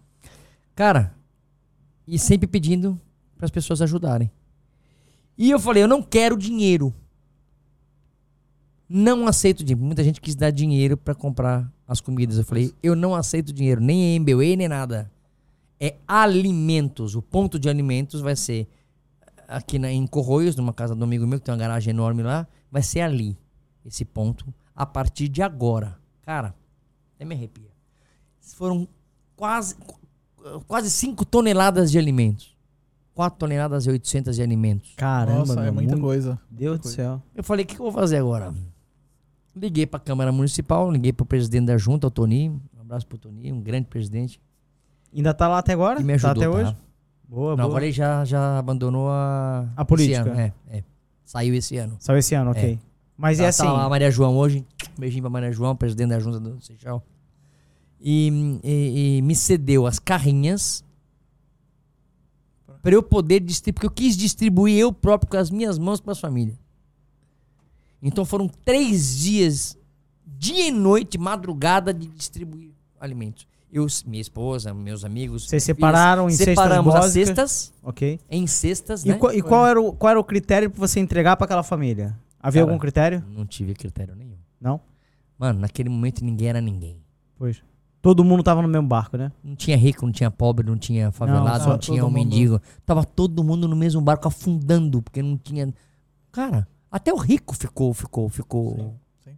Cara, 0.75 1.13
e 2.07 2.17
sempre 2.19 2.47
pedindo 2.47 2.99
para 3.37 3.45
as 3.45 3.51
pessoas 3.51 3.81
ajudarem. 3.81 4.29
E 5.37 5.51
eu 5.51 5.59
falei, 5.59 5.83
eu 5.83 5.87
não 5.87 6.01
quero 6.01 6.35
dinheiro. 6.35 6.93
Não 8.89 9.27
aceito 9.27 9.63
dinheiro. 9.63 9.85
Muita 9.85 10.03
gente 10.03 10.19
quis 10.19 10.35
dar 10.35 10.51
dinheiro 10.51 10.97
para 10.97 11.13
comprar 11.15 11.71
as 11.87 12.01
comidas. 12.01 12.37
Eu 12.39 12.43
falei, 12.43 12.73
eu 12.81 12.95
não 12.95 13.13
aceito 13.15 13.53
dinheiro, 13.53 13.81
nem 13.81 14.19
MBA, 14.19 14.55
nem 14.57 14.67
nada. 14.67 15.11
É 15.79 15.95
alimentos. 16.07 17.15
O 17.15 17.21
ponto 17.21 17.59
de 17.59 17.69
alimentos 17.69 18.19
vai 18.21 18.35
ser 18.35 18.67
aqui 19.47 19.77
na, 19.79 19.91
em 19.91 20.05
Corroios, 20.07 20.55
numa 20.55 20.73
casa 20.73 20.95
do 20.95 21.03
amigo 21.03 21.25
meu, 21.27 21.39
que 21.39 21.45
tem 21.45 21.53
uma 21.53 21.59
garagem 21.59 21.91
enorme 21.91 22.23
lá. 22.23 22.47
Vai 22.71 22.81
ser 22.81 23.01
ali, 23.01 23.37
esse 23.85 24.03
ponto, 24.05 24.53
a 24.75 24.85
partir 24.85 25.27
de 25.27 25.41
agora. 25.41 25.97
Cara, 26.21 26.53
até 27.15 27.25
me 27.25 27.35
arrepia. 27.35 27.69
Foram 28.55 28.87
quase, 29.35 29.75
quase 30.67 30.89
5 30.89 31.25
toneladas 31.25 31.91
de 31.91 31.97
alimentos. 31.97 32.55
4 33.13 33.39
toneladas 33.39 33.85
e 33.85 33.89
800 33.89 34.35
de 34.35 34.41
alimentos. 34.41 34.93
Caramba, 34.97 35.39
Nossa, 35.39 35.61
é 35.65 35.71
muita 35.71 35.91
muito- 35.93 36.01
coisa. 36.05 36.39
Deus 36.51 36.79
do 36.79 36.87
céu. 36.87 37.21
Eu 37.33 37.43
falei, 37.43 37.63
o 37.63 37.67
que, 37.67 37.75
que 37.75 37.81
eu 37.81 37.85
vou 37.85 37.93
fazer 37.93 38.17
agora? 38.17 38.53
Liguei 39.55 39.85
pra 39.85 39.99
Câmara 40.01 40.31
Municipal, 40.33 40.91
liguei 40.91 41.13
pro 41.13 41.25
presidente 41.25 41.67
da 41.67 41.77
junta, 41.77 42.07
o 42.07 42.11
Toninho. 42.11 42.61
Um 42.77 42.81
abraço 42.81 43.07
pro 43.07 43.17
Toninho, 43.17 43.55
um 43.55 43.61
grande 43.61 43.87
presidente. 43.87 44.39
Ainda 45.15 45.33
tá 45.33 45.47
lá 45.47 45.59
até 45.59 45.71
agora? 45.71 45.97
Que 45.97 46.03
me 46.03 46.13
ajudou, 46.13 46.43
tá 46.43 46.49
até 46.59 46.71
tá? 46.71 46.77
Boa, 47.27 47.51
Não, 47.51 47.55
boa. 47.57 47.65
agora 47.67 47.85
ele 47.85 47.91
já, 47.93 48.23
já 48.25 48.57
abandonou 48.59 49.09
a... 49.09 49.67
A 49.75 49.83
política. 49.85 50.21
Esse 50.21 50.29
ano, 50.29 50.39
é, 50.39 50.53
é. 50.69 50.83
Saiu 51.23 51.53
esse 51.55 51.77
ano. 51.77 51.95
Só 51.99 52.15
esse 52.15 52.35
ano, 52.35 52.51
ok. 52.51 52.79
Mas 53.17 53.39
é 53.39 53.43
Tá- 53.43 53.49
assim. 53.49 53.63
Tá 53.63 53.83
a 53.85 53.89
Maria 53.89 54.11
João 54.11 54.37
hoje. 54.37 54.65
Um 54.97 54.99
beijinho 54.99 55.23
pra 55.23 55.29
Maria 55.29 55.51
João, 55.51 55.75
presidente 55.75 56.09
da 56.09 56.19
junta 56.19 56.39
do 56.39 56.61
Seixal. 56.61 57.03
E, 57.99 58.59
e- 58.63 59.17
e 59.17 59.21
me 59.21 59.35
cedeu 59.35 59.87
as 59.87 59.97
carrinhas 59.97 60.83
para 62.81 62.93
eu 62.93 63.01
poder 63.01 63.39
distribuir, 63.39 63.73
porque 63.73 63.87
eu 63.87 63.91
quis 63.91 64.15
distribuir 64.15 64.77
eu 64.77 64.93
próprio 64.93 65.29
com 65.31 65.37
as 65.37 65.49
minhas 65.49 65.79
mãos 65.79 65.99
para 65.99 66.11
as 66.11 66.19
famílias. 66.19 66.57
Então 68.01 68.23
foram 68.23 68.47
três 68.47 69.17
dias, 69.17 69.75
dia 70.27 70.67
e 70.67 70.71
noite, 70.71 71.17
madrugada, 71.17 71.91
de 71.91 72.05
distribuir 72.07 72.71
alimentos. 72.99 73.47
Eu, 73.75 73.87
minha 74.05 74.21
esposa, 74.21 74.73
meus 74.73 75.03
amigos. 75.03 75.49
Vocês 75.49 75.61
separaram 75.61 76.27
em 76.27 76.31
cestas 76.31 76.55
Separamos 76.55 76.95
as 76.95 77.01
básicas? 77.01 77.27
cestas, 77.27 77.73
Ok. 77.83 78.21
em 78.31 78.47
cestas, 78.47 79.03
E, 79.03 79.09
né? 79.09 79.15
qual- 79.17 79.33
e 79.33 79.41
qual, 79.41 79.67
era 79.67 79.81
o, 79.81 79.91
qual 79.91 80.11
era 80.11 80.19
o 80.19 80.23
critério 80.23 80.69
pra 80.69 80.79
você 80.79 80.97
entregar 81.01 81.35
pra 81.35 81.43
aquela 81.43 81.61
família? 81.61 82.17
Havia 82.41 82.61
Cara, 82.61 82.71
algum 82.71 82.79
critério? 82.79 83.21
Não 83.27 83.45
tive 83.45 83.73
critério 83.73 84.15
nenhum. 84.15 84.37
Não? 84.61 84.79
Mano, 85.37 85.59
naquele 85.59 85.89
momento 85.89 86.23
ninguém 86.23 86.47
era 86.47 86.61
ninguém. 86.61 87.01
Pois. 87.37 87.61
Todo 88.01 88.23
mundo 88.23 88.43
tava 88.43 88.61
no 88.61 88.67
mesmo 88.69 88.87
barco, 88.87 89.17
né? 89.17 89.29
Não 89.43 89.57
tinha 89.57 89.75
rico, 89.75 90.05
não 90.05 90.13
tinha 90.13 90.31
pobre, 90.31 90.65
não 90.65 90.77
tinha 90.77 91.11
favelado, 91.11 91.63
só 91.65 91.71
não, 91.71 91.77
tinha 91.77 92.01
um 92.05 92.07
mundo- 92.07 92.13
mendigo. 92.15 92.61
Tava 92.85 93.03
todo 93.03 93.43
mundo 93.43 93.67
no 93.67 93.75
mesmo 93.75 93.99
barco 93.99 94.25
afundando, 94.25 95.01
porque 95.01 95.21
não 95.21 95.35
tinha. 95.37 95.73
Cara, 96.31 96.65
até 96.89 97.11
o 97.13 97.17
rico 97.17 97.53
ficou, 97.57 97.93
ficou, 97.93 98.29
ficou 98.29 98.75
Sim. 98.77 98.93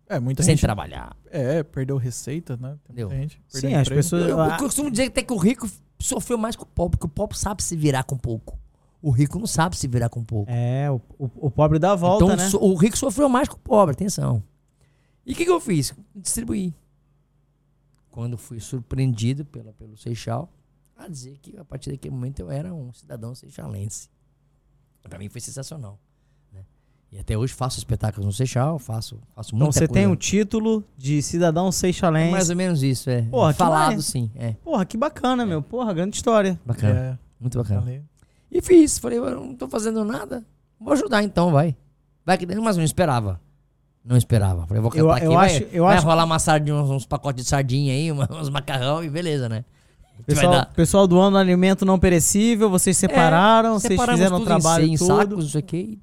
É, 0.10 0.20
muita 0.20 0.42
sem 0.44 0.54
gente. 0.56 0.62
trabalhar. 0.62 1.16
É, 1.30 1.64
perdeu 1.64 1.98
receita, 1.98 2.56
né? 2.58 2.78
Muita 2.88 3.16
gente. 3.16 3.42
perdeu 3.52 3.70
Sim, 3.72 3.76
as 3.76 3.90
pessoas. 3.90 4.28
Eu, 4.28 4.40
eu 4.40 4.58
costumo 4.58 4.90
dizer 4.90 5.06
até 5.08 5.22
que 5.22 5.34
o 5.34 5.38
rico 5.38 5.70
sofreu 6.00 6.38
mais 6.38 6.56
que 6.56 6.64
o 6.64 6.66
pobre, 6.66 6.98
porque 6.98 7.06
o 7.08 7.14
pobre 7.14 7.38
sabe 7.38 7.62
se 7.62 7.76
virar 7.76 8.04
com 8.04 8.18
pouco. 8.18 8.58
O 9.02 9.12
rico 9.12 9.38
não 9.38 9.46
sabe 9.48 9.76
se 9.78 9.88
virar 9.88 10.10
com 10.10 10.24
pouco. 10.24 10.50
É, 10.52 10.90
o, 10.90 10.96
o, 11.20 11.48
o 11.48 11.52
pobre 11.52 11.78
dá 11.78 11.92
a 11.92 11.96
volta, 11.96 12.24
então 12.26 12.36
né? 12.38 12.50
so- 12.50 12.60
o 12.60 12.74
rico 12.76 12.98
sofreu 12.98 13.28
mais 13.30 13.48
que 13.48 13.56
o 13.56 13.60
pobre, 13.60 13.94
atenção. 13.94 14.42
E 15.26 15.34
o 15.34 15.36
que, 15.36 15.44
que 15.44 15.52
eu 15.52 15.60
fiz? 15.60 15.94
Distribuí. 16.16 16.74
Quando 18.10 18.38
fui 18.38 18.60
surpreendido 18.60 19.46
pela, 19.46 19.72
pelo 19.74 19.96
Seixal, 19.98 20.52
a 20.96 21.08
dizer 21.08 21.38
que 21.38 21.56
a 21.58 21.64
partir 21.66 21.92
daquele 21.92 22.14
momento 22.16 22.40
eu 22.40 22.50
era 22.50 22.74
um 22.74 22.92
cidadão 22.92 23.36
seixalense. 23.36 24.10
Pra 25.04 25.20
mim 25.20 25.30
foi 25.30 25.40
sensacional. 25.42 26.00
E 27.12 27.18
até 27.20 27.38
hoje 27.38 27.54
faço 27.54 27.78
espetáculos 27.78 28.26
no 28.26 28.34
Seixal, 28.34 28.78
faço, 28.78 29.18
faço 29.34 29.50
Então 29.56 29.60
muita 29.66 29.72
você 29.80 29.88
coisa. 29.88 29.94
tem 29.94 30.08
o 30.12 30.16
título 30.16 30.84
de 30.98 31.22
cidadão 31.22 31.70
É 31.70 31.72
seixalense. 31.72 32.32
mais 32.32 32.50
ou 32.50 32.56
menos 32.56 32.84
isso, 32.84 33.10
é. 33.10 33.22
Porra, 33.22 33.54
que 33.54 33.60
Falado 33.60 33.82
maneiro. 33.82 34.02
sim, 34.02 34.30
é. 34.36 34.54
Porra, 34.64 34.86
que 34.86 34.98
bacana, 34.98 35.46
meu. 35.46 35.62
Porra, 35.62 35.94
grande 35.94 36.18
história. 36.18 36.60
Bacana, 36.66 37.00
É, 37.00 37.18
muito 37.40 37.58
bacana. 37.58 37.82
ali. 37.82 38.02
E 38.52 38.62
fiz. 38.62 38.98
Falei, 39.00 39.20
eu 39.20 39.30
não 39.40 39.56
tô 39.56 39.70
fazendo 39.70 40.04
nada. 40.04 40.44
Vou 40.80 40.92
ajudar 40.94 41.24
então, 41.24 41.50
vai. 41.52 41.76
Vai 42.26 42.38
que 42.38 42.46
mas 42.60 42.76
não 42.76 42.84
esperava. 42.84 43.40
Não 44.04 44.18
esperava. 44.18 44.68
Falei, 44.68 44.82
vou 44.82 44.92
cantar 44.92 45.04
Eu- 45.06 45.12
aqui, 45.12 45.26
eu 45.26 45.32
vai, 45.34 45.46
acho- 45.56 45.64
eu 45.72 45.84
vai 45.86 45.98
acho- 45.98 46.06
rolar 46.06 46.26
uma 46.26 46.40
sardinha, 46.40 46.76
uns, 46.76 46.90
uns 46.90 47.06
pacotes 47.06 47.44
de 47.44 47.50
sardinha 47.50 47.94
aí, 47.94 48.12
uns 48.42 48.50
macarrão 48.50 49.02
e 49.04 49.10
beleza, 49.10 49.48
né? 49.48 49.64
Pessoal, 50.26 50.66
pessoal 50.76 51.08
doando 51.08 51.38
alimento 51.38 51.86
não 51.86 51.98
perecível, 52.00 52.70
vocês 52.70 52.98
separaram, 52.98 53.80
vocês 53.80 53.94
Separamos 53.94 54.20
fizeram 54.20 54.36
o 54.38 54.40
tudo 54.40 54.48
trabalho 54.48 54.86
em, 54.86 54.94
em 54.94 54.98
todo. 54.98 55.08
sacos, 55.08 55.38
não 55.46 55.50
sei 55.52 55.62
o 55.62 55.64
que. 55.64 56.00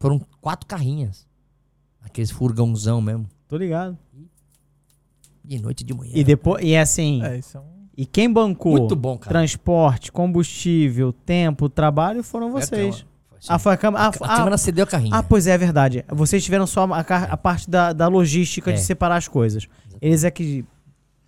Foram 0.00 0.18
quatro 0.40 0.66
carrinhas. 0.66 1.28
Aqueles 2.02 2.30
furgãozão 2.30 3.00
mesmo. 3.00 3.28
Tô 3.46 3.56
ligado. 3.56 3.96
De 5.44 5.60
noite 5.60 5.82
e 5.82 5.84
de 5.84 5.94
manhã. 5.94 6.12
E 6.14 6.24
depois, 6.24 6.64
e 6.64 6.76
assim, 6.76 7.22
É, 7.22 7.38
isso 7.38 7.56
é 7.56 7.60
um. 7.60 7.86
e 7.96 8.06
quem 8.06 8.32
bancou 8.32 8.72
Muito 8.78 8.96
bom, 8.96 9.18
cara. 9.18 9.30
transporte, 9.30 10.10
combustível, 10.10 11.12
tempo, 11.12 11.68
trabalho 11.68 12.22
foram 12.22 12.48
a 12.48 12.50
vocês. 12.50 12.70
Câmara. 12.96 13.10
Foi 13.28 13.38
assim. 13.38 13.46
Ah, 13.48 13.58
foi 13.58 13.72
a 13.72 13.76
Câmara. 13.76 14.04
a, 14.04 14.06
Ah, 14.08 14.08
a 14.08 14.32
ah, 14.34 14.36
Câmara 14.36 14.58
cedeu 14.58 14.84
a 14.84 14.86
carrinha. 14.86 15.14
ah, 15.16 15.22
pois 15.22 15.46
é, 15.46 15.52
é 15.52 15.58
verdade. 15.58 16.04
Vocês 16.08 16.42
tiveram 16.44 16.66
só 16.66 16.84
a, 16.92 17.04
car- 17.04 17.30
a 17.32 17.36
parte 17.36 17.68
da, 17.68 17.92
da 17.92 18.06
logística 18.08 18.72
de 18.72 18.78
É. 18.78 18.82
separar 18.82 19.16
as 19.16 19.28
coisas. 19.28 19.66
Eles 20.00 20.24
é 20.24 20.30
que 20.30 20.64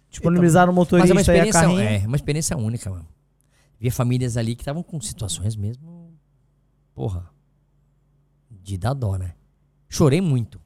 disponibilizaram 0.08 0.72
o 0.72 0.76
Mas 0.76 0.78
é 0.78 0.80
motorista 0.82 1.12
uma 1.14 1.18
e 1.18 1.18
a 1.18 1.22
experiência, 1.22 1.60
carrinha. 1.60 1.82
é 1.82 2.06
uma 2.06 2.16
experiência 2.16 2.56
única, 2.56 2.88
mano. 2.90 3.06
Via 3.80 3.90
famílias 3.92 4.36
ali 4.36 4.54
que 4.54 4.62
estavam 4.62 4.82
com 4.82 5.00
situações 5.00 5.56
mesmo. 5.56 6.12
Porra. 6.94 7.31
De 8.62 8.78
dar 8.78 8.94
dó, 8.94 9.16
né? 9.16 9.34
Chorei 9.88 10.20
muito. 10.20 10.60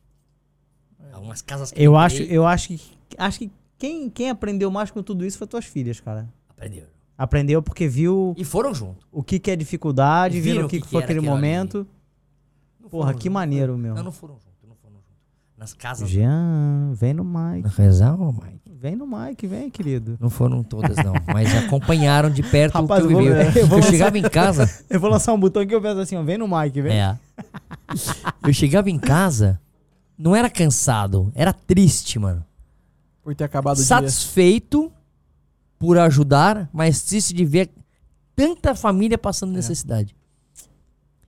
Algumas 1.13 1.41
casas 1.43 1.73
que 1.73 1.83
Eu 1.83 1.97
acho, 1.97 2.23
eu 2.23 2.47
acho 2.47 2.69
que 2.69 2.81
acho 3.17 3.39
que 3.39 3.51
quem, 3.79 4.11
quem 4.11 4.31
aprendeu 4.31 4.71
mais 4.71 4.91
com 4.91 5.03
tudo 5.03 5.25
isso 5.25 5.39
foi 5.39 5.47
tuas 5.47 5.65
filhas, 5.65 6.01
cara. 6.01 6.29
Aprenderam. 6.49 6.89
Aprendeu 7.17 7.63
porque 7.63 7.89
viu 7.89 8.35
E 8.37 8.45
foram 8.45 8.75
junto. 8.75 9.07
o 9.11 9.23
que, 9.23 9.39
que 9.39 9.51
é 9.51 9.57
dificuldade, 9.57 10.39
viram 10.41 10.55
viram 10.57 10.67
o 10.67 10.71
que, 10.71 10.81
que 10.81 10.87
foi 10.89 11.03
aquele 11.03 11.21
momento. 11.21 11.87
Porra, 12.91 13.15
que 13.15 13.25
junto. 13.25 13.33
maneiro, 13.33 13.77
meu. 13.79 13.95
Não, 13.95 14.05
não 14.05 14.13
foram 14.13 14.35
junto, 14.35 14.67
não 14.69 14.77
foram 14.77 14.97
junto. 14.97 15.17
Nas 15.57 15.73
casas. 15.73 16.09
Jean, 16.09 16.93
vem 16.95 17.15
no 17.15 17.25
mic. 17.25 17.67
Rezar, 17.77 18.17
Mike. 18.19 18.56
Vem 18.79 18.95
no 18.95 19.07
mic, 19.07 19.47
vem, 19.47 19.71
querido. 19.71 20.19
Não 20.21 20.29
foram 20.29 20.63
todas, 20.63 20.97
não. 20.97 21.15
Mas 21.33 21.55
acompanharam 21.57 22.29
de 22.31 22.43
perto 22.43 22.75
Rapaz, 22.79 23.05
o 23.05 23.09
que 23.09 23.15
eu 23.15 23.21
eu 23.21 23.35
vou- 23.35 23.45
vivi. 23.45 23.59
eu 23.59 23.63
Eu, 23.63 23.67
vou 23.69 23.79
lançar- 23.79 23.91
chegava 23.91 24.19
em 24.19 24.23
casa. 24.23 24.71
Eu 24.91 25.01
vou 25.01 25.09
lançar 25.11 25.33
um 25.33 25.41
botão 25.41 25.67
que 25.67 25.75
eu 25.75 25.81
penso 25.81 26.01
assim, 26.01 26.17
ó, 26.17 26.23
vem 26.23 26.37
no 26.37 26.47
mic, 26.47 26.81
vem. 26.83 26.93
É. 27.01 27.19
Eu 28.47 28.53
chegava 28.53 28.91
em 28.91 28.99
casa, 28.99 29.59
não 30.19 30.37
era 30.37 30.51
cansado, 30.51 31.33
era 31.35 31.53
triste, 31.53 32.19
mano. 32.19 32.45
Por 33.23 33.35
ter 33.35 33.45
acabado 33.45 33.75
o 33.75 33.77
dia. 33.79 33.87
Satisfeito 33.87 34.93
por 35.79 35.99
ajudar, 35.99 36.69
mas 36.73 37.03
triste 37.03 37.33
de 37.35 37.45
ver 37.45 37.71
tanta 38.35 38.75
família 38.75 39.17
passando 39.17 39.53
necessidade. 39.53 40.15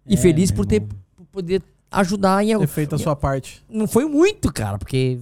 E 0.06 0.14
É, 0.14 0.16
feliz 0.16 0.50
por 0.50 0.66
ter 0.66 0.80
por 0.80 1.24
poder 1.32 1.62
ajudar 1.90 2.44
em 2.44 2.58
Ter 2.58 2.66
feito 2.66 2.94
a 2.94 2.98
sua 2.98 3.16
parte. 3.16 3.62
Não 3.68 3.86
foi 3.88 4.04
muito, 4.06 4.52
cara, 4.52 4.78
porque 4.78 5.18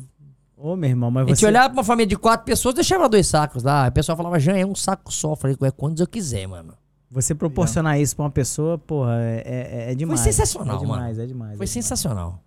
Ô, 0.57 0.75
meu 0.75 0.89
irmão, 0.89 1.11
mas 1.11 1.27
a 1.27 1.29
gente 1.29 1.39
você... 1.41 1.47
olhava 1.47 1.69
pra 1.69 1.79
uma 1.79 1.85
família 1.85 2.07
de 2.07 2.17
quatro 2.17 2.47
pessoas, 2.47 2.75
deixava 2.75 3.09
dois 3.09 3.27
sacos 3.27 3.63
lá. 3.63 3.87
A 3.87 3.91
pessoa 3.91 4.17
falava, 4.17 4.39
Jean, 4.41 4.57
é 4.57 4.65
um 4.65 4.75
saco 4.75 5.13
só. 5.13 5.33
Eu 5.33 5.37
falei, 5.37 5.57
é 5.61 5.71
quantos 5.71 6.01
eu 6.01 6.07
quiser, 6.07 6.47
mano. 6.47 6.75
Você 7.11 7.35
proporcionar 7.35 8.01
isso 8.01 8.17
pra 8.17 8.25
uma 8.25 8.31
pessoa, 8.31 8.79
porra, 8.79 9.17
é, 9.21 9.43
é, 9.45 9.93
é 9.93 9.95
demais. 9.95 10.21
sensacional, 10.21 10.77
É 10.77 10.81
demais, 10.81 11.01
mano. 11.17 11.23
é 11.23 11.27
demais. 11.27 11.51
Foi 11.51 11.55
é 11.55 11.69
demais. 11.69 11.71
sensacional. 11.71 12.43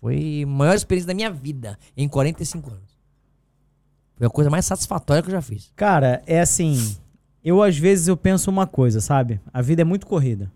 Foi 0.00 0.42
a 0.44 0.46
maior 0.46 0.74
experiência 0.74 1.06
da 1.06 1.14
minha 1.14 1.30
vida 1.30 1.78
em 1.96 2.08
45 2.08 2.70
anos. 2.70 2.98
Foi 4.16 4.26
a 4.26 4.30
coisa 4.30 4.50
mais 4.50 4.64
satisfatória 4.64 5.22
que 5.22 5.28
eu 5.28 5.32
já 5.32 5.42
fiz. 5.42 5.70
Cara, 5.76 6.22
é 6.26 6.40
assim, 6.40 6.96
eu 7.44 7.62
às 7.62 7.76
vezes 7.78 8.08
eu 8.08 8.16
penso 8.16 8.50
uma 8.50 8.66
coisa, 8.66 9.00
sabe? 9.00 9.40
A 9.52 9.62
vida 9.62 9.82
é 9.82 9.84
muito 9.84 10.06
corrida. 10.06 10.50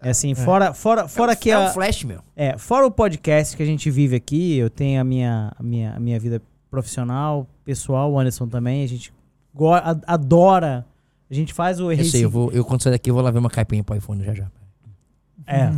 É 0.00 0.10
assim, 0.10 0.34
fora, 0.34 0.72
fora, 0.72 1.08
fora 1.08 1.34
que 1.34 1.50
é 1.50 1.54
a, 1.54 1.60
um 1.60 1.68
flash, 1.70 2.04
meu. 2.04 2.20
É, 2.36 2.56
fora 2.56 2.86
o 2.86 2.90
podcast 2.90 3.56
que 3.56 3.62
a 3.62 3.66
gente 3.66 3.90
vive 3.90 4.14
aqui, 4.14 4.56
eu 4.56 4.70
tenho 4.70 5.00
a 5.00 5.04
minha, 5.04 5.52
a 5.58 5.62
minha, 5.62 5.94
a 5.96 6.00
minha 6.00 6.20
vida 6.20 6.40
profissional, 6.70 7.46
pessoal, 7.64 8.12
o 8.12 8.18
Anderson 8.18 8.46
também, 8.46 8.84
a 8.84 8.86
gente 8.86 9.12
go- 9.52 9.74
a- 9.74 9.98
adora, 10.06 10.86
a 11.28 11.34
gente 11.34 11.52
faz 11.52 11.80
o 11.80 11.90
Eu 11.90 12.04
sei, 12.04 12.24
eu, 12.24 12.30
vou, 12.30 12.52
eu 12.52 12.64
quando 12.64 12.82
sair 12.82 12.92
daqui 12.92 13.10
eu 13.10 13.14
vou 13.14 13.22
lá 13.24 13.30
ver 13.30 13.38
uma 13.40 13.50
caipinha 13.50 13.82
pro 13.82 13.96
iPhone 13.96 14.22
já 14.24 14.34
já. 14.34 14.46
É. 15.46 15.68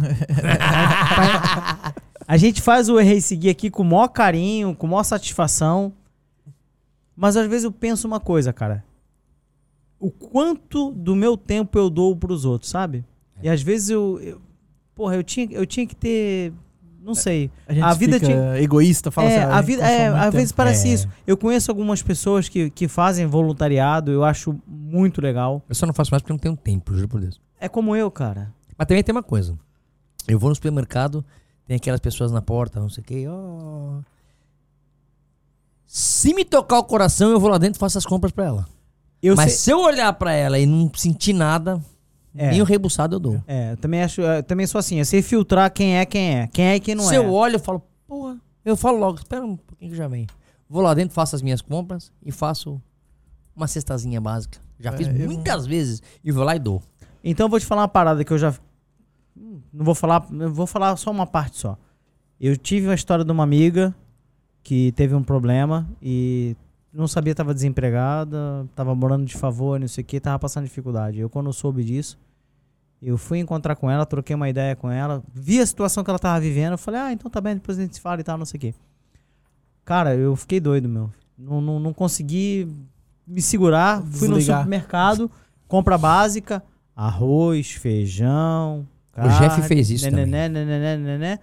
a 2.27 2.37
gente 2.37 2.61
faz 2.61 2.89
o 2.89 2.99
Errei 2.99 3.21
Seguir 3.21 3.51
aqui 3.51 3.71
com 3.71 3.83
o 3.83 3.87
maior 3.87 4.09
carinho, 4.09 4.75
com 4.75 4.87
a 4.87 4.91
maior 4.91 5.03
satisfação, 5.05 5.93
mas 7.17 7.37
às 7.37 7.47
vezes 7.49 7.65
eu 7.65 7.73
penso 7.73 8.07
uma 8.07 8.21
coisa, 8.21 8.53
cara, 8.53 8.85
o 9.99 10.11
quanto 10.11 10.93
do 10.93 11.15
meu 11.15 11.37
tempo 11.37 11.79
eu 11.79 11.89
dou 11.91 12.15
pros 12.17 12.45
outros, 12.45 12.71
sabe? 12.71 13.05
E 13.43 13.49
às 13.49 13.63
vezes 13.63 13.91
eu, 13.91 14.19
eu 14.23 14.41
porra, 14.95 15.15
eu 15.17 15.23
tinha, 15.23 15.47
eu 15.51 15.65
tinha 15.67 15.87
que 15.87 15.95
ter, 15.97 16.53
não 17.03 17.15
sei, 17.15 17.51
A 17.67 17.73
gente 17.73 17.83
A 17.85 17.95
vida 17.95 18.21
tinha- 18.21 18.61
egoísta, 18.61 19.11
fala 19.11 19.29
é, 19.31 19.37
assim. 19.39 19.45
ah, 19.45 19.53
a 19.55 19.57
gente 19.59 19.67
vida, 19.67 19.83
consome 19.83 19.99
é, 20.01 20.07
às 20.09 20.33
vezes 20.35 20.49
tempo. 20.51 20.57
parece 20.57 20.89
É. 20.89 20.93
isso. 20.93 21.09
Eu 21.27 21.37
conheço 21.37 21.71
algumas 21.71 22.03
pessoas 22.03 22.49
que, 22.49 22.69
que 22.71 22.87
fazem 22.89 23.27
voluntariado, 23.27 24.11
eu 24.11 24.23
acho 24.25 24.55
muito 24.67 25.21
legal. 25.23 25.63
Eu 25.69 25.75
só 25.75 25.87
não 25.87 25.95
faço 25.95 26.11
mais 26.13 26.23
porque 26.23 26.33
não 26.33 26.39
tenho 26.39 26.57
tempo, 26.57 26.93
juro 26.95 27.09
por 27.09 27.21
Deus. 27.21 27.41
É 27.59 27.69
como 27.69 27.97
eu, 27.97 28.11
cara. 28.11 28.53
Mas 28.77 28.87
também 28.87 29.03
tem 29.03 29.15
uma 29.15 29.23
coisa. 29.23 29.59
Eu 30.29 30.39
vou 30.39 30.49
no 30.51 30.55
supermercado, 30.55 31.25
tem 31.67 31.77
aquelas 31.77 32.01
pessoas 32.01 32.31
na 32.33 32.43
porta, 32.43 32.79
não 32.81 32.89
sei 32.89 33.03
o 33.03 33.05
que. 33.07 33.25
Se 35.87 36.33
me 36.35 36.45
tocar 36.45 36.79
o 36.79 36.85
coração, 36.85 37.31
eu 37.31 37.41
vou 37.41 37.51
lá 37.51 37.59
dentro 37.59 37.79
e 37.79 37.81
faço 37.81 37.99
as 37.99 38.07
compras 38.07 38.33
pra 38.33 38.45
ela. 38.45 38.69
Eu 39.23 39.35
Mas 39.37 39.53
sei- 39.53 39.59
se 39.61 39.71
eu 39.73 39.81
olhar 39.81 40.13
pra 40.15 40.33
ela 40.33 40.59
e 40.59 40.65
não 40.67 40.91
sentir 40.95 41.33
nada, 41.33 41.81
É. 42.35 42.51
nem 42.51 42.61
o 42.63 42.65
rebuçado 42.65 43.17
eu 43.17 43.21
dou. 43.21 43.43
É, 43.47 43.73
eu 43.73 43.77
também 43.77 44.03
acho, 44.03 44.21
eu 44.21 44.43
também 44.43 44.67
sou 44.67 44.79
assim, 44.79 44.99
eu 44.99 45.05
sei 45.05 45.21
filtrar 45.23 45.71
quem 45.73 45.97
é 45.99 46.05
quem 46.07 46.39
é, 46.39 46.47
quem 46.47 46.65
é 46.67 46.77
e 46.77 46.81
quem 46.81 46.95
não 46.95 47.05
se 47.05 47.15
é. 47.15 47.19
eu 47.19 47.33
olho, 47.33 47.57
eu 47.57 47.61
falo, 47.61 47.83
porra, 48.07 48.37
eu 48.65 48.77
falo 48.77 48.99
logo, 48.99 49.19
espera 49.19 49.45
um 49.45 49.57
pouquinho 49.57 49.91
que 49.91 49.97
já 49.97 50.07
vem. 50.09 50.27
Vou 50.69 50.81
lá 50.83 50.95
dentro, 50.95 51.13
faço 51.15 51.35
as 51.35 51.43
minhas 51.43 51.61
compras 51.61 52.13
e 52.25 52.31
faço 52.31 52.81
uma 53.57 53.67
cestazinha 53.67 54.21
básica. 54.21 54.59
Já 54.79 54.91
É, 54.93 54.97
fiz 54.97 55.09
eu- 55.09 55.15
muitas 55.27 55.67
vezes 55.67 56.03
e 56.23 56.31
vou 56.31 56.45
lá 56.45 56.55
e 56.55 56.59
dou. 56.61 56.81
Então 57.25 57.47
eu 57.47 57.51
vou 57.51 57.59
te 57.59 57.67
falar 57.67 57.83
uma 57.83 57.89
parada 57.89 58.25
que 58.25 58.33
eu 58.33 58.39
já. 58.39 58.55
Hum, 59.37 59.61
Não 59.73 59.85
vou 59.85 59.95
falar. 59.95 60.27
eu 60.31 60.53
Vou 60.55 60.67
falar 60.67 60.97
só 60.97 61.11
uma 61.11 61.27
parte 61.27 61.59
só. 61.59 61.77
Eu 62.41 62.57
tive 62.57 62.87
uma 62.87 62.95
história 62.95 63.25
de 63.25 63.31
uma 63.33 63.43
amiga 63.43 63.95
que 64.63 64.93
teve 64.93 65.15
um 65.15 65.23
problema 65.23 65.89
e 66.01 66.57
não 66.93 67.07
sabia, 67.07 67.35
tava 67.35 67.55
desempregada, 67.55 68.67
tava 68.75 68.95
morando 68.95 69.25
de 69.25 69.37
favor, 69.37 69.79
não 69.79 69.89
sei 69.89 70.03
o 70.03 70.07
que, 70.07 70.21
tava 70.21 70.39
passando 70.39 70.65
dificuldade. 70.65 71.19
Eu, 71.21 71.31
quando 71.31 71.53
soube 71.53 71.85
disso, 71.85 72.19
eu 73.03 73.17
fui 73.17 73.39
encontrar 73.39 73.77
com 73.77 73.91
ela, 73.91 74.05
troquei 74.05 74.35
uma 74.35 74.49
ideia 74.49 74.75
com 74.77 74.91
ela, 74.91 75.23
vi 75.33 75.61
a 75.61 75.67
situação 75.67 76.03
que 76.03 76.11
ela 76.11 76.19
tava 76.19 76.41
vivendo, 76.41 76.73
eu 76.73 76.79
falei, 76.79 77.01
ah, 77.01 77.13
então 77.13 77.31
tá 77.31 77.41
bem, 77.41 77.55
depois 77.55 77.79
a 77.79 77.83
gente 77.83 77.95
se 77.95 78.01
fala 78.01 78.21
e 78.21 78.25
tal, 78.25 78.37
não 78.37 78.45
sei 78.45 78.59
o 78.59 78.61
que. 78.61 78.75
Cara, 79.85 80.15
eu 80.15 80.37
fiquei 80.37 80.61
doido, 80.61 80.89
meu. 80.89 81.11
Não, 81.37 81.61
não, 81.61 81.81
não 81.81 81.93
consegui 81.93 82.69
me 83.27 83.41
segurar. 83.41 84.03
Fui 84.03 84.29
no 84.29 84.41
supermercado, 84.41 85.31
compra 85.67 85.97
básica, 85.97 86.63
arroz, 86.95 87.73
feijão. 87.73 88.87
O 89.17 89.29
Jeff 89.39 89.63
fez 89.63 89.91
isso 89.91 90.05
nenené, 90.05 90.49
nenené, 90.49 90.97
nenené. 90.97 91.39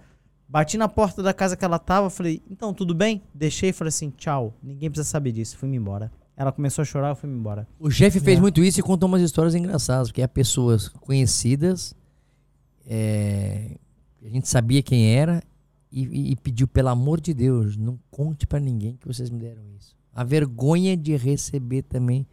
Bati 0.48 0.78
na 0.78 0.88
porta 0.88 1.22
da 1.22 1.34
casa 1.34 1.56
que 1.56 1.64
ela 1.64 1.78
tava, 1.78 2.08
falei, 2.08 2.42
então, 2.50 2.72
tudo 2.72 2.94
bem? 2.94 3.22
Deixei 3.34 3.68
e 3.70 3.72
falei 3.72 3.88
assim, 3.90 4.10
tchau. 4.10 4.54
Ninguém 4.62 4.90
precisa 4.90 5.08
saber 5.08 5.32
disso. 5.32 5.58
Fui-me 5.58 5.76
embora. 5.76 6.10
Ela 6.36 6.50
começou 6.52 6.82
a 6.82 6.84
chorar, 6.86 7.10
eu 7.10 7.16
fui-me 7.16 7.36
embora. 7.36 7.66
O 7.78 7.88
Jeff 7.90 8.18
fez 8.20 8.38
É. 8.38 8.40
muito 8.40 8.62
isso 8.62 8.80
e 8.80 8.82
contou 8.82 9.08
umas 9.08 9.20
histórias 9.20 9.54
engraçadas, 9.54 10.08
porque 10.08 10.22
é 10.22 10.26
pessoas 10.26 10.88
conhecidas, 10.88 11.94
é, 12.86 13.76
a 14.24 14.28
gente 14.28 14.48
sabia 14.48 14.82
quem 14.82 15.14
era 15.16 15.42
e, 15.90 16.04
e- 16.04 16.32
e 16.32 16.36
pediu, 16.36 16.66
pelo 16.68 16.88
amor 16.88 17.20
de 17.20 17.34
Deus, 17.34 17.76
não 17.76 17.98
conte 18.10 18.46
pra 18.46 18.60
ninguém 18.60 18.96
que 18.96 19.06
vocês 19.06 19.30
me 19.30 19.38
deram 19.38 19.62
isso. 19.76 19.96
A 20.14 20.24
vergonha 20.24 20.96
de 20.96 21.16
receber 21.16 21.82
também. 21.82 22.26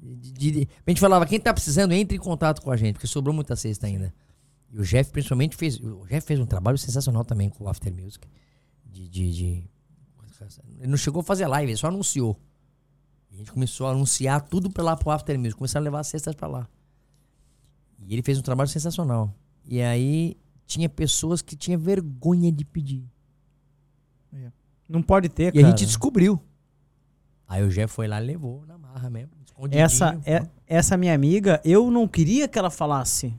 De, 0.00 0.32
de- 0.32 0.50
de- 0.50 0.68
a 0.86 0.90
gente 0.90 1.00
falava, 1.00 1.26
quem 1.26 1.38
tá 1.38 1.52
precisando, 1.52 1.92
entre 1.92 2.16
em 2.16 2.20
contato 2.20 2.60
com 2.62 2.70
a 2.70 2.76
gente, 2.76 2.94
porque 2.94 3.06
sobrou 3.06 3.34
muita 3.34 3.54
cesta 3.56 3.86
ainda. 3.86 4.12
E 4.72 4.80
o 4.80 4.84
Jeff, 4.84 5.10
principalmente, 5.12 5.54
fez. 5.54 5.78
O 5.78 6.04
Jeff 6.06 6.26
fez 6.26 6.40
um 6.40 6.46
trabalho 6.46 6.78
sensacional 6.78 7.24
também 7.24 7.50
com 7.50 7.64
o 7.64 7.68
After 7.68 7.92
Music. 7.94 8.26
De, 8.86 9.06
de, 9.08 9.32
de- 9.32 9.70
Ele 10.78 10.88
não 10.88 10.96
chegou 10.96 11.20
a 11.20 11.24
fazer 11.24 11.46
live, 11.46 11.70
ele 11.72 11.76
só 11.78 11.88
anunciou. 11.88 12.40
E 13.30 13.34
a 13.34 13.38
gente 13.38 13.52
começou 13.52 13.86
a 13.86 13.90
anunciar 13.90 14.40
tudo 14.40 14.70
pra 14.70 14.82
lá 14.82 14.96
pro 14.96 15.10
After 15.10 15.38
Music. 15.38 15.56
Começaram 15.56 15.82
a 15.82 15.86
levar 15.86 16.00
as 16.00 16.06
cestas 16.08 16.34
pra 16.34 16.48
lá. 16.48 16.68
E 17.98 18.12
ele 18.14 18.22
fez 18.22 18.38
um 18.38 18.42
trabalho 18.42 18.68
sensacional. 18.68 19.34
E 19.64 19.80
aí 19.80 20.36
tinha 20.66 20.88
pessoas 20.88 21.42
que 21.42 21.54
tinham 21.54 21.78
vergonha 21.78 22.50
de 22.50 22.64
pedir. 22.64 23.04
Não 24.88 25.02
pode 25.02 25.28
ter, 25.28 25.48
E 25.48 25.52
cara. 25.52 25.66
a 25.66 25.70
gente 25.70 25.86
descobriu. 25.86 26.40
Aí 27.48 27.62
o 27.62 27.68
Jeff 27.68 27.92
foi 27.92 28.06
lá 28.08 28.20
e 28.22 28.26
levou 28.26 28.64
na 28.66 28.76
marra 28.78 29.08
mesmo. 29.10 29.30
essa, 29.70 30.20
é, 30.24 30.46
essa 30.66 30.96
minha 30.96 31.14
amiga, 31.14 31.60
eu 31.64 31.90
não 31.90 32.08
queria 32.08 32.48
que 32.48 32.58
ela 32.58 32.70
falasse. 32.70 33.34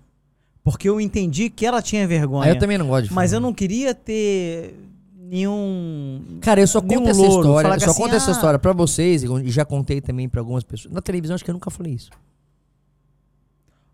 Porque 0.64 0.88
eu 0.88 1.00
entendi 1.02 1.50
que 1.50 1.66
ela 1.66 1.82
tinha 1.82 2.08
vergonha. 2.08 2.46
Aí 2.46 2.52
eu 2.56 2.60
também 2.60 2.78
não 2.78 2.88
gosto 2.88 3.08
de 3.10 3.14
Mas 3.14 3.32
falar. 3.32 3.38
eu 3.38 3.42
não 3.42 3.54
queria 3.54 3.94
ter 3.94 4.74
nenhum. 5.18 6.22
Cara, 6.42 6.62
eu 6.62 6.68
só 6.68 6.80
conto 6.82 7.10
essa 7.10 7.20
louro. 7.22 7.48
história. 7.50 7.68
Eu 7.76 7.80
só 7.82 7.90
assim, 7.92 8.02
conto 8.02 8.16
essa 8.16 8.32
ah, 8.32 8.34
história 8.34 8.60
pra 8.60 8.72
vocês 8.74 9.24
e 9.24 9.50
já 9.50 9.66
contei 9.66 10.00
também 10.00 10.30
pra 10.30 10.40
algumas 10.42 10.64
pessoas. 10.64 10.94
Na 10.94 11.02
televisão 11.02 11.36
acho 11.36 11.44
que 11.44 11.50
eu 11.50 11.54
nunca 11.54 11.70
falei 11.70 11.94
isso. 11.94 12.10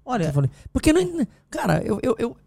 Olha, 0.05 0.25
Eu 0.25 0.33
falei, 0.33 0.49
porque 0.73 0.91
não. 0.91 1.25
Cara, 1.49 1.81
eu, 1.83 1.99
eu, 2.01 2.15
eu, 2.17 2.37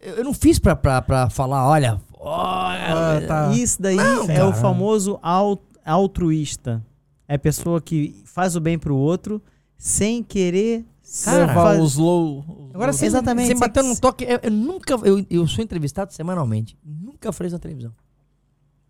eu 0.00 0.24
não 0.24 0.32
fiz 0.32 0.58
pra, 0.58 0.74
pra, 0.74 1.02
pra 1.02 1.28
falar, 1.30 1.68
olha. 1.68 2.00
olha 2.18 3.18
Ah, 3.18 3.20
tá. 3.26 3.52
isso 3.52 3.80
daí 3.80 3.96
Não, 3.96 4.22
é 4.22 4.44
o 4.44 4.50
cara. 4.50 4.52
famoso 4.54 5.18
al- 5.22 5.62
altruísta. 5.84 6.82
É 7.28 7.34
a 7.34 7.38
pessoa 7.38 7.80
que 7.80 8.22
faz 8.24 8.56
o 8.56 8.60
bem 8.60 8.78
pro 8.78 8.96
outro 8.96 9.40
sem 9.76 10.22
querer 10.22 10.84
Cara, 11.24 11.36
ser- 11.36 11.46
Levar 11.46 11.54
faz- 11.54 11.80
os 11.82 11.96
low. 11.96 12.38
os 12.40 12.70
Agora 12.74 12.90
low- 12.90 12.92
você, 12.92 13.06
Exatamente, 13.06 13.46
você 13.48 13.54
bateu 13.54 13.82
num 13.84 13.94
toque. 13.96 14.24
Eu, 14.24 14.40
eu 14.42 14.50
nunca. 14.50 14.94
Eu, 14.94 15.24
eu 15.30 15.46
sou 15.46 15.62
entrevistado 15.62 16.12
semanalmente. 16.12 16.76
Nunca 16.84 17.32
falei 17.32 17.48
isso 17.48 17.54
na 17.56 17.60
televisão. 17.60 17.92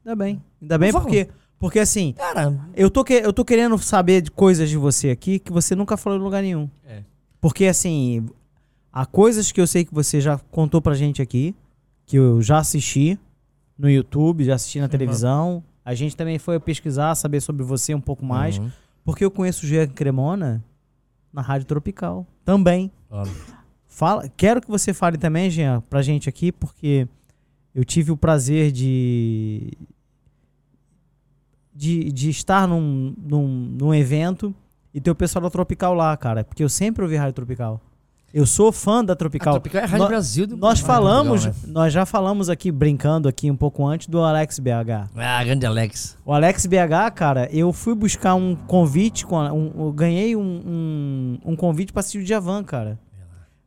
Ainda 0.05 0.17
bem. 0.17 0.43
Ainda 0.61 0.79
bem 0.79 0.93
porque, 0.93 1.29
porque 1.59 1.79
assim, 1.79 2.13
Cara, 2.13 2.59
eu 2.75 2.91
tô, 2.91 3.03
que, 3.05 3.15
eu 3.15 3.33
tô 3.33 3.45
querendo 3.45 3.77
saber 3.79 4.21
de 4.23 4.31
coisas 4.31 4.69
de 4.69 4.77
você 4.77 5.11
aqui 5.11 5.39
que 5.39 5.53
você 5.53 5.75
nunca 5.75 5.97
falou 5.97 6.19
em 6.19 6.23
lugar 6.23 6.43
nenhum. 6.43 6.69
É. 6.87 7.03
Porque 7.41 7.67
assim, 7.67 8.27
há 8.93 9.05
coisas 9.07 9.51
que 9.53 9.61
eu 9.61 9.67
sei 9.67 9.85
que 9.85 9.93
você 9.95 10.21
já 10.21 10.39
contou 10.51 10.81
pra 10.81 10.95
gente 10.95 11.21
aqui, 11.23 11.55
que 12.07 12.17
eu 12.17 12.41
já 12.43 12.59
assisti 12.59 13.19
no 13.79 13.89
YouTube, 13.91 14.45
já 14.45 14.55
assisti 14.55 14.81
na 14.81 14.89
televisão. 14.89 15.63
A 15.85 15.95
gente 15.95 16.17
também 16.17 16.39
foi 16.39 16.59
pesquisar, 16.61 17.15
saber 17.15 17.41
sobre 17.41 17.63
você 17.63 17.95
um 17.95 18.01
pouco 18.01 18.25
mais. 18.25 18.57
Uhum. 18.59 18.71
Porque 19.05 19.25
eu 19.25 19.31
conheço 19.31 19.67
o 19.67 19.69
Jean 19.69 19.87
Cremona 19.89 20.65
na 21.35 21.43
Rádio 21.43 21.67
Tropical. 21.67 22.25
Também. 22.45 22.91
Fala, 23.89 24.29
quero 24.37 24.61
que 24.61 24.69
você 24.69 24.95
fale 24.95 25.19
também, 25.19 25.51
Jean, 25.51 25.83
pra 25.91 26.01
gente 26.01 26.29
aqui, 26.29 26.53
porque 26.53 27.09
eu 27.75 27.85
tive 27.85 28.13
o 28.13 28.17
prazer 28.17 28.71
de. 28.71 29.73
de, 31.75 32.13
de 32.13 32.31
estar 32.31 32.69
num, 32.69 33.15
num, 33.19 33.49
num 33.49 33.95
evento 33.95 34.55
e 34.93 35.01
ter 35.01 35.11
o 35.11 35.15
pessoal 35.15 35.43
da 35.43 35.51
Tropical 35.51 35.93
lá, 35.93 36.17
cara. 36.17 36.45
Porque 36.45 36.63
eu 36.63 36.69
sempre 36.69 37.03
ouvi 37.03 37.17
Rádio 37.17 37.35
Tropical. 37.35 37.81
Eu 38.37 38.45
sou 38.47 38.73
fã 38.73 39.05
da 39.05 39.13
A 39.13 39.17
Tropical. 39.17 39.53
Tropical 39.55 39.81
é 39.81 39.85
a 39.85 39.87
Rádio 39.87 39.99
Nó- 40.03 40.09
Brasil 40.09 40.47
do 40.49 40.57
Nós 40.57 40.81
falamos, 40.81 41.45
Portugal, 41.45 41.69
né? 41.69 41.73
nós 41.73 41.93
já 41.93 42.05
falamos 42.05 42.51
aqui, 42.51 42.73
brincando 42.73 43.29
aqui 43.29 43.49
um 43.49 43.55
pouco 43.57 43.87
antes, 43.87 44.09
do 44.09 44.19
Alex 44.25 44.59
BH. 44.59 45.09
Ah, 45.17 45.45
grande 45.45 45.65
Alex. 45.65 46.19
O 46.27 46.33
Alex 46.33 46.67
BH, 46.67 47.13
cara, 47.15 47.49
eu 47.53 47.73
fui 47.73 47.95
buscar 47.95 48.35
um 48.35 48.57
convite, 48.57 49.25
com 49.25 49.39
um, 49.39 49.73
eu 49.87 49.93
ganhei 49.93 50.35
um, 50.35 50.41
um, 51.45 51.53
um 51.53 51.55
convite 51.57 51.93
pra 51.93 52.01
assistir 52.01 52.19
o 52.19 52.25
Djavan, 52.25 52.65
cara. 52.65 52.99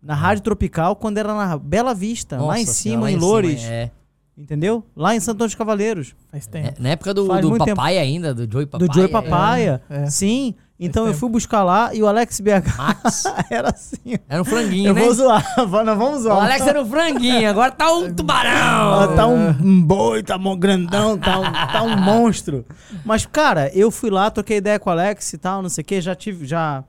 Na 0.03 0.13
Rádio 0.13 0.43
Tropical, 0.43 0.97
quando 0.97 1.17
era 1.17 1.33
na 1.33 1.57
Bela 1.57 1.93
Vista, 1.93 2.35
lá 2.37 2.57
em 2.59 2.65
Nossa 2.65 2.73
cima, 2.73 3.01
lá 3.03 3.09
em 3.11 3.13
cima, 3.13 3.25
Loures. 3.25 3.63
é. 3.63 3.91
Entendeu? 4.37 4.83
Lá 4.95 5.15
em 5.15 5.19
Santo 5.19 5.35
Antônio 5.37 5.47
dos 5.47 5.55
Cavaleiros. 5.55 6.13
Faz 6.29 6.45
tempo. 6.45 6.67
É, 6.67 6.73
Na 6.77 6.89
época 6.89 7.11
do, 7.13 7.23
do 7.41 7.57
papai 7.57 7.97
ainda, 7.97 8.35
do 8.35 8.51
Joey 8.51 8.67
Papai. 8.67 8.87
do 8.87 8.93
Joey 8.93 9.07
Papaya. 9.07 9.81
é. 9.89 10.05
Sim. 10.07 10.53
Então 10.79 11.07
eu 11.07 11.13
fui 11.13 11.27
buscar 11.27 11.63
lá 11.63 11.93
e 11.93 12.03
o 12.03 12.07
Alex 12.07 12.39
BH 12.39 12.77
Max. 12.77 13.23
era 13.49 13.69
assim. 13.71 14.19
Era 14.29 14.41
um 14.41 14.45
franguinho, 14.45 14.89
Eu 14.89 14.93
né? 14.93 15.01
vou 15.01 15.13
zoar, 15.13 15.43
nós 15.57 15.97
vamos 15.97 16.19
O 16.19 16.23
zoar. 16.23 16.43
Alex 16.43 16.67
era 16.67 16.81
um 16.81 16.85
franguinho, 16.85 17.49
agora 17.49 17.71
tá 17.71 17.91
um 17.91 18.13
tubarão. 18.13 19.15
tá 19.15 19.25
um, 19.25 19.49
um 19.49 19.81
boi, 19.81 20.21
tá 20.21 20.37
um 20.37 20.57
grandão, 20.57 21.17
tá 21.17 21.39
um, 21.39 21.51
tá 21.51 21.81
um 21.81 21.97
monstro. 21.99 22.63
Mas, 23.03 23.25
cara, 23.25 23.71
eu 23.73 23.89
fui 23.89 24.11
lá, 24.11 24.29
troquei 24.29 24.57
ideia 24.57 24.77
com 24.77 24.89
o 24.89 24.93
Alex 24.93 25.33
e 25.33 25.37
tal, 25.39 25.63
não 25.63 25.69
sei 25.69 25.81
o 25.81 25.85
que, 25.85 25.99
já 25.99 26.13
tive, 26.13 26.45
já... 26.45 26.83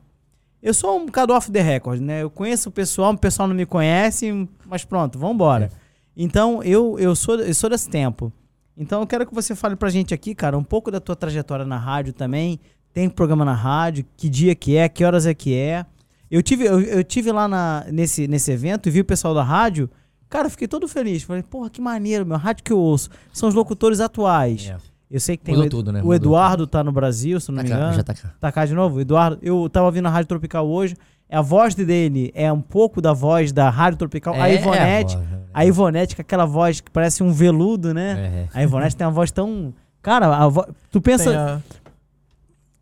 Eu 0.63 0.75
sou 0.75 0.99
um 0.99 1.07
bocado 1.07 1.33
off 1.33 1.51
the 1.51 1.63
record, 1.63 2.01
né? 2.01 2.23
Eu 2.23 2.29
conheço 2.29 2.69
o 2.69 2.73
pessoal, 2.73 3.13
o 3.13 3.19
pessoal 3.19 3.49
não 3.49 3.55
me 3.55 3.65
conhece, 3.65 4.49
mas 4.67 4.85
pronto, 4.85 5.19
vambora. 5.19 5.71
Então, 6.17 6.63
eu, 6.65 6.99
eu, 6.99 7.15
sou, 7.15 7.37
eu 7.37 7.55
sou 7.55 7.71
desse 7.71 7.89
tempo. 7.89 8.31
Então, 8.77 9.01
eu 9.01 9.07
quero 9.07 9.25
que 9.25 9.33
você 9.33 9.55
fale 9.55 9.77
pra 9.77 9.89
gente 9.89 10.13
aqui, 10.13 10.35
cara, 10.35 10.59
um 10.59 10.65
pouco 10.65 10.91
da 10.91 11.01
tua 11.01 11.15
trajetória 11.17 11.65
na 11.65 11.79
rádio 11.79 12.13
também. 12.13 12.61
Tem 12.99 13.09
programa 13.09 13.45
na 13.45 13.55
rádio, 13.55 14.05
que 14.17 14.29
dia 14.29 14.57
que 14.57 14.77
é, 14.77 14.89
que 14.89 15.05
horas 15.05 15.25
é 15.25 15.33
que 15.33 15.55
é. 15.55 15.87
Eu 16.29 16.43
tive, 16.43 16.65
eu, 16.65 16.81
eu 16.81 17.05
tive 17.05 17.31
lá 17.31 17.47
na, 17.47 17.87
nesse, 17.93 18.27
nesse 18.27 18.51
evento 18.51 18.89
e 18.89 18.91
vi 18.91 19.03
o 19.03 19.05
pessoal 19.05 19.33
da 19.33 19.45
rádio. 19.45 19.89
Cara, 20.29 20.51
fiquei 20.51 20.67
todo 20.67 20.89
feliz. 20.89 21.23
Falei, 21.23 21.45
porra, 21.45 21.71
que 21.71 21.81
maneiro, 21.81 22.27
meu. 22.27 22.37
Rádio 22.37 22.65
que 22.65 22.73
eu 22.73 22.79
ouço. 22.81 23.09
São 23.33 23.49
os 23.49 23.55
locutores 23.55 24.01
atuais. 24.01 24.69
É. 24.69 24.77
Eu 25.09 25.21
sei 25.21 25.37
que 25.37 25.45
tem 25.45 25.55
Mudou 25.55 25.69
o, 25.69 25.71
tudo, 25.71 25.93
né? 25.93 26.01
o 26.01 26.03
Mudou 26.03 26.15
Eduardo 26.17 26.67
tá 26.67 26.83
no 26.83 26.91
Brasil, 26.91 27.39
se 27.39 27.53
não 27.53 27.59
Tá 27.59 27.63
me 27.63 27.69
cá, 27.69 27.77
engano. 27.77 27.93
já 27.93 28.03
tá 28.03 28.15
cá. 28.15 28.35
Tá 28.41 28.51
cá 28.51 28.67
de 28.67 28.75
novo? 28.75 29.01
Eduardo, 29.01 29.39
eu 29.43 29.71
tava 29.71 29.87
ouvindo 29.87 30.07
a 30.07 30.11
Rádio 30.11 30.27
Tropical 30.27 30.67
hoje. 30.69 30.97
A 31.31 31.41
voz 31.41 31.77
dele 31.77 32.33
é 32.35 32.53
um 32.53 32.61
pouco 32.61 33.01
da 33.01 33.13
voz 33.13 33.53
da 33.53 33.71
Rádio 33.71 33.97
Tropical. 33.97 34.35
a 34.35 34.51
É, 34.51 34.57
Ivonete, 34.57 35.15
é 35.15 35.19
a 35.19 35.21
voz, 35.21 35.41
a 35.55 35.67
Ivonete 35.67 36.17
com 36.17 36.23
aquela 36.23 36.47
voz 36.47 36.81
que 36.81 36.91
parece 36.91 37.23
um 37.23 37.33
veludo, 37.33 37.95
né? 37.95 38.49
É. 38.53 38.59
A 38.59 38.65
Ivonete 38.65 38.97
tem 38.97 39.07
uma 39.07 39.13
voz 39.13 39.31
tão. 39.31 39.73
Cara, 40.03 40.35
a 40.37 40.49
vo... 40.49 40.67
tu 40.91 41.01
pensa. 41.01 41.63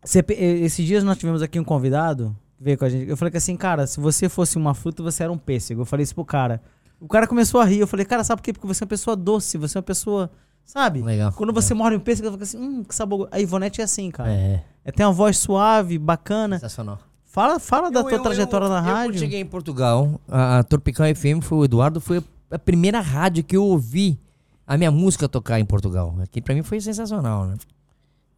Você 0.03 0.23
esses 0.29 0.85
dias 0.85 1.03
nós 1.03 1.17
tivemos 1.17 1.41
aqui 1.41 1.59
um 1.59 1.63
convidado 1.63 2.35
que 2.57 2.63
veio 2.63 2.77
com 2.77 2.85
a 2.85 2.89
gente. 2.89 3.09
Eu 3.09 3.17
falei 3.17 3.31
que 3.31 3.37
assim, 3.37 3.55
cara, 3.57 3.85
se 3.87 3.99
você 3.99 4.29
fosse 4.29 4.57
uma 4.57 4.73
fruta, 4.73 5.03
você 5.03 5.23
era 5.23 5.31
um 5.31 5.37
pêssego. 5.37 5.81
Eu 5.81 5.85
falei 5.85 6.03
isso 6.03 6.15
pro 6.15 6.23
cara. 6.25 6.61
O 6.99 7.07
cara 7.07 7.27
começou 7.27 7.59
a 7.61 7.65
rir. 7.65 7.79
Eu 7.79 7.87
falei, 7.87 8.05
cara, 8.05 8.23
sabe 8.23 8.41
por 8.41 8.45
quê? 8.45 8.53
Porque 8.53 8.67
você 8.67 8.83
é 8.83 8.85
uma 8.85 8.89
pessoa 8.89 9.15
doce, 9.15 9.57
você 9.57 9.77
é 9.77 9.79
uma 9.79 9.83
pessoa. 9.83 10.31
Sabe? 10.65 11.01
Legal. 11.01 11.31
Quando 11.33 11.53
você 11.53 11.73
morde 11.73 11.95
um 11.95 11.99
pêssego, 11.99 12.27
você 12.29 12.33
fica 12.33 12.43
assim, 12.43 12.57
hum, 12.59 12.83
que 12.83 12.93
sabor. 12.93 13.27
A 13.31 13.39
Ivonete 13.39 13.79
é 13.81 13.83
assim, 13.83 14.09
cara. 14.11 14.29
É. 14.31 14.63
É, 14.83 14.91
tem 14.91 15.05
uma 15.05 15.11
voz 15.13 15.37
suave, 15.37 15.97
bacana. 15.97 16.55
Sensacional. 16.55 16.99
Fala, 17.25 17.59
fala 17.59 17.91
da 17.91 17.99
Eu- 17.99 18.03
tua 18.03 18.13
eu- 18.17 18.21
trajetória 18.23 18.65
eu- 18.65 18.69
na 18.69 18.79
eu, 18.79 18.83
rádio. 18.83 19.11
quando 19.13 19.19
cheguei 19.19 19.39
em 19.39 19.45
Portugal, 19.45 20.19
a, 20.27 20.59
a 20.59 20.63
Tropical 20.63 21.05
FM 21.13 21.41
foi 21.41 21.57
o 21.59 21.65
Eduardo, 21.65 22.01
foi 22.01 22.23
a 22.49 22.57
primeira 22.59 22.99
rádio 22.99 23.43
que 23.43 23.55
eu 23.55 23.63
ouvi 23.63 24.19
a 24.65 24.75
minha 24.77 24.91
música 24.91 25.29
tocar 25.29 25.59
em 25.59 25.65
Portugal. 25.65 26.15
Aqui 26.21 26.41
pra 26.41 26.55
mim 26.55 26.63
foi 26.63 26.81
sensacional, 26.81 27.45
né? 27.45 27.55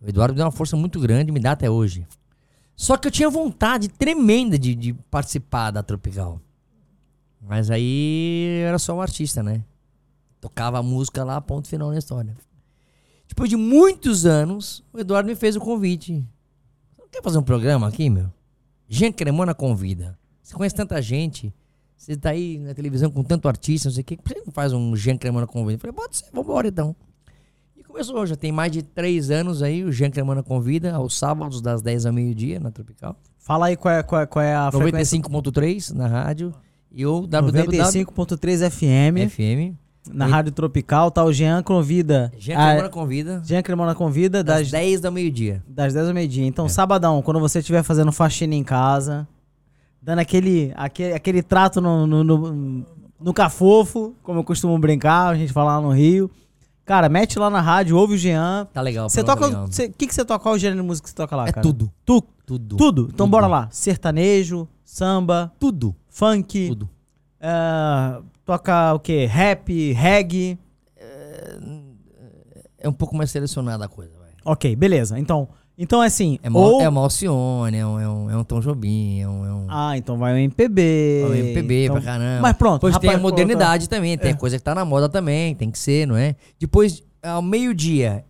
O 0.02 0.08
Eduardo 0.08 0.34
me 0.34 0.38
deu 0.38 0.46
uma 0.46 0.52
força 0.52 0.78
muito 0.78 1.00
grande, 1.00 1.32
me 1.32 1.40
dá 1.40 1.52
até 1.52 1.70
hoje. 1.70 2.08
Só 2.76 2.96
que 2.96 3.08
eu 3.08 3.12
tinha 3.12 3.30
vontade 3.30 3.90
tremenda 3.90 4.58
de, 4.58 4.74
de 4.74 4.94
participar 5.12 5.72
da 5.72 5.84
Tropical. 5.84 6.40
Mas 7.42 7.70
aí 7.70 8.62
era 8.66 8.80
só 8.80 8.96
um 8.96 9.02
artista, 9.02 9.44
né? 9.44 9.64
Tocava 10.40 10.80
a 10.80 10.84
música 10.84 11.24
lá, 11.24 11.42
ponto 11.42 11.68
final 11.68 11.92
na 11.92 11.98
história. 11.98 12.36
Depois 13.28 13.50
de 13.50 13.58
muitos 13.58 14.26
anos, 14.26 14.84
o 14.94 15.00
Eduardo 15.00 15.28
me 15.28 15.36
fez 15.36 15.56
o 15.56 15.60
convite. 15.60 16.26
Você 16.98 17.10
quer 17.12 17.22
fazer 17.22 17.38
um 17.38 17.44
programa 17.44 17.88
aqui, 17.88 18.10
meu? 18.10 18.32
Jean 18.88 19.12
Cremona 19.12 19.54
convida. 19.54 20.18
Você 20.42 20.56
conhece 20.56 20.76
tanta 20.76 21.02
gente. 21.02 21.54
Você 21.98 22.16
tá 22.16 22.30
aí 22.30 22.58
na 22.58 22.74
televisão 22.74 23.12
com 23.12 23.24
tanto 23.24 23.48
artista, 23.48 23.90
não 23.90 23.94
sei 23.94 24.02
o 24.02 24.06
quê. 24.06 24.18
Por 24.18 24.34
que 24.34 24.42
não 24.46 24.54
faz 24.54 24.72
um 24.72 24.96
Jean 24.96 25.18
Cremona 25.18 25.46
convida? 25.46 25.76
Eu 25.76 25.80
falei, 25.80 25.96
pode 25.96 26.18
ser, 26.18 26.32
vambora 26.32 26.70
então. 26.70 26.96
E 27.90 27.92
começou, 27.92 28.24
já 28.26 28.36
tem 28.36 28.52
mais 28.52 28.72
de 28.72 28.84
três 28.84 29.32
anos 29.32 29.64
aí, 29.64 29.84
o 29.84 29.92
Jean 29.92 30.12
Cremona 30.12 30.44
convida, 30.44 30.94
aos 30.94 31.18
sábados, 31.18 31.60
das 31.60 31.82
10 31.82 32.06
ao 32.06 32.14
meio-dia, 32.14 32.60
na 32.60 32.70
Tropical. 32.70 33.16
Fala 33.40 33.66
aí 33.66 33.76
qual 33.76 33.94
é, 33.94 34.04
qual 34.04 34.22
é, 34.22 34.26
qual 34.28 34.46
é 34.46 34.56
a 34.56 34.72
frequência. 34.72 35.18
95.3 35.20 35.94
na 35.96 36.08
rádio. 36.08 36.54
E 36.92 37.04
o 37.06 37.26
www 37.26 37.66
95.3 37.68 38.70
FM, 38.70 39.30
FM. 39.32 39.76
na 40.14 40.26
Rádio 40.28 40.52
Tropical, 40.52 41.10
tá 41.12 41.24
o 41.24 41.34
Jean 41.34 41.62
convida. 41.64 42.32
Jean 42.38 42.58
a- 42.60 42.66
Cremona 42.74 42.90
convida, 42.90 43.42
Jean 43.44 43.62
Cremona 43.64 43.96
convida 43.96 44.44
das 44.44 44.60
das, 44.62 44.72
10 44.72 45.06
ao 45.06 45.12
meio-dia. 45.12 45.64
das 45.68 45.94
10 45.94 46.08
ao 46.08 46.14
meio-dia. 46.14 46.46
Então, 46.46 46.66
É. 46.66 46.70
sabadão, 46.70 47.22
quando 47.24 47.40
você 47.40 47.58
estiver 47.60 47.82
fazendo 47.84 48.12
faxina 48.12 48.54
em 48.56 48.64
casa, 48.64 49.28
dando 50.02 50.20
aquele, 50.20 50.72
aquele, 50.76 51.14
aquele 51.14 51.42
trato 51.44 51.82
no, 51.82 52.06
no, 52.08 52.24
no, 52.24 52.86
no 53.20 53.34
cafofo, 53.34 54.14
como 54.24 54.40
eu 54.40 54.44
costumo 54.44 54.78
brincar, 54.78 55.30
a 55.30 55.36
gente 55.36 55.52
fala 55.54 55.76
lá 55.76 55.82
no 55.82 55.92
Rio. 55.92 56.30
Cara, 56.90 57.08
mete 57.08 57.38
lá 57.38 57.52
na 57.52 57.62
rádio, 57.62 57.96
ouve 57.96 58.16
o 58.16 58.18
Jean. 58.18 58.68
Tá 58.74 58.82
legal. 58.82 59.08
Você 59.08 59.24
toca. 59.24 59.46
O 59.48 59.70
que, 59.96 60.08
que 60.08 60.12
você 60.16 60.26
toca? 60.26 60.42
Qual 60.42 60.56
o 60.56 60.58
gênero 60.58 60.82
de 60.82 60.88
música 60.88 61.04
que 61.06 61.12
você 61.12 61.16
toca 61.16 61.36
lá, 61.36 61.48
É 61.48 61.52
cara? 61.52 61.62
tudo. 61.62 61.92
Tu, 62.04 62.20
Tudo. 62.48 62.78
tudo. 62.78 63.02
Então 63.14 63.28
Tudo. 63.28 63.30
bora 63.30 63.46
lá. 63.46 63.68
Sertanejo, 63.70 64.68
samba, 64.84 65.54
Tudo. 65.60 65.96
funk, 66.08 66.70
Tudo. 66.70 66.90
é, 67.40 68.20
toca 68.44 68.96
o 68.96 69.00
quê? 69.00 69.28
Rap, 69.28 69.94
reggae. 69.94 70.58
É 72.80 72.90
um 72.90 72.94
pouco 72.94 73.16
mais 73.16 73.30
selecionada 73.30 73.86
a 73.86 73.88
coisa, 73.88 74.18
vai. 74.18 74.30
Ok, 74.44 74.76
beleza. 74.76 75.20
Então, 75.20 75.48
então 75.82 76.04
é 76.04 76.08
assim. 76.08 76.38
É, 76.44 76.50
uma, 76.50 76.60
ou... 76.60 76.82
é 76.82 76.90
uma 76.90 77.02
Alcione, 77.02 77.78
é 77.78 77.86
um, 77.86 78.00
é, 78.00 78.08
um, 78.10 78.30
é 78.32 78.38
um 78.38 78.44
Tom 78.44 78.60
Jobim, 78.60 79.22
é 79.22 79.28
um, 79.28 79.46
é 79.46 79.54
um, 79.54 79.66
Ah, 79.70 79.98
então 79.98 80.18
vai 80.18 80.34
o 80.34 80.38
MPB. 80.38 81.22
é 81.24 81.26
um 81.26 81.34
MPB 81.34 81.84
então... 81.86 81.96
pra 81.96 82.06
caramba. 82.06 82.42
Mas 82.42 82.58
pronto. 82.58 82.76
Depois 82.76 82.98
tem 83.00 83.10
a 83.10 83.14
rapaz, 83.14 83.20
É. 83.20 83.32
modernidade 83.32 83.90
também, 83.90 84.18
tem 84.18 84.32
a 84.32 84.36
coisa 84.38 84.58
que 84.58 84.64
tá 84.64 84.76
na 84.76 84.84
moda 84.86 85.08
também, 85.10 85.56
tem 85.56 85.72
que 85.72 85.80
ser, 85.80 86.06
não 86.06 86.16
é? 86.18 86.36
Depois, 86.60 87.02
ao 87.24 87.42
meio-dia, 87.42 88.26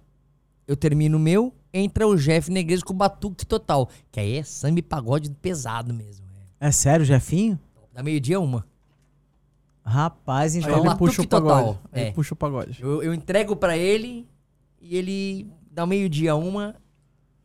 eu 0.68 0.78
termino 0.78 1.18
o 1.18 1.20
meu, 1.20 1.54
entra 1.74 2.08
o 2.08 2.16
Jeff 2.16 2.52
Negreiros 2.52 2.84
com 2.84 2.94
o 2.94 2.96
Batuque 2.96 3.46
Total, 3.46 3.90
que 4.12 4.20
aí 4.20 4.38
é 4.38 4.44
samba 4.44 4.80
e 4.80 4.84
pagode 4.84 5.30
pesado 5.42 5.94
mesmo. 5.94 6.26
É. 6.60 6.68
É 6.68 6.72
sério, 6.72 7.04
Jefinho? 7.04 7.60
Da 7.94 8.04
meio-dia, 8.04 8.40
uma. 8.40 8.66
Rapaz, 9.84 10.56
Aí 10.56 10.62
então. 10.62 10.86
ele 10.86 10.96
puxa 10.96 11.22
o 11.22 11.26
total. 11.26 11.48
pagode. 11.50 11.80
É. 11.94 12.02
Ele 12.04 12.12
puxa 12.12 12.34
o 12.34 12.38
pagode. 12.38 12.78
Eu, 12.82 13.02
eu 13.02 13.14
entrego 13.14 13.56
pra 13.56 13.76
ele 13.76 14.28
e 14.80 14.96
ele 14.96 15.48
dá 15.72 15.86
meio-dia, 15.86 16.36
uma. 16.36 16.76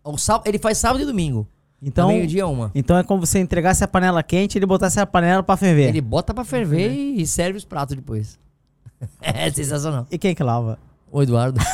Ao 0.05 0.17
sábado, 0.19 0.47
ele 0.47 0.59
faz 0.59 0.77
sábado 0.79 1.03
e 1.03 1.07
domingo. 1.07 1.49
Então, 1.83 2.09
Dá 2.09 2.15
meio-dia, 2.15 2.47
uma. 2.47 2.71
então 2.75 2.97
é 2.97 3.03
como 3.03 3.25
você 3.27 3.39
entregasse 3.39 3.83
a 3.83 3.89
panela 3.89 4.23
quente 4.23 4.55
e 4.55 4.59
ele 4.59 4.67
botasse 4.67 5.01
a 5.01 5.07
panela 5.07 5.43
pra 5.43 5.57
ferver. 5.57 5.89
Ele 5.89 6.01
bota 6.01 6.33
pra 6.33 6.45
ferver 6.45 6.91
e 6.93 7.27
serve 7.27 7.59
os 7.59 7.65
pratos 7.65 7.97
depois. 7.97 8.39
é 9.21 9.51
sensacional. 9.51 10.07
E 10.11 10.17
quem 10.17 10.35
que 10.35 10.43
lava? 10.43 10.79
O 11.11 11.23
Eduardo. 11.23 11.61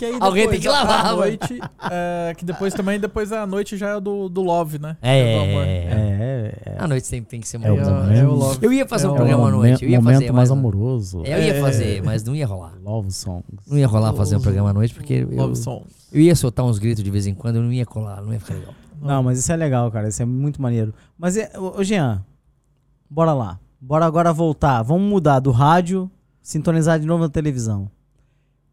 Que 0.00 0.06
aí 0.06 0.16
Alguém 0.18 0.44
depois, 0.44 0.50
tem 0.50 0.60
que 0.60 0.68
lavar, 0.68 1.00
À 1.00 1.04
mano. 1.10 1.16
noite, 1.18 1.60
é, 1.90 2.34
que 2.34 2.42
depois 2.42 2.72
também, 2.72 2.98
depois 2.98 3.30
a 3.32 3.46
noite 3.46 3.76
já 3.76 3.96
é 3.96 4.00
do, 4.00 4.30
do 4.30 4.40
Love, 4.40 4.78
né? 4.78 4.96
É, 5.02 5.36
do 5.36 5.42
amor. 5.42 5.62
é, 5.62 5.68
É, 5.68 6.62
é. 6.70 6.76
A 6.78 6.88
noite 6.88 7.06
sempre 7.06 7.28
tem 7.28 7.38
que 7.38 7.46
ser 7.46 7.58
É 7.62 7.70
o 7.70 7.76
mais 7.76 7.86
momento. 7.86 8.18
É 8.18 8.24
o 8.26 8.32
Love. 8.32 8.58
Eu 8.62 8.72
ia 8.72 8.88
fazer 8.88 9.06
É 9.06 9.10
um 9.10 9.14
programa 9.14 9.48
à 9.48 9.50
noite. 9.50 9.84
Eu 9.84 9.90
ia 9.90 10.00
momento 10.00 10.14
fazer, 10.20 10.32
mais 10.32 10.48
mas- 10.48 10.58
amoroso. 10.58 11.18
Eu 11.18 11.38
ia 11.42 11.54
É. 11.54 11.60
fazer, 11.60 12.02
mas 12.02 12.24
não 12.24 12.34
ia 12.34 12.46
rolar. 12.46 12.72
Love 12.82 13.10
songs. 13.12 13.44
Não 13.68 13.76
ia 13.76 13.86
rolar 13.86 14.14
fazer 14.14 14.36
um 14.36 14.40
programa 14.40 14.70
à 14.70 14.72
noite, 14.72 14.94
porque 14.94 15.12
eu, 15.28 15.36
Love 15.36 15.56
Song. 15.56 15.84
eu 16.10 16.20
ia 16.22 16.34
soltar 16.34 16.64
uns 16.64 16.78
gritos 16.78 17.04
de 17.04 17.10
vez 17.10 17.26
em 17.26 17.34
quando, 17.34 17.56
eu 17.56 17.62
não 17.62 17.70
ia 17.72 17.84
colar, 17.84 18.22
não 18.22 18.32
ia 18.32 18.40
ficar 18.40 18.54
legal. 18.54 18.72
Não, 19.02 19.22
mas 19.22 19.38
isso 19.38 19.52
é 19.52 19.56
legal, 19.56 19.90
cara. 19.90 20.08
Isso 20.08 20.22
é 20.22 20.24
muito 20.24 20.62
maneiro. 20.62 20.94
Mas, 21.18 21.36
é, 21.36 21.50
ô, 21.58 21.78
ô, 21.78 21.84
Jean, 21.84 22.24
bora 23.10 23.34
lá. 23.34 23.58
Bora 23.78 24.06
agora 24.06 24.32
voltar. 24.32 24.82
Vamos 24.82 25.06
mudar 25.10 25.40
do 25.40 25.50
rádio, 25.50 26.10
sintonizar 26.42 26.98
de 26.98 27.04
novo 27.06 27.22
na 27.24 27.28
televisão. 27.28 27.90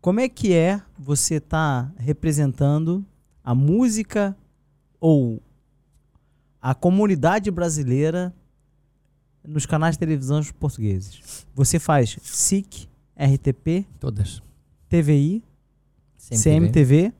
Como 0.07 0.21
é 0.21 0.29
que 0.29 0.53
é 0.53 0.81
você 0.97 1.37
tá 1.37 1.91
representando 1.97 3.05
a 3.43 3.53
música 3.53 4.37
ou 5.01 5.41
a 6.61 6.73
comunidade 6.73 7.51
brasileira 7.51 8.33
nos 9.45 9.65
canais 9.65 9.95
de 9.95 9.99
televisão 9.99 10.41
portugueses? 10.57 11.45
Você 11.53 11.77
faz 11.77 12.17
SIC, 12.23 12.87
RTP, 13.17 13.85
Todas. 13.99 14.41
TVI, 14.87 15.43
CMTV. 16.17 16.41
CMTV. 16.41 17.13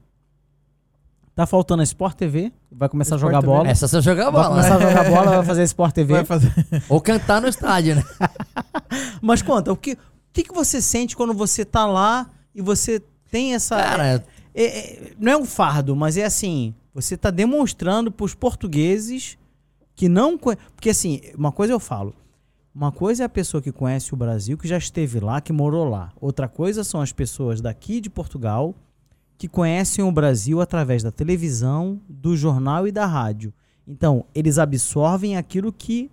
Tá 1.35 1.45
faltando 1.45 1.81
a 1.81 1.83
Sport 1.83 2.15
TV. 2.15 2.53
Vai 2.71 2.87
começar 2.87 3.15
a 3.15 3.17
Sport 3.17 3.33
jogar 3.33 3.41
TV. 3.41 3.53
bola. 3.53 3.67
Essa 3.69 3.89
só 3.89 3.99
jogar 3.99 4.31
Vai 4.31 4.43
bola. 4.43 4.47
começar 4.47 4.75
a 4.75 4.79
né? 4.79 4.89
jogar 4.89 5.09
bola, 5.09 5.35
vai 5.35 5.45
fazer 5.45 5.63
Sport 5.63 5.93
TV. 5.93 6.13
Vai 6.13 6.23
fazer. 6.23 6.53
Ou 6.87 7.01
cantar 7.01 7.41
no 7.41 7.49
estádio, 7.49 7.95
né? 7.95 8.03
Mas 9.21 9.41
conta, 9.41 9.73
o 9.73 9.75
que, 9.75 9.91
o 9.91 9.97
que, 10.31 10.43
que 10.43 10.53
você 10.53 10.81
sente 10.81 11.17
quando 11.17 11.33
você 11.33 11.65
tá 11.65 11.85
lá 11.85 12.31
e 12.57 12.61
você 12.61 13.01
tem 13.31 13.53
essa. 13.53 13.77
Cara, 13.77 14.25
é- 14.53 14.63
é- 14.65 15.13
não 15.19 15.31
é 15.31 15.37
um 15.37 15.45
fardo, 15.45 15.95
mas 15.95 16.17
é 16.17 16.25
assim: 16.25 16.73
você 16.93 17.15
tá 17.15 17.29
demonstrando 17.29 18.11
pros 18.11 18.33
portugueses 18.33 19.37
que 19.95 20.09
não. 20.09 20.37
Porque 20.37 20.89
assim, 20.89 21.21
uma 21.37 21.51
coisa 21.51 21.71
eu 21.73 21.79
falo. 21.79 22.13
Uma 22.73 22.91
coisa 22.91 23.23
é 23.23 23.25
a 23.25 23.29
pessoa 23.29 23.61
que 23.61 23.71
conhece 23.71 24.13
o 24.13 24.17
Brasil, 24.17 24.55
que 24.57 24.67
já 24.67 24.77
esteve 24.77 25.19
lá, 25.19 25.41
que 25.41 25.51
morou 25.53 25.89
lá. 25.89 26.11
Outra 26.21 26.47
coisa 26.47 26.83
são 26.83 27.01
as 27.01 27.11
pessoas 27.11 27.59
daqui 27.61 27.99
de 28.01 28.09
Portugal 28.09 28.75
que 29.37 29.47
conhecem 29.47 30.03
o 30.03 30.11
Brasil 30.11 30.61
através 30.61 31.01
da 31.03 31.11
televisão, 31.11 31.99
do 32.09 32.35
jornal 32.37 32.87
e 32.87 32.91
da 32.91 33.05
rádio. 33.05 33.51
Então, 33.87 34.25
eles 34.33 34.57
absorvem 34.59 35.37
aquilo 35.37 35.71
que 35.73 36.11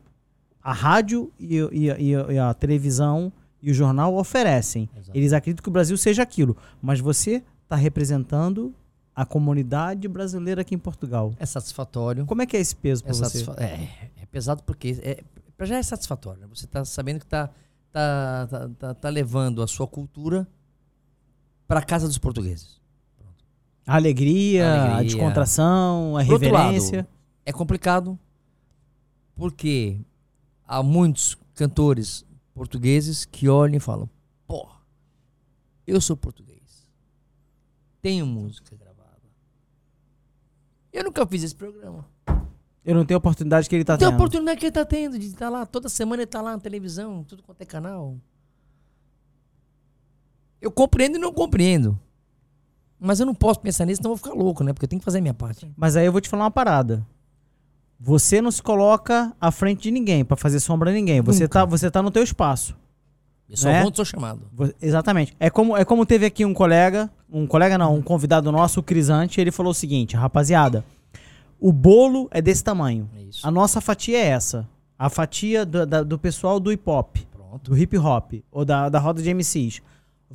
a 0.62 0.72
rádio 0.72 1.30
e, 1.38 1.56
e- 1.58 1.90
e- 1.90 2.32
e 2.34 2.38
a 2.38 2.54
televisão 2.54 3.30
e 3.66 3.70
o 3.70 3.74
jornal 3.74 4.14
oferecem. 4.16 4.88
Exato. 4.96 5.16
Eles 5.16 5.32
acreditam 5.32 5.62
que 5.62 5.68
o 5.68 5.72
Brasil 5.72 5.96
seja 5.96 6.22
aquilo. 6.22 6.56
Mas 6.82 7.00
você 7.00 7.42
está 7.62 7.76
representando 7.76 8.74
a 9.14 9.24
comunidade 9.24 10.06
brasileira 10.08 10.60
aqui 10.62 10.74
em 10.74 10.78
Portugal. 10.78 11.32
é 11.38 11.46
satisfatório. 11.46 12.26
Como 12.26 12.42
é 12.42 12.46
que 12.46 12.56
é 12.56 12.60
esse 12.60 12.74
peso 12.76 13.02
É, 13.02 13.06
para 13.06 13.14
você? 13.14 13.24
satisfa- 13.24 13.56
é, 13.62 14.10
é 14.22 14.26
pesado 14.26 14.62
porque 14.64 14.98
é, 15.02 15.22
pra 15.56 15.66
já 15.66 15.76
é 15.76 15.82
satisfatório. 15.82 16.40
né? 16.42 16.46
Você 16.52 16.66
tá 16.66 16.84
sabendo 16.84 17.20
que 17.20 17.26
tá, 17.26 17.48
tá, 17.92 18.46
tá, 18.50 18.68
tá, 18.78 18.94
tá 18.94 19.08
levando 19.08 19.62
a 19.62 19.66
sua 19.66 19.86
cultura 19.86 20.46
pra 21.66 21.80
casa 21.82 22.06
dos 22.06 22.18
portugueses. 22.18 22.82
A 23.86 23.96
alegria, 23.96 24.66
a 24.66 24.84
Alegria. 24.96 25.04
descontração, 25.04 26.16
a 26.16 26.24
Por 26.24 26.40
reverência. 26.40 26.96
lado, 26.98 27.08
é 27.46 27.52
complicado 27.52 28.18
porque 29.36 29.98
há 30.66 30.82
muitos 30.82 31.36
cantores 31.54 32.24
portugueses 32.54 33.24
que 33.24 33.48
olham 33.48 33.76
e 33.76 33.80
falam: 33.80 34.08
pô, 34.46 34.68
eu 35.86 36.00
sou 36.00 36.16
português, 36.16 36.88
tenho 38.00 38.24
música 38.26 38.74
gravada. 38.76 39.04
Eu 40.92 41.04
nunca 41.04 41.26
fiz 41.26 41.42
esse 41.42 41.54
programa. 41.54 42.06
Eu 42.84 42.94
não 42.94 43.04
tenho 43.04 43.16
a 43.16 43.18
oportunidade 43.18 43.68
que 43.68 43.74
ele 43.74 43.84
tá 43.84 43.96
Tem 43.96 44.06
a 44.06 44.10
tendo. 44.10 44.18
oportunidade 44.20 44.60
que 44.60 44.66
ele 44.66 44.72
tá 44.72 44.84
tendo 44.84 45.18
de 45.18 45.26
estar 45.26 45.48
lá, 45.48 45.64
toda 45.64 45.88
semana 45.88 46.22
ele 46.22 46.26
tá 46.30 46.42
lá 46.42 46.52
na 46.52 46.58
televisão, 46.58 47.24
tudo 47.24 47.42
quanto 47.42 47.62
é 47.62 47.64
canal. 47.64 48.16
Eu 50.60 50.70
compreendo 50.70 51.16
e 51.16 51.18
não 51.20 51.32
compreendo. 51.32 51.98
Mas 52.98 53.20
eu 53.20 53.26
não 53.26 53.34
posso 53.34 53.60
pensar 53.60 53.84
nisso, 53.86 53.98
senão 54.02 54.12
eu 54.12 54.16
vou 54.16 54.22
ficar 54.24 54.34
louco, 54.38 54.62
né? 54.62 54.72
Porque 54.72 54.84
eu 54.84 54.88
tenho 54.88 55.00
que 55.00 55.04
fazer 55.04 55.18
a 55.18 55.20
minha 55.20 55.34
parte. 55.34 55.70
Mas 55.76 55.96
aí 55.96 56.06
eu 56.06 56.12
vou 56.12 56.20
te 56.20 56.28
falar 56.28 56.44
uma 56.44 56.50
parada. 56.50 57.06
Você 58.06 58.42
não 58.42 58.50
se 58.50 58.62
coloca 58.62 59.32
à 59.40 59.50
frente 59.50 59.84
de 59.84 59.90
ninguém 59.90 60.24
pra 60.26 60.36
fazer 60.36 60.60
sombra 60.60 60.90
a 60.90 60.92
ninguém. 60.92 61.22
Você 61.22 61.44
Nunca. 61.44 61.60
tá, 61.60 61.64
você 61.64 61.90
tá 61.90 62.02
no 62.02 62.10
teu 62.10 62.22
espaço. 62.22 62.76
Eu 63.48 63.56
só 63.56 63.68
Né? 63.68 63.82
onde 63.82 63.96
sou 63.96 64.04
chamado. 64.04 64.42
Exatamente. 64.80 65.34
É 65.40 65.48
como, 65.48 65.74
é 65.74 65.84
como 65.86 66.04
teve 66.04 66.26
aqui 66.26 66.44
um 66.44 66.52
colega, 66.52 67.10
um 67.32 67.46
colega 67.46 67.78
não, 67.78 67.94
um 67.96 68.02
convidado 68.02 68.52
nosso, 68.52 68.80
o 68.80 68.82
Crisante, 68.82 69.40
ele 69.40 69.50
falou 69.50 69.70
o 69.72 69.74
seguinte, 69.74 70.16
rapaziada, 70.16 70.84
o 71.58 71.72
bolo 71.72 72.28
é 72.30 72.42
desse 72.42 72.62
tamanho. 72.62 73.08
É 73.16 73.22
isso. 73.22 73.46
A 73.46 73.50
nossa 73.50 73.80
fatia 73.80 74.18
é 74.18 74.26
essa. 74.28 74.68
A 74.98 75.08
fatia 75.08 75.64
do, 75.64 75.86
da- 75.86 76.02
do 76.02 76.18
pessoal 76.18 76.60
do 76.60 76.70
hip 76.70 76.82
hop, 76.88 77.16
Pronto. 77.32 77.70
do 77.70 77.78
hip 77.78 77.96
hop, 77.96 78.34
ou 78.52 78.64
da, 78.66 78.88
da 78.90 78.98
roda 78.98 79.22
de 79.22 79.30
MCs. 79.32 79.80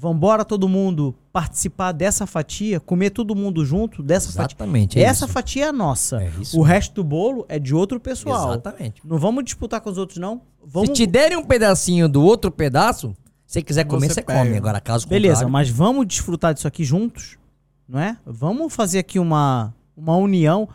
Vambora 0.01 0.45
todo 0.45 0.69
mundo 0.69 1.13
participar 1.33 1.91
dessa 1.91 2.25
fatia, 2.25 2.79
comer 2.79 3.09
todo 3.09 3.35
mundo 3.35 3.65
junto 3.65 4.01
dessa 4.01 4.27
fatia. 4.31 4.55
Exatamente. 4.55 4.97
é 4.97 5.01
Essa 5.03 5.25
isso. 5.25 5.33
fatia 5.33 5.65
é 5.65 5.71
nossa. 5.73 6.23
É 6.23 6.31
isso. 6.39 6.57
O 6.57 6.61
resto 6.63 6.93
do 6.95 7.03
bolo 7.03 7.45
é 7.49 7.59
de 7.59 7.75
outro 7.75 7.99
pessoal. 7.99 8.51
Exatamente. 8.51 9.01
Não 9.03 9.17
vamos 9.17 9.43
disputar 9.43 9.81
com 9.81 9.89
os 9.89 9.97
outros, 9.97 10.17
não. 10.17 10.41
Vamos... 10.65 10.89
Se 10.89 10.95
te 10.95 11.05
derem 11.05 11.37
um 11.37 11.43
pedacinho 11.43 12.07
do 12.07 12.23
outro 12.23 12.49
pedaço, 12.49 13.09
se 13.45 13.55
você 13.55 13.61
quiser 13.61 13.83
comer, 13.83 14.07
Você 14.07 14.13
você 14.13 14.21
come. 14.21 14.55
Agora, 14.55 14.79
caso 14.79 15.05
Beleza, 15.05 15.33
contrário, 15.33 15.51
mas 15.51 15.69
vamos 15.69 16.07
desfrutar 16.07 16.53
disso 16.53 16.67
aqui 16.67 16.85
juntos? 16.85 17.37
não 17.85 17.99
é? 17.99 18.15
Vamos 18.25 18.73
fazer 18.73 18.99
aqui 18.99 19.19
uma, 19.19 19.73
uma 19.97 20.15
união. 20.15 20.69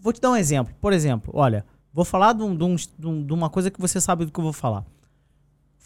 Vou 0.00 0.12
te 0.12 0.20
dar 0.20 0.30
um 0.30 0.36
exemplo. 0.36 0.72
Por 0.80 0.92
exemplo, 0.92 1.32
olha, 1.34 1.64
vou 1.92 2.04
falar 2.04 2.32
de 2.32 2.44
um- 2.44 2.54
de 2.54 2.64
um- 3.06 3.24
de 3.26 3.32
uma 3.32 3.50
coisa 3.50 3.70
que 3.72 3.80
você 3.80 4.00
sabe 4.00 4.24
do 4.24 4.30
que 4.30 4.38
eu 4.38 4.44
vou 4.44 4.52
falar. 4.52 4.84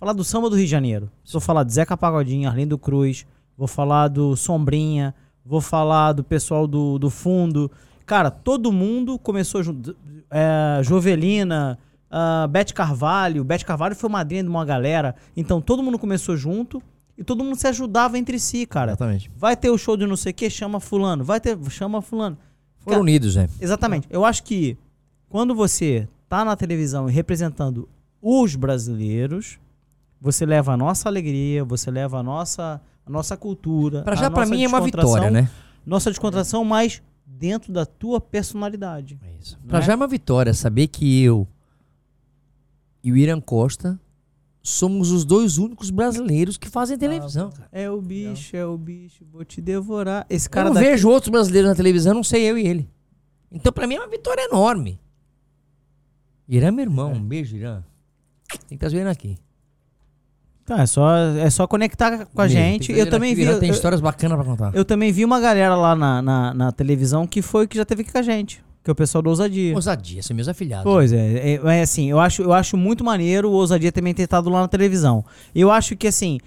Falar 0.02 0.14
do 0.14 0.24
samba 0.24 0.50
do 0.50 0.56
Rio 0.56 0.64
de 0.64 0.70
Janeiro. 0.72 1.08
Vou 1.30 1.40
falar 1.40 1.62
de 1.62 1.72
Zeca 1.72 1.96
Pagodinho, 1.96 2.48
Arlindo 2.48 2.76
Cruz. 2.76 3.24
Vou 3.56 3.68
falar 3.68 4.08
do 4.08 4.34
Sombrinha. 4.34 5.14
Vou 5.46 5.60
falar 5.60 6.12
do 6.12 6.24
pessoal 6.24 6.66
do, 6.66 6.98
do 6.98 7.08
fundo. 7.08 7.70
Cara, 8.04 8.28
todo 8.28 8.72
mundo 8.72 9.16
começou 9.16 9.62
junto. 9.62 9.94
É, 10.28 10.80
Jovelina, 10.82 11.78
Bete 12.50 12.74
Carvalho. 12.74 13.44
Bete 13.44 13.64
Carvalho 13.64 13.94
foi 13.94 14.10
madrinha 14.10 14.42
de 14.42 14.48
uma 14.48 14.64
galera. 14.64 15.14
Então 15.36 15.60
todo 15.60 15.84
mundo 15.84 16.00
começou 16.00 16.36
junto 16.36 16.82
e 17.16 17.22
todo 17.22 17.44
mundo 17.44 17.54
se 17.54 17.68
ajudava 17.68 18.18
entre 18.18 18.40
si, 18.40 18.66
cara. 18.66 18.90
Exatamente. 18.90 19.30
Vai 19.36 19.56
ter 19.56 19.70
o 19.70 19.78
show 19.78 19.96
de 19.96 20.04
não 20.04 20.16
sei 20.16 20.32
o 20.32 20.34
que, 20.34 20.50
chama 20.50 20.80
fulano. 20.80 21.22
Vai 21.22 21.38
ter, 21.38 21.56
chama 21.70 22.02
fulano. 22.02 22.36
Foram 22.80 22.94
Cara, 22.96 23.02
unidos, 23.02 23.36
né? 23.36 23.48
Exatamente. 23.60 24.08
Eu 24.10 24.24
acho 24.24 24.42
que 24.42 24.76
quando 25.28 25.54
você 25.54 26.08
tá 26.28 26.44
na 26.44 26.56
televisão 26.56 27.08
e 27.08 27.12
representando 27.12 27.88
os 28.20 28.56
brasileiros, 28.56 29.60
você 30.22 30.46
leva 30.46 30.72
a 30.72 30.76
nossa 30.76 31.08
alegria, 31.08 31.64
você 31.64 31.90
leva 31.90 32.20
a 32.20 32.22
nossa, 32.22 32.80
a 33.04 33.10
nossa 33.10 33.36
cultura. 33.36 34.02
Pra 34.02 34.12
a 34.12 34.16
já 34.16 34.30
pra 34.30 34.42
nossa 34.42 34.54
mim 34.54 34.62
é 34.62 34.68
uma 34.68 34.80
vitória, 34.80 35.30
né? 35.32 35.50
Nossa 35.84 36.10
descontração, 36.10 36.64
mas 36.64 37.02
dentro 37.26 37.72
da 37.72 37.84
tua 37.84 38.20
personalidade. 38.20 39.18
É 39.20 39.34
isso. 39.40 39.58
Não 39.60 39.68
Pra 39.68 39.80
é? 39.80 39.82
já 39.82 39.92
é 39.94 39.96
uma 39.96 40.06
vitória 40.06 40.54
saber 40.54 40.86
que 40.86 41.22
eu 41.24 41.46
e 43.02 43.10
o 43.10 43.16
Irã 43.16 43.40
Costa 43.40 43.98
somos 44.62 45.10
os 45.10 45.24
dois 45.24 45.58
únicos 45.58 45.90
brasileiros 45.90 46.56
que 46.56 46.68
fazem 46.68 46.96
televisão, 46.96 47.50
cara. 47.50 47.68
É 47.72 47.90
o 47.90 48.00
bicho, 48.00 48.56
é 48.56 48.64
o 48.64 48.78
bicho, 48.78 49.24
vou 49.28 49.44
te 49.44 49.60
devorar. 49.60 50.24
Esse 50.30 50.46
Eu 50.46 50.52
cara 50.52 50.68
não 50.68 50.74
daqui, 50.74 50.86
vejo 50.86 51.08
outros 51.08 51.30
brasileiros 51.30 51.68
na 51.68 51.74
televisão, 51.74 52.14
não 52.14 52.22
sei 52.22 52.48
eu 52.48 52.56
e 52.56 52.64
ele. 52.64 52.88
Então 53.50 53.72
pra 53.72 53.88
mim 53.88 53.96
é 53.96 53.98
uma 53.98 54.08
vitória 54.08 54.42
enorme. 54.42 55.00
Irã 56.48 56.68
é 56.68 56.70
meu 56.70 56.84
irmão, 56.84 57.12
um 57.12 57.24
beijo, 57.24 57.56
Irã. 57.56 57.82
Tem 58.68 58.76
que 58.76 58.78
trazer 58.78 58.98
o 58.98 59.00
Irã 59.00 59.10
aqui. 59.10 59.36
Tá, 60.64 60.82
é 60.82 60.86
só, 60.86 61.16
é 61.16 61.50
só 61.50 61.66
conectar 61.66 62.24
com 62.26 62.40
a 62.40 62.44
Mesmo, 62.44 62.58
gente. 62.58 62.92
Eu 62.92 63.10
também 63.10 63.32
aqui, 63.32 63.36
vi. 63.42 63.42
Irã 63.48 63.58
tem 63.58 63.68
eu- 63.68 63.74
histórias 63.74 64.00
bacanas 64.00 64.36
pra 64.38 64.44
contar. 64.46 64.70
Eu 64.74 64.84
também 64.84 65.10
vi 65.12 65.24
uma 65.24 65.40
galera 65.40 65.74
lá 65.74 65.94
na, 65.96 66.22
na, 66.22 66.54
na 66.54 66.72
televisão 66.72 67.26
que 67.26 67.42
foi 67.42 67.66
que 67.66 67.76
já 67.76 67.84
teve 67.84 68.02
aqui 68.02 68.12
com 68.12 68.18
a 68.18 68.22
gente. 68.22 68.62
Que 68.84 68.90
é 68.90 68.92
o 68.92 68.94
pessoal 68.96 69.22
do 69.22 69.28
Ousadia. 69.30 69.74
Ousadia, 69.74 70.22
são 70.22 70.34
meus 70.34 70.48
afilhados. 70.48 70.84
Pois 70.84 71.12
é, 71.12 71.54
é, 71.54 71.60
é 71.78 71.82
assim, 71.82 72.10
eu 72.10 72.18
acho, 72.18 72.42
eu 72.42 72.52
acho 72.52 72.76
muito 72.76 73.04
maneiro 73.04 73.48
o 73.48 73.52
Ousadia 73.52 73.92
também 73.92 74.12
ter 74.14 74.22
estado 74.24 74.50
lá 74.50 74.60
na 74.60 74.68
televisão. 74.68 75.24
Eu 75.54 75.70
acho 75.70 75.94
que 75.96 76.06
assim, 76.08 76.40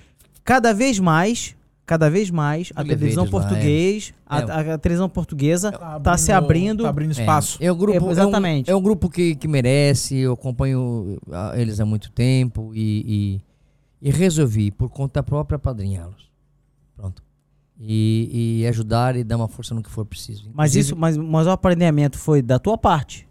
cada 0.43 0.73
vez 0.73 0.99
mais, 0.99 1.55
cada 1.85 2.09
vez 2.09 2.29
mais, 2.29 2.73
a 2.75 2.83
televisão 2.83 3.23
eles 3.23 3.33
lá, 3.33 3.39
português, 3.41 4.13
a, 4.25 4.39
É. 4.39 4.43
a- 4.51 4.73
a 4.73 4.77
televisão 4.77 5.07
portuguesa 5.07 5.71
tá, 6.03 6.17
se 6.17 6.31
abrindo. 6.33 6.83
Tá 6.83 6.89
abrindo 6.89 7.11
É, 7.17 7.21
espaço. 7.21 7.57
É, 7.61 7.71
o 7.71 7.75
grupo, 7.75 7.93
É, 7.93 8.01
é 8.01 8.03
um- 8.03 8.11
exatamente. 8.11 8.69
É 8.71 8.75
um, 8.75 8.81
grupo 8.81 9.09
que, 9.09 9.35
que 9.35 9.47
merece, 9.47 10.17
eu 10.17 10.33
acompanho 10.33 11.17
ah, 11.31 11.53
eles 11.55 11.79
há 11.79 11.85
muito 11.85 12.11
tempo 12.11 12.71
e, 12.73 13.37
e, 13.37 13.41
e 14.07 14.11
resolvi, 14.11 14.69
por 14.69 14.87
conta 14.89 15.23
própria, 15.23 15.57
padrinhá-los. 15.57 16.29
Pronto. 16.95 17.23
E, 17.79 18.59
e 18.61 18.67
ajudar 18.67 19.15
e 19.15 19.23
dar 19.23 19.35
uma 19.35 19.47
força 19.47 19.73
no 19.73 19.81
que 19.81 19.89
for 19.89 20.05
preciso. 20.05 20.43
Mas 20.53 20.71
Inclusive, 20.75 20.79
isso, 20.81 20.95
mas, 20.95 21.17
mas 21.17 21.47
o 21.47 21.49
aprendimento 21.49 22.17
foi 22.19 22.41
da 22.41 22.59
tua 22.59 22.77
parte. 22.77 23.27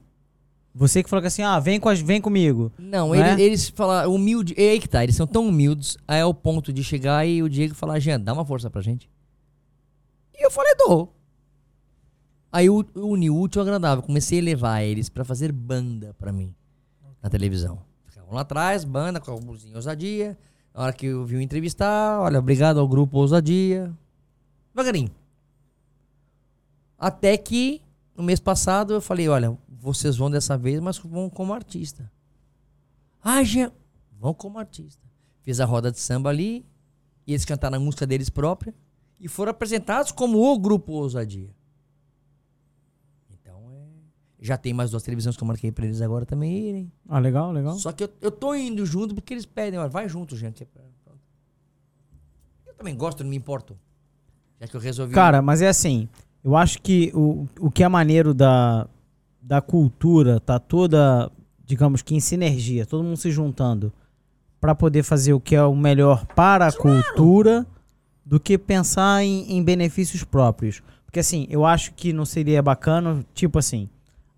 Você 0.74 1.00
que 1.04 1.08
falou 1.08 1.20
que 1.22 1.28
assim, 1.28 1.42
ah, 1.42 1.60
vem, 1.60 1.78
com 1.78 1.88
a, 1.88 1.94
vem 1.94 2.20
comigo. 2.20 2.72
Não, 2.76 3.08
Não 3.08 3.14
ele- 3.14 3.40
é? 3.40 3.46
eles 3.46 3.68
falaram, 3.68 4.12
humilde, 4.12 4.52
é 4.58 4.70
aí 4.70 4.80
que 4.80 4.88
tá, 4.88 5.04
eles 5.04 5.14
são 5.14 5.28
tão 5.28 5.46
humildes, 5.46 5.96
aí 6.08 6.18
é 6.18 6.24
o 6.24 6.34
ponto 6.34 6.72
de 6.72 6.82
chegar 6.82 7.24
e 7.24 7.40
o 7.40 7.48
Diego 7.48 7.72
falar, 7.74 8.00
Jean, 8.00 8.20
dá 8.20 8.32
uma 8.32 8.44
força 8.44 8.68
pra 8.68 8.82
gente. 8.82 9.08
E 10.34 10.44
eu 10.44 10.50
falei, 10.50 10.74
dou. 10.76 11.14
Aí 12.50 12.68
o, 12.68 12.84
o 12.96 13.06
uni 13.06 13.30
o 13.30 13.38
útil 13.38 13.60
ao 13.62 13.66
agradável, 13.66 14.02
comecei 14.02 14.40
a 14.40 14.42
levar 14.42 14.82
eles 14.82 15.08
pra 15.08 15.24
fazer 15.24 15.52
banda 15.52 16.12
pra 16.18 16.32
mim 16.32 16.52
na 17.22 17.30
televisão. 17.30 17.78
Ficavam 18.06 18.34
lá 18.34 18.40
atrás, 18.40 18.82
banda 18.84 19.20
com 19.20 19.30
a 19.30 19.34
ousadia. 19.76 20.36
Na 20.74 20.82
hora 20.82 20.92
que 20.92 21.06
eu 21.06 21.24
vi 21.24 21.36
o 21.36 21.40
entrevistar, 21.40 22.20
olha, 22.20 22.40
obrigado 22.40 22.80
ao 22.80 22.88
grupo 22.88 23.18
Ousadia. 23.18 23.96
Devagarinho. 24.74 25.10
Até 26.98 27.36
que 27.36 27.80
no 28.16 28.24
mês 28.24 28.40
passado 28.40 28.92
eu 28.92 29.00
falei, 29.00 29.28
olha, 29.28 29.56
vocês 29.68 30.16
vão 30.16 30.28
dessa 30.28 30.58
vez, 30.58 30.80
mas 30.80 30.98
vão 30.98 31.30
como 31.30 31.54
artista. 31.54 32.10
Ah, 33.22 33.42
Jean, 33.44 33.70
vão 34.18 34.34
como 34.34 34.58
artista. 34.58 35.00
Fiz 35.42 35.60
a 35.60 35.64
roda 35.64 35.92
de 35.92 36.00
samba 36.00 36.30
ali, 36.30 36.66
e 37.24 37.32
eles 37.32 37.44
cantaram 37.44 37.76
a 37.76 37.80
música 37.80 38.04
deles 38.04 38.28
própria, 38.28 38.74
e 39.20 39.28
foram 39.28 39.50
apresentados 39.50 40.10
como 40.10 40.42
o 40.42 40.58
grupo 40.58 40.92
Ousadia. 40.92 41.50
Já 44.44 44.58
tem 44.58 44.74
mais 44.74 44.90
duas 44.90 45.02
televisões 45.02 45.38
que 45.38 45.42
eu 45.42 45.48
marquei 45.48 45.72
pra 45.72 45.86
eles 45.86 46.02
agora 46.02 46.26
também 46.26 46.68
irem. 46.68 46.92
Ah, 47.08 47.18
legal, 47.18 47.50
legal. 47.50 47.78
Só 47.78 47.90
que 47.92 48.04
eu, 48.04 48.10
eu 48.20 48.30
tô 48.30 48.54
indo 48.54 48.84
junto 48.84 49.14
porque 49.14 49.32
eles 49.32 49.46
pedem, 49.46 49.80
olha, 49.80 49.88
vai 49.88 50.06
junto, 50.06 50.36
que 50.36 50.44
é. 50.44 50.52
Eu 52.66 52.74
também 52.74 52.94
gosto, 52.94 53.24
não 53.24 53.30
me 53.30 53.36
importo. 53.38 53.74
Já 54.60 54.68
que 54.68 54.76
eu 54.76 54.80
resolvi. 54.82 55.14
Cara, 55.14 55.40
mas 55.40 55.62
é 55.62 55.68
assim, 55.68 56.10
eu 56.44 56.54
acho 56.54 56.82
que 56.82 57.10
o, 57.14 57.46
o 57.58 57.70
que 57.70 57.82
é 57.82 57.88
maneiro 57.88 58.34
da, 58.34 58.86
da 59.40 59.62
cultura 59.62 60.38
tá 60.38 60.58
toda, 60.58 61.32
digamos 61.64 62.02
que 62.02 62.14
em 62.14 62.20
sinergia, 62.20 62.84
todo 62.84 63.02
mundo 63.02 63.16
se 63.16 63.30
juntando 63.30 63.90
pra 64.60 64.74
poder 64.74 65.04
fazer 65.04 65.32
o 65.32 65.40
que 65.40 65.56
é 65.56 65.64
o 65.64 65.74
melhor 65.74 66.26
para 66.26 66.66
a 66.66 66.72
cultura 66.72 67.66
do 68.22 68.38
que 68.38 68.58
pensar 68.58 69.24
em, 69.24 69.56
em 69.56 69.64
benefícios 69.64 70.22
próprios. 70.22 70.82
Porque 71.06 71.20
assim, 71.20 71.46
eu 71.48 71.64
acho 71.64 71.94
que 71.94 72.12
não 72.12 72.26
seria 72.26 72.60
bacana, 72.60 73.24
tipo 73.32 73.58
assim, 73.58 73.88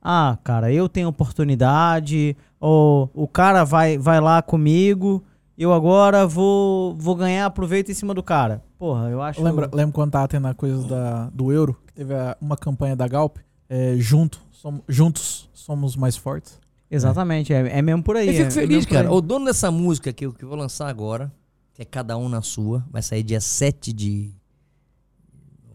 ah, 0.09 0.39
cara, 0.45 0.73
eu 0.73 0.89
tenho 0.89 1.09
oportunidade, 1.09 2.37
ou 2.61 3.11
o 3.13 3.27
cara 3.27 3.65
vai, 3.65 3.99
vai 3.99 4.21
lá 4.21 4.41
comigo, 4.41 5.25
eu 5.59 5.73
agora 5.73 6.27
vou, 6.27 6.95
vou 6.97 7.17
ganhar 7.17 7.51
proveito 7.51 7.91
em 7.91 7.95
cima 7.95 8.15
do 8.15 8.23
cara. 8.23 8.63
Porra, 8.79 9.09
eu 9.11 9.21
acho... 9.21 9.43
Lembra, 9.43 9.69
lembra 9.73 9.93
quando 9.93 10.13
tava 10.13 10.29
tendo 10.29 10.47
a 10.47 10.55
coisa 10.55 10.87
da, 10.87 11.29
do 11.31 11.51
euro? 11.51 11.77
Que 11.89 11.93
teve 11.95 12.15
a- 12.15 12.37
uma 12.41 12.57
campanha 12.57 12.95
da 12.95 13.09
Galp? 13.09 13.39
É, 13.69 13.97
junto, 13.99 14.41
som- 14.53 14.81
juntos 14.89 15.51
somos 15.53 15.97
mais 15.97 16.17
fortes. 16.17 16.61
Exatamente, 16.89 17.53
é, 17.53 17.79
é 17.79 17.83
mesmo 17.83 18.03
por 18.05 18.17
aí. 18.17 18.29
Eu 18.29 18.33
é- 18.33 18.37
fico 18.37 18.47
é 18.49 18.51
feliz, 18.51 18.87
cara. 18.87 19.13
O 19.13 19.21
dono 19.21 19.47
dessa 19.47 19.73
música 19.73 20.13
que 20.13 20.25
eu, 20.25 20.33
que 20.33 20.45
eu 20.45 20.49
vou 20.49 20.57
lançar 20.57 20.89
agora, 20.89 21.33
que 21.75 21.83
é 21.83 21.85
Cada 21.85 22.17
Um 22.17 22.29
na 22.29 22.43
Sua, 22.43 22.85
vai 22.93 23.03
sair 23.03 23.25
dia 23.25 23.41
7 23.41 23.93
de. 23.93 24.31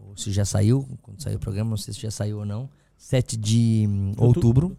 Ou 0.08 0.16
se 0.16 0.32
já 0.32 0.44
saiu, 0.44 0.88
quando 1.02 1.20
sair 1.20 1.36
o 1.36 1.38
programa, 1.38 1.70
não 1.70 1.76
sei 1.76 1.92
se 1.92 2.00
já 2.00 2.10
saiu 2.10 2.38
ou 2.38 2.46
não. 2.46 2.68
7 3.02 3.36
de 3.36 3.84
hum, 3.88 4.12
outubro. 4.16 4.76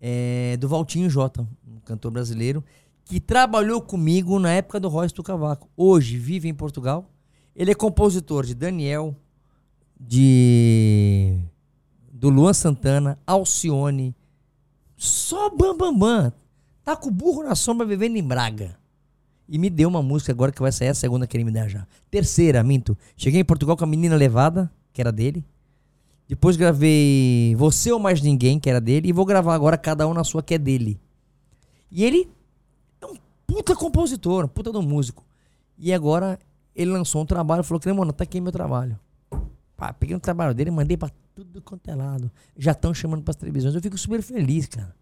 É 0.00 0.56
do 0.58 0.68
Valtinho 0.68 1.10
Jota, 1.10 1.46
um 1.66 1.80
cantor 1.80 2.12
brasileiro, 2.12 2.64
que 3.04 3.20
trabalhou 3.20 3.80
comigo 3.80 4.38
na 4.38 4.52
época 4.52 4.78
do 4.78 4.88
Royce 4.88 5.12
do 5.12 5.24
Cavaco. 5.24 5.68
Hoje 5.76 6.16
vive 6.16 6.48
em 6.48 6.54
Portugal. 6.54 7.10
Ele 7.54 7.72
é 7.72 7.74
compositor 7.74 8.46
de 8.46 8.54
Daniel, 8.54 9.14
de. 9.98 11.36
do 12.12 12.30
Luan 12.30 12.52
Santana, 12.52 13.18
Alcione. 13.26 14.14
Só 14.96 15.50
bam 15.50 15.76
bam 15.76 15.98
bam. 15.98 16.32
Tá 16.84 16.94
com 16.96 17.08
o 17.08 17.12
burro 17.12 17.42
na 17.42 17.56
sombra 17.56 17.84
vivendo 17.84 18.16
em 18.16 18.22
Braga. 18.22 18.78
E 19.48 19.58
me 19.58 19.68
deu 19.68 19.88
uma 19.88 20.02
música 20.02 20.30
agora 20.30 20.52
que 20.52 20.62
vai 20.62 20.70
sair 20.70 20.88
a 20.88 20.94
segunda 20.94 21.26
que 21.26 21.36
ele 21.36 21.44
me 21.44 21.50
der 21.50 21.68
já. 21.68 21.86
Terceira, 22.08 22.62
minto. 22.62 22.96
Cheguei 23.16 23.40
em 23.40 23.44
Portugal 23.44 23.76
com 23.76 23.84
a 23.84 23.86
menina 23.86 24.14
levada, 24.14 24.72
que 24.92 25.00
era 25.00 25.10
dele. 25.10 25.44
Depois 26.28 26.56
gravei 26.56 27.54
Você 27.56 27.92
ou 27.92 27.98
Mais 27.98 28.20
Ninguém, 28.20 28.58
que 28.58 28.70
era 28.70 28.80
dele. 28.80 29.08
E 29.08 29.12
vou 29.12 29.24
gravar 29.24 29.54
agora 29.54 29.76
Cada 29.76 30.06
Um 30.06 30.14
na 30.14 30.24
Sua, 30.24 30.42
que 30.42 30.54
é 30.54 30.58
dele. 30.58 31.00
E 31.90 32.04
ele 32.04 32.30
é 33.00 33.06
um 33.06 33.14
puta 33.46 33.76
compositor, 33.76 34.44
um 34.44 34.48
puta 34.48 34.72
do 34.72 34.80
músico. 34.80 35.24
E 35.78 35.92
agora 35.92 36.38
ele 36.74 36.90
lançou 36.90 37.22
um 37.22 37.26
trabalho 37.26 37.60
e 37.60 37.64
falou: 37.64 37.80
Cremona, 37.80 38.12
tá 38.12 38.24
aqui 38.24 38.40
meu 38.40 38.52
trabalho. 38.52 38.98
Pá, 39.76 39.92
peguei 39.92 40.16
o 40.16 40.20
trabalho 40.20 40.54
dele 40.54 40.70
e 40.70 40.72
mandei 40.72 40.96
pra 40.96 41.10
tudo 41.34 41.60
quanto 41.60 41.88
é 41.88 41.94
lado. 41.94 42.30
Já 42.56 42.72
estão 42.72 42.94
chamando 42.94 43.22
pras 43.22 43.36
televisões. 43.36 43.74
Eu 43.74 43.82
fico 43.82 43.98
super 43.98 44.22
feliz, 44.22 44.66
cara. 44.66 44.94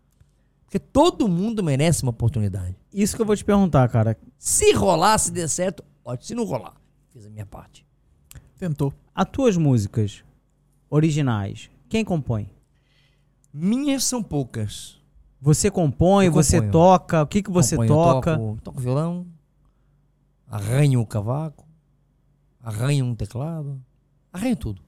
Porque 0.64 0.78
todo 0.78 1.28
mundo 1.28 1.62
merece 1.62 2.02
uma 2.02 2.10
oportunidade. 2.10 2.76
Isso 2.92 3.16
que 3.16 3.22
eu 3.22 3.26
vou 3.26 3.36
te 3.36 3.44
perguntar, 3.44 3.88
cara. 3.88 4.16
Se 4.38 4.72
rolar, 4.72 5.18
se 5.18 5.32
der 5.32 5.48
certo, 5.48 5.84
ótimo. 6.04 6.26
Se 6.26 6.34
não 6.34 6.44
rolar, 6.44 6.74
fiz 7.12 7.26
a 7.26 7.28
minha 7.28 7.44
parte. 7.44 7.84
Tentou. 8.56 8.94
As 9.14 9.28
tuas 9.28 9.56
músicas 9.56 10.24
originais, 10.90 11.70
quem 11.88 12.04
compõe? 12.04 12.50
Minhas 13.52 14.04
são 14.04 14.22
poucas. 14.22 14.98
Você 15.40 15.70
compõe, 15.70 16.26
Eu 16.26 16.32
você 16.32 16.56
componho. 16.56 16.72
toca, 16.72 17.22
o 17.22 17.26
que, 17.26 17.42
que 17.42 17.50
você 17.50 17.76
Componho, 17.76 17.90
eu 17.90 17.94
toca? 17.96 18.36
Toco, 18.38 18.60
toco 18.62 18.80
violão, 18.80 19.26
arranho 20.46 21.00
o 21.00 21.06
cavaco, 21.06 21.66
arranho 22.62 23.06
um 23.06 23.14
teclado, 23.14 23.80
arranho 24.32 24.56
tudo. 24.56 24.82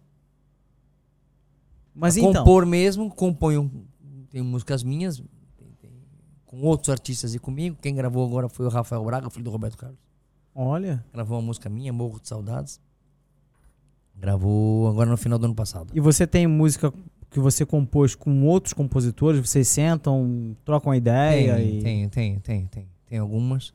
Mas 1.95 2.17
então, 2.17 2.33
Compor 2.33 2.67
mesmo, 2.67 3.11
componho. 3.15 3.87
Tenho 4.31 4.45
músicas 4.45 4.83
minhas, 4.83 5.19
tem- 5.57 5.71
tem- 5.81 5.91
com 6.47 6.61
outros 6.63 6.89
artistas 6.91 7.35
e 7.35 7.39
comigo. 7.39 7.77
Quem 7.81 7.95
gravou 7.95 8.27
agora 8.27 8.49
foi 8.49 8.65
o 8.67 8.71
Rafael 8.71 9.05
Braga, 9.05 9.29
filho 9.31 9.45
do 9.45 9.51
Roberto 9.51 9.77
Carlos. 9.77 9.99
olha, 10.55 11.05
Gravou 11.13 11.39
uma 11.39 11.47
música 11.47 11.69
minha, 11.69 11.93
Morro 11.93 12.21
de 12.21 12.29
Saudades. 12.29 12.81
Gravou 14.15 14.89
agora 14.89 15.11
no 15.11 15.17
final 15.17 15.39
do 15.39 15.47
ano 15.47 15.55
passado. 15.55 15.91
E 15.95 16.01
você 16.01 16.27
tem 16.27 16.47
música 16.47 16.93
que 17.31 17.41
você 17.41 17.65
compôs 17.65 18.15
com 18.15 18.47
outros 18.47 18.73
compositores? 18.73 19.41
Vocês 19.41 19.67
sentam, 19.67 20.57
trocam 20.65 20.95
ideia 20.95 21.57
Tem, 21.57 21.79
e... 21.79 21.83
tem, 21.83 22.09
tem, 22.09 22.39
tem, 22.39 22.67
tem. 22.67 22.89
Tem 23.07 23.19
algumas. 23.19 23.73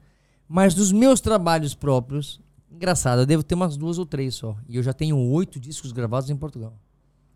Mas 0.47 0.73
dos 0.73 0.91
meus 0.91 1.19
trabalhos 1.19 1.75
próprios, 1.75 2.39
engraçado, 2.71 3.21
eu 3.21 3.25
devo 3.25 3.43
ter 3.43 3.55
umas 3.55 3.75
duas 3.75 3.97
ou 3.97 4.05
três 4.05 4.35
só. 4.35 4.55
E 4.69 4.77
eu 4.77 4.83
já 4.83 4.93
tenho 4.93 5.17
oito 5.17 5.59
discos 5.59 5.91
gravados 5.91 6.29
em 6.29 6.35
Portugal. 6.35 6.73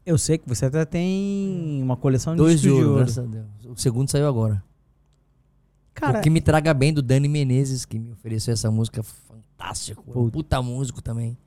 Eu 0.06 0.18
sei 0.18 0.38
que 0.38 0.48
você 0.48 0.66
até 0.66 0.84
tem 0.86 1.80
uma 1.82 1.96
coleção 1.96 2.34
de 2.34 2.38
Dois 2.38 2.62
de 2.62 2.70
discos 2.70 2.80
de 2.80 2.86
ouro, 2.86 2.98
graças 3.00 3.18
a 3.20 3.28
Deus. 3.28 3.46
O 3.66 3.76
segundo 3.76 4.10
saiu 4.10 4.28
agora. 4.28 4.64
Cara, 5.94 6.20
O 6.20 6.22
que 6.22 6.30
me 6.30 6.42
traga 6.42 6.74
bem 6.74 6.94
do 6.94 7.02
Dani 7.02 7.28
Menezes, 7.28 7.86
que 7.86 8.00
me 8.00 8.12
ofereceu 8.12 8.54
essa 8.54 8.72
música 8.72 9.04
fantástica. 9.04 10.02
Puta. 10.02 10.32
puta 10.32 10.62
músico 10.62 11.02
também. 11.02 11.38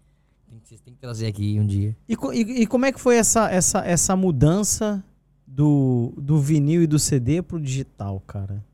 Tem 0.55 0.61
que- 0.61 0.69
Vocês 0.69 0.81
têm 0.81 0.95
que 0.95 1.01
trazer 1.01 1.27
aqui 1.27 1.59
um 1.59 1.67
dia. 1.67 1.97
E, 2.09 2.15
e- 2.33 2.63
e 2.63 2.67
como 2.67 2.87
é 2.87 2.93
que 2.93 3.01
foi 3.01 3.17
essa, 3.17 3.51
essa, 3.51 3.81
essa 3.85 4.15
mudança 4.15 5.03
do, 5.47 6.13
do 6.17 6.39
vinil 6.39 6.83
e 6.83 6.87
do 6.87 6.99
CD 6.99 7.43
pro 7.43 7.61
digital, 7.61 8.23
cara? 8.27 8.65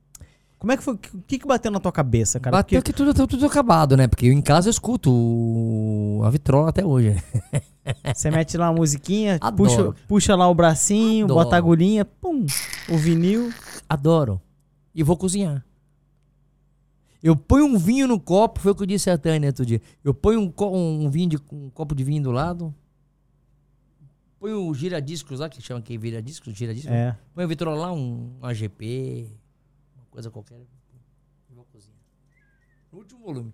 Como 0.59 0.73
é 0.73 0.77
que 0.77 0.83
foi? 0.83 0.93
O 0.93 0.99
que, 0.99 1.39
que 1.39 1.47
bateu 1.47 1.71
na 1.73 1.81
tua 1.81 1.91
cabeça, 1.91 2.39
cara? 2.39 2.55
Bateu 2.55 2.81
Porque- 2.83 2.93
que 2.93 2.97
tudo, 2.97 3.27
tudo 3.27 3.47
acabado, 3.47 3.97
né? 3.97 4.07
Porque 4.07 4.27
eu 4.27 4.33
em 4.33 4.43
casa 4.43 4.69
eu 4.69 4.71
escuto 4.71 5.11
o- 5.11 6.21
a 6.23 6.29
vitrola 6.29 6.69
até 6.69 6.85
hoje. 6.85 7.17
Você 8.15 8.31
mete 8.31 8.59
lá 8.59 8.67
a 8.67 8.73
musiquinha, 8.73 9.39
Adoro. 9.41 9.71
puxa, 9.95 9.95
puxa 10.07 10.37
lá 10.37 10.47
o 10.49 10.55
bracinho, 10.55 11.25
Adoro. 11.25 11.45
bota 11.45 11.57
a 11.57 11.59
agulhinha, 11.59 12.05
pum, 12.05 12.45
o 12.91 12.99
vinil. 12.99 13.51
Adoro. 13.89 14.39
E 14.95 15.03
vou 15.03 15.17
cozinhar. 15.17 15.65
Eu 17.23 17.37
ponho 17.37 17.67
um 17.67 17.77
vinho 17.79 18.07
no 18.09 18.19
copo, 18.19 18.61
foi 18.61 18.73
o 18.73 18.75
que 18.75 18.83
eu 18.83 18.87
disse 18.87 19.11
a 19.11 19.19
Tânia 19.19 19.49
outro 19.51 19.67
dia. 19.67 19.81
Eu 20.03 20.15
ponho 20.15 20.41
um, 20.41 20.51
co- 20.51 20.71
um 20.75 21.11
vinho 21.11 21.29
de, 21.31 21.39
um 21.53 21.69
copo 21.71 21.95
de 21.95 22.03
vinho 22.03 22.23
do 22.23 22.31
lado. 22.31 22.75
Ponho 24.39 24.67
o 24.69 24.75
giradiscos 24.75 25.41
lá, 25.41 25.49
que 25.51 25.61
chama 25.61 25.83
que 25.83 25.99
giradiscos, 25.99 26.55
giradiscos. 26.57 26.91
É. 26.91 27.15
Põe 27.35 27.45
o 27.45 27.49
vitrola 27.49 27.77
lá, 27.79 27.93
um, 27.93 28.33
AGP, 28.41 29.29
uma 29.97 30.07
coisa 30.11 30.31
qualquer. 30.31 30.59
Vou 31.55 31.67
cozinhar. 31.71 31.99
No 32.91 32.99
último 33.01 33.21
volume. 33.23 33.53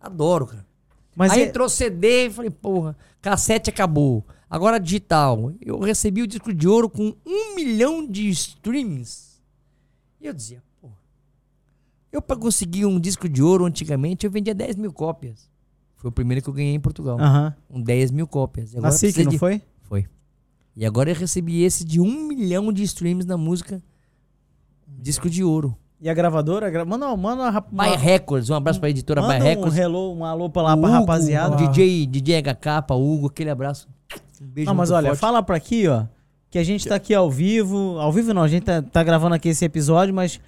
Adoro, 0.00 0.46
cara. 0.46 0.64
Mas 1.16 1.32
Aí 1.32 1.40
é- 1.42 1.46
entrou 1.48 1.68
CD 1.68 2.26
e 2.26 2.30
falei, 2.30 2.50
porra, 2.50 2.96
cassete 3.20 3.68
acabou. 3.70 4.24
Agora 4.48 4.78
digital. 4.78 5.52
Eu 5.60 5.80
recebi 5.80 6.22
o 6.22 6.26
disco 6.26 6.54
de 6.54 6.68
ouro 6.68 6.88
com 6.88 7.16
um 7.26 7.54
milhão 7.56 8.06
de 8.06 8.28
streams. 8.28 9.42
E 10.20 10.26
eu 10.26 10.32
dizia. 10.32 10.62
Eu 12.12 12.22
pra 12.22 12.36
conseguir 12.36 12.86
um 12.86 12.98
disco 13.00 13.28
de 13.28 13.42
ouro 13.42 13.64
antigamente, 13.64 14.24
eu 14.26 14.30
vendia 14.30 14.54
10 14.54 14.76
mil 14.76 14.92
cópias. 14.92 15.48
Foi 15.96 16.08
o 16.08 16.12
primeiro 16.12 16.42
que 16.42 16.48
eu 16.48 16.54
ganhei 16.54 16.74
em 16.74 16.80
Portugal. 16.80 17.18
Aham. 17.20 17.54
Com 17.68 17.80
10 17.80 18.10
mil 18.10 18.26
cópias. 18.26 18.72
E 18.74 18.80
Na 18.80 18.90
SIC, 18.90 19.24
não 19.24 19.30
de- 19.32 19.38
foi? 19.38 19.60
Foi. 19.82 20.06
E 20.76 20.84
agora 20.84 21.10
eu 21.10 21.14
recebi 21.14 21.62
esse 21.62 21.84
de 21.84 22.00
um 22.00 22.28
milhão 22.28 22.72
de 22.72 22.82
streams 22.82 23.26
na 23.26 23.36
música. 23.36 23.82
Disco 24.86 25.28
de 25.28 25.42
ouro. 25.42 25.76
E 26.00 26.08
a 26.10 26.14
gravadora? 26.14 26.68
Gra... 26.70 26.84
Manda, 26.84 27.16
manda 27.16 27.42
uma, 27.50 27.60
By 27.60 27.96
Records, 27.96 28.50
um 28.50 28.54
abraço 28.54 28.78
pra 28.78 28.90
editora 28.90 29.22
By 29.22 29.28
manda 29.28 29.44
um, 29.44 29.48
Records. 29.48 29.78
hello, 29.78 30.14
um 30.14 30.24
alô 30.24 30.50
pra 30.50 30.62
lá 30.62 30.76
pra 30.76 30.88
Hugo, 30.88 30.98
rapaziada. 31.00 31.54
o 31.54 31.56
DJ, 31.68 32.06
DJ 32.06 32.42
HK, 32.42 32.82
pra 32.86 32.94
Hugo, 32.96 33.28
aquele 33.28 33.48
abraço. 33.50 33.88
Um 34.40 34.46
beijo 34.46 34.68
Não, 34.68 34.74
mas 34.74 34.90
olha, 34.90 35.08
forte. 35.08 35.20
fala 35.20 35.42
pra 35.42 35.56
aqui, 35.56 35.88
ó, 35.88 36.04
que 36.50 36.58
a 36.58 36.62
gente 36.64 36.86
tá 36.86 36.94
aqui 36.96 37.14
ao 37.14 37.30
vivo. 37.30 37.98
Ao 37.98 38.12
vivo 38.12 38.34
não, 38.34 38.42
a 38.42 38.48
gente 38.48 38.64
tá, 38.64 38.82
tá 38.82 39.02
gravando 39.02 39.34
aqui 39.34 39.48
esse 39.48 39.64
episódio, 39.64 40.12
mas 40.14 40.38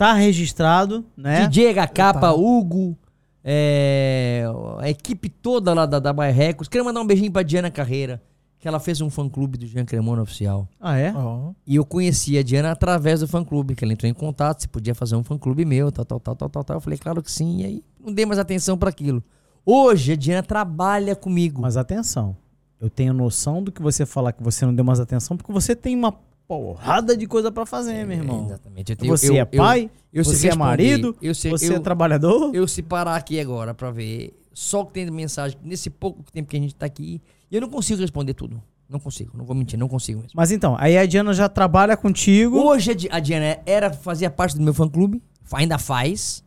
tá 0.00 0.14
registrado, 0.14 1.04
né? 1.14 1.46
DJ 1.46 1.74
HK, 1.74 2.32
Hugo, 2.34 2.96
é, 3.44 4.44
a 4.78 4.88
equipe 4.88 5.28
toda 5.28 5.74
lá 5.74 5.84
da, 5.84 5.98
da 5.98 6.10
By 6.10 6.30
Records. 6.30 6.68
Quero 6.70 6.86
mandar 6.86 7.02
um 7.02 7.06
beijinho 7.06 7.30
pra 7.30 7.42
Diana 7.42 7.70
Carreira, 7.70 8.22
que 8.58 8.66
ela 8.66 8.80
fez 8.80 9.02
um 9.02 9.10
fã-clube 9.10 9.58
do 9.58 9.66
Jean 9.66 9.84
Cremona 9.84 10.22
Oficial. 10.22 10.66
Ah, 10.80 10.96
é? 10.96 11.12
Ó, 11.14 11.50
E 11.66 11.76
eu 11.76 11.84
conheci 11.84 12.38
a 12.38 12.42
Diana 12.42 12.72
através 12.72 13.20
do 13.20 13.28
fã-clube, 13.28 13.74
que 13.74 13.84
ela 13.84 13.92
entrou 13.92 14.08
em 14.10 14.14
contato, 14.14 14.62
se 14.62 14.68
podia 14.68 14.94
fazer 14.94 15.16
um 15.16 15.22
fã-clube 15.22 15.66
meu, 15.66 15.92
tal, 15.92 16.06
tal, 16.06 16.18
tal, 16.18 16.34
tal, 16.34 16.48
tal, 16.48 16.64
tal. 16.64 16.76
Eu 16.78 16.80
falei, 16.80 16.98
claro 16.98 17.22
que 17.22 17.30
sim, 17.30 17.58
e 17.60 17.64
aí 17.66 17.84
não 18.02 18.10
dei 18.10 18.24
mais 18.24 18.38
atenção 18.38 18.78
pra 18.78 18.88
aquilo. 18.88 19.22
Hoje 19.66 20.12
a 20.12 20.16
Diana 20.16 20.42
trabalha 20.42 21.14
comigo. 21.14 21.60
Mas 21.60 21.76
atenção, 21.76 22.34
eu 22.80 22.88
tenho 22.88 23.12
noção 23.12 23.62
do 23.62 23.70
que 23.70 23.82
você 23.82 24.06
falar 24.06 24.32
que 24.32 24.42
você 24.42 24.64
não 24.64 24.74
deu 24.74 24.82
mais 24.82 24.98
atenção, 24.98 25.36
porque 25.36 25.52
você 25.52 25.76
tem 25.76 25.94
uma 25.94 26.14
porrada 26.50 27.16
de 27.16 27.28
coisa 27.28 27.52
pra 27.52 27.64
fazer, 27.64 28.04
meu 28.04 28.16
irmão. 28.18 28.46
Exatamente. 28.46 28.96
Tenho- 28.96 29.16
Você 29.16 29.30
eu- 29.30 29.36
é 29.36 29.44
pai, 29.44 29.88
eu 30.12 30.24
você 30.24 30.48
é 30.48 30.54
marido, 30.56 31.16
eu 31.22 31.32
sei- 31.32 31.52
você 31.52 31.74
é 31.74 31.78
trabalhador. 31.78 32.52
eu 32.52 32.66
se 32.66 32.82
parar 32.82 33.14
aqui 33.14 33.38
agora 33.38 33.72
pra 33.72 33.92
ver 33.92 34.36
só 34.52 34.84
que 34.84 34.92
tem 34.94 35.04
de 35.04 35.12
mensagem 35.12 35.56
nesse 35.62 35.88
pouco 35.88 36.24
tempo 36.32 36.48
que 36.50 36.56
a 36.56 36.60
gente 36.60 36.74
tá 36.74 36.86
aqui, 36.86 37.22
eu 37.52 37.60
não 37.60 37.70
consigo 37.70 38.00
responder 38.00 38.34
tudo. 38.34 38.60
Não 38.88 38.98
consigo, 38.98 39.30
não 39.38 39.44
vou 39.44 39.54
mentir, 39.54 39.78
não 39.78 39.86
consigo 39.86 40.18
mesmo. 40.22 40.32
Mas 40.34 40.50
então, 40.50 40.74
aí 40.76 40.98
a 40.98 41.06
Diana 41.06 41.32
já 41.32 41.48
trabalha 41.48 41.96
contigo. 41.96 42.58
Hoje 42.58 42.96
a 43.12 43.20
Diana 43.20 43.60
era, 43.64 43.92
fazia 43.92 44.28
parte 44.28 44.56
do 44.56 44.62
meu 44.64 44.74
fã 44.74 44.88
clube, 44.88 45.22
ainda 45.52 45.78
faz, 45.78 46.42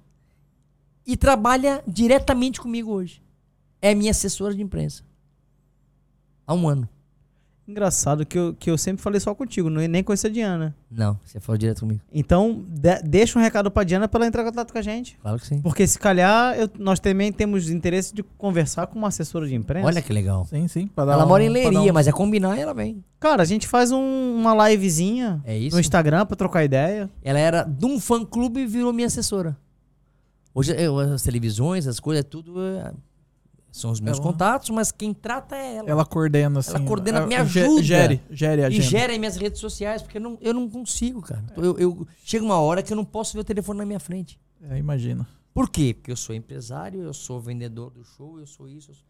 e 1.07 1.15
trabalha 1.15 1.81
diretamente 1.88 2.59
comigo 2.59 2.91
hoje. 2.91 3.21
É 3.81 3.95
minha 3.95 4.11
assessora 4.11 4.53
de 4.53 4.61
imprensa. 4.61 5.01
Há 6.45 6.53
um 6.53 6.67
ano. 6.67 6.89
Engraçado 7.65 8.26
que 8.26 8.38
eu, 8.38 8.53
que 8.53 8.69
eu 8.69 8.77
sempre 8.77 9.02
falei 9.02 9.22
só 9.22 9.34
contigo, 9.34 9.69
não- 9.69 9.81
nem 9.88 10.03
conheço 10.03 10.27
a 10.27 10.30
Diana. 10.30 10.76
Não, 10.91 11.18
você 11.23 11.40
falou 11.40 11.57
direto 11.57 11.80
comigo. 11.80 12.02
Então, 12.14 12.65
de- 12.68 13.02
deixa 13.03 13.40
um 13.40 13.41
recado 13.41 13.72
pra 13.72 13.85
Diana 13.85 14.06
pra 14.06 14.19
ela 14.19 14.27
entrar 14.27 14.44
em 14.44 14.45
contato 14.48 14.73
com 14.73 14.77
a 14.77 14.81
gente. 14.81 15.18
Claro 15.22 15.40
que 15.40 15.48
sim. 15.48 15.61
Porque 15.61 15.88
se 15.88 15.98
calhar 15.98 16.57
eu- 16.60 16.69
nós 16.77 16.99
também 16.99 17.31
temos 17.31 17.69
interesse 17.69 18.14
de 18.14 18.22
conversar 18.38 18.88
com 18.88 18.99
uma 18.99 19.07
assessora 19.07 19.48
de 19.48 19.56
imprensa. 19.56 19.88
Olha 19.88 20.02
que 20.02 20.11
legal. 20.11 20.45
sim, 20.45 20.68
sim. 20.68 20.90
Ela 20.98 21.23
um- 21.23 21.27
mora 21.27 21.41
em 21.41 21.48
Leiria, 21.49 21.80
um- 21.91 21.94
mas 21.94 22.06
é 22.06 22.11
combinar 22.11 22.57
e 22.57 22.61
ela 22.61 22.73
vem. 22.73 23.02
Cara, 23.18 23.41
a 23.44 23.45
gente 23.45 23.65
faz 23.65 23.91
um- 23.91 24.35
uma 24.35 24.69
livezinha 24.69 25.41
É 25.45 25.57
isso? 25.57 25.73
no 25.76 25.80
Instagram 25.80 26.26
pra 26.26 26.35
trocar 26.35 26.65
ideia. 26.65 27.10
Ela 27.23 27.40
era 27.40 27.64
de 27.64 27.85
um 27.85 27.98
fã 27.98 28.26
clube 28.26 28.60
e 28.60 28.65
virou 28.68 28.91
minha 28.91 29.07
assessora. 29.07 29.56
Hoje 30.53 30.76
eu- 30.77 30.99
as 30.99 31.22
televisões, 31.23 31.88
as 31.88 31.99
coisas, 31.99 32.26
tudo 32.30 32.61
é- 32.61 32.91
são 33.74 33.91
os 33.91 34.00
meus 34.00 34.18
Ela- 34.20 34.26
contatos, 34.28 34.70
mas 34.70 34.91
quem 34.91 35.14
trata 35.14 35.56
é 35.56 35.78
ela. 35.78 35.90
Ela 35.90 36.06
coordena, 36.06 36.60
assim. 36.60 36.86
coordena, 36.86 37.26
me 37.26 37.32
ge- 37.48 37.62
ajuda. 37.62 37.84
Gere, 37.84 38.22
gere 38.30 38.62
a 38.62 38.66
e 38.66 38.68
agenda. 38.68 38.84
gera 38.88 39.14
em 39.16 39.20
minhas 39.20 39.36
redes 39.36 39.60
sociais, 39.60 40.02
porque 40.04 40.18
eu 40.18 40.22
não, 40.22 40.38
eu 40.40 40.54
não 40.54 40.70
consigo, 40.70 41.22
cara. 41.22 41.44
Eu, 41.58 41.78
eu- 41.80 42.08
chega 42.24 42.45
uma 42.45 42.60
hora 42.60 42.84
que 42.84 42.94
eu 42.94 42.98
não 42.98 43.04
posso 43.04 43.34
ver 43.34 43.40
o 43.40 43.44
telefone 43.44 43.80
na 43.80 43.86
minha 43.86 44.00
frente. 44.00 44.40
É, 44.70 44.78
imagina. 44.78 45.28
Por 45.54 45.70
quê? 45.70 45.94
Porque 45.94 46.12
eu 46.12 46.16
sou 46.16 46.34
empresário, 46.36 47.02
eu 47.02 47.14
sou 47.14 47.40
vendedor 47.41 47.90
do 47.91 48.04
show, 48.04 48.40
eu 48.40 48.45
sou 48.48 48.70
isso. 48.70 48.91
eu 48.91 48.95
sou- 48.95 49.04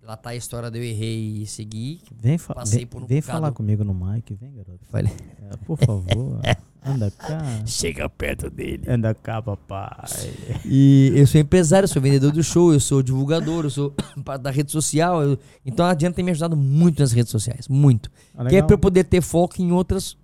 Lá 0.00 0.16
tá 0.16 0.30
a 0.30 0.36
história 0.36 0.70
de 0.70 0.78
eu 0.78 0.84
errei 0.84 1.42
e 1.42 1.46
segui. 1.46 2.00
Vem, 2.14 2.38
fa 2.38 2.54
Passei 2.54 2.78
vem, 2.80 2.86
por 2.86 3.02
um 3.02 3.06
vem 3.06 3.20
falar 3.20 3.50
comigo 3.52 3.82
no 3.82 3.92
mic, 3.92 4.32
vem, 4.34 4.54
garoto. 4.54 4.78
Falei, 4.90 5.12
É, 5.50 5.56
por 5.66 5.76
favor, 5.76 6.38
anda 6.84 7.10
cá. 7.10 7.38
chega 7.66 8.08
perto 8.08 8.48
dele. 8.50 8.82
Anda 8.88 9.14
cá, 9.14 9.40
papai. 9.42 9.90
E 10.64 11.12
eu 11.14 11.26
sou 11.26 11.40
empresário, 11.40 11.84
eu 11.84 11.88
sou 11.88 12.00
vendedor 12.00 12.32
do 12.32 12.42
show, 12.42 12.72
eu 12.72 12.80
sou 12.80 13.02
divulgador, 13.02 13.64
eu 13.64 13.70
sou 13.70 13.94
da 14.40 14.50
rede 14.50 14.70
social. 14.72 15.22
eu- 15.22 15.38
então 15.66 15.84
a 15.86 15.94
Diana 15.94 16.14
tem 16.14 16.24
me 16.24 16.30
ajudado 16.30 16.56
muito 16.56 17.00
nas 17.00 17.12
redes 17.12 17.30
sociais, 17.30 17.68
muito. 17.68 18.10
Ah, 18.36 18.44
Que 18.46 18.56
é 18.56 18.62
pra 18.62 18.74
eu 18.74 18.78
poder 18.78 19.04
ter 19.04 19.20
foco 19.20 19.60
em 19.60 19.72
outras 19.72 20.16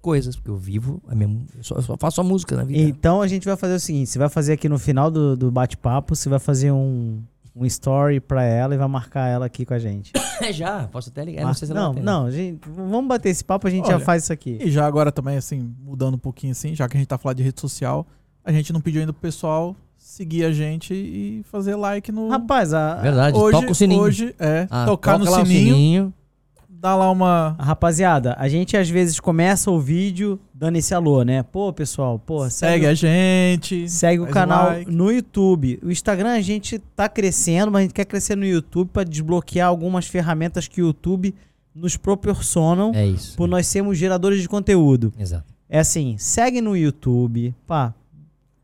coisas, 0.00 0.36
porque 0.36 0.50
eu 0.50 0.56
vivo, 0.56 1.02
a 1.08 1.14
minha, 1.14 1.28
eu, 1.56 1.64
só, 1.64 1.74
eu 1.76 1.82
só 1.82 1.96
faço 1.98 2.20
a 2.20 2.24
música 2.24 2.56
na 2.56 2.64
vida. 2.64 2.78
Então 2.80 3.20
a 3.20 3.26
gente 3.26 3.44
vai 3.44 3.56
fazer 3.56 3.74
o 3.74 3.80
seguinte: 3.80 4.08
você 4.10 4.18
vai 4.18 4.28
fazer 4.28 4.52
aqui 4.52 4.68
no 4.68 4.78
final 4.78 5.10
do, 5.10 5.36
do 5.36 5.50
bate-papo, 5.50 6.14
você 6.14 6.28
vai 6.28 6.38
fazer 6.38 6.70
um, 6.70 7.20
um 7.58 7.66
story 7.66 8.20
pra 8.20 8.44
ela 8.44 8.74
e 8.74 8.78
vai 8.78 8.88
marcar 8.88 9.26
ela 9.28 9.46
aqui 9.46 9.64
com 9.66 9.74
a 9.74 9.78
gente. 9.78 10.12
É 10.40 10.52
já, 10.52 10.86
posso 10.86 11.08
até 11.08 11.24
ligar, 11.24 11.44
não 11.44 11.52
sei 11.52 11.66
se 11.66 11.72
ela 11.72 11.80
não, 11.80 11.92
vai 11.94 12.00
ter. 12.00 12.06
não, 12.06 12.30
gente, 12.30 12.60
vamos 12.68 13.08
bater 13.08 13.30
esse 13.30 13.42
papo, 13.44 13.66
a 13.66 13.70
gente 13.70 13.88
já 13.88 13.96
Olha, 13.96 14.04
faz 14.04 14.22
isso 14.22 14.32
aqui. 14.32 14.56
E 14.60 14.70
já 14.70 14.86
agora 14.86 15.10
também, 15.10 15.36
assim, 15.36 15.74
mudando 15.82 16.14
um 16.14 16.18
pouquinho 16.18 16.52
assim, 16.52 16.76
já 16.76 16.88
que 16.88 16.96
a 16.96 17.00
gente 17.00 17.08
tá 17.08 17.18
falando 17.18 17.38
de 17.38 17.42
rede 17.42 17.60
social, 17.60 18.06
a 18.44 18.52
gente 18.52 18.72
não 18.72 18.80
pediu 18.80 19.00
ainda 19.00 19.12
pro 19.12 19.20
pessoal 19.20 19.74
seguir 19.96 20.44
a 20.44 20.52
gente 20.52 20.94
e 20.94 21.42
fazer 21.50 21.74
like 21.74 22.12
no. 22.12 22.28
Rapaz, 22.28 22.72
a, 22.72 22.94
Verdade, 22.94 23.36
hoje, 23.36 23.58
toca 23.58 23.72
o 23.72 23.74
sininho. 23.74 24.00
Hoje, 24.00 24.32
é, 24.38 24.68
Ah, 24.70 24.84
tocar 24.86 25.18
no 25.18 25.24
toca 25.24 25.38
lá 25.38 25.42
o 25.42 25.46
sininho, 25.46 26.14
dá 26.80 26.94
lá 26.94 27.10
uma. 27.10 27.56
rapaziada, 27.58 28.34
a 28.38 28.48
gente 28.48 28.76
às 28.76 28.88
vezes 28.88 29.18
começa 29.18 29.70
o 29.70 29.80
vídeo 29.80 30.38
dando 30.54 30.76
esse 30.76 30.94
alô, 30.94 31.22
né? 31.22 31.42
Pô, 31.42 31.72
pessoal, 31.72 32.18
pô, 32.18 32.48
Segue 32.48 32.86
a 32.86 32.94
gente. 32.94 33.88
Segue 33.88 34.20
o 34.22 34.26
canal 34.28 34.66
like. 34.68 34.90
no 34.90 35.10
YouTube. 35.10 35.78
O 35.82 35.90
Instagram 35.90 36.30
a 36.30 36.40
gente 36.40 36.78
tá 36.94 37.08
crescendo, 37.08 37.70
mas 37.72 37.80
a 37.80 37.82
gente 37.82 37.94
quer 37.94 38.04
crescer 38.04 38.36
no 38.36 38.44
YouTube 38.46 38.88
para 38.92 39.04
desbloquear 39.04 39.68
algumas 39.68 40.06
ferramentas 40.06 40.68
que 40.68 40.80
o 40.82 40.86
YouTube 40.86 41.34
nos 41.74 41.96
proporcionam 41.96 42.92
É 42.94 43.06
isso. 43.06 43.36
por 43.36 43.48
nós 43.48 43.66
sermos 43.66 43.96
geradores 43.98 44.40
de 44.40 44.48
conteúdo. 44.48 45.12
Exato. 45.18 45.44
É 45.68 45.78
assim, 45.80 46.16
segue 46.18 46.60
no 46.60 46.76
YouTube, 46.76 47.54
pá, 47.66 47.92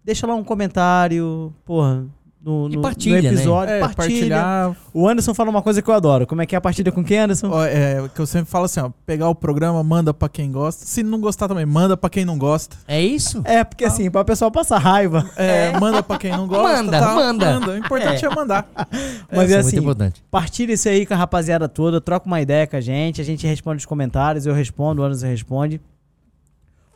deixa 0.03 0.27
lá 0.27 0.35
um 0.35 0.43
comentário, 0.43 1.53
porra, 1.65 2.07
no, 2.45 2.69
E 2.71 2.77
no- 2.77 2.83
partilha, 2.83 3.17
no 3.17 3.23
né? 3.23 3.35
episódio. 3.35 3.75
É, 3.75 3.81
partilha. 3.81 3.95
partilhar. 3.97 4.77
O 4.93 5.09
Anderson 5.09 5.33
fala 5.33 5.49
uma 5.49 5.63
coisa 5.63 5.81
que 5.81 5.89
eu 5.89 5.95
adoro. 5.95 6.27
Como 6.27 6.43
é 6.43 6.47
que 6.47 6.55
é 6.55 6.59
a 6.59 6.61
partida 6.61 6.93
com 6.93 7.03
quem, 7.03 7.19
Anderson? 7.19 7.49
Ó, 7.51 7.65
É, 7.65 8.07
que 8.15 8.21
eu 8.21 8.27
sempre 8.27 8.51
falo 8.51 8.67
assim, 8.67 8.81
ó, 8.81 8.91
pegar 9.07 9.29
o 9.29 9.35
programa, 9.35 9.83
manda 9.83 10.13
pra 10.13 10.29
quem 10.29 10.53
gosta. 10.53 10.85
Se 10.85 11.03
não 11.03 11.21
gostar 11.21 11.49
também, 11.49 11.65
manda 11.65 11.97
pra 11.97 12.11
quem 12.11 12.25
não 12.25 12.37
gosta. 12.37 12.77
É 12.87 13.01
isso? 13.01 13.41
É, 13.45 13.65
porque 13.65 13.85
assim, 13.85 14.11
para 14.11 14.21
o 14.21 14.25
pessoal 14.25 14.51
passar 14.51 14.79
raiva. 14.79 15.29
É, 15.37 15.73
manda 15.81 16.03
pra 16.03 16.19
quem 16.19 16.31
não 16.33 16.47
gosta. 16.47 16.83
Manda, 16.83 17.01
tá? 17.01 17.15
manda. 17.15 17.61
O 17.71 17.77
importante 17.79 18.25
é, 18.27 18.29
mandar. 18.35 18.69
Mas 19.33 19.51
é 19.51 19.55
muito 19.55 19.67
assim, 19.69 19.79
importante. 19.79 20.23
Partilha 20.31 20.73
isso 20.75 20.89
aí 20.89 21.07
com 21.07 21.15
a 21.15 21.17
rapaziada 21.17 21.69
toda, 21.69 22.01
troca 22.01 22.27
uma 22.27 22.41
ideia 22.41 22.67
com 22.67 22.77
a 22.77 22.81
gente, 22.81 23.21
a 23.21 23.25
gente 23.25 23.47
responde 23.47 23.79
os 23.79 23.87
comentários, 23.87 24.45
eu 24.45 24.53
respondo, 24.53 25.01
o 25.01 25.05
Anderson 25.05 25.27
responde. 25.27 25.81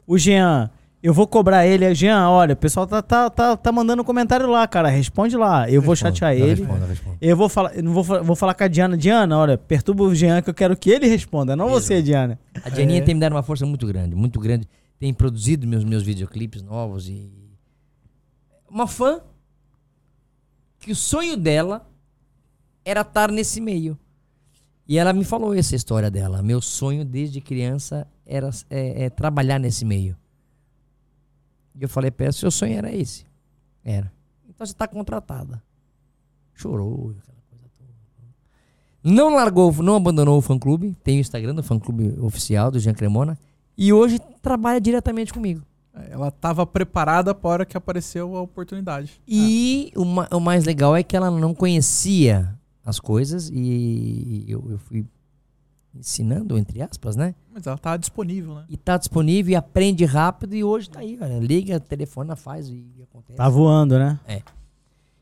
O 0.06 0.16
Jean, 0.18 0.70
eu 1.02 1.14
vou 1.14 1.26
cobrar 1.26 1.66
ele. 1.66 1.94
Jean, 1.94 2.28
olha, 2.28 2.54
o 2.54 2.56
pessoal 2.56 2.86
tá, 2.86 3.00
tá, 3.00 3.30
tá, 3.30 3.56
tá 3.56 3.72
mandando 3.72 4.02
comentário 4.04 4.48
lá, 4.48 4.66
cara, 4.66 4.88
responde 4.88 5.36
lá. 5.36 5.70
Eu 5.70 5.80
vou 5.80 5.92
Respondo, 5.94 6.16
chatear 6.16 6.36
eu 6.36 6.46
ele. 6.46 6.64
respondo, 6.64 7.16
eu 7.20 7.36
vou 7.36 7.48
falar, 7.48 7.76
eu 7.76 7.82
não 7.82 7.92
vou, 7.92 8.02
vou 8.24 8.36
falar 8.36 8.54
com 8.54 8.64
a 8.64 8.68
Diana. 8.68 8.96
Diana, 8.96 9.36
olha, 9.38 9.56
perturba 9.56 10.02
o 10.04 10.14
Jean 10.14 10.42
que 10.42 10.50
eu 10.50 10.54
quero 10.54 10.76
que 10.76 10.90
ele 10.90 11.06
responda, 11.06 11.54
não 11.54 11.68
você, 11.68 12.02
Diana. 12.02 12.38
A 12.64 12.68
Dianinha 12.68 12.98
É. 12.98 13.02
tem 13.02 13.14
me 13.14 13.20
dado 13.20 13.32
uma 13.32 13.42
força 13.42 13.64
muito 13.64 13.86
grande, 13.86 14.14
muito 14.16 14.40
grande. 14.40 14.68
Tem 14.98 15.14
produzido 15.14 15.66
meus, 15.66 15.84
meus 15.84 16.02
videoclipes 16.02 16.62
novos 16.62 17.08
e. 17.08 17.30
Uma 18.68 18.86
fã 18.86 19.20
que 20.80 20.92
o 20.92 20.96
sonho 20.96 21.36
dela 21.36 21.88
era 22.84 23.00
estar 23.02 23.30
nesse 23.30 23.60
meio. 23.60 23.98
E 24.86 24.98
ela 24.98 25.12
me 25.12 25.22
falou 25.24 25.54
essa 25.54 25.76
história 25.76 26.10
dela. 26.10 26.42
Meu 26.42 26.60
sonho 26.60 27.04
desde 27.04 27.40
criança 27.40 28.06
era 28.26 28.50
é, 28.70 29.04
é 29.04 29.10
trabalhar 29.10 29.58
nesse 29.58 29.84
meio. 29.84 30.16
E 31.78 31.82
eu 31.82 31.88
falei 31.88 32.10
pra 32.10 32.26
ela, 32.26 32.32
seu 32.32 32.50
sonho 32.50 32.76
era 32.76 32.92
esse. 32.94 33.24
Era. 33.84 34.12
Então 34.48 34.66
você 34.66 34.74
tá 34.74 34.88
contratada. 34.88 35.62
Chorou, 36.54 37.10
aquela 37.20 37.38
coisa 37.48 37.64
toda. 37.78 37.90
Não 39.04 39.34
largou, 39.34 39.72
não 39.82 39.94
abandonou 39.96 40.38
o 40.38 40.42
fã 40.42 40.58
clube. 40.58 40.96
Tem 41.04 41.18
o 41.18 41.20
Instagram 41.20 41.54
do 41.54 41.62
fã 41.62 41.78
clube 41.78 42.14
oficial 42.20 42.70
do 42.70 42.80
Jean 42.80 42.94
Cremona. 42.94 43.38
E 43.76 43.92
hoje 43.92 44.18
trabalha 44.42 44.80
diretamente 44.80 45.32
comigo. 45.32 45.62
Ela 46.10 46.30
tava 46.30 46.64
preparada 46.66 47.34
para 47.34 47.48
a 47.48 47.52
hora 47.52 47.66
que 47.66 47.76
apareceu 47.76 48.36
a 48.36 48.40
oportunidade. 48.42 49.20
E 49.26 49.92
o, 49.96 50.04
ma- 50.04 50.28
o 50.32 50.40
mais 50.40 50.64
legal 50.64 50.96
é 50.96 51.02
que 51.02 51.16
ela 51.16 51.30
não 51.30 51.54
conhecia 51.54 52.56
as 52.84 52.98
coisas 53.00 53.50
e 53.52 54.44
eu, 54.48 54.64
eu 54.70 54.78
fui 54.78 55.04
ensinando, 55.94 56.56
entre 56.56 56.80
aspas, 56.82 57.16
né? 57.16 57.34
Mas 57.58 57.66
ela 57.66 57.76
tá 57.76 57.96
disponível, 57.96 58.54
né? 58.54 58.64
E 58.68 58.76
tá 58.76 58.96
disponível 58.96 59.52
e 59.52 59.56
aprende 59.56 60.04
rápido 60.04 60.54
e 60.54 60.62
hoje 60.62 60.88
tá 60.88 61.00
aí, 61.00 61.18
olha. 61.20 61.38
Liga, 61.40 61.80
telefona, 61.80 62.36
faz 62.36 62.68
e 62.68 62.86
acontece. 63.02 63.36
Tá 63.36 63.48
voando, 63.48 63.98
né? 63.98 64.20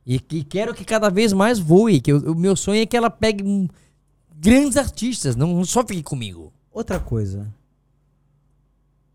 E 0.05 0.21
que 0.21 0.45
quero 0.45 0.75
que 0.75 0.85
cada 0.85 1.09
vez 1.09 1.33
mais 1.33 1.59
voe. 1.59 2.01
Que 2.01 2.13
o, 2.13 2.33
o 2.33 2.35
meu 2.35 2.55
sonho 2.55 2.83
é 2.83 2.87
que 2.87 2.97
ela 2.97 3.09
pegue 3.11 3.43
um, 3.43 3.67
grandes 4.39 4.77
artistas, 4.77 5.35
não 5.35 5.65
só 5.65 5.85
fique 5.85 6.03
comigo. 6.03 6.53
Outra 6.71 7.01
coisa. 7.01 7.53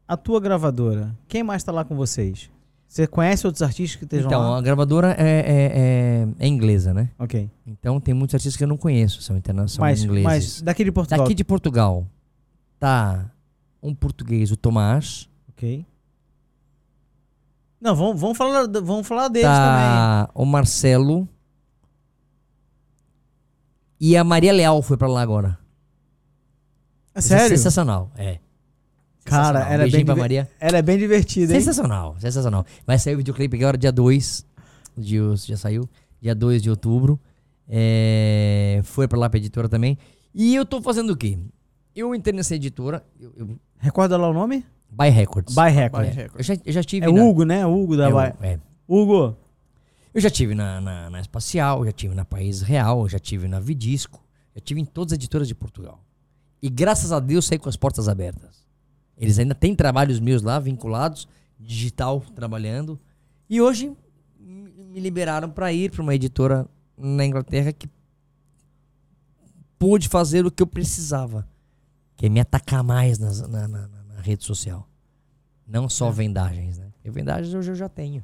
A 0.08 0.18
tua 0.18 0.42
gravadora, 0.42 1.16
quem 1.28 1.44
mais 1.44 1.64
tá 1.64 1.72
lá 1.72 1.86
com 1.86 1.96
vocês? 1.96 2.50
Você 2.86 3.08
conhece 3.08 3.48
outros 3.48 3.62
artistas 3.62 3.96
que 3.98 4.04
estejam 4.04 4.28
Então, 4.28 4.42
lá? 4.52 4.58
a 4.58 4.62
gravadora 4.62 5.16
é, 5.18 5.24
é, 5.24 5.72
é, 5.74 6.28
é 6.40 6.48
inglesa, 6.48 6.94
né? 6.94 7.10
Ok. 7.18 7.50
Então 7.66 8.02
tem 8.02 8.14
muitos 8.14 8.36
artistas 8.36 8.58
que 8.58 8.64
eu 8.66 8.68
não 8.68 8.76
conheço, 8.76 9.22
são 9.22 9.38
internacionais 9.38 10.00
Mas, 10.00 10.04
ingleses. 10.04 10.26
mas 10.26 10.62
daqui 10.62 10.84
de 10.84 10.92
Portugal. 10.92 11.20
Daqui 11.24 11.34
de 11.34 11.44
Portugal 11.46 12.06
tá 12.82 13.32
um 13.82 13.94
português, 13.94 14.52
o 14.52 14.58
Tomás. 14.58 15.30
Ok. 15.50 15.86
Não, 17.80 17.96
vamos, 17.96 18.20
vamos, 18.20 18.38
falar, 18.38 18.68
vamos 18.68 19.08
falar 19.08 19.28
deles 19.28 19.48
também. 19.48 19.60
tá 19.60 20.30
o 20.34 20.46
Marcelo. 20.46 21.30
E 24.00 24.18
a 24.18 24.24
Maria 24.24 24.52
Leal 24.52 24.82
foi 24.82 24.98
pra 24.98 25.08
lá 25.08 25.22
agora. 25.22 25.58
É 27.14 27.20
é 27.20 27.22
sério? 27.22 27.56
sensacional, 27.58 28.12
é. 28.16 28.40
Cara, 29.24 29.60
Sensacional. 29.60 29.72
ela 29.74 29.84
é, 29.84 29.90
bem 29.90 30.06
pra 30.06 30.16
Maria. 30.16 30.50
ela 30.60 30.78
é 30.78 30.82
bem 30.82 30.98
divertida, 30.98 31.54
hein? 31.54 31.60
Sensacional, 31.60 32.16
sensacional. 32.20 32.66
Vai 32.86 32.98
sair 32.98 33.14
o 33.14 33.18
videoclipe 33.18 33.56
agora 33.58 33.78
dia 33.78 33.92
2. 33.92 34.46
De, 34.98 35.18
já 35.36 35.56
saiu. 35.56 35.88
Dia 36.20 36.34
2 36.34 36.64
de 36.64 36.70
outubro. 36.72 37.20
É, 37.70 38.82
foi 38.84 39.08
pra 39.08 39.20
lá 39.20 39.30
pra 39.30 39.38
editora 39.38 39.70
também. 39.70 39.98
E 40.34 40.56
eu 40.56 40.66
tô 40.66 40.82
fazendo 40.82 41.12
o 41.12 41.18
quê? 41.18 41.38
Eu 41.96 42.14
entrei 42.16 42.34
nessa 42.36 42.56
editora. 42.56 43.06
Eu, 43.20 43.34
eu, 43.36 43.60
Recorda 43.78 44.18
lá 44.18 44.30
o 44.30 44.34
nome? 44.34 44.66
By 44.90 45.10
Records. 45.10 45.56
By 45.56 45.70
Record. 45.72 46.06
By 46.06 46.10
Eu 46.12 46.16
Record. 46.24 46.44
já, 46.44 46.58
eu 46.66 46.74
já 46.74 46.84
tive. 46.84 47.06
É 47.06 47.12
na- 47.12 47.24
Hugo, 47.24 47.44
né? 47.44 47.66
Hugo 47.66 47.98
da 47.98 48.10
eu- 48.10 48.16
By. 48.16 48.46
é. 48.46 48.60
Hugo, 48.88 49.36
Eu 50.14 50.20
já 50.20 50.30
tive 50.30 50.54
na, 50.54 50.82
na, 50.82 51.10
na 51.10 51.22
Espacial, 51.22 51.86
já 51.86 51.92
tive 51.94 52.14
na 52.14 52.26
País 52.26 52.62
Real, 52.62 53.08
já 53.08 53.18
tive 53.18 53.48
na 53.48 53.60
Vidisco, 53.62 54.22
já 54.54 54.60
tive 54.62 54.82
em 54.82 54.86
todas 54.86 55.14
as 55.14 55.16
editoras 55.16 55.48
de 55.48 55.56
Portugal. 55.56 56.04
E 56.62 56.70
graças 56.70 57.14
a 57.14 57.20
Deus 57.22 57.46
saí 57.46 57.58
com 57.58 57.70
as 57.70 57.78
portas 57.78 58.10
abertas. 58.10 58.66
Eles 59.18 59.40
ainda 59.40 59.56
têm 59.56 59.74
trabalhos 59.74 60.20
meus 60.20 60.42
lá 60.42 60.60
vinculados, 60.60 61.28
digital 61.58 62.20
trabalhando. 62.36 63.00
E 63.50 63.62
hoje 63.62 63.96
me 64.38 64.70
me 64.92 65.00
liberaram 65.00 65.50
para 65.50 65.72
ir 65.72 65.90
para 65.92 66.02
uma 66.02 66.14
editora 66.14 66.68
na 66.98 67.26
Inglaterra 67.26 67.72
que 67.72 67.88
pôde 69.80 70.08
fazer 70.10 70.46
o 70.46 70.52
que 70.52 70.62
eu 70.62 70.68
precisava, 70.68 71.48
que 72.22 72.28
é 72.28 72.30
me 72.30 72.40
atacar 72.40 72.84
mais 72.84 73.18
nas- 73.18 73.42
na, 73.50 73.68
na- 73.68 73.88
na- 73.88 74.22
rede 74.22 74.44
social. 74.46 74.88
Não 75.66 75.90
só 75.90 76.12
vendagens, 76.12 76.78
né? 76.78 76.90
Porque 76.94 77.10
vendagens 77.10 77.52
hoje 77.56 77.72
eu 77.72 77.76
já 77.76 77.90
tenho. 77.90 78.24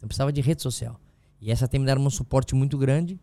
Eu 0.00 0.08
precisava 0.08 0.32
de 0.32 0.40
rede 0.40 0.62
social. 0.62 0.98
E 1.38 1.50
essa 1.50 1.68
tem 1.68 1.78
me 1.78 1.84
dado 1.84 2.00
um 2.00 2.08
suporte 2.08 2.54
muito 2.54 2.78
grande. 2.78 3.20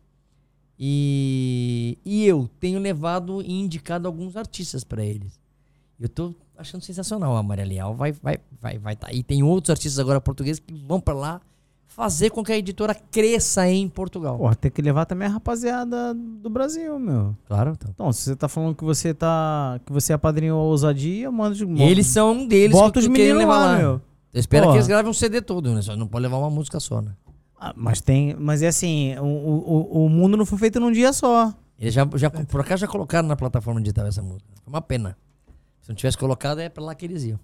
E, 0.77 1.97
e 2.05 2.23
eu 2.27 2.47
tenho 2.59 2.79
levado 2.79 3.41
e 3.41 3.51
indicado 3.51 4.07
alguns 4.07 4.35
artistas 4.37 4.83
para 4.83 5.03
eles. 5.03 5.39
Eu 5.99 6.07
tô 6.07 6.35
achando 6.55 6.83
sensacional. 6.83 7.35
A 7.35 7.41
Maria 7.41 7.65
Leal 7.65 7.95
vai 7.95 8.11
vai 8.11 8.37
vai 8.61 8.77
vai 8.77 8.95
tá. 8.95 9.11
E 9.11 9.23
tem 9.23 9.41
outros 9.41 9.71
artistas 9.71 9.97
agora 9.97 10.21
portugueses 10.21 10.59
que 10.59 10.71
vão 10.71 11.01
para 11.01 11.15
lá 11.15 11.41
fazer 11.95 12.29
com 12.29 12.43
que 12.43 12.51
a 12.51 12.57
editora 12.57 12.95
cresça 12.95 13.69
em 13.69 13.87
Portugal. 13.87 14.37
porra, 14.37 14.55
tem 14.55 14.71
que 14.71 14.81
levar 14.81 15.05
também 15.05 15.27
a 15.27 15.31
rapaziada 15.31 16.13
do 16.13 16.49
Brasil, 16.49 16.97
meu. 16.97 17.35
Claro, 17.47 17.71
então. 17.71 17.91
Então, 17.93 18.13
se 18.13 18.23
você 18.23 18.35
tá 18.35 18.47
falando 18.47 18.75
que 18.75 18.83
você 18.83 19.13
tá. 19.13 19.79
que 19.85 19.91
você 19.91 20.13
apadrinhou 20.13 20.59
a 20.59 20.63
ousadia, 20.63 21.29
manda 21.29 21.53
de 21.53 21.65
Eles 21.81 22.07
são 22.07 22.31
um 22.31 22.47
deles 22.47 22.75
Bota 22.75 22.93
que 22.93 22.99
os 22.99 23.07
meninos 23.07 23.37
levar 23.37 23.57
lá, 23.57 23.65
lá. 23.65 23.77
meu. 23.77 24.01
Porra. 24.49 24.67
que 24.67 24.77
eles 24.77 24.87
gravem 24.87 25.11
um 25.11 25.13
CD 25.13 25.41
todo, 25.41 25.73
né? 25.73 25.81
Só 25.81 25.95
não 25.95 26.07
pode 26.07 26.23
levar 26.23 26.37
uma 26.37 26.49
música 26.49 26.79
só, 26.79 27.01
né? 27.01 27.11
Ah, 27.59 27.73
mas 27.75 27.99
tem. 27.99 28.35
Mas 28.39 28.61
é 28.61 28.67
assim, 28.67 29.13
o, 29.19 29.25
o, 29.25 30.05
o 30.05 30.09
mundo 30.09 30.37
não 30.37 30.45
foi 30.45 30.57
feito 30.57 30.79
num 30.79 30.91
dia 30.91 31.11
só. 31.11 31.53
Eles 31.77 31.93
já, 31.93 32.07
já 32.15 32.29
por 32.29 32.61
acaso 32.61 32.81
já 32.81 32.87
colocaram 32.87 33.27
na 33.27 33.35
plataforma 33.35 33.81
digital 33.81 34.07
essa 34.07 34.21
música. 34.21 34.49
Foi 34.63 34.71
uma 34.73 34.81
pena. 34.81 35.17
Se 35.81 35.89
não 35.89 35.95
tivesse 35.95 36.17
colocado, 36.17 36.59
é 36.59 36.69
pra 36.69 36.83
lá 36.83 36.95
que 36.95 37.05
eles 37.05 37.23
iam. 37.23 37.39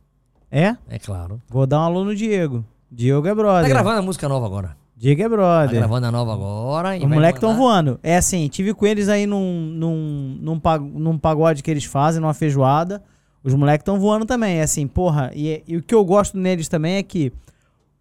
É? 0.50 0.78
É 0.88 0.98
claro. 0.98 1.42
Vou 1.50 1.68
dar 1.68 1.80
um 1.80 1.84
alô 1.84 2.06
no 2.06 2.16
Diego. 2.16 2.64
Diego 2.92 3.28
é 3.28 3.36
brother. 3.36 3.64
Tá 3.64 3.70
gravando 3.70 4.00
a 4.00 4.02
música 4.02 4.28
nova 4.30 4.46
agora. 4.46 4.78
Diego 4.96 5.22
é 5.22 5.24
Tá 5.26 5.30
brother. 5.30 5.76
gravando 5.80 6.08
a 6.08 6.12
nova 6.12 6.34
agora. 6.34 6.98
e 6.98 7.04
Os 7.04 7.10
moleques 7.10 7.38
estão 7.42 7.56
voando. 7.56 8.00
É 8.02 8.18
assim, 8.18 8.48
tive 8.48 8.74
com 8.74 8.86
eles 8.86 9.10
aí 9.10 9.26
num, 9.28 9.62
num, 9.74 10.38
num, 10.42 10.60
pa- 10.60 10.80
num 10.80 11.18
pagode 11.18 11.62
que 11.62 11.70
eles 11.70 11.84
fazem, 11.86 12.20
numa 12.22 12.34
feijoada. 12.34 13.04
Os 13.44 13.54
moleques 13.54 13.82
estão 13.84 14.00
voando 14.00 14.26
também. 14.26 14.58
É 14.58 14.64
assim, 14.64 14.88
porra. 14.88 15.32
E, 15.36 15.62
e 15.68 15.78
o 15.78 15.84
que 15.84 15.94
eu 15.94 16.04
gosto 16.04 16.38
neles 16.38 16.68
também 16.68 16.96
é 16.96 17.04
que 17.04 17.32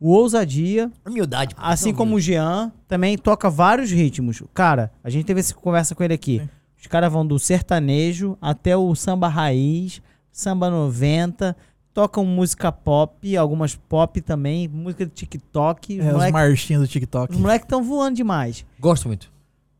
o 0.00 0.10
Ousadia, 0.10 0.90
Humildade. 1.06 1.54
pô, 1.54 1.60
assim 1.62 1.92
como 1.92 2.16
o 2.16 2.20
Jean, 2.20 2.72
também 2.88 3.16
toca 3.18 3.48
vários 3.50 3.90
ritmos. 3.90 4.42
Cara, 4.54 4.90
a 5.04 5.10
gente 5.10 5.24
teve 5.26 5.40
essa 5.40 5.54
conversa 5.54 5.94
com 5.94 6.02
ele 6.02 6.14
aqui. 6.14 6.40
Os 6.80 6.86
caras 6.86 7.12
vão 7.12 7.26
do 7.26 7.38
sertanejo 7.38 8.36
até 8.40 8.76
o 8.76 8.94
samba 8.94 9.28
raiz, 9.28 10.00
samba 10.30 10.70
90, 10.70 11.56
tocam 11.96 12.26
música 12.26 12.70
pop, 12.70 13.34
algumas 13.38 13.74
pop 13.74 14.20
também, 14.20 14.68
música 14.68 15.06
de 15.06 15.12
TikTok. 15.12 15.98
Os 15.98 16.04
É, 16.04 16.08
os 16.08 16.12
moleques 16.12 16.32
marchinhos 16.34 16.82
do 16.82 16.86
TikTok. 16.86 17.34
estão 17.64 17.82
voando 17.82 18.16
demais. 18.16 18.66
Gosto 18.78 19.08
muito. 19.08 19.32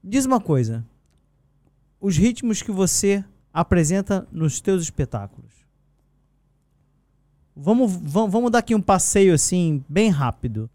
Diz 0.03 0.25
uma 0.25 0.41
coisa. 0.41 0.83
Os 2.01 2.17
ritmos 2.17 2.63
que 2.63 2.73
você 2.73 3.23
apresenta 3.53 4.27
nos 4.33 4.63
teus 4.63 4.83
espetáculos. 4.83 5.53
Vamos, 7.55 7.93
vamos, 8.03 8.33
vamos 8.33 8.51
dar 8.51 8.61
aqui 8.61 8.75
um 8.75 8.81
passeio 8.81 9.35
assim, 9.35 9.85
bem 9.87 10.09
rápido. 10.09 10.71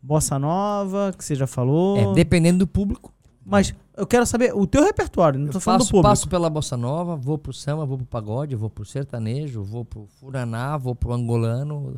Bossa 0.00 0.38
Nova, 0.38 1.12
que 1.18 1.24
você 1.24 1.34
já 1.34 1.48
falou. 1.48 1.96
É, 1.96 2.14
dependendo 2.14 2.60
do 2.60 2.66
público. 2.68 3.12
Mas 3.44 3.74
eu 3.96 4.06
quero 4.06 4.24
saber 4.26 4.54
o 4.54 4.66
teu 4.66 4.82
repertório, 4.84 5.38
não 5.38 5.46
Eu 5.48 5.52
tô 5.52 5.60
falando 5.60 5.80
passo, 5.80 5.88
do 5.90 5.92
público. 5.92 6.08
passo 6.10 6.28
pela 6.28 6.48
bossa 6.50 6.76
nova, 6.76 7.14
vou 7.16 7.36
pro 7.38 7.52
samba, 7.52 7.84
vou 7.84 7.96
pro 7.98 8.06
pagode, 8.06 8.54
vou 8.56 8.70
pro 8.70 8.84
sertanejo, 8.84 9.62
vou 9.62 9.84
pro 9.84 10.06
furaná, 10.18 10.76
vou 10.76 10.94
pro 10.94 11.12
angolano. 11.12 11.94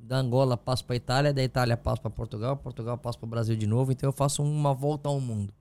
Da 0.00 0.16
Angola 0.18 0.56
passo 0.56 0.84
pra 0.86 0.96
Itália, 0.96 1.34
da 1.34 1.42
Itália 1.42 1.76
passo 1.76 2.00
pra 2.00 2.10
Portugal, 2.10 2.56
Portugal 2.56 2.96
passo 2.96 3.18
pro 3.18 3.28
Brasil 3.28 3.54
de 3.56 3.66
novo. 3.66 3.92
Então 3.92 4.08
eu 4.08 4.12
faço 4.12 4.42
uma 4.42 4.72
volta 4.72 5.08
ao 5.08 5.20
mundo. 5.20 5.52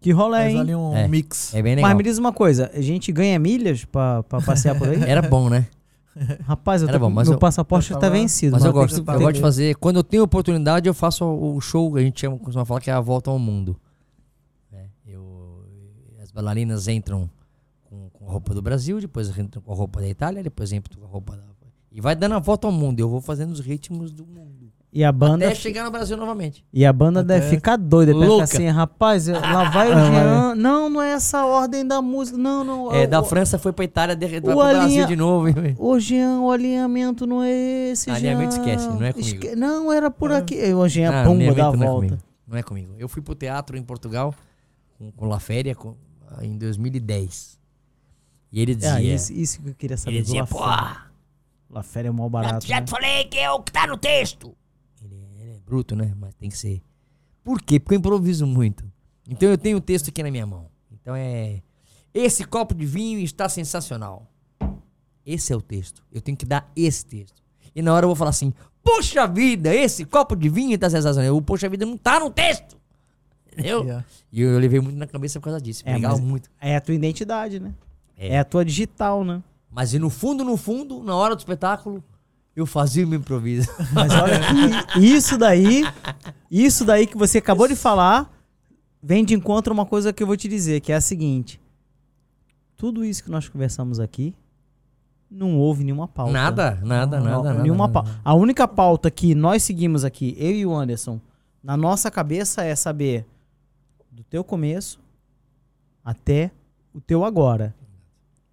Que 0.00 0.10
rolê, 0.12 0.38
Faz 0.38 0.52
hein? 0.54 0.60
ali 0.60 0.74
um 0.74 0.94
É. 0.94 1.08
mix. 1.08 1.54
É 1.54 1.62
bem 1.62 1.74
legal. 1.76 1.88
Mas 1.90 1.96
me 1.96 2.02
diz 2.04 2.18
uma 2.18 2.32
coisa, 2.32 2.70
a 2.74 2.80
gente 2.80 3.10
ganha 3.10 3.38
milhas 3.38 3.84
pra, 3.84 4.22
pra 4.24 4.40
passear 4.40 4.76
por 4.78 4.88
aí? 4.88 4.96
Era 5.08 5.22
bom, 5.22 5.48
né? 5.48 5.66
Rapaz, 6.46 6.82
eu 6.82 6.88
Era 6.88 6.98
tô 6.98 7.06
bom, 7.06 7.10
mas 7.10 7.26
meu 7.28 7.34
eu- 7.36 7.38
passaporte 7.40 7.90
eu 7.90 7.96
tá 7.96 8.02
tava- 8.02 8.14
vencido. 8.14 8.52
Mas 8.52 8.64
eu 8.64 8.72
tem 8.72 8.80
gosto, 8.80 8.98
eu 8.98 9.04
gosto 9.04 9.32
de 9.34 9.40
fazer. 9.40 9.74
Quando 9.76 9.96
eu 9.96 10.04
tenho 10.04 10.22
oportunidade, 10.22 10.88
eu 10.88 10.94
faço 10.94 11.24
o 11.24 11.60
show, 11.60 11.96
a 11.96 12.00
gente 12.00 12.20
chama, 12.20 12.38
costuma 12.38 12.64
falar 12.64 12.80
que 12.80 12.90
é 12.90 12.92
a 12.92 13.00
volta 13.00 13.30
ao 13.30 13.38
mundo. 13.38 13.76
É, 16.34 16.36
bailarinas 16.36 16.88
entram 16.88 17.30
com, 17.84 18.08
com 18.12 18.28
a 18.28 18.32
roupa 18.32 18.52
do 18.54 18.60
Brasil, 18.60 19.00
depois 19.00 19.28
entram 19.38 19.62
com 19.62 19.72
a 19.72 19.74
roupa 19.76 20.00
da 20.00 20.08
Itália, 20.08 20.42
depois 20.42 20.72
entram 20.72 20.98
com 21.00 21.06
a 21.06 21.08
roupa 21.08 21.36
da. 21.36 21.42
E 21.92 22.00
vai 22.00 22.16
dando 22.16 22.34
a 22.34 22.40
volta 22.40 22.66
ao 22.66 22.72
mundo. 22.72 22.98
Eu 22.98 23.08
vou 23.08 23.20
fazendo 23.20 23.52
os 23.52 23.60
ritmos 23.60 24.10
do 24.12 24.26
mundo. 24.26 24.52
E 24.92 25.02
a 25.04 25.10
banda, 25.12 25.46
Até 25.46 25.54
chegar 25.56 25.84
no 25.84 25.90
Brasil 25.92 26.16
novamente. 26.16 26.64
e 26.72 26.84
a 26.84 26.92
banda 26.92 27.22
deve 27.22 27.46
Até- 27.46 27.54
ficar 27.56 27.76
doida. 27.76 28.12
Deve 28.12 28.26
Louca. 28.26 28.46
ficar 28.48 28.58
assim, 28.58 28.68
rapaz, 28.68 29.28
eu- 29.28 29.40
lá 29.40 29.68
vai 29.70 29.90
o 29.90 29.92
Ah, 29.96 30.04
Jean. 30.10 30.54
Não, 30.56 30.88
não 30.90 31.02
é 31.02 31.12
essa 31.12 31.44
ordem 31.46 31.84
da 31.86 32.00
música. 32.02 32.36
Não, 32.38 32.62
não. 32.64 32.92
É, 32.92 33.04
o- 33.04 33.08
da 33.08 33.20
o- 33.20 33.24
França 33.24 33.58
foi 33.58 33.72
pra 33.72 33.84
Itália, 33.84 34.14
de, 34.16 34.26
vai 34.26 34.38
o 34.38 34.42
pro 34.42 34.54
Brasil 34.56 34.80
Alinha- 34.82 35.06
de 35.06 35.16
novo. 35.16 35.48
hein? 35.48 35.76
Ô, 35.78 35.98
Jean, 36.00 36.40
o 36.40 36.50
alinhamento 36.50 37.26
não 37.26 37.42
é 37.42 37.50
esse, 37.90 38.08
Alinhamento 38.10 38.54
Jean. 38.54 38.60
esquece, 38.62 38.88
não 38.88 39.02
é 39.04 39.12
comigo. 39.12 39.56
Não, 39.56 39.92
era 39.92 40.10
por 40.10 40.30
aqui. 40.32 40.56
O 40.74 40.88
Jean, 40.88 41.10
Ah, 41.10 41.24
pumba, 41.24 41.30
alinhamento 41.36 41.56
dá 41.56 41.66
a 41.68 41.72
não 41.76 41.82
é 41.82 41.86
volta. 41.86 42.06
comigo. 42.06 42.22
Não 42.48 42.58
é 42.58 42.62
comigo. 42.62 42.92
Eu 42.98 43.08
fui 43.08 43.22
pro 43.22 43.34
teatro 43.36 43.76
em 43.76 43.82
Portugal 43.82 44.32
com, 44.98 45.10
com 45.12 45.26
La 45.26 45.38
Féria 45.40 45.74
com- 45.76 45.94
em 46.42 46.56
2010. 46.56 47.58
E 48.52 48.60
ele 48.60 48.74
dizia. 48.74 49.00
É, 49.00 49.02
isso, 49.02 49.32
isso 49.32 49.62
que 49.62 49.70
eu 49.70 49.74
queria 49.74 49.96
saber. 49.96 50.16
ele 50.16 50.22
dizia, 50.22 50.46
pô, 50.46 50.58
Fera. 50.58 51.10
La 51.68 51.82
Fera 51.82 52.08
é 52.08 52.10
mal 52.10 52.30
barato. 52.30 52.66
já 52.66 52.76
né? 52.76 52.86
te 52.86 52.90
falei 52.90 53.24
que 53.24 53.38
é 53.38 53.50
o 53.50 53.60
que 53.60 53.72
tá 53.72 53.86
no 53.86 53.96
texto. 53.96 54.54
Ele, 55.02 55.16
ele 55.40 55.50
é 55.56 55.58
bruto, 55.58 55.96
né? 55.96 56.14
Mas 56.16 56.34
tem 56.34 56.48
que 56.48 56.56
ser. 56.56 56.80
Por 57.42 57.60
quê? 57.60 57.80
Porque 57.80 57.94
eu 57.94 57.98
improviso 57.98 58.46
muito. 58.46 58.84
Então 59.28 59.48
eu 59.48 59.58
tenho 59.58 59.78
o 59.78 59.80
texto 59.80 60.08
aqui 60.08 60.22
na 60.22 60.30
minha 60.30 60.46
mão. 60.46 60.66
Então 60.92 61.14
é. 61.16 61.62
Esse 62.12 62.44
copo 62.44 62.74
de 62.74 62.86
vinho 62.86 63.18
está 63.18 63.48
sensacional. 63.48 64.30
Esse 65.26 65.52
é 65.52 65.56
o 65.56 65.60
texto. 65.60 66.04
Eu 66.12 66.20
tenho 66.20 66.36
que 66.36 66.46
dar 66.46 66.70
esse 66.76 67.04
texto. 67.04 67.42
E 67.74 67.82
na 67.82 67.92
hora 67.92 68.04
eu 68.04 68.08
vou 68.08 68.16
falar 68.16 68.30
assim: 68.30 68.54
Poxa 68.82 69.26
vida, 69.26 69.74
esse 69.74 70.04
copo 70.04 70.36
de 70.36 70.48
vinho 70.48 70.74
está 70.74 70.88
sensacional. 70.88 71.36
O 71.36 71.42
Poxa 71.42 71.68
vida 71.68 71.84
não 71.84 71.96
tá 71.96 72.20
no 72.20 72.30
texto. 72.30 72.78
Entendeu? 73.56 73.84
Yeah. 73.84 74.04
E 74.32 74.40
eu, 74.40 74.50
eu 74.50 74.58
levei 74.58 74.80
muito 74.80 74.96
na 74.96 75.06
cabeça 75.06 75.38
por 75.38 75.44
causa 75.44 75.60
disso. 75.60 75.82
É, 75.86 75.98
muito. 76.18 76.50
É 76.60 76.76
a 76.76 76.80
tua 76.80 76.94
identidade, 76.94 77.60
né? 77.60 77.72
É. 78.16 78.34
É. 78.34 78.38
a 78.38 78.44
tua 78.44 78.64
digital, 78.64 79.24
né? 79.24 79.42
Mas 79.70 79.92
e 79.94 79.98
no 79.98 80.10
fundo, 80.10 80.44
no 80.44 80.56
fundo, 80.56 81.02
na 81.02 81.14
hora 81.16 81.34
do 81.34 81.38
espetáculo, 81.38 82.02
eu 82.54 82.64
fazia 82.66 83.04
o 83.04 83.08
meu 83.08 83.18
improviso. 83.18 83.68
Mas 83.92 84.12
olha 84.12 84.40
que 84.92 85.00
isso 85.00 85.36
daí, 85.36 85.82
isso 86.50 86.84
daí 86.84 87.06
que 87.06 87.16
você 87.16 87.38
acabou 87.38 87.66
de 87.66 87.74
falar, 87.74 88.30
vem 89.02 89.24
de 89.24 89.34
encontro 89.34 89.72
a 89.72 89.74
uma 89.74 89.86
coisa 89.86 90.12
que 90.12 90.22
eu 90.22 90.26
vou 90.26 90.36
te 90.36 90.46
dizer, 90.48 90.80
que 90.80 90.92
é 90.92 90.96
a 90.96 91.00
seguinte. 91.00 91.60
Tudo 92.76 93.04
isso 93.04 93.22
que 93.24 93.30
nós 93.30 93.48
conversamos 93.48 93.98
aqui, 93.98 94.34
não 95.30 95.58
houve 95.58 95.82
nenhuma 95.82 96.06
pauta. 96.06 96.32
Nada, 96.32 96.78
nada, 96.82 97.18
Não, 97.18 97.24
nada, 97.26 97.48
nada. 97.50 97.62
nenhuma 97.62 97.88
nada. 97.88 97.92
pauta. 97.92 98.20
A 98.24 98.34
única 98.34 98.68
pauta 98.68 99.10
que 99.10 99.34
nós 99.34 99.62
seguimos 99.62 100.04
aqui, 100.04 100.36
eu 100.38 100.52
e 100.52 100.66
o 100.66 100.74
Anderson, 100.74 101.20
na 101.62 101.76
nossa 101.76 102.10
cabeça 102.10 102.62
é 102.62 102.74
saber 102.76 103.26
do 104.14 104.22
teu 104.24 104.44
começo 104.44 105.00
até 106.04 106.50
o 106.94 107.00
teu 107.00 107.24
agora. 107.24 107.74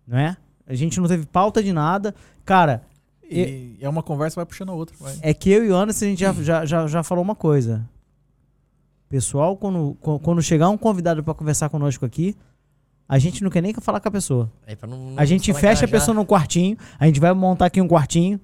Não 0.07 0.17
é? 0.17 0.35
A 0.65 0.73
gente 0.73 0.99
não 0.99 1.07
teve 1.07 1.25
pauta 1.25 1.61
de 1.63 1.71
nada. 1.71 2.13
Cara, 2.43 2.81
E 3.29 3.77
é 3.79 3.87
uma 3.87 4.03
conversa, 4.03 4.35
vai 4.35 4.45
puxando 4.45 4.69
a 4.71 4.73
outra. 4.73 4.95
Vai. 4.99 5.17
é 5.21 5.33
que 5.33 5.49
eu 5.49 5.63
e 5.65 5.69
o 5.69 5.75
Anderson, 5.75 6.05
a 6.05 6.07
gente 6.09 6.19
já, 6.19 6.33
já, 6.33 6.65
já, 6.65 6.87
já 6.87 7.03
falou 7.03 7.23
uma 7.23 7.35
coisa. 7.35 7.87
Pessoal, 9.07 9.55
quando, 9.57 9.95
qu- 10.01 10.19
quando 10.19 10.41
chegar 10.41 10.69
um 10.69 10.77
convidado 10.77 11.23
pra 11.23 11.33
conversar 11.33 11.69
conosco 11.69 12.05
aqui, 12.05 12.35
a 13.07 13.19
gente 13.19 13.43
não 13.43 13.49
quer 13.49 13.61
nem 13.61 13.73
falar 13.73 13.99
com 13.99 14.07
a 14.07 14.11
pessoa. 14.11 14.51
É, 14.65 14.75
pra 14.75 14.87
não- 14.87 15.13
A 15.17 15.25
gente 15.25 15.51
não 15.51 15.59
fecha 15.59 15.85
a 15.85 15.87
pessoa 15.99 16.15
num 16.15 16.25
quartinho, 16.25 16.77
a 16.97 17.05
gente 17.07 17.19
vai 17.19 17.33
montar 17.33 17.65
aqui 17.65 17.81
um 17.81 17.87
quartinho. 17.87 18.39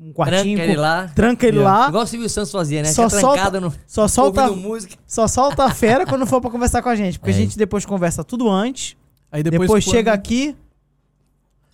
Um 0.00 0.12
quartinho. 0.12 0.56
Tranca 0.56 0.62
ele 0.72 0.76
lá. 0.76 1.08
tranca 1.14 1.46
ele 1.46 1.56
Yeah. 1.58 1.78
lá, 1.80 1.88
Igual 1.88 2.04
o 2.04 2.06
Silvio 2.06 2.28
Santos 2.28 2.52
fazia, 2.52 2.82
né? 2.82 2.88
Só 2.92 3.08
Fica 3.08 3.20
solta- 3.20 3.34
trancado 3.42 3.60
no, 3.60 3.74
só 3.86 4.06
solta, 4.06 4.48
música. 4.52 4.94
só 5.06 5.26
solta 5.26 5.64
a 5.64 5.70
fera 5.74 6.06
quando 6.06 6.24
for 6.26 6.40
pra 6.40 6.50
conversar 6.50 6.82
com 6.82 6.88
a 6.88 6.94
gente. 6.96 7.18
Porque 7.18 7.32
É. 7.32 7.34
a 7.34 7.36
gente 7.36 7.58
depois 7.58 7.84
conversa 7.84 8.22
tudo 8.22 8.48
antes, 8.48 8.96
Aí 9.32 9.42
depois, 9.42 9.62
depois, 9.62 9.84
quando- 9.84 9.92
chega 9.94 10.12
aqui. 10.12 10.54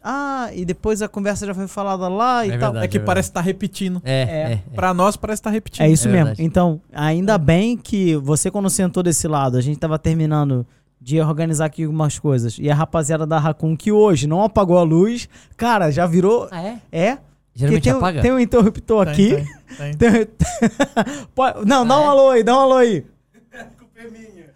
Ah, 0.07 0.51
e 0.53 0.67
depois 0.67 1.01
a 1.01 1.09
conversa 1.09 1.47
já 1.47 1.55
foi 1.55 1.67
falada 1.67 2.09
lá 2.09 2.45
e 2.47 2.51
É 2.51 2.59
tal. 2.59 2.73
verdade. 2.73 2.85
É 2.85 2.89
que 2.89 3.01
parece 3.01 3.31
estar 3.31 3.41
repetindo. 3.41 4.03
É, 4.05 4.13
É. 4.23 4.53
é. 4.53 4.63
Pra 4.75 4.93
nós 4.93 5.17
parece 5.17 5.41
estar 5.41 5.51
repetindo. 5.51 5.83
É 5.85 5.89
isso 5.91 6.09
É 6.09 6.11
mesmo. 6.13 6.25
verdade. 6.27 6.43
Então, 6.45 6.81
ainda 6.93 7.39
bem 7.39 7.77
que 7.77 8.15
você, 8.17 8.51
quando 8.51 8.69
sentou 8.69 9.03
desse 9.03 9.27
lado, 9.27 9.57
a 9.57 9.63
gente 9.63 9.79
tava 9.79 9.99
terminando 9.99 10.67
de 11.01 11.21
organizar 11.21 11.67
aqui 11.67 11.85
algumas 11.85 12.19
coisas. 12.19 12.59
E 12.59 12.71
a 12.71 12.75
rapaziada 12.75 13.27
da 13.27 13.39
Raccoon, 13.39 13.75
que 13.77 13.91
hoje 13.93 14.27
não 14.27 14.43
apagou 14.43 14.77
a 14.77 14.83
luz, 14.83 15.27
cara, 15.57 15.91
já 15.91 16.07
virou. 16.07 16.49
Ah, 16.51 16.63
é? 16.63 16.79
É. 16.93 17.19
Geralmente 17.55 17.83
tem, 17.85 17.93
um- 17.93 17.97
apaga? 17.99 18.21
tem 18.23 18.33
um 18.33 18.39
interruptor 18.41 19.05
Tem, 19.07 19.13
aqui. 19.13 19.47
tem, 19.77 19.95
tem. 19.97 20.11
Tem- 20.27 20.29
Pode- 21.35 21.65
Não, 21.67 21.87
dá 21.87 22.01
um 22.01 22.09
alô 22.11 22.31
aí, 22.31 22.43
dá 22.43 22.57
um 22.57 22.61
alô 22.61 22.77
aí. 22.77 23.05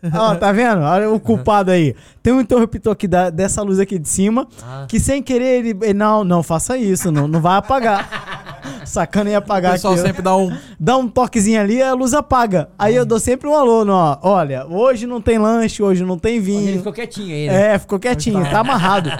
Ó, 0.14 0.34
tá 0.36 0.52
vendo? 0.52 0.80
Olha 0.82 1.10
o 1.10 1.18
culpado 1.18 1.70
aí. 1.72 1.94
Tem 2.22 2.32
um 2.32 2.40
interruptor 2.40 2.92
aqui 2.92 3.08
da- 3.08 3.30
dessa 3.30 3.62
luz 3.62 3.80
aqui 3.80 3.98
de 3.98 4.08
cima, 4.08 4.46
Ah. 4.62 4.86
que 4.88 5.00
sem 5.00 5.20
querer 5.22 5.58
ele. 5.58 5.70
ele- 5.70 5.94
Não, 5.94 6.22
não 6.22 6.42
faça 6.42 6.76
isso, 6.76 7.10
não, 7.10 7.26
não 7.26 7.40
vai 7.40 7.56
apagar. 7.56 8.58
Sacana 8.84 9.30
ia 9.30 9.36
O 9.36 9.38
apagar 9.40 9.72
aqui. 9.72 9.78
pessoal 9.82 9.94
ó. 9.94 9.96
sempre 9.96 10.22
dá 10.22 10.36
um. 10.36 10.56
Dá 10.78 10.96
um 10.96 11.08
toquezinho 11.08 11.60
ali, 11.60 11.82
a 11.82 11.94
luz 11.94 12.14
apaga. 12.14 12.68
Aí 12.78 12.94
eu 12.94 13.04
dou 13.04 13.18
sempre 13.18 13.48
um 13.48 13.54
alô, 13.56 13.84
no, 13.84 13.92
ó. 13.92 14.18
Olha, 14.22 14.66
hoje 14.66 15.04
não 15.06 15.20
tem 15.20 15.36
lanche, 15.38 15.82
hoje 15.82 16.04
não 16.04 16.16
tem 16.18 16.36
Ele 16.36 16.44
vinho. 16.44 16.76
ficou 16.78 16.92
quietinho 16.92 17.34
aí, 17.34 17.48
né? 17.48 17.74
É, 17.74 17.78
ficou 17.78 17.98
quietinho, 17.98 18.40
tá 18.48 18.60
amarrado. 18.60 19.10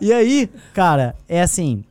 E 0.00 0.12
aí, 0.12 0.50
cara, 0.74 1.14
é 1.28 1.40
assim. 1.40 1.82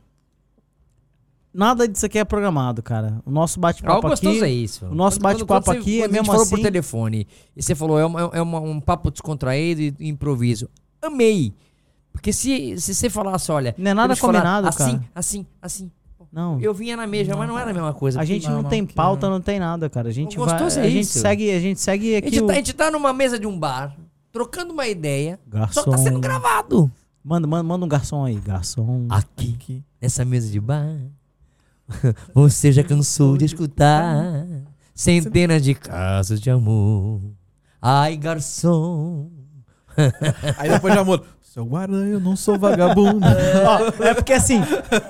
Nada 1.54 1.86
disso 1.86 2.04
aqui 2.04 2.18
é 2.18 2.24
programado, 2.24 2.82
cara. 2.82 3.22
O 3.24 3.30
nosso 3.30 3.60
bate-papo 3.60 4.08
gostoso 4.08 4.38
aqui. 4.38 4.44
é 4.44 4.50
isso. 4.50 4.86
o 4.86 4.94
nosso 4.94 5.20
bate-papo 5.20 5.66
quando 5.66 5.78
aqui 5.78 5.98
é 6.02 6.04
quando 6.08 6.12
mesmo 6.12 6.20
A 6.20 6.24
gente 6.24 6.26
falou 6.26 6.42
assim- 6.42 6.56
por 6.56 6.62
telefone 6.62 7.26
e 7.56 7.62
você 7.62 7.74
falou, 7.76 7.98
é, 7.98 8.04
uma- 8.04 8.30
é 8.32 8.42
uma- 8.42 8.60
um 8.60 8.80
papo 8.80 9.10
descontraído 9.10 9.80
e 10.02 10.08
improviso. 10.08 10.68
Amei. 11.00 11.54
Porque 12.12 12.32
se, 12.32 12.76
se 12.80 12.94
você 12.94 13.08
falasse, 13.08 13.50
olha. 13.52 13.74
Não 13.78 13.90
é 13.90 13.94
nada 13.94 14.16
combinado, 14.16 14.66
assim, 14.68 14.78
cara. 14.98 15.04
assim, 15.14 15.46
assim. 15.62 15.90
Não. 16.32 16.60
Eu 16.60 16.74
vinha 16.74 16.96
na 16.96 17.06
mesma, 17.06 17.36
mas 17.36 17.48
não 17.48 17.56
era 17.56 17.70
a 17.70 17.74
mesma 17.74 17.94
coisa. 17.94 18.20
A 18.20 18.24
gente 18.24 18.46
Não, 18.48 18.56
não, 18.56 18.62
não, 18.62 18.70
tem 18.70 18.84
pauta, 18.84 19.26
não. 19.28 19.34
não 19.34 19.40
tem 19.40 19.60
nada, 19.60 19.88
cara. 19.88 20.08
A 20.08 20.12
gente 20.12 20.36
vai, 20.36 20.48
gostoso 20.48 20.80
é 20.80 20.82
a 20.82 20.90
gente 20.90 21.06
segue, 21.06 21.50
a 21.52 21.60
gente 21.60 21.78
segue 21.80 22.16
A 22.16 22.18
aqui 22.18 22.30
gente, 22.30 22.42
o 22.42 22.46
tá, 22.48 22.52
a 22.52 22.56
gente 22.56 22.72
tá 22.72 22.90
numa 22.90 23.12
mesa 23.12 23.38
de 23.38 23.46
um 23.46 23.56
bar, 23.56 23.96
trocando 24.32 24.72
uma 24.72 24.88
ideia, 24.88 25.38
garçom. 25.46 25.82
só 25.84 25.90
tá 25.92 25.98
sendo 25.98 26.18
gravado. 26.18 26.90
Manda, 27.22 27.46
manda, 27.46 27.62
manda 27.62 27.84
um 27.84 27.88
garçom 27.88 28.24
aí, 28.24 28.34
garçom. 28.34 29.06
Aqui, 29.08 29.54
Aqui. 29.54 29.84
nessa 30.02 30.24
mesa 30.24 30.50
de 30.50 30.58
bar, 30.60 30.96
você 32.34 32.72
já 32.72 32.82
cansou 32.82 33.36
de 33.36 33.44
escutar 33.44 34.46
centenas 34.94 35.62
de 35.62 35.74
casos 35.74 36.40
de 36.40 36.50
amor. 36.50 37.20
Ai, 37.80 38.16
garçom. 38.16 39.30
Aí 40.58 40.70
depois 40.70 40.94
já 40.94 41.04
muda. 41.04 41.24
Seu 41.42 41.64
guarda, 41.64 41.94
eu 41.98 42.18
não 42.18 42.34
sou 42.34 42.58
vagabundo. 42.58 43.24
É 44.02 44.12
porque 44.14 44.32
assim, 44.32 44.60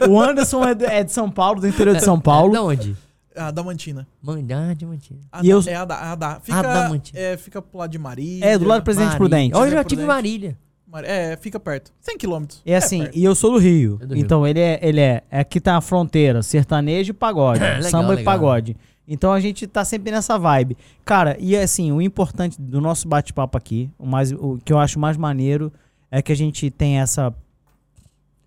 o 0.08 0.20
Anderson 0.20 0.62
é 0.64 0.74
de, 0.74 0.84
é 0.84 1.02
de 1.02 1.10
São 1.10 1.30
Paulo, 1.30 1.60
do 1.60 1.66
interior 1.68 1.96
de 1.96 2.04
São 2.04 2.20
Paulo. 2.20 2.52
Da 2.52 2.62
onde? 2.62 2.94
a 3.36 3.50
da 3.50 3.62
Mantina. 3.64 4.06
Mandade, 4.22 4.86
mantinha. 4.86 5.18
A 5.32 5.40
E 5.40 5.42
da- 5.42 5.48
eu- 5.48 5.62
É 5.66 5.74
a 5.74 5.84
da. 5.84 6.12
A 6.12 6.14
da 6.14 6.40
fica, 6.40 6.58
Adamantina. 6.60 7.18
é, 7.18 7.36
fica 7.36 7.60
pro 7.62 7.78
lado 7.78 7.90
de 7.90 7.98
Marília. 7.98 8.44
É, 8.46 8.56
do 8.58 8.64
lado 8.64 8.82
do 8.82 8.84
Presidente 8.84 9.16
Prudente. 9.16 9.56
Olha, 9.56 9.70
eu 9.70 9.72
já 9.72 9.82
tive. 9.84 10.04
Marília. 10.04 10.56
É, 11.02 11.36
fica 11.36 11.58
perto. 11.58 11.92
100 12.00 12.18
quilômetros. 12.18 12.62
É 12.64 12.76
assim, 12.76 13.00
perto. 13.00 13.16
e 13.18 13.24
eu 13.24 13.34
sou 13.34 13.52
do 13.52 13.58
Rio. 13.58 13.98
É 14.00 14.06
do 14.06 14.14
Rio. 14.14 14.22
então 14.24 14.46
ele 14.46 14.60
é, 14.60 14.78
ele 14.82 15.00
é, 15.00 15.22
é 15.30 15.40
aqui 15.40 15.60
tá 15.60 15.76
a 15.76 15.80
fronteira, 15.80 16.42
sertanejo 16.42 17.10
e 17.10 17.14
pagode, 17.14 17.60
Legal, 17.60 17.82
samba 17.90 18.12
e 18.12 18.16
legal. 18.16 18.24
pagode. 18.24 18.76
Então 19.06 19.32
a 19.32 19.40
gente 19.40 19.66
tá 19.66 19.84
sempre 19.84 20.10
nessa 20.10 20.38
vibe. 20.38 20.76
Cara, 21.04 21.36
e 21.38 21.56
assim, 21.56 21.92
o 21.92 22.00
importante 22.00 22.60
do 22.60 22.80
nosso 22.80 23.06
bate-papo 23.08 23.58
aqui, 23.58 23.90
o 23.98 24.06
mais 24.06 24.32
o 24.32 24.58
que 24.64 24.72
eu 24.72 24.78
acho 24.78 24.98
mais 24.98 25.16
maneiro 25.16 25.72
é 26.10 26.22
que 26.22 26.32
a 26.32 26.36
gente 26.36 26.70
tem 26.70 26.98
essa 27.00 27.34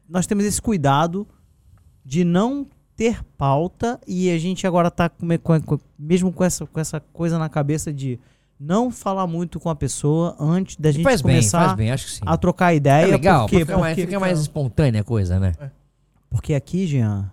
nós 0.10 0.26
temos 0.26 0.46
esse 0.46 0.62
cuidado 0.62 1.28
de 2.06 2.24
não 2.24 2.66
ter 2.96 3.22
pauta 3.38 4.00
e 4.08 4.32
a 4.32 4.38
gente 4.38 4.66
agora 4.66 4.90
tá 4.90 5.10
com, 5.10 5.28
com- 5.38 5.62
com- 5.62 5.80
mesmo 6.00 6.32
com 6.32 6.44
essa, 6.44 6.66
com 6.66 6.80
essa 6.80 7.00
coisa 7.00 7.38
na 7.38 7.50
cabeça 7.50 7.92
de 7.94 8.18
não 8.60 8.90
falar 8.92 9.28
muito 9.28 9.60
com 9.60 9.70
a 9.70 9.76
pessoa 9.76 10.36
antes 10.40 10.76
da 10.78 10.92
gente 10.92 11.04
faz 11.04 11.22
bem, 11.22 11.36
começar 11.36 11.60
faz 11.66 11.74
bem, 11.74 11.92
acho 11.92 12.06
que 12.06 12.12
sim. 12.14 12.22
a 12.26 12.38
trocar 12.38 12.74
É 12.74 12.78
ideia. 12.78 13.08
legal, 13.08 13.42
porque, 13.42 13.60
fica, 13.60 13.78
mais, 13.78 13.96
porque, 13.96 14.08
fica 14.08 14.20
mais 14.20 14.40
espontânea 14.40 15.02
a 15.02 15.04
coisa, 15.04 15.40
né? 15.40 15.54
porque 16.30 16.54
aqui, 16.54 16.86
Jean, 16.88 17.30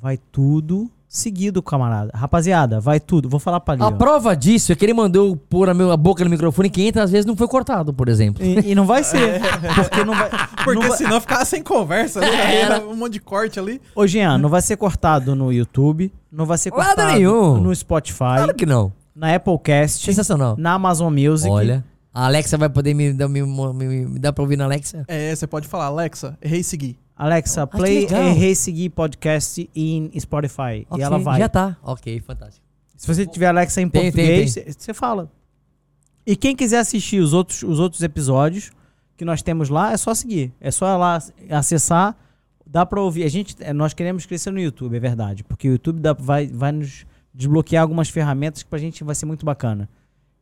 vai 0.00 0.16
tudo 0.18 0.90
seguido, 1.08 1.62
camarada. 1.62 2.10
Rapaziada, 2.14 2.78
vai 2.78 3.00
tudo. 3.00 3.26
Vou 3.28 3.40
falar 3.40 3.60
pra 3.60 3.72
ali. 3.74 3.82
A 3.82 3.86
ó. 3.86 3.90
prova 3.92 4.36
disso 4.36 4.70
é 4.70 4.74
que 4.74 4.84
ele 4.84 4.92
mandou 4.92 5.34
pôr 5.34 5.70
a, 5.70 5.72
meu- 5.72 5.90
a 5.90 5.96
boca 5.96 6.22
no 6.22 6.28
microfone 6.28 6.68
500 6.68 7.10
vezes 7.10 7.24
não 7.24 7.34
foi 7.34 7.48
cortado, 7.48 7.94
por 7.94 8.08
exemplo. 8.08 8.44
E, 8.44 8.72
e 8.72 8.74
não 8.74 8.84
vai 8.84 9.02
ser. 9.02 9.40
Porque 9.74 10.04
não 10.04 10.14
vai. 10.14 10.28
Porque 10.62 10.74
não 10.74 10.88
vai- 10.88 10.98
senão 10.98 11.20
ficava 11.20 11.44
sem 11.46 11.62
conversa. 11.62 12.20
ali, 12.20 12.28
aí 12.36 12.56
era 12.58 12.84
um 12.86 12.94
monte 12.96 13.14
de 13.14 13.20
corte 13.20 13.58
ali. 13.58 13.80
Ô, 13.94 14.06
Jean, 14.06 14.36
não 14.36 14.50
vai 14.50 14.60
ser 14.60 14.76
cortado 14.76 15.34
no 15.34 15.50
YouTube. 15.50 16.12
Não 16.30 16.44
vai 16.44 16.58
ser 16.58 16.70
cortado 16.70 17.12
nenhum. 17.12 17.58
no 17.62 17.74
Spotify. 17.74 18.18
Claro 18.18 18.54
que 18.54 18.66
não. 18.66 18.92
Na 19.16 19.34
Applecast. 19.34 20.04
Sensacional. 20.04 20.56
Na 20.58 20.74
Amazon 20.74 21.12
Music. 21.12 21.48
Olha, 21.50 21.82
a 22.12 22.26
Alexa 22.26 22.56
vai 22.58 22.68
poder 22.68 22.92
me 22.94 23.12
dar, 23.14 23.28
me, 23.28 23.42
me, 23.42 24.06
me 24.06 24.18
dar 24.18 24.32
pra 24.32 24.42
ouvir 24.42 24.56
na 24.56 24.64
Alexa? 24.64 25.04
É, 25.08 25.34
você 25.34 25.46
pode 25.46 25.66
falar, 25.66 25.86
Alexa, 25.86 26.36
errei 26.42 26.62
seguir. 26.62 26.98
Alexa, 27.16 27.62
Ah, 27.62 27.66
play. 27.66 28.04
Errei 28.04 28.54
Seguir 28.54 28.90
Podcast 28.90 29.70
in 29.74 30.10
Spotify. 30.20 30.86
Ok, 30.90 30.98
E 30.98 31.02
ela 31.02 31.18
vai. 31.18 31.38
Já 31.40 31.48
tá. 31.48 31.74
Ok, 31.82 32.20
fantástico. 32.20 32.64
Se 32.94 33.06
você 33.06 33.26
tiver 33.26 33.46
Alexa 33.46 33.80
em 33.80 33.88
Tem, 33.88 34.02
português, 34.02 34.54
você 34.76 34.92
fala. 34.92 35.30
E 36.26 36.36
quem 36.36 36.54
quiser 36.54 36.78
assistir 36.78 37.18
os 37.20 37.32
outros, 37.32 37.62
os 37.62 37.78
outros 37.78 38.02
episódios 38.02 38.70
que 39.16 39.24
nós 39.24 39.40
temos 39.40 39.70
lá, 39.70 39.92
é 39.92 39.96
só 39.96 40.12
seguir. 40.12 40.52
É 40.60 40.70
só 40.70 40.94
lá 40.98 41.18
acessar. 41.50 42.14
Dá 42.66 42.84
pra 42.84 43.00
ouvir. 43.00 43.24
A 43.24 43.28
gente, 43.28 43.56
é, 43.60 43.72
nós 43.72 43.94
queremos 43.94 44.26
crescer 44.26 44.50
no 44.50 44.60
YouTube, 44.60 44.94
é 44.94 45.00
verdade. 45.00 45.42
Porque 45.42 45.68
o 45.68 45.72
YouTube 45.72 46.00
dá- 46.00 46.12
vai, 46.12 46.46
vai 46.48 46.72
nos 46.72 47.06
desbloquear 47.36 47.82
algumas 47.82 48.08
ferramentas 48.08 48.62
que 48.62 48.68
pra 48.68 48.78
gente 48.78 49.04
vai 49.04 49.14
ser 49.14 49.26
muito 49.26 49.44
bacana. 49.44 49.88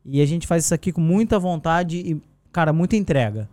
E 0.04 0.20
a 0.20 0.26
gente 0.26 0.46
faz 0.46 0.64
isso 0.64 0.74
aqui 0.74 0.92
com 0.92 1.00
muita 1.00 1.38
vontade 1.38 1.98
e, 1.98 2.22
cara, 2.52 2.72
muita 2.72 2.94
entrega. 2.94 3.48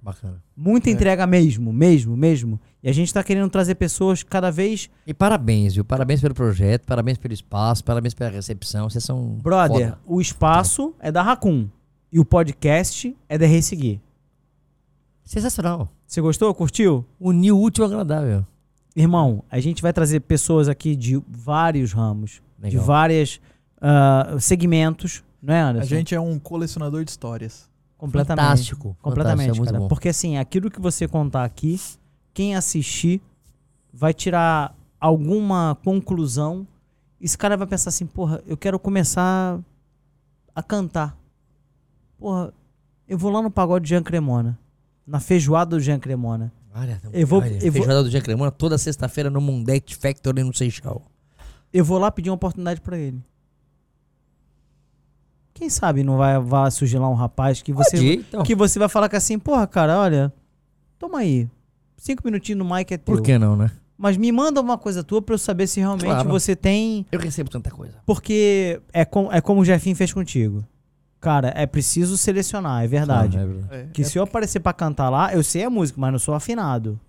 Bacana. 0.00 0.42
Muita 0.56 0.88
entrega 0.88 1.26
mesmo, 1.26 1.72
mesmo, 1.72 2.16
mesmo. 2.16 2.60
E 2.82 2.88
a 2.88 2.92
gente 2.92 3.12
tá 3.12 3.24
querendo 3.24 3.50
trazer 3.50 3.74
pessoas 3.74 4.22
cada 4.22 4.50
vez. 4.50 4.88
E 5.04 5.12
parabéns, 5.12 5.74
viu? 5.74 5.84
Parabéns 5.84 6.20
pelo 6.20 6.32
projeto, 6.32 6.86
parabéns 6.86 7.18
pelo 7.18 7.34
espaço, 7.34 7.84
parabéns 7.84 8.14
pela 8.14 8.30
recepção. 8.30 8.88
Vocês 8.88 9.02
são. 9.02 9.36
Brother, 9.42 9.88
foda. 9.88 9.98
o 10.06 10.20
espaço 10.20 10.94
é 11.00 11.10
da 11.10 11.22
Raccoon. 11.22 11.68
E 12.12 12.20
o 12.20 12.24
podcast 12.24 13.14
é 13.28 13.36
da 13.36 13.46
Resseguir. 13.46 14.00
Sensacional. 15.24 15.88
Você 16.06 16.20
gostou? 16.20 16.54
Curtiu? 16.54 17.04
Uniu 17.18 17.58
o 17.58 17.62
útil 17.62 17.84
ao 17.84 17.90
agradável. 17.90 18.46
Irmão, 18.94 19.42
a 19.50 19.58
gente 19.58 19.82
vai 19.82 19.92
trazer 19.92 20.20
pessoas 20.20 20.68
aqui 20.68 20.94
de 20.94 21.20
vários 21.28 21.92
ramos, 21.92 22.40
de 22.58 22.64
Legal. 22.70 22.84
vários 22.84 23.40
segmentos, 24.40 25.22
não 25.42 25.54
é, 25.54 25.60
A 25.60 25.68
Anderson? 25.68 25.88
gente 25.88 26.14
é 26.14 26.20
um 26.20 26.38
colecionador 26.38 27.04
de 27.04 27.10
histórias. 27.10 27.68
completamente. 27.98 28.44
Fantástico. 28.44 28.96
Completamente, 29.00 29.46
Fantástico, 29.46 29.64
é 29.64 29.66
cara. 29.68 29.78
bom. 29.80 29.88
Porque 29.88 30.08
assim, 30.10 30.36
aquilo 30.36 30.70
que 30.70 30.80
você 30.80 31.08
contar 31.08 31.44
aqui, 31.44 31.80
quem 32.34 32.54
assistir 32.54 33.22
vai 33.92 34.12
tirar 34.12 34.74
alguma 35.00 35.76
conclusão. 35.82 36.66
Esse 37.18 37.38
cara 37.38 37.56
vai 37.56 37.66
pensar 37.66 37.88
assim, 37.88 38.04
porra, 38.06 38.42
eu 38.46 38.54
quero 38.56 38.78
começar 38.78 39.58
a 40.54 40.62
cantar. 40.62 41.16
Porra, 42.18 42.52
eu 43.08 43.16
vou 43.16 43.30
lá 43.30 43.40
no 43.40 43.50
pagode 43.50 43.84
de 43.84 43.88
Jean 43.90 44.02
Cremona. 44.02 44.58
Na 45.06 45.18
feijoada 45.20 45.76
do 45.76 45.80
Jean 45.80 45.98
Cremona. 45.98 46.52
Olha, 46.74 47.00
Eu 47.14 47.26
vou- 47.26 47.40
olha, 47.40 47.54
eu 47.54 47.60
vou- 47.60 47.72
feijoada 47.72 48.02
do 48.02 48.10
Dia 48.10 48.20
Cremona 48.20 48.50
toda 48.50 48.76
sexta-feira 48.76 49.30
no 49.30 49.40
Mundect 49.40 49.96
Factory 49.96 50.42
no 50.44 50.54
Seixal. 50.54 51.00
Eu 51.72 51.84
vou 51.84 51.98
lá 51.98 52.10
pedir 52.10 52.30
uma 52.30 52.36
oportunidade 52.36 52.80
pra 52.80 52.98
ele. 52.98 53.22
Quem 55.54 55.70
sabe 55.70 56.02
não 56.02 56.18
vai, 56.18 56.38
vai 56.38 56.70
surgir 56.70 56.98
lá 56.98 57.08
um 57.08 57.14
rapaz 57.14 57.62
que 57.62 57.72
você, 57.72 57.96
Pode 57.96 58.06
ir, 58.06 58.18
então. 58.20 58.42
que 58.42 58.54
você 58.54 58.78
vai 58.78 58.88
falar 58.88 59.08
que 59.08 59.16
assim, 59.16 59.38
porra, 59.38 59.66
cara, 59.66 59.98
olha, 59.98 60.32
toma 60.98 61.18
aí. 61.20 61.48
Cinco 61.96 62.22
minutinhos 62.24 62.58
no 62.58 62.74
mic 62.74 62.92
é 62.92 62.98
teu. 62.98 63.14
Por 63.14 63.22
que 63.22 63.38
não, 63.38 63.56
né? 63.56 63.70
Mas 63.96 64.18
me 64.18 64.30
manda 64.30 64.60
uma 64.60 64.76
coisa 64.76 65.02
tua 65.02 65.22
pra 65.22 65.34
eu 65.34 65.38
saber 65.38 65.66
se 65.66 65.80
realmente 65.80 66.04
Claro. 66.04 66.28
você 66.28 66.54
tem. 66.54 67.06
Eu 67.10 67.18
recebo 67.18 67.48
tanta 67.48 67.70
coisa. 67.70 67.94
Porque 68.04 68.78
é, 68.92 69.06
com, 69.06 69.32
é 69.32 69.40
como 69.40 69.62
o 69.62 69.64
Jefinho 69.64 69.96
fez 69.96 70.12
contigo. 70.12 70.62
Cara, 71.18 71.50
é 71.56 71.66
preciso 71.66 72.18
selecionar, 72.18 72.84
é 72.84 72.86
verdade. 72.86 73.38
Ah, 73.38 73.40
é 73.40 73.46
verdade. 73.46 73.74
É, 73.74 73.88
Que 73.94 74.02
é, 74.02 74.04
se 74.04 74.18
eu 74.18 74.22
aparecer 74.22 74.60
pra 74.60 74.74
cantar 74.74 75.08
lá, 75.08 75.32
eu 75.34 75.42
sei 75.42 75.64
a 75.64 75.70
música, 75.70 75.98
mas 75.98 76.12
não 76.12 76.18
sou 76.18 76.34
afinado. 76.34 77.00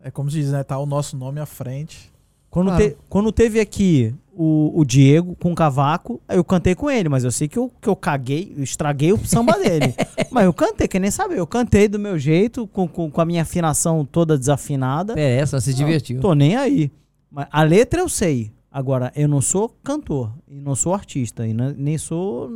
é 0.00 0.10
como 0.10 0.30
se 0.30 0.38
diz, 0.38 0.50
né? 0.52 0.64
Tá 0.64 0.78
o 0.78 0.86
nosso 0.86 1.14
nome 1.18 1.38
à 1.38 1.44
frente. 1.46 2.10
Quando, 2.54 2.68
Claro. 2.68 2.90
te- 2.90 2.96
quando 3.08 3.32
teve 3.32 3.58
aqui 3.58 4.14
o, 4.32 4.70
o 4.78 4.84
Diego 4.84 5.34
com 5.40 5.50
o 5.50 5.54
cavaco, 5.56 6.20
eu 6.28 6.44
cantei 6.44 6.72
com 6.76 6.88
ele, 6.88 7.08
mas 7.08 7.24
eu 7.24 7.32
sei 7.32 7.48
que 7.48 7.58
eu, 7.58 7.68
que 7.82 7.88
eu 7.88 7.96
caguei, 7.96 8.54
eu 8.56 8.62
estraguei 8.62 9.12
o 9.12 9.18
samba 9.26 9.54
dele. 9.58 9.92
Mas 10.30 10.44
eu 10.44 10.52
cantei, 10.52 10.86
que 10.88 10.98
nem 11.00 11.10
sabe, 11.10 11.36
eu 11.36 11.46
cantei 11.46 11.88
do 11.88 11.98
meu 11.98 12.16
jeito, 12.18 12.66
com, 12.68 12.86
com, 12.88 13.10
com 13.10 13.20
a 13.20 13.24
minha 13.24 13.42
afinação 13.42 14.04
toda 14.04 14.38
desafinada. 14.38 15.14
É 15.18 15.36
essa, 15.38 15.60
se 15.60 15.74
divertiu. 15.74 16.20
Tô 16.20 16.32
nem 16.34 16.54
aí. 16.56 16.90
Mas 17.30 17.46
a 17.50 17.62
letra 17.64 18.00
eu 18.00 18.08
sei. 18.08 18.52
Agora, 18.70 19.12
eu 19.16 19.28
não 19.28 19.40
sou 19.40 19.68
cantor, 19.82 20.32
e 20.48 20.60
não 20.60 20.74
sou 20.76 20.92
artista, 20.94 21.46
e 21.46 21.52
não- 21.54 21.72
nem 21.76 21.96
sou. 21.98 22.48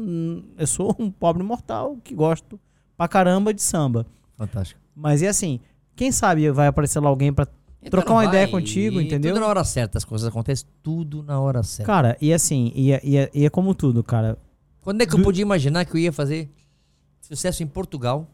Eu 0.57 0.66
sou 0.66 0.95
um 0.99 1.11
pobre 1.11 1.43
mortal 1.45 1.97
que 2.05 2.15
gosto 2.15 2.59
pra 2.97 3.07
caramba 3.09 3.53
de 3.55 3.62
samba. 3.62 4.05
Fantástico. 4.37 4.81
Mas 4.95 5.23
é 5.23 5.29
assim, 5.29 5.61
quem 5.95 6.11
sabe 6.12 6.51
vai 6.51 6.66
aparecer 6.69 6.99
lá 7.01 7.09
alguém 7.09 7.33
pra. 7.81 7.91
Trocar 7.91 8.13
uma 8.15 8.25
ideia 8.25 8.49
contigo, 8.49 9.01
entendeu? 9.01 9.33
Tudo 9.35 9.41
na 9.43 9.49
hora 9.49 9.65
certa, 9.65 9.99
as 9.99 10.05
coisas 10.05 10.27
acontecem 10.29 10.67
tudo 10.83 11.23
na 11.23 11.41
hora 11.41 11.63
certa. 11.63 11.87
Cara, 11.91 12.17
e 12.21 12.33
assim, 12.33 12.73
e 12.75 12.93
é, 12.93 13.01
e 13.05 13.17
é- 13.17 13.31
e 13.35 13.45
é 13.45 13.51
como 13.51 13.75
tudo, 13.75 14.03
cara. 14.03 14.39
Quando 14.83 15.03
é 15.03 15.07
que 15.07 15.15
eu 15.15 15.23
podia 15.23 15.43
imaginar 15.43 15.85
que 15.85 15.93
eu 15.93 15.99
ia 15.99 16.13
fazer 16.13 16.51
sucesso 17.21 17.63
em 17.63 17.67
Portugal 17.67 18.27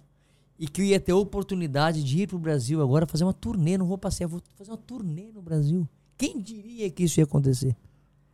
e 0.59 0.69
que 0.69 0.81
eu 0.81 0.85
ia 0.85 1.01
ter 1.01 1.13
a 1.13 1.17
oportunidade 1.17 2.03
de 2.05 2.23
ir 2.23 2.29
pro 2.29 2.39
Brasil 2.39 2.81
agora 2.81 3.07
fazer 3.07 3.25
uma 3.25 3.33
turnê, 3.35 3.77
não 3.77 3.87
vou 3.87 3.99
passear, 3.99 4.29
vou 4.29 4.41
fazer 4.57 4.71
uma 4.71 4.77
turnê 4.77 5.33
no 5.33 5.43
Brasil. 5.43 5.89
Quem 6.17 6.41
diria 6.41 6.89
que 6.91 7.03
isso 7.05 7.19
ia 7.19 7.25
acontecer? 7.25 7.77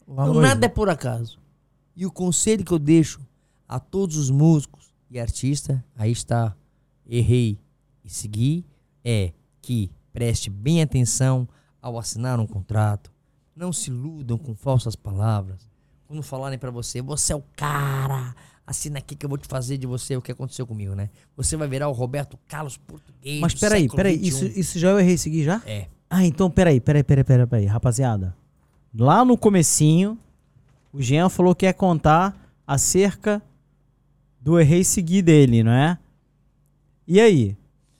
Então 0.06 0.34
nada 0.34 0.66
é 0.66 0.68
por 0.68 0.88
acaso. 0.90 1.38
E 1.96 2.04
o 2.04 2.10
conselho 2.10 2.64
que 2.64 2.72
eu 2.72 2.78
deixo 2.78 3.20
a 3.66 3.78
todos 3.80 4.16
os 4.16 4.28
músicos 4.30 4.92
e 5.10 5.18
artistas, 5.18 5.78
aí 5.96 6.12
está, 6.12 6.54
errei 7.08 7.58
e 8.04 8.10
segui, 8.10 8.64
é 9.04 9.32
que 9.62 9.90
preste 10.12 10.50
bem 10.50 10.82
atenção 10.82 11.48
ao 11.80 11.98
assinar 11.98 12.38
um 12.38 12.46
contrato. 12.46 13.10
Não 13.54 13.72
se 13.72 13.90
iludam 13.90 14.38
com 14.38 14.54
falsas 14.54 14.96
palavras. 14.96 15.68
Quando 16.06 16.22
falarem 16.22 16.58
pra 16.58 16.70
você, 16.70 17.00
você 17.00 17.32
é 17.32 17.36
o 17.36 17.42
cara, 17.54 18.34
assina 18.66 18.98
aqui 18.98 19.14
que 19.14 19.24
eu 19.24 19.28
vou 19.28 19.38
te 19.38 19.46
fazer 19.46 19.78
de 19.78 19.86
você 19.86 20.16
o 20.16 20.22
que 20.22 20.32
aconteceu 20.32 20.66
comigo, 20.66 20.94
né? 20.94 21.10
Você 21.36 21.56
vai 21.56 21.68
virar 21.68 21.88
o 21.88 21.92
Roberto 21.92 22.38
Carlos 22.48 22.76
português. 22.76 23.40
Mas 23.40 23.54
peraí, 23.54 23.88
peraí, 23.88 24.20
isso, 24.20 24.44
isso 24.44 24.78
já 24.78 24.90
eu 24.90 24.98
errei 24.98 25.16
seguir 25.16 25.44
já? 25.44 25.62
É. 25.66 25.86
Ah, 26.08 26.24
então 26.24 26.50
peraí, 26.50 26.80
peraí, 26.80 27.04
peraí, 27.04 27.24
peraí, 27.24 27.46
peraí, 27.46 27.66
rapaziada. 27.66 28.36
Lá 28.92 29.24
no 29.24 29.38
comecinho, 29.38 30.18
o 30.92 31.00
Jean 31.00 31.28
falou 31.28 31.54
que 31.54 31.66
ia 31.66 31.72
contar 31.72 32.36
acerca 32.66 33.40
do 34.40 34.58
errei 34.58 34.82
seguir 34.82 35.22
dele, 35.22 35.62
não 35.62 35.72
é? 35.72 35.96
E 37.06 37.20
aí? 37.20 37.56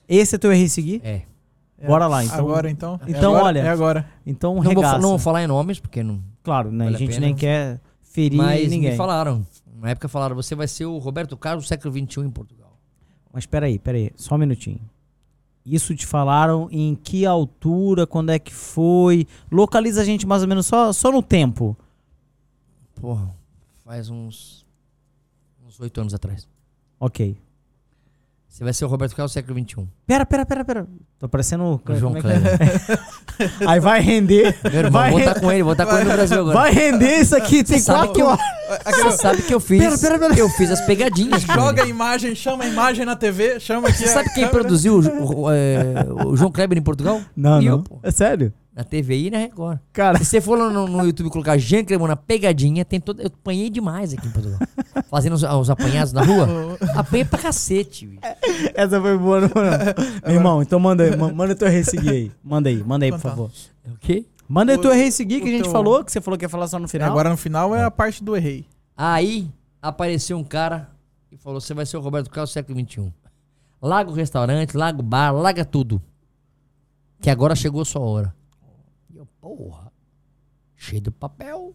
Esse 0.08 0.34
é 0.34 0.38
teu 0.38 0.52
errei 0.52 0.68
seguir? 0.68 1.00
É. 1.04 1.22
É, 1.80 1.86
Bora 1.86 2.06
lá, 2.06 2.22
então. 2.22 2.38
Agora 2.38 2.70
então. 2.70 3.00
É 3.06 3.10
Então, 3.10 3.30
agora, 3.32 3.44
olha, 3.46 3.58
É 3.60 3.68
agora. 3.68 4.06
Então 4.26 4.54
Não 4.56 4.62
vou, 4.62 4.82
não 4.82 5.08
vou 5.10 5.18
falar 5.18 5.42
em 5.42 5.46
nomes, 5.46 5.80
porque 5.80 6.02
não. 6.02 6.22
Claro, 6.42 6.70
né? 6.70 6.84
Vale 6.84 6.96
a 6.96 6.98
a 6.98 7.00
gente 7.00 7.14
pena. 7.14 7.26
nem 7.26 7.34
quer 7.34 7.80
ferir 8.02 8.36
Mas 8.36 8.70
ninguém. 8.70 8.90
me 8.90 8.96
falaram. 8.96 9.46
Na 9.80 9.90
época 9.90 10.08
falaram, 10.08 10.36
você 10.36 10.54
vai 10.54 10.68
ser 10.68 10.84
o 10.84 10.98
Roberto 10.98 11.36
Carlos 11.38 11.64
do 11.64 11.68
século 11.68 11.92
XXI 11.92 12.20
em 12.20 12.30
Portugal. 12.30 12.78
Mas 13.32 13.46
peraí, 13.46 13.78
peraí, 13.78 14.12
só 14.14 14.34
um 14.34 14.38
minutinho. 14.38 14.80
Isso 15.64 15.94
te 15.94 16.06
falaram 16.06 16.68
em 16.70 16.94
que 16.94 17.24
altura, 17.24 18.06
quando 18.06 18.30
é 18.30 18.38
que 18.38 18.52
foi? 18.52 19.26
Localiza 19.50 20.02
a 20.02 20.04
gente 20.04 20.26
mais 20.26 20.42
ou 20.42 20.48
menos 20.48 20.66
só, 20.66 20.92
só 20.92 21.10
no 21.10 21.22
tempo. 21.22 21.76
Porra, 23.00 23.30
faz 23.84 24.10
uns. 24.10 24.66
uns 25.66 25.80
oito 25.80 26.00
anos 26.00 26.12
atrás. 26.12 26.46
Ok. 26.98 27.36
Você 28.50 28.64
vai 28.64 28.72
ser 28.74 28.84
o 28.84 28.88
Roberto 28.88 29.14
Carlos 29.14 29.30
do 29.30 29.34
século 29.34 29.58
XXI. 29.60 29.86
Pera, 30.04 30.26
pera, 30.26 30.44
pera, 30.44 30.64
pera. 30.64 30.86
Tô 31.20 31.28
parecendo. 31.28 31.80
O 31.88 31.94
João 31.94 32.16
é 32.16 32.20
que 32.20 32.26
é? 32.26 32.30
Kleber. 32.40 33.00
Aí 33.68 33.78
vai 33.78 34.00
render. 34.00 34.58
Meu 34.64 34.72
irmão, 34.74 34.90
vai, 35.00 35.10
vou 35.12 35.20
estar 35.20 35.40
com 35.40 35.52
ele, 35.52 35.62
vou 35.62 35.72
estar 35.72 35.86
com 35.86 35.94
ele 35.96 36.04
no 36.04 36.12
Brasil 36.14 36.40
agora. 36.40 36.58
vai 36.58 36.72
render 36.72 37.20
isso 37.20 37.36
aqui, 37.36 37.62
tem 37.62 37.78
sabe 37.78 37.98
quatro 37.98 38.14
que 38.14 38.20
eu- 38.22 38.26
horas. 38.26 38.40
Você 38.84 39.10
sabe 39.18 39.42
que 39.42 39.54
eu 39.54 39.60
fiz. 39.60 39.78
Pera, 39.78 39.96
pera, 39.98 40.18
pera. 40.18 40.38
Eu 40.40 40.48
fiz 40.50 40.68
as 40.70 40.80
pegadinhas. 40.80 41.42
Joga 41.42 41.84
a 41.84 41.86
imagem, 41.86 42.34
chama 42.34 42.64
a 42.64 42.66
imagem 42.66 43.06
na 43.06 43.14
TV, 43.14 43.60
chama 43.60 43.88
aqui. 43.88 43.98
Você 43.98 44.04
a 44.06 44.08
sabe 44.08 44.24
quem 44.30 44.44
câmera. 44.44 44.50
produziu 44.50 44.98
o, 44.98 45.42
o, 45.42 45.50
é, 45.52 46.06
o 46.26 46.36
João 46.36 46.50
Kleber 46.50 46.76
em 46.76 46.82
Portugal? 46.82 47.20
Não, 47.36 47.62
Eu, 47.62 47.76
não. 47.76 47.82
pô. 47.84 48.00
É 48.02 48.10
sério? 48.10 48.52
Na 48.80 48.84
TVI 48.84 49.26
e 49.26 49.30
na 49.30 49.36
Record. 49.38 49.78
Cara, 49.92 50.16
Se 50.18 50.24
você 50.24 50.40
for 50.40 50.58
lá 50.58 50.70
no, 50.70 50.88
no 50.88 51.04
YouTube 51.04 51.28
colocar 51.28 51.58
Jean 51.58 51.84
Cremona 51.84 52.16
pegadinha, 52.16 52.82
tem 52.82 52.98
todo. 52.98 53.20
Eu 53.20 53.26
apanhei 53.26 53.68
demais 53.68 54.14
aqui 54.14 54.26
em 54.26 54.30
Portugal. 54.30 54.58
Fazendo 55.10 55.34
os, 55.34 55.42
os 55.42 55.68
apanhados 55.68 56.14
na 56.14 56.22
rua. 56.22 56.48
Apanhei 56.96 57.26
pra 57.26 57.38
cacete, 57.38 58.06
bicho. 58.06 58.20
essa 58.74 58.98
foi 58.98 59.18
boa, 59.18 59.42
não, 59.42 59.48
não. 59.48 59.54
Meu 60.24 60.34
irmão, 60.34 60.62
então 60.62 60.80
manda 60.80 61.04
aí, 61.04 61.14
ma- 61.14 61.30
manda 61.30 61.54
teu 61.54 61.68
errei 61.68 61.84
seguir 61.84 62.08
aí. 62.08 62.32
Manda 62.42 62.70
aí, 62.70 62.82
manda 62.82 63.04
aí, 63.04 63.10
por 63.10 63.20
favor. 63.20 63.50
O 63.86 63.98
quê? 64.00 64.24
Manda 64.48 64.72
aí 64.72 64.78
O- 64.78 64.80
teu 64.80 64.92
errei 64.92 65.10
seguir 65.12 65.42
que 65.42 65.48
a 65.48 65.52
gente 65.52 65.64
teu- 65.64 65.72
falou, 65.72 66.02
que 66.02 66.10
você 66.10 66.20
falou 66.22 66.38
que 66.38 66.46
ia 66.46 66.48
falar 66.48 66.66
só 66.66 66.78
no 66.78 66.86
É, 66.86 66.88
final. 66.88 67.10
Agora 67.10 67.28
no 67.28 67.36
final 67.36 67.74
é 67.74 67.84
a 67.84 67.90
parte 67.90 68.24
do 68.24 68.34
errei. 68.34 68.64
Aí 68.96 69.46
apareceu 69.82 70.38
um 70.38 70.44
cara 70.44 70.88
e 71.30 71.36
falou: 71.36 71.60
Você 71.60 71.74
vai 71.74 71.84
ser 71.84 71.98
o 71.98 72.00
Roberto 72.00 72.30
Carlos 72.30 72.48
do 72.48 72.54
século 72.54 72.80
XXI. 72.80 73.12
Larga 73.82 74.10
o 74.10 74.14
restaurante, 74.14 74.74
larga 74.74 75.00
o 75.00 75.02
bar, 75.02 75.32
larga 75.32 75.66
tudo. 75.66 76.00
Que 77.20 77.28
agora 77.28 77.54
chegou 77.54 77.82
a 77.82 77.84
sua 77.84 78.00
hora. 78.00 78.34
Porra, 79.40 79.90
cheio 80.76 81.00
do 81.02 81.12
papel. 81.12 81.74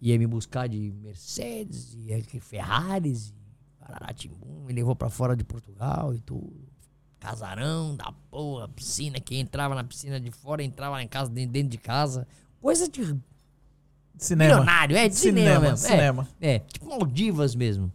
Ia 0.00 0.18
me 0.18 0.26
buscar 0.26 0.68
de 0.68 0.92
Mercedes, 1.02 1.94
e 1.94 2.12
aqui 2.12 2.38
Ferraris, 2.38 3.28
e 3.30 3.34
Pararatimbum, 3.78 4.64
me 4.66 4.72
levou 4.72 4.94
pra 4.94 5.08
fora 5.08 5.34
de 5.36 5.42
Portugal 5.44 6.14
e 6.14 6.20
tudo. 6.20 6.52
Casarão 7.18 7.96
da 7.96 8.12
porra, 8.30 8.68
piscina, 8.68 9.18
quem 9.18 9.40
entrava 9.40 9.74
na 9.74 9.82
piscina 9.82 10.20
de 10.20 10.30
fora 10.30 10.62
entrava 10.62 10.96
lá 10.96 11.02
em 11.02 11.08
casa, 11.08 11.30
dentro 11.30 11.68
de 11.70 11.78
casa. 11.78 12.26
Coisa 12.60 12.86
de 12.88 13.16
Cinema. 14.18 14.50
milionário, 14.54 14.96
é 14.96 15.08
de 15.08 15.14
cinema, 15.16 15.48
Cinema, 15.48 15.60
mesmo. 15.70 15.86
é. 15.86 15.90
cinema. 15.90 16.28
É, 16.40 16.58
tipo 16.58 16.86
Maldivas 16.88 17.54
mesmo. 17.54 17.90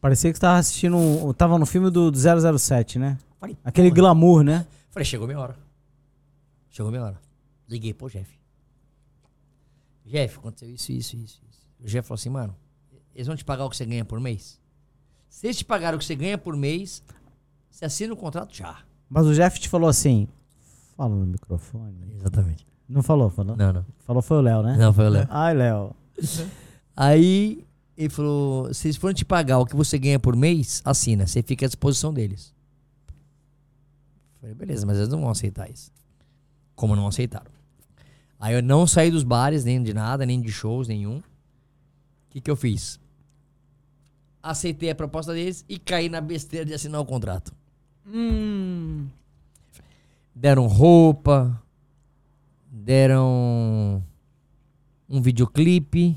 Parecia 0.00 0.30
que 0.30 0.36
você 0.36 0.40
tava 0.40 0.58
assistindo. 0.58 1.32
Tava 1.34 1.58
no 1.58 1.66
filme 1.66 1.90
do, 1.90 2.10
do 2.10 2.18
007, 2.58 2.98
né? 2.98 3.18
Falei, 3.40 3.56
Aquele 3.64 3.88
porra. 3.88 4.00
glamour, 4.02 4.42
né? 4.42 4.66
Falei, 4.90 5.04
chegou 5.04 5.26
minha 5.26 5.38
hora. 5.40 5.56
Chegou 6.70 6.90
minha 6.90 7.04
hora. 7.04 7.20
Liguei 7.68 7.92
pro 7.92 8.08
Jeff. 8.08 8.38
Jeff, 10.04 10.38
aconteceu 10.38 10.70
isso, 10.70 10.92
isso, 10.92 11.16
isso, 11.16 11.42
isso. 11.50 11.68
O 11.80 11.86
Jeff 11.86 12.06
falou 12.06 12.18
assim, 12.18 12.30
mano, 12.30 12.56
eles 13.14 13.26
vão 13.26 13.36
te 13.36 13.44
pagar 13.44 13.64
o 13.64 13.70
que 13.70 13.76
você 13.76 13.84
ganha 13.84 14.04
por 14.04 14.20
mês? 14.20 14.60
Se 15.28 15.46
eles 15.46 15.58
te 15.58 15.64
pagaram 15.64 15.96
o 15.96 15.98
que 15.98 16.04
você 16.04 16.14
ganha 16.14 16.38
por 16.38 16.56
mês, 16.56 17.02
você 17.70 17.84
assina 17.84 18.14
o 18.14 18.16
contrato 18.16 18.54
já. 18.54 18.78
Mas 19.08 19.26
o 19.26 19.34
Jeff 19.34 19.58
te 19.60 19.68
falou 19.68 19.88
assim. 19.88 20.28
Fala 20.96 21.14
no 21.14 21.26
microfone. 21.26 22.14
Exatamente. 22.14 22.66
Não 22.88 23.02
falou, 23.02 23.28
falou? 23.30 23.56
Não, 23.56 23.72
não. 23.72 23.86
Falou 23.98 24.22
foi 24.22 24.38
o 24.38 24.40
Léo, 24.40 24.62
né? 24.62 24.76
Não, 24.76 24.92
foi 24.92 25.06
o 25.06 25.10
Léo. 25.10 25.26
Ai, 25.28 25.54
Léo. 25.54 25.94
Aí 26.96 27.66
ele 27.96 28.08
falou: 28.08 28.72
se 28.72 28.86
eles 28.86 28.96
forem 28.96 29.14
te 29.14 29.24
pagar 29.24 29.58
o 29.58 29.66
que 29.66 29.74
você 29.74 29.98
ganha 29.98 30.18
por 30.18 30.36
mês, 30.36 30.80
assina. 30.84 31.26
Você 31.26 31.42
fica 31.42 31.66
à 31.66 31.68
disposição 31.68 32.14
deles. 32.14 32.54
Falei, 34.40 34.54
beleza, 34.54 34.86
mas 34.86 34.96
eles 34.98 35.08
não 35.08 35.20
vão 35.20 35.30
aceitar 35.30 35.68
isso. 35.70 35.90
Como 36.74 36.94
não 36.94 37.06
aceitaram? 37.06 37.50
Aí 38.38 38.54
eu 38.54 38.62
não 38.62 38.86
saí 38.86 39.10
dos 39.10 39.24
bares, 39.24 39.64
nem 39.64 39.82
de 39.82 39.94
nada, 39.94 40.26
nem 40.26 40.40
de 40.40 40.52
shows 40.52 40.88
nenhum. 40.88 41.18
O 41.18 41.22
que, 42.30 42.40
que 42.40 42.50
eu 42.50 42.56
fiz? 42.56 43.00
Aceitei 44.42 44.90
a 44.90 44.94
proposta 44.94 45.32
deles 45.32 45.64
e 45.68 45.78
caí 45.78 46.08
na 46.08 46.20
besteira 46.20 46.64
de 46.64 46.74
assinar 46.74 47.00
o 47.00 47.06
contrato. 47.06 47.54
Hum. 48.06 49.08
Deram 50.34 50.66
roupa, 50.66 51.60
deram 52.70 54.04
um 55.08 55.20
videoclipe, 55.20 56.16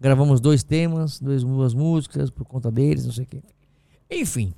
gravamos 0.00 0.40
dois 0.40 0.64
temas, 0.64 1.20
dois, 1.20 1.44
duas 1.44 1.74
músicas 1.74 2.30
por 2.30 2.44
conta 2.44 2.70
deles, 2.70 3.04
não 3.04 3.12
sei 3.12 3.24
o 3.24 3.26
quê. 3.26 3.42
Enfim, 4.10 4.54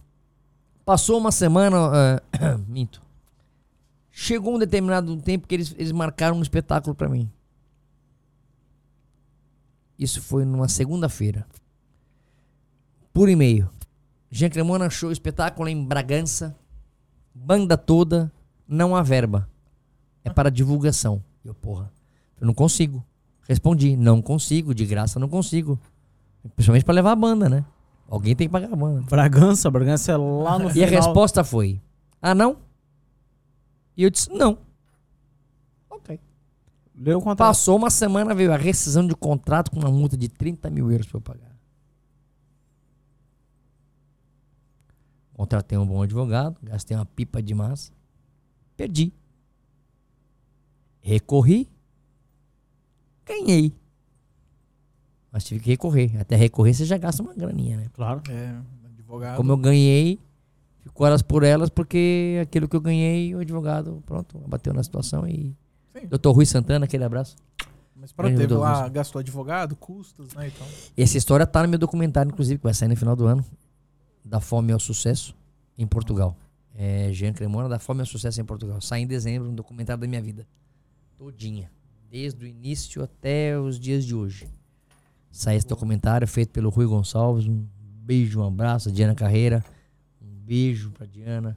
passou 0.84 1.18
uma 1.18 1.32
semana, 1.32 2.22
eh, 2.32 2.56
minto. 2.66 3.03
Chegou 4.16 4.54
um 4.54 4.58
determinado 4.60 5.16
tempo 5.20 5.48
que 5.48 5.54
eles, 5.56 5.74
eles 5.76 5.90
marcaram 5.90 6.36
um 6.36 6.42
espetáculo 6.42 6.94
pra 6.94 7.08
mim. 7.08 7.28
Isso 9.98 10.22
foi 10.22 10.44
numa 10.44 10.68
segunda-feira. 10.68 11.44
Por 13.12 13.28
e-mail. 13.28 13.68
Jean 14.30 14.50
Cremona 14.50 14.88
show 14.88 15.10
espetáculo 15.10 15.68
em 15.68 15.84
Bragança. 15.84 16.56
Banda 17.34 17.76
toda, 17.76 18.30
não 18.68 18.94
há 18.94 19.02
verba. 19.02 19.48
É 20.24 20.30
para 20.30 20.48
divulgação. 20.48 21.20
Eu, 21.44 21.52
porra, 21.52 21.92
eu 22.40 22.46
não 22.46 22.54
consigo. 22.54 23.04
Respondi, 23.48 23.96
não 23.96 24.22
consigo, 24.22 24.72
de 24.72 24.86
graça 24.86 25.18
não 25.18 25.28
consigo. 25.28 25.76
Principalmente 26.54 26.84
para 26.84 26.94
levar 26.94 27.12
a 27.12 27.16
banda, 27.16 27.48
né? 27.48 27.64
Alguém 28.08 28.36
tem 28.36 28.46
que 28.46 28.52
pagar 28.52 28.72
a 28.72 28.76
banda. 28.76 29.02
Bragança, 29.10 29.68
Bragança 29.70 30.12
é 30.12 30.16
lá 30.16 30.56
no 30.58 30.68
E 30.70 30.72
final. 30.74 30.88
a 30.88 30.90
resposta 30.92 31.42
foi: 31.42 31.80
Ah, 32.22 32.34
não? 32.34 32.58
E 33.96 34.02
eu 34.02 34.10
disse: 34.10 34.30
Não. 34.30 34.58
Ok. 35.88 36.18
Leu 36.94 37.18
o 37.18 37.22
contrato. 37.22 37.48
Passou 37.48 37.76
uma 37.76 37.90
semana, 37.90 38.34
veio 38.34 38.52
a 38.52 38.56
rescisão 38.56 39.06
de 39.06 39.14
contrato 39.14 39.70
com 39.70 39.78
uma 39.78 39.90
multa 39.90 40.16
de 40.16 40.28
30 40.28 40.70
mil 40.70 40.90
euros 40.90 41.06
para 41.06 41.16
eu 41.18 41.22
pagar. 41.22 41.54
Contratei 45.32 45.76
um 45.76 45.86
bom 45.86 46.02
advogado, 46.02 46.56
gastei 46.62 46.96
uma 46.96 47.04
pipa 47.04 47.42
de 47.42 47.54
massa, 47.54 47.92
perdi. 48.76 49.12
Recorri, 51.00 51.68
ganhei. 53.26 53.74
Mas 55.32 55.44
tive 55.44 55.60
que 55.60 55.70
recorrer. 55.70 56.16
Até 56.20 56.36
recorrer 56.36 56.72
você 56.72 56.84
já 56.84 56.96
gasta 56.96 57.20
uma 57.20 57.34
graninha, 57.34 57.76
né? 57.76 57.90
Claro. 57.92 58.22
É, 58.30 58.56
advogado. 58.86 59.36
Como 59.36 59.50
eu 59.50 59.56
ganhei, 59.56 60.20
ficou 60.84 61.06
elas 61.06 61.22
por 61.22 61.42
elas, 61.42 61.68
porque 61.68 62.38
aquilo 62.42 62.68
que 62.68 62.76
eu 62.76 62.80
ganhei, 62.80 63.34
o 63.34 63.40
advogado, 63.40 64.02
pronto, 64.06 64.38
bateu 64.46 64.72
na 64.72 64.82
situação 64.82 65.26
e. 65.26 65.56
Sim. 65.92 66.06
Doutor 66.06 66.32
Rui 66.32 66.46
Santana, 66.46 66.84
aquele 66.84 67.04
abraço. 67.04 67.36
Mas 67.96 68.12
Ganhou 68.12 68.36
teve 68.38 68.54
lá, 68.54 68.88
gastou 68.88 69.20
advogado, 69.20 69.74
custos, 69.76 70.34
né? 70.34 70.48
Então. 70.48 70.66
Essa 70.96 71.16
história 71.16 71.46
tá 71.46 71.62
no 71.62 71.68
meu 71.68 71.78
documentário, 71.78 72.30
inclusive, 72.30 72.58
que 72.58 72.64
vai 72.64 72.74
sair 72.74 72.88
no 72.88 72.96
final 72.96 73.16
do 73.16 73.26
ano. 73.26 73.44
Da 74.24 74.40
Fome 74.40 74.72
ao 74.72 74.80
Sucesso 74.80 75.34
em 75.78 75.86
Portugal. 75.86 76.36
É 76.74 77.10
Jean 77.12 77.32
Cremona, 77.32 77.68
da 77.68 77.78
Fome 77.78 78.00
ao 78.00 78.06
Sucesso 78.06 78.40
em 78.40 78.44
Portugal. 78.44 78.80
Sai 78.80 79.00
em 79.00 79.06
dezembro, 79.06 79.48
um 79.48 79.54
documentário 79.54 80.00
da 80.00 80.06
minha 80.06 80.20
vida. 80.20 80.46
Todinha. 81.16 81.70
Desde 82.10 82.44
o 82.44 82.46
início 82.46 83.02
até 83.02 83.58
os 83.58 83.78
dias 83.78 84.04
de 84.04 84.14
hoje. 84.14 84.48
Sai 85.30 85.56
esse 85.56 85.66
documentário 85.66 86.26
feito 86.26 86.50
pelo 86.50 86.70
Rui 86.70 86.86
Gonçalves. 86.86 87.46
Um 87.46 87.66
beijo, 88.02 88.40
um 88.40 88.46
abraço. 88.46 88.90
Diana 88.90 89.14
Carreira. 89.14 89.64
Um 90.44 90.46
beijo 90.46 90.90
pra 90.90 91.06
Diana. 91.06 91.56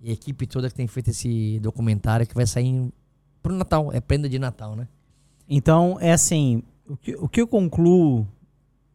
E 0.00 0.08
a 0.10 0.12
equipe 0.12 0.46
toda 0.46 0.68
que 0.68 0.74
tem 0.74 0.86
feito 0.86 1.10
esse 1.10 1.58
documentário 1.60 2.26
que 2.26 2.34
vai 2.34 2.46
sair 2.46 2.66
em- 2.66 2.92
pro 3.42 3.54
Natal. 3.54 3.92
É 3.92 4.00
prenda 4.00 4.28
de 4.28 4.38
Natal, 4.38 4.74
né? 4.74 4.88
Então, 5.48 5.98
é 6.00 6.10
assim, 6.12 6.62
o 6.88 6.96
que, 6.96 7.14
o 7.16 7.28
que 7.28 7.40
eu 7.40 7.46
concluo 7.46 8.26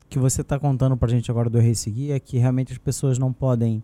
que 0.09 0.17
você 0.17 0.41
está 0.41 0.57
contando 0.59 0.97
pra 0.97 1.07
gente 1.09 1.29
agora 1.29 1.49
do 1.49 1.59
Rei 1.59 1.75
Seguir 1.75 2.11
é 2.11 2.19
que 2.19 2.37
realmente 2.39 2.71
as 2.71 2.79
pessoas 2.79 3.19
não 3.19 3.31
podem. 3.31 3.83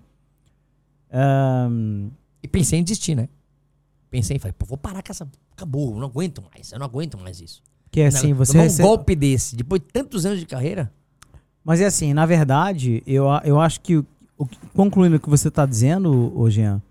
ahn, 1.11 2.09
E 2.43 2.47
pensei 2.47 2.79
em 2.79 2.83
desistir, 2.83 3.15
né? 3.15 3.27
Pensei, 4.09 4.37
falei, 4.39 4.53
pô, 4.57 4.65
vou 4.65 4.77
parar 4.77 5.01
com 5.03 5.11
essa. 5.11 5.27
Acabou, 5.51 5.93
eu 5.93 5.99
não 5.99 6.07
aguento 6.07 6.43
mais, 6.53 6.71
eu 6.71 6.79
não 6.79 6.85
aguento 6.85 7.17
mais 7.17 7.39
isso. 7.41 7.61
que 7.91 8.01
é 8.01 8.07
assim, 8.07 8.29
Não, 8.31 8.37
você 8.37 8.51
tomar 8.53 8.63
um 8.63 8.67
recebe- 8.67 8.87
golpe 8.89 9.15
desse, 9.15 9.55
depois 9.55 9.79
de 9.81 9.87
tantos 9.87 10.25
anos 10.25 10.39
de 10.39 10.45
carreira. 10.45 10.91
Mas 11.63 11.79
é 11.79 11.85
assim, 11.85 12.13
na 12.13 12.25
verdade, 12.25 13.01
eu, 13.07 13.29
a- 13.29 13.41
eu 13.45 13.57
acho 13.59 13.79
que, 13.81 14.03
o- 14.37 14.47
concluindo 14.73 15.15
o 15.15 15.19
que 15.19 15.29
você 15.29 15.47
está 15.47 15.65
dizendo, 15.65 16.31
ô 16.37 16.49
Jean, 16.49 16.81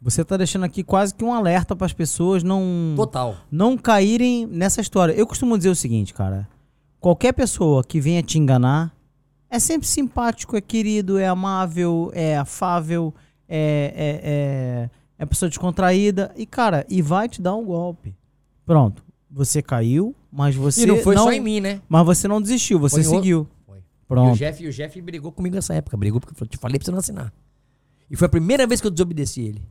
você 0.00 0.22
está 0.22 0.36
deixando 0.36 0.64
aqui 0.64 0.82
quase 0.84 1.14
que 1.14 1.24
um 1.24 1.32
alerta 1.32 1.74
para 1.74 1.86
as 1.86 1.92
pessoas 1.92 2.42
não, 2.42 2.94
Total. 2.96 3.36
não 3.50 3.76
caírem 3.76 4.46
nessa 4.46 4.80
história. 4.80 5.12
Eu 5.12 5.26
costumo 5.26 5.56
dizer 5.56 5.70
o 5.70 5.74
seguinte, 5.74 6.14
cara. 6.14 6.48
Qualquer 7.00 7.32
pessoa 7.32 7.82
que 7.84 8.00
venha 8.00 8.22
te 8.22 8.38
enganar 8.38 8.92
é 9.50 9.58
sempre 9.58 9.86
simpático, 9.88 10.56
é 10.56 10.60
querido, 10.60 11.18
é 11.18 11.26
amável, 11.26 12.10
é 12.14 12.36
afável, 12.36 13.14
é, 13.48 13.92
é, 13.96 14.20
é, 15.18 15.22
é 15.22 15.26
pessoa 15.26 15.48
descontraída. 15.48 16.32
E, 16.36 16.44
cara, 16.46 16.84
e 16.88 17.00
vai 17.02 17.28
te 17.28 17.40
dar 17.42 17.54
um 17.56 17.64
golpe. 17.64 18.14
Pronto. 18.66 19.02
Você 19.30 19.60
caiu, 19.62 20.14
mas 20.30 20.54
você. 20.54 20.82
e 20.82 20.86
não 20.86 20.98
foi 20.98 21.16
só 21.16 21.30
em 21.32 21.40
mim, 21.40 21.60
né? 21.60 21.80
Mas 21.88 22.04
você 22.06 22.26
não 22.28 22.40
desistiu, 22.40 22.78
você 22.78 22.96
Foi 22.96 23.02
em 23.02 23.06
outro- 23.06 23.48
Foi. 24.08 24.16
E 24.16 24.20
o 24.20 24.24
Pronto. 24.24 24.38
Jeff, 24.38 24.64
e 24.64 24.68
o 24.68 24.72
Jeff 24.72 25.00
brigou 25.02 25.30
comigo 25.30 25.54
nessa 25.54 25.74
época. 25.74 25.96
Brigou 25.96 26.20
porque 26.20 26.34
falou, 26.34 26.48
te 26.48 26.56
falei 26.56 26.78
pra 26.78 26.86
você 26.86 26.90
não 26.90 26.98
assinar. 26.98 27.32
E 28.10 28.16
foi 28.16 28.26
a 28.26 28.30
primeira 28.30 28.66
vez 28.66 28.80
que 28.80 28.86
eu 28.86 28.90
desobedeci 28.90 29.42
ele. 29.42 29.62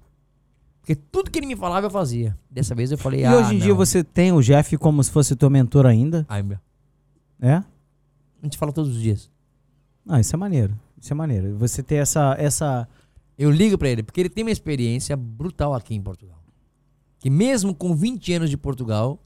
Porque 0.80 0.95
tudo 0.95 1.30
que 1.30 1.39
ele 1.39 1.47
me 1.47 1.55
falava 1.55 1.88
eu 1.88 1.89
fazia. 1.89 2.38
Dessa 2.49 2.73
vez 2.73 2.91
eu 2.91 2.97
falei, 2.97 3.22
E 3.22 3.26
ah, 3.26 3.35
hoje 3.35 3.55
em 3.55 3.59
dia 3.59 3.69
não. 3.69 3.76
você 3.76 4.03
tem 4.03 4.31
o 4.31 4.41
Jeff 4.41 4.77
como 4.77 5.03
se 5.03 5.11
fosse 5.11 5.35
teu 5.35 5.49
mentor 5.49 5.85
ainda? 5.85 6.26
Ai, 6.30 6.43
meu. 6.43 6.57
É? 7.41 7.55
A 7.55 7.65
gente 8.43 8.57
fala 8.57 8.72
todos 8.72 8.95
os 8.95 9.01
dias. 9.01 9.30
Ah, 10.07 10.19
isso 10.19 10.34
é 10.35 10.38
maneiro. 10.38 10.80
Isso 11.01 11.11
é 11.11 11.15
maneiro. 11.15 11.57
Você 11.57 11.84
ter 11.84 11.95
essa. 11.95 12.35
essa... 12.39 12.88
Eu 13.38 13.51
ligo 13.51 13.77
pra 13.77 13.89
ele, 13.89 14.01
porque 14.01 14.19
ele 14.19 14.30
tem 14.30 14.43
uma 14.43 14.51
experiência 14.51 15.15
brutal 15.18 15.73
aqui 15.73 15.93
em 15.93 16.01
Portugal. 16.01 16.41
Que 17.19 17.30
mesmo 17.30 17.73
com 17.76 17.95
20 17.95 18.34
anos 18.34 18.49
de 18.49 18.57
Portugal, 18.57 19.19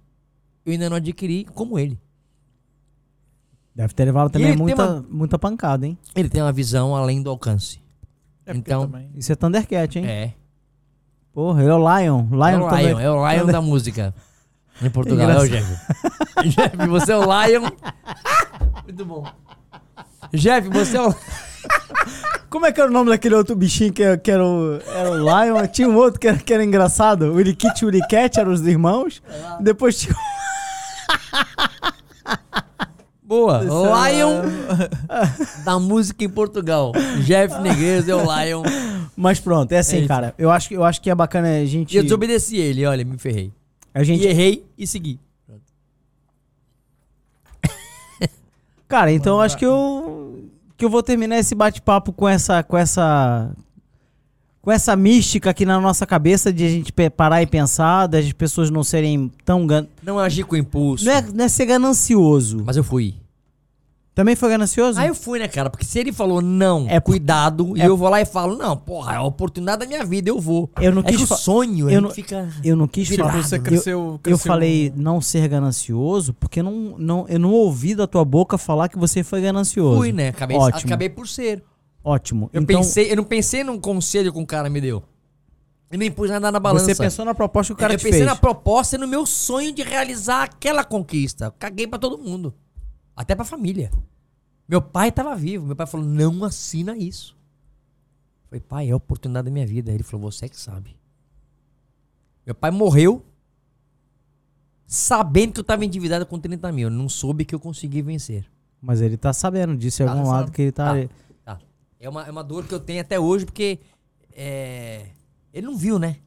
eu 0.66 0.74
ainda 0.74 0.90
não 0.90 0.98
adquiri 0.98 1.46
como 1.46 1.78
ele. 1.78 2.00
Deve 3.82 3.96
ter 3.96 4.06
levado 4.06 4.30
também 4.30 4.56
muita, 4.56 4.86
uma- 4.86 5.06
muita 5.10 5.40
pancada, 5.40 5.88
hein? 5.88 5.98
Ele 6.16 6.30
tem 6.30 6.40
uma 6.40 6.52
visão 6.52 6.96
além 6.96 7.20
do 7.20 7.32
alcance. 7.32 7.82
É 8.46 8.54
Então, 8.54 8.86
também. 8.86 9.10
Isso 9.16 9.32
é 9.32 9.36
Thundercat, 9.36 9.98
hein? 9.98 10.06
É. 10.06 10.34
Porra, 11.34 11.64
é 11.64 11.74
o 11.74 11.78
Lion. 11.80 12.28
Lion, 12.30 12.46
é 12.46 12.58
o 12.58 12.70
também. 12.70 12.88
Lion, 12.90 13.00
é 13.00 13.10
o 13.12 13.32
Lion 13.32 13.46
da 13.48 13.60
música. 13.60 14.14
Em 14.84 14.90
Portugal, 14.92 15.32
é 15.32 15.40
o 15.40 15.50
Jeff. 15.50 15.66
Jeff, 16.46 16.78
você 16.88 17.12
é 17.12 17.18
o 17.18 17.24
Lion. 17.24 17.72
Muito 18.84 19.04
bom. 19.04 19.26
Jeff, 20.32 20.70
você 20.70 20.98
é 20.98 21.02
o. 21.02 21.16
Como 22.48 22.68
é 22.68 22.72
que 22.72 22.80
era 22.80 22.90
o 22.90 22.94
nome 22.94 23.10
daquele 23.10 23.34
outro 23.34 23.56
bichinho 23.56 23.92
que, 23.92 24.18
que 24.18 24.30
era, 24.30 24.46
o, 24.46 24.80
era 24.94 25.10
o 25.10 25.16
Lion? 25.18 25.66
Tinha 25.68 25.90
um 25.90 25.96
outro 25.96 26.20
que 26.20 26.28
era, 26.28 26.38
que 26.38 26.54
era 26.54 26.64
engraçado. 26.64 27.34
O 27.34 27.40
Kit 27.56 27.84
e 27.84 27.88
o 27.88 27.92
eram 28.40 28.52
os 28.52 28.62
irmãos. 28.62 29.24
Depois 29.60 29.98
tinha. 29.98 30.16
Boa. 33.32 33.62
é 33.64 34.12
Lion 34.14 34.42
da 35.64 35.80
música 35.80 36.26
em 36.26 36.30
Portugal. 36.30 36.92
Jeff 37.24 37.62
Negreiros 37.62 38.10
é 38.10 38.14
o 38.14 38.20
Lion. 38.24 38.62
Mas 39.16 39.40
pronto, 39.40 39.72
é 39.72 39.78
assim, 39.78 40.04
É 40.04 40.08
cara. 40.08 40.36
Eu 40.38 40.52
acho, 40.52 40.68
que- 40.68 40.76
eu 40.76 40.84
acho 40.84 41.02
que 41.02 41.10
é 41.10 41.16
bacana 41.16 41.48
a 41.62 41.66
gente. 41.66 41.96
Eu 41.96 42.04
desobedeci 42.04 42.58
ele, 42.58 42.86
olha, 42.86 43.06
me 43.06 43.18
ferrei. 43.18 43.54
A 43.94 44.04
gente 44.04 44.22
E 44.24 44.28
errei 44.28 44.66
e 44.78 44.86
segui. 44.86 45.18
Cara, 48.88 49.12
então 49.14 49.36
eu 49.38 49.42
acho 49.42 49.58
que 49.58 49.66
eu 49.66 50.44
que 50.76 50.84
eu 50.84 50.90
vou 50.90 51.02
terminar 51.04 51.38
esse 51.38 51.56
bate-papo 51.56 52.12
com 52.12 52.28
essa 52.28 52.62
com 52.64 52.78
essa 52.78 53.50
com 54.62 54.72
essa 54.72 54.96
mística 54.96 55.50
aqui 55.52 55.66
na 55.66 55.80
nossa 55.80 56.06
cabeça 56.06 56.52
de 56.52 56.66
a 56.66 56.70
gente 56.70 56.92
parar 57.16 57.42
e 57.42 57.48
pensar, 57.48 58.08
das 58.08 58.32
pessoas 58.34 58.70
não 58.70 58.84
serem 58.84 59.32
tão 59.44 59.66
gan... 59.66 59.88
Não 60.04 60.20
agi 60.20 60.44
com 60.44 60.56
impulso. 60.56 61.04
não 61.06 61.12
é, 61.14 61.22
não 61.22 61.46
é 61.46 61.48
ser 61.48 61.66
ganancioso, 61.66 62.62
Mas 62.64 62.78
eu 62.78 62.84
fui. 62.84 63.16
Também 64.14 64.36
foi 64.36 64.50
ganancioso? 64.50 65.00
Aí 65.00 65.08
eu 65.08 65.16
fui, 65.16 65.40
né, 65.40 65.48
cara? 65.48 65.70
Porque 65.70 65.86
se 65.86 65.98
ele 65.98 66.12
falou 66.12 66.42
não, 66.42 66.86
É 66.90 67.00
cuidado, 67.00 67.78
e 67.78 67.82
é- 67.82 67.88
eu 67.88 67.96
vou 67.96 68.10
lá 68.10 68.20
e 68.20 68.26
falo, 68.26 68.58
não, 68.58 68.76
porra, 68.76 69.14
é 69.14 69.16
a 69.16 69.24
oportunidade 69.24 69.80
da 69.80 69.86
minha 69.88 70.04
vida, 70.04 70.30
eu 70.30 70.38
vou. 70.38 70.70
Eu 70.82 70.92
não 70.92 71.00
é 71.02 71.06
que 71.06 71.12
quis 71.14 71.22
o 71.22 71.28
fa- 71.28 71.36
sonho, 71.38 71.90
eu 71.90 71.96
eu 71.96 72.02
não- 72.02 72.10
fica... 72.12 72.50
Eu 72.62 72.76
não 72.76 72.90
quis 72.90 73.08
Virado. 73.08 73.30
falar. 73.32 73.44
Você 73.44 73.56
eu- 73.58 73.62
cresceu, 73.62 74.00
Eu 74.14 74.20
cresceu 74.20 74.46
falei 74.52 74.92
não 74.98 75.22
ser 75.22 75.48
ganancioso 75.48 76.34
porque 76.34 76.62
não, 76.62 76.96
não, 76.98 77.26
eu 77.30 77.40
não 77.40 77.52
ouvi 77.54 77.96
da 77.96 78.06
tua 78.06 78.26
boca 78.26 78.58
falar 78.58 78.90
que 78.90 78.98
você 79.00 79.24
foi 79.24 79.42
ganancioso. 79.42 79.98
Fui, 79.98 80.12
né? 80.12 80.28
Acabei, 80.28 80.58
Ótimo. 80.58 80.90
acabei 80.90 81.10
por 81.10 81.26
ser. 81.26 81.64
Ótimo. 82.04 82.50
Eu, 82.52 82.64
então, 82.64 82.82
pensei, 82.82 83.12
eu 83.12 83.16
não 83.16 83.24
pensei 83.24 83.64
num 83.64 83.80
conselho 83.80 84.34
que 84.34 84.40
um 84.40 84.46
cara 84.46 84.70
me 84.70 84.82
deu. 84.82 85.02
Eu 85.90 85.98
nem 85.98 86.12
pus 86.12 86.30
nada 86.30 86.52
na 86.52 86.60
balança. 86.60 86.86
você 86.86 86.96
pensou 86.96 87.24
na 87.24 87.34
proposta 87.34 87.74
que 87.74 87.78
o 87.78 87.80
cara 87.80 87.94
eu 87.94 87.98
te 87.98 88.04
pensei 88.04 88.20
fez. 88.20 88.26
na 88.30 88.36
proposta 88.36 88.96
e 88.98 89.00
no 89.00 89.08
meu 89.08 89.26
sonho 89.26 89.72
de 89.74 89.84
realizar 89.84 90.44
aquela 90.44 90.84
conquista. 90.84 91.54
Caguei 91.58 91.88
pra 91.88 91.98
todo 92.00 92.18
mundo. 92.18 92.54
Até 93.22 93.36
pra 93.36 93.46
família. 93.46 93.92
Meu 94.68 94.82
pai 94.82 95.12
tava 95.12 95.36
vivo. 95.36 95.66
Meu 95.66 95.76
pai 95.76 95.86
falou: 95.86 96.06
não 96.06 96.44
assina 96.44 96.98
isso. 96.98 97.36
Eu 98.44 98.50
falei, 98.50 98.62
pai, 98.68 98.90
é 98.90 98.92
a 98.92 98.96
oportunidade 98.96 99.46
da 99.46 99.52
minha 99.52 99.66
vida. 99.68 99.92
Aí 99.92 99.96
Ele 99.98 100.04
falou: 100.04 100.32
você 100.32 100.50
que 100.50 100.60
sabe. 100.60 100.96
Meu 102.46 102.56
pai 102.56 102.72
morreu 102.72 103.24
sabendo 104.88 105.54
que 105.54 105.60
eu 105.60 105.64
tava 105.64 105.86
endividado 105.86 106.26
com 106.26 106.40
30 106.40 106.72
mil. 106.72 106.90
Não 106.90 107.08
soube 107.08 107.46
que 107.46 107.54
eu 107.54 107.60
consegui 107.60 108.02
vencer. 108.02 108.46
Mas 108.82 109.00
ele 109.00 109.16
tá 109.16 109.32
sabendo 109.32 109.78
disso 109.78 110.02
em 110.02 110.06
Tá, 110.08 110.12
algum 110.12 110.26
sabe. 110.26 110.38
lado 110.38 110.52
que 110.52 110.62
ele 110.64 110.72
tá. 110.72 110.94
Tá. 110.96 111.10
Tá. 111.46 111.60
É 112.00 112.10
uma, 112.10 112.26
é 112.26 112.32
uma 112.32 112.44
dor 112.44 112.66
que 112.66 112.74
eu 112.74 112.80
tenho 112.80 113.00
até 113.00 113.20
hoje, 113.20 113.46
porque 113.46 113.80
é, 114.34 115.06
ele 115.54 115.68
não 115.68 115.78
viu, 115.78 116.00
né? 116.00 116.18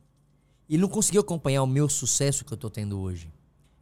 Ele 0.71 0.81
não 0.81 0.89
conseguiu 0.89 1.21
acompanhar 1.21 1.63
o 1.63 1.67
meu 1.67 1.89
sucesso 1.89 2.45
que 2.45 2.53
eu 2.53 2.57
tô 2.57 2.71
tendo 2.71 2.99
hoje. 3.01 3.29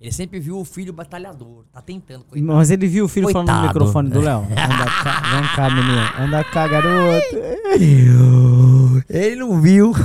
Ele 0.03 0.11
sempre 0.11 0.41
viu 0.41 0.59
o 0.59 0.65
filho 0.65 0.93
batalhador. 0.93 1.63
Tá 1.73 1.81
tentando. 1.81 2.25
coitado. 2.25 2.53
Mas 2.53 2.73
ele 2.73 2.89
viu 2.89 3.05
o 3.05 3.09
filho 3.09 3.29
falando 3.31 3.47
no 3.47 3.53
Coitado. 3.55 3.69
microfone 3.79 4.11
do 4.11 4.21
Léo. 4.21 4.41
Anda 4.51 4.85
cá, 5.05 5.21
vem 5.31 5.49
cá, 5.55 5.71
menino. 5.71 6.03
Anda 6.19 6.43
cá, 6.45 6.67
garoto. 6.67 7.37
Ele 9.09 9.37
não 9.37 9.61
viu. 9.61 9.93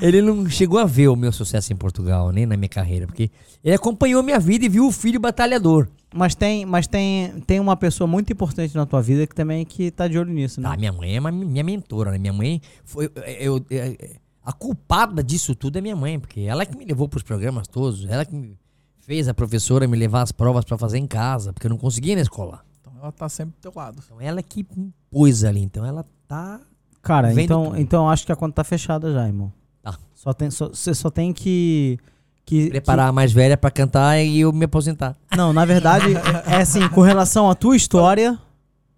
ele 0.00 0.20
não 0.22 0.48
chegou 0.48 0.78
a 0.78 0.84
ver 0.84 1.08
o 1.08 1.16
meu 1.16 1.32
sucesso 1.32 1.72
em 1.72 1.76
Portugal, 1.76 2.30
nem 2.32 2.46
na 2.46 2.56
minha 2.56 2.68
carreira, 2.68 3.06
porque 3.06 3.30
ele 3.62 3.74
acompanhou 3.74 4.22
minha 4.22 4.38
vida 4.38 4.64
e 4.64 4.68
viu 4.68 4.86
o 4.86 4.92
filho 4.92 5.20
batalhador. 5.20 5.88
Mas 6.14 6.34
tem, 6.34 6.64
mas 6.64 6.86
tem, 6.86 7.40
tem 7.46 7.58
uma 7.60 7.76
pessoa 7.76 8.06
muito 8.06 8.32
importante 8.32 8.74
na 8.74 8.86
tua 8.86 9.02
vida 9.02 9.26
que 9.26 9.34
também 9.34 9.64
que 9.64 9.90
tá 9.90 10.06
de 10.06 10.18
olho 10.18 10.32
nisso, 10.32 10.60
né? 10.60 10.68
Tá, 10.70 10.76
minha 10.76 10.92
mãe 10.92 11.16
é 11.16 11.20
uma- 11.20 11.32
minha 11.32 11.64
mentora, 11.64 12.12
né? 12.12 12.18
Minha 12.18 12.32
mãe 12.32 12.60
foi. 12.84 13.06
Eu, 13.40 13.56
eu- 13.70 13.70
é- 13.70 14.16
a 14.44 14.52
culpada 14.52 15.22
disso 15.22 15.54
tudo 15.54 15.78
é 15.78 15.80
minha 15.80 15.96
mãe, 15.96 16.18
porque 16.20 16.40
ela 16.42 16.66
que 16.66 16.76
me 16.76 16.84
levou 16.84 17.08
pros 17.08 17.22
programas 17.22 17.66
todos, 17.66 18.04
ela 18.04 18.24
que 18.24 18.34
me 18.34 18.58
fez 19.00 19.28
a 19.28 19.34
professora 19.34 19.86
me 19.86 19.96
levar 19.96 20.22
as 20.22 20.32
provas 20.32 20.64
pra 20.64 20.76
fazer 20.78 20.98
em 20.98 21.06
casa, 21.06 21.52
porque 21.52 21.66
eu 21.66 21.70
não 21.70 21.76
conseguia 21.78 22.12
ir 22.12 22.16
na 22.16 22.22
escola. 22.22 22.60
Então 22.80 22.92
ela 23.00 23.12
tá 23.12 23.28
sempre 23.28 23.54
do 23.56 23.60
teu 23.60 23.72
lado. 23.74 24.00
Então 24.04 24.20
ela 24.20 24.42
que 24.42 24.66
me 24.76 24.92
pôs 25.10 25.44
ali, 25.44 25.60
então 25.62 25.84
ela 25.84 26.04
tá. 26.28 26.60
Cara, 27.02 27.28
Vendo 27.28 27.40
então, 27.40 27.64
tudo. 27.66 27.80
então 27.80 28.08
acho 28.08 28.24
que 28.24 28.32
a 28.32 28.36
conta 28.36 28.54
tá 28.56 28.64
fechada 28.64 29.12
já, 29.12 29.26
irmão. 29.26 29.52
Tá. 29.82 29.98
Só 30.14 30.32
tem, 30.32 30.50
só, 30.50 30.68
você 30.68 30.94
só 30.94 31.10
tem 31.10 31.32
que. 31.34 31.98
que 32.46 32.70
Preparar 32.70 33.08
a 33.08 33.12
mais 33.12 33.30
velha 33.32 33.58
pra 33.58 33.70
cantar 33.70 34.18
e 34.22 34.40
eu 34.40 34.50
me 34.52 34.64
aposentar. 34.64 35.14
que- 35.30 35.36
não, 35.36 35.52
na 35.52 35.66
verdade, 35.66 36.06
é 36.46 36.56
assim, 36.56 36.88
com 36.88 37.02
relação 37.02 37.50
à 37.50 37.54
tua 37.54 37.76
história, 37.76 38.38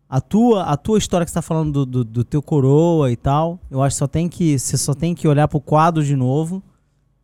a 0.08 0.20
tua, 0.20 0.62
a 0.62 0.76
tua 0.76 0.98
história 0.98 1.24
que 1.24 1.30
você 1.30 1.34
tá 1.34 1.42
falando 1.42 1.84
do, 1.84 1.86
do, 1.86 2.04
do 2.04 2.24
teu 2.24 2.40
coroa 2.40 3.10
e 3.10 3.16
tal, 3.16 3.58
eu 3.70 3.82
acho 3.82 3.96
que 3.96 3.98
só 3.98 4.06
tem 4.06 4.28
que. 4.28 4.58
Você 4.58 4.76
só 4.76 4.94
tem 4.94 5.14
que 5.14 5.26
olhar 5.26 5.48
pro 5.48 5.60
quadro 5.60 6.04
de 6.04 6.14
novo 6.14 6.62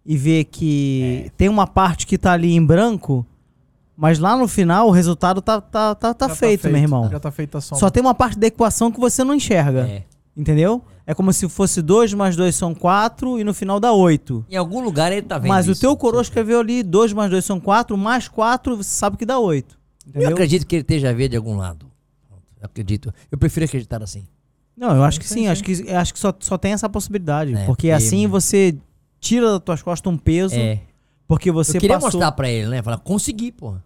e 0.05 0.17
ver 0.17 0.45
que 0.45 1.31
tem 1.37 1.49
uma 1.49 1.67
parte 1.67 2.07
que 2.07 2.19
tá 2.19 2.33
ali 2.33 2.53
em 2.53 2.65
branco, 2.65 3.25
mas 3.97 4.19
lá 4.19 4.37
no 4.37 4.49
final 4.49 4.89
o 4.89 4.91
resultado 4.91 5.41
tá, 5.41 5.61
tá, 5.61 5.95
tá, 5.95 6.13
tá 6.13 6.29
Já 6.29 6.35
feito, 6.35 6.69
meu 6.69 6.83
irmão. 6.83 7.09
Já 7.09 7.21
tá 7.21 7.31
feita 7.31 7.59
a 7.59 7.61
soma. 7.61 7.79
Só 7.79 7.89
tem 7.89 8.03
uma 8.03 8.15
parte 8.15 8.37
da 8.39 8.49
equação 8.49 8.91
que 8.91 8.99
você 8.99 9.23
não 9.23 9.35
enxerga. 9.35 9.87
É. 9.87 10.03
Entendeu? 10.37 10.83
É 11.07 11.15
como 11.15 11.33
se 11.33 11.49
fosse 11.49 11.83
2 11.83 12.15
mais 12.15 12.35
2 12.37 12.55
são 12.55 12.75
4 12.75 13.39
e 13.39 13.45
no 13.45 13.53
final 13.53 13.79
dá 13.79 13.93
8. 13.93 14.47
Em 14.51 14.57
algum 14.57 14.83
lugar 14.83 15.13
ele 15.13 15.23
tá 15.23 15.39
vendo. 15.39 15.51
Mas 15.51 15.69
o 15.69 15.73
isso. 15.73 15.81
teu 15.81 15.97
coroa 15.97 16.23
escreveu 16.23 16.61
ali 16.61 16.83
2 16.83 17.13
mais 17.13 17.31
2 17.31 17.45
são 17.45 17.61
4, 17.61 17.97
mais 17.97 18.29
4 18.29 18.77
você 18.77 18.91
sabe 18.91 19.17
que 19.17 19.27
dá 19.27 19.39
8. 19.39 19.79
Eu 20.15 20.31
acredito 20.31 20.67
que 20.67 20.77
ele 20.77 20.83
esteja 20.83 21.11
a 21.11 21.13
ver 21.13 21.29
de 21.29 21.37
algum 21.37 21.57
lado. 21.57 21.91
Eu 22.63 22.67
acredito. 22.67 23.13
Eu 23.31 23.37
prefiro 23.37 23.67
acreditar 23.67 24.03
assim. 24.03 24.25
Não, 24.77 24.97
eu 24.97 25.05
acho 25.05 25.21
que 25.21 25.29
Sim, 25.29 25.49
acho 25.49 25.63
que, 25.63 25.91
acho 25.91 26.15
que 26.15 26.19
só, 26.19 26.33
só 26.41 26.57
tem 26.57 26.73
essa 26.73 26.89
possibilidade. 26.89 27.51
É, 27.53 27.57
porque 27.67 27.67
porque- 27.67 27.91
assim 27.91 28.27
você 28.27 28.79
tira 29.21 29.51
das 29.51 29.61
tuas 29.61 29.83
costas 29.83 30.11
um 30.13 30.17
peso, 30.17 30.55
É. 30.55 30.81
porque 31.27 31.51
você 31.53 31.77
eu 31.77 31.81
queria 31.81 31.97
passou. 31.97 32.19
mostrar 32.21 32.33
pra 32.33 32.49
ele, 32.49 32.69
né? 32.69 32.83
Falar, 32.83 32.99
consegui, 32.99 33.53
porra. 33.53 33.85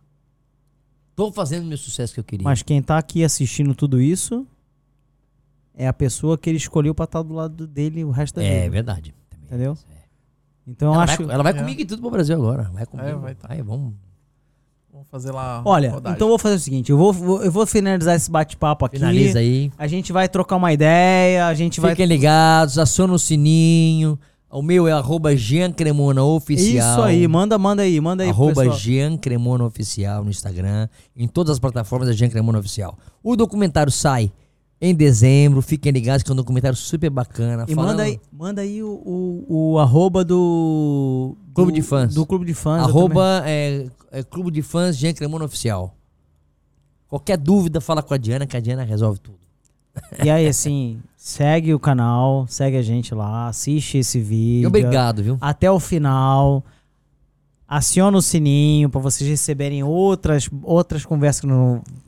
Tô 1.17 1.33
fazendo 1.33 1.65
o 1.65 1.67
meu 1.67 1.79
sucesso 1.79 2.13
que 2.15 2.21
eu 2.21 2.25
queria. 2.25 2.45
Mas 2.45 2.63
quem 2.63 2.81
tá 2.83 2.99
aqui 2.99 3.25
assistindo 3.25 3.75
tudo 3.75 4.01
isso 4.01 4.47
é 5.75 5.89
a 5.89 5.93
pessoa 5.93 6.37
que 6.39 6.49
ele 6.51 6.59
escolheu 6.59 6.95
pra 6.95 7.05
estar 7.05 7.23
do 7.23 7.35
lado 7.35 7.67
dele 7.67 8.05
o 8.05 8.11
resto 8.11 8.37
da 8.37 8.45
é 8.45 8.61
vida. 8.61 8.71
verdade. 8.71 9.15
Também. 9.31 9.45
Entendeu? 9.47 9.79
Então 10.67 10.89
eu 10.89 10.95
Ela, 10.95 11.05
acho. 11.05 11.25
vai, 11.25 11.35
ela 11.35 11.43
vai 11.43 11.53
É. 11.53 11.57
comigo 11.57 11.81
e 11.81 11.85
tudo 11.85 12.01
pro 12.03 12.11
Brasil 12.11 12.37
agora. 12.37 12.65
Vai 12.73 12.85
comigo. 12.87 13.09
É, 13.09 13.13
vai, 13.15 13.35
vai 13.35 13.35
tá. 13.59 13.65
vamos. 13.65 13.95
Vamos 14.97 15.11
fazer 15.11 15.31
lá. 15.31 15.61
Olha, 15.63 15.91
rodagem. 15.91 16.17
então 16.17 16.27
eu 16.27 16.31
vou 16.31 16.39
fazer 16.39 16.55
o 16.55 16.59
seguinte: 16.59 16.91
eu 16.91 16.97
vou, 16.97 17.43
eu 17.43 17.53
vou 17.53 17.67
finalizar 17.67 18.17
esse 18.17 18.31
bate-papo 18.31 18.87
aqui. 18.87 18.97
Finaliza 18.97 19.41
aí. 19.41 19.71
A 19.77 19.87
gente 19.87 20.11
vai 20.11 20.27
trocar 20.27 20.57
uma 20.57 20.73
ideia, 20.73 21.47
a 21.47 21.53
gente 21.53 21.83
vai. 21.83 21.91
Fiquem 21.91 22.07
ligados, 22.07 22.79
aciona 22.79 23.13
o 23.13 23.19
sininho. 23.19 24.19
O 24.51 24.63
meu 24.63 24.89
é 24.89 24.93
arroba 24.93 25.37
Jean 25.37 25.71
Cremona 25.71 26.25
Oficial. 26.25 26.93
Isso 26.93 27.03
aí, 27.03 27.29
manda, 27.29 27.59
manda 27.59 27.83
aí, 27.83 28.01
manda 28.01 28.23
aí 28.23 28.31
Arroba 28.31 28.63
pessoal. 28.63 28.79
Jean 28.79 29.19
Cremona 29.19 29.65
Oficial 29.65 30.25
no 30.25 30.31
Instagram. 30.31 30.89
Em 31.15 31.29
todas 31.29 31.53
as 31.53 31.59
plataformas 31.59 32.09
é 32.09 32.15
Jean 32.15 32.31
Cremona 32.31 32.59
Oficial. 32.59 32.97
O 33.23 33.37
documentário 33.37 33.93
sai 33.93 34.33
em 34.81 34.95
dezembro. 34.95 35.63
Fiquem 35.63 35.93
ligados 35.93 36.23
que 36.23 36.31
é 36.31 36.33
um 36.33 36.37
documentário 36.37 36.77
super 36.77 37.11
bacana. 37.11 37.65
E 37.69 37.75
falando- 37.75 37.91
manda 37.91 38.03
aí, 38.03 38.21
manda 38.33 38.61
aí 38.63 38.83
o, 38.83 38.89
o, 38.89 39.73
o 39.73 39.79
arroba 39.79 40.25
do, 40.25 41.37
do. 41.49 41.53
Clube 41.55 41.73
de 41.73 41.83
fãs. 41.83 42.15
Do 42.15 42.27
Clube 42.27 42.45
de 42.45 42.55
Fãs. 42.55 42.83
Arroba 42.83 43.43
é, 43.47 43.87
é 44.11 44.23
Clube 44.23 44.51
de 44.51 44.63
Fãs 44.63 44.97
Jean 44.97 45.13
Cremona 45.13 45.45
Oficial. 45.45 45.95
Qualquer 47.09 47.39
dúvida, 47.39 47.81
fala 47.81 48.03
com 48.03 48.13
a 48.13 48.17
Diana, 48.17 48.47
que 48.47 48.57
a 48.57 48.61
Diana 48.61 48.83
resolve 48.83 49.21
tudo. 49.21 49.39
E 50.23 50.29
aí, 50.29 50.47
assim, 50.47 51.01
segue 51.17 51.73
o 51.73 51.79
canal, 51.79 52.47
segue 52.49 52.77
a 52.77 52.83
gente 52.83 53.15
lá, 53.15 53.49
assiste 53.49 53.99
esse 53.99 54.21
vídeo. 54.21 54.69
Obrigado, 54.69 55.23
viu? 55.23 55.39
Até 55.41 55.71
o 55.71 55.81
final. 55.81 56.65
Aciona 57.69 58.17
o 58.19 58.23
sininho 58.23 58.89
para 58.91 59.01
vocês 59.01 59.29
receberem 59.29 59.83
outras, 59.83 60.49
outras 60.63 61.05
conversas 61.05 61.41
que 61.41 61.47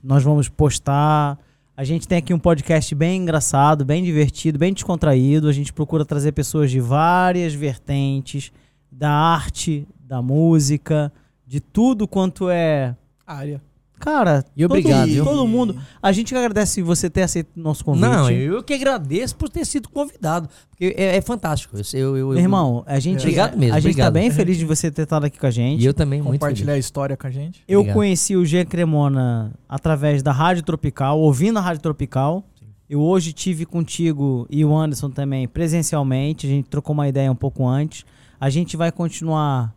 nós 0.02 0.22
vamos 0.22 0.48
postar. 0.48 1.38
A 1.78 1.84
gente 1.84 2.08
tem 2.08 2.18
aqui 2.18 2.34
um 2.34 2.40
podcast 2.40 2.92
bem 2.92 3.22
engraçado, 3.22 3.84
bem 3.84 4.02
divertido, 4.02 4.58
bem 4.58 4.72
descontraído. 4.72 5.48
A 5.48 5.52
gente 5.52 5.72
procura 5.72 6.04
trazer 6.04 6.32
pessoas 6.32 6.72
de 6.72 6.80
várias 6.80 7.54
vertentes 7.54 8.50
da 8.90 9.08
arte, 9.08 9.86
da 10.00 10.20
música, 10.20 11.12
de 11.46 11.60
tudo 11.60 12.08
quanto 12.08 12.50
é. 12.50 12.96
Área. 13.24 13.62
Cara, 13.98 14.44
E 14.56 14.64
obrigado, 14.64 15.08
todo, 15.08 15.24
todo 15.24 15.46
mundo. 15.46 15.76
A 16.02 16.12
gente 16.12 16.34
agradece 16.34 16.80
você 16.82 17.10
ter 17.10 17.22
aceito 17.22 17.48
o 17.56 17.60
nosso 17.60 17.84
convite. 17.84 18.02
Não, 18.02 18.30
eu 18.30 18.62
que 18.62 18.74
agradeço 18.74 19.34
por 19.36 19.48
ter 19.48 19.64
sido 19.66 19.88
convidado. 19.88 20.48
Porque 20.70 20.94
é, 20.96 21.16
é 21.16 21.20
fantástico. 21.20 21.76
Eu, 21.76 21.82
eu, 22.00 22.16
eu- 22.16 22.28
Meu 22.28 22.38
irmão, 22.38 22.84
a 22.86 22.98
gente, 23.00 23.20
Obrigado 23.20 23.56
mesmo, 23.58 23.74
a 23.74 23.80
gente 23.80 23.96
tá 23.96 24.08
obrigado. 24.08 24.12
bem 24.14 24.30
feliz 24.30 24.56
de 24.56 24.64
você 24.64 24.90
ter 24.90 25.02
estado 25.02 25.26
aqui 25.26 25.38
com 25.38 25.46
a 25.46 25.50
gente. 25.50 25.82
E 25.82 25.84
eu 25.86 25.92
também, 25.92 26.20
muito 26.22 26.34
Compartilhar 26.40 26.72
feliz. 26.72 26.76
a 26.84 26.86
história 26.86 27.16
com 27.16 27.26
a 27.26 27.30
gente. 27.30 27.62
Eu 27.66 27.80
Obrigado. 27.80 27.96
conheci 27.96 28.36
o 28.36 28.44
G 28.44 28.64
Cremona 28.64 29.52
através 29.68 30.22
da 30.22 30.30
Rádio 30.32 30.62
Tropical, 30.62 31.18
ouvindo 31.18 31.58
a 31.58 31.62
Rádio 31.62 31.82
Tropical. 31.82 32.44
Eu 32.88 33.00
hoje 33.00 33.32
tive 33.32 33.66
contigo 33.66 34.46
e 34.48 34.64
o 34.64 34.74
Anderson 34.74 35.10
também 35.10 35.46
presencialmente. 35.46 36.46
A 36.46 36.50
gente 36.50 36.68
trocou 36.70 36.94
uma 36.94 37.06
ideia 37.08 37.30
um 37.30 37.34
pouco 37.36 37.66
antes. 37.66 38.04
A 38.40 38.48
gente 38.48 38.76
vai 38.76 38.90
continuar 38.92 39.74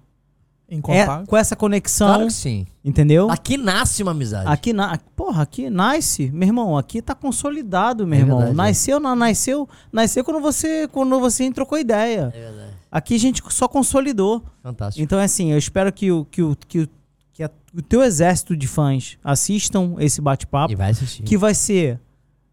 Em 0.74 0.82
é, 0.88 1.06
com 1.28 1.36
essa 1.36 1.54
conexão, 1.54 2.08
Claro 2.08 2.28
que 2.28 2.32
sim. 2.34 2.66
entendeu? 2.84 3.30
Aqui 3.30 3.58
nasce 3.58 4.02
uma 4.02 4.14
amizade. 4.14 4.48
Aqui 4.48 4.72
na, 4.72 4.98
porra, 5.18 5.44
aqui 5.44 5.70
nasce, 5.70 6.32
meu 6.32 6.48
irmão, 6.48 6.78
aqui 6.78 7.02
tá 7.02 7.14
consolidado, 7.14 8.08
meu 8.08 8.18
É 8.18 8.22
irmão. 8.22 8.38
verdade, 8.38 8.58
é. 8.58 8.64
nasceu, 8.64 8.98
na, 8.98 9.14
nasceu, 9.14 9.68
nasceu 9.92 10.24
quando 10.24 10.40
você, 10.40 10.88
quando 10.88 11.20
você 11.20 11.52
trocou 11.52 11.78
ideia. 11.78 12.32
É 12.34 12.40
verdade. 12.40 12.72
Aqui 12.90 13.16
a 13.16 13.20
gente 13.20 13.44
só 13.50 13.68
consolidou. 13.68 14.42
Fantástico. 14.64 15.04
Então 15.04 15.20
é 15.20 15.26
assim, 15.26 15.52
eu 15.52 15.58
espero 15.58 15.92
que 15.92 16.10
o 16.10 16.24
que 16.24 16.42
o 16.42 16.56
que 16.56 16.80
o, 16.84 16.90
que 17.34 17.44
a- 17.44 17.52
o 17.76 17.82
teu 17.82 18.02
exército 18.02 18.56
de 18.56 18.66
fãs 18.68 19.18
assistam 19.22 19.96
esse 20.00 20.22
bate-papo, 20.22 20.72
E 20.72 20.76
vai 20.78 20.92
assistir. 20.92 21.24
que 21.24 21.38
vai 21.38 21.54
ser, 21.54 22.00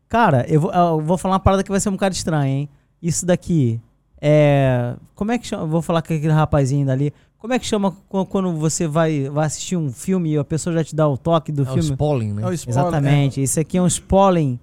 cara, 0.08 0.44
eu 0.48 0.60
vou, 0.60 0.72
eu 0.72 1.00
vou 1.00 1.16
falar 1.16 1.34
uma 1.34 1.40
parada 1.40 1.62
que 1.62 1.70
vai 1.70 1.78
ser 1.78 1.88
um 1.88 1.92
bocado 1.92 2.16
estranha, 2.16 2.48
hein? 2.52 2.68
Isso 3.00 3.24
daqui 3.24 3.80
é, 4.20 4.96
como 5.14 5.30
é 5.30 5.38
que 5.38 5.46
chama? 5.46 5.62
eu 5.62 5.68
Vou 5.68 5.80
falar 5.80 6.02
com 6.02 6.12
aquele 6.12 6.32
rapazinho 6.32 6.84
dali. 6.84 7.12
Como 7.39 7.52
é 7.52 7.59
que 7.59 7.65
chama 7.66 7.93
qu- 8.09 8.27
quando 8.27 8.52
você 8.55 8.86
vai, 8.86 9.28
vai 9.31 9.47
assistir 9.47 9.77
um 9.77 9.93
filme 9.93 10.32
e 10.32 10.39
a 10.39 10.44
pessoa 10.44 10.74
já 10.74 10.82
te 10.82 10.94
dá 10.94 11.06
o 11.09 11.16
toque 11.16 11.52
do 11.52 11.62
É 11.62 11.65
o 11.65 11.74
filme? 11.74 11.81
spoiling, 11.90 12.32
né? 12.32 12.43
É 12.43 12.47
o 12.47 12.52
spoiler, 12.52 12.82
Exatamente. 12.82 13.43
Isso 13.43 13.60
aqui 13.60 13.78
é 13.78 13.82
um 13.82 13.86
spoiling. 13.86 14.59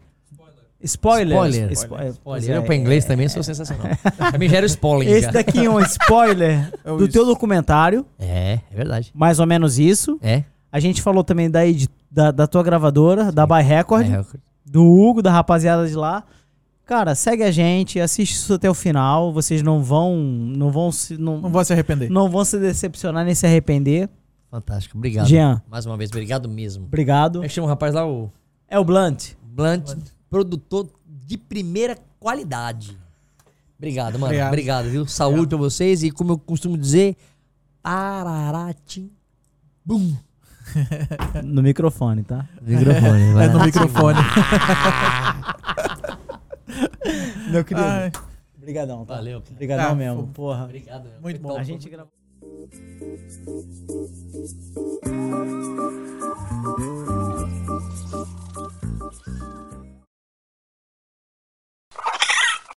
Spoiler. 0.83 1.35
Spoiler. 1.35 1.75
Spo- 1.77 1.97
é, 1.97 2.09
Spoiler. 2.09 2.55
Eu 2.57 2.63
pra 2.63 2.75
inglês 2.75 3.05
também 3.05 3.27
sou 3.29 3.41
sensacional. 3.41 3.87
pra 4.29 4.37
mim 4.37 4.47
já 4.49 4.57
era 4.57 4.65
o 4.65 4.67
spoiling. 4.67 5.09
Esse 5.09 5.21
já. 5.21 5.31
daqui 5.31 5.65
é 5.65 5.69
um 5.69 5.79
spoiler 5.81 6.71
É 6.83 6.91
o 6.91 6.97
do 6.97 7.07
teu 7.07 7.25
documentário. 7.25 8.05
É, 8.19 8.59
é 8.71 8.75
verdade. 8.75 9.11
Mais 9.15 9.39
ou 9.39 9.47
menos 9.47 9.79
isso. 9.79 10.19
É. 10.21 10.43
A 10.71 10.79
gente 10.79 11.01
falou 11.01 11.23
também 11.23 11.49
da, 11.49 11.61
da, 12.11 12.31
da 12.31 12.45
tua 12.47 12.61
gravadora, 12.61 13.31
da 13.31 13.47
By 13.47 13.63
Record, 13.63 14.05
É, 14.11 14.23
do 14.65 14.83
Hugo, 14.83 15.21
da 15.21 15.31
rapaziada 15.31 15.87
de 15.87 15.95
lá. 15.95 16.23
Cara, 16.85 17.15
segue 17.15 17.43
a 17.43 17.51
gente, 17.51 17.99
assiste 17.99 18.33
isso 18.33 18.53
até 18.53 18.69
o 18.69 18.73
final. 18.73 19.33
Vocês 19.33 19.61
não 19.63 19.81
vão. 19.83 20.15
Não 20.17 20.71
vão 20.71 20.91
se. 20.91 21.17
Não, 21.17 21.41
Não 21.41 21.49
vou 21.49 21.65
se 21.65 21.73
arrepender. 21.73 22.09
não 22.11 22.29
vão 22.29 22.45
se 22.45 22.59
decepcionar 22.59 23.25
nem 23.25 23.33
se 23.33 23.45
arrepender. 23.45 24.07
Fantástico. 24.51 24.97
Obrigado. 24.97 25.27
Jean, 25.27 25.61
Mais 25.69 25.85
uma 25.85 25.97
vez, 25.97 26.09
obrigado 26.11 26.47
mesmo. 26.47 26.85
obrigado. 26.85 27.43
É 27.43 27.47
que 27.47 27.53
chama 27.53 27.65
o 27.67 27.69
rapaz 27.69 27.93
lá? 27.93 28.07
O 28.07 28.31
É 28.69 28.79
o 28.79 28.85
Blunt. 28.85 29.31
Blunt, 29.43 29.95
produtor 30.29 30.87
de 31.07 31.37
primeira 31.37 31.97
qualidade. 32.19 32.95
Obrigado, 33.77 34.13
mano. 34.13 34.25
Obrigado. 34.27 34.47
Obrigado, 34.49 34.89
viu? 34.89 35.05
Saúde 35.07 35.47
pra 35.47 35.57
vocês 35.57 36.03
e 36.03 36.11
como 36.11 36.33
eu 36.33 36.37
costumo 36.37 36.77
dizer, 36.77 37.17
pararatim. 37.81 39.09
Bum. 39.83 40.15
No 41.43 41.61
microfone, 41.61 42.23
tá? 42.23 42.47
Microfone, 42.61 43.33
vai 43.33 43.45
É 43.45 43.49
no 43.49 43.59
microfone. 43.63 44.19
Meu 47.51 47.63
querido. 47.63 47.85
Ai, 47.85 48.11
Obrigadão, 48.57 49.05
tá? 49.05 49.15
Valeu, 49.15 49.41
cara. 49.41 49.53
Obrigadão 49.53 49.91
Ah, 49.91 49.95
mesmo, 49.95 50.23
pô. 50.27 50.33
porra. 50.33 50.63
Obrigado. 50.63 51.03
mesmo. 51.03 51.21
Muito 51.21 51.39
Foi 51.41 51.49
bom. 51.51 51.57
A 51.57 51.63
gente 51.63 51.89
gravou. 51.89 52.11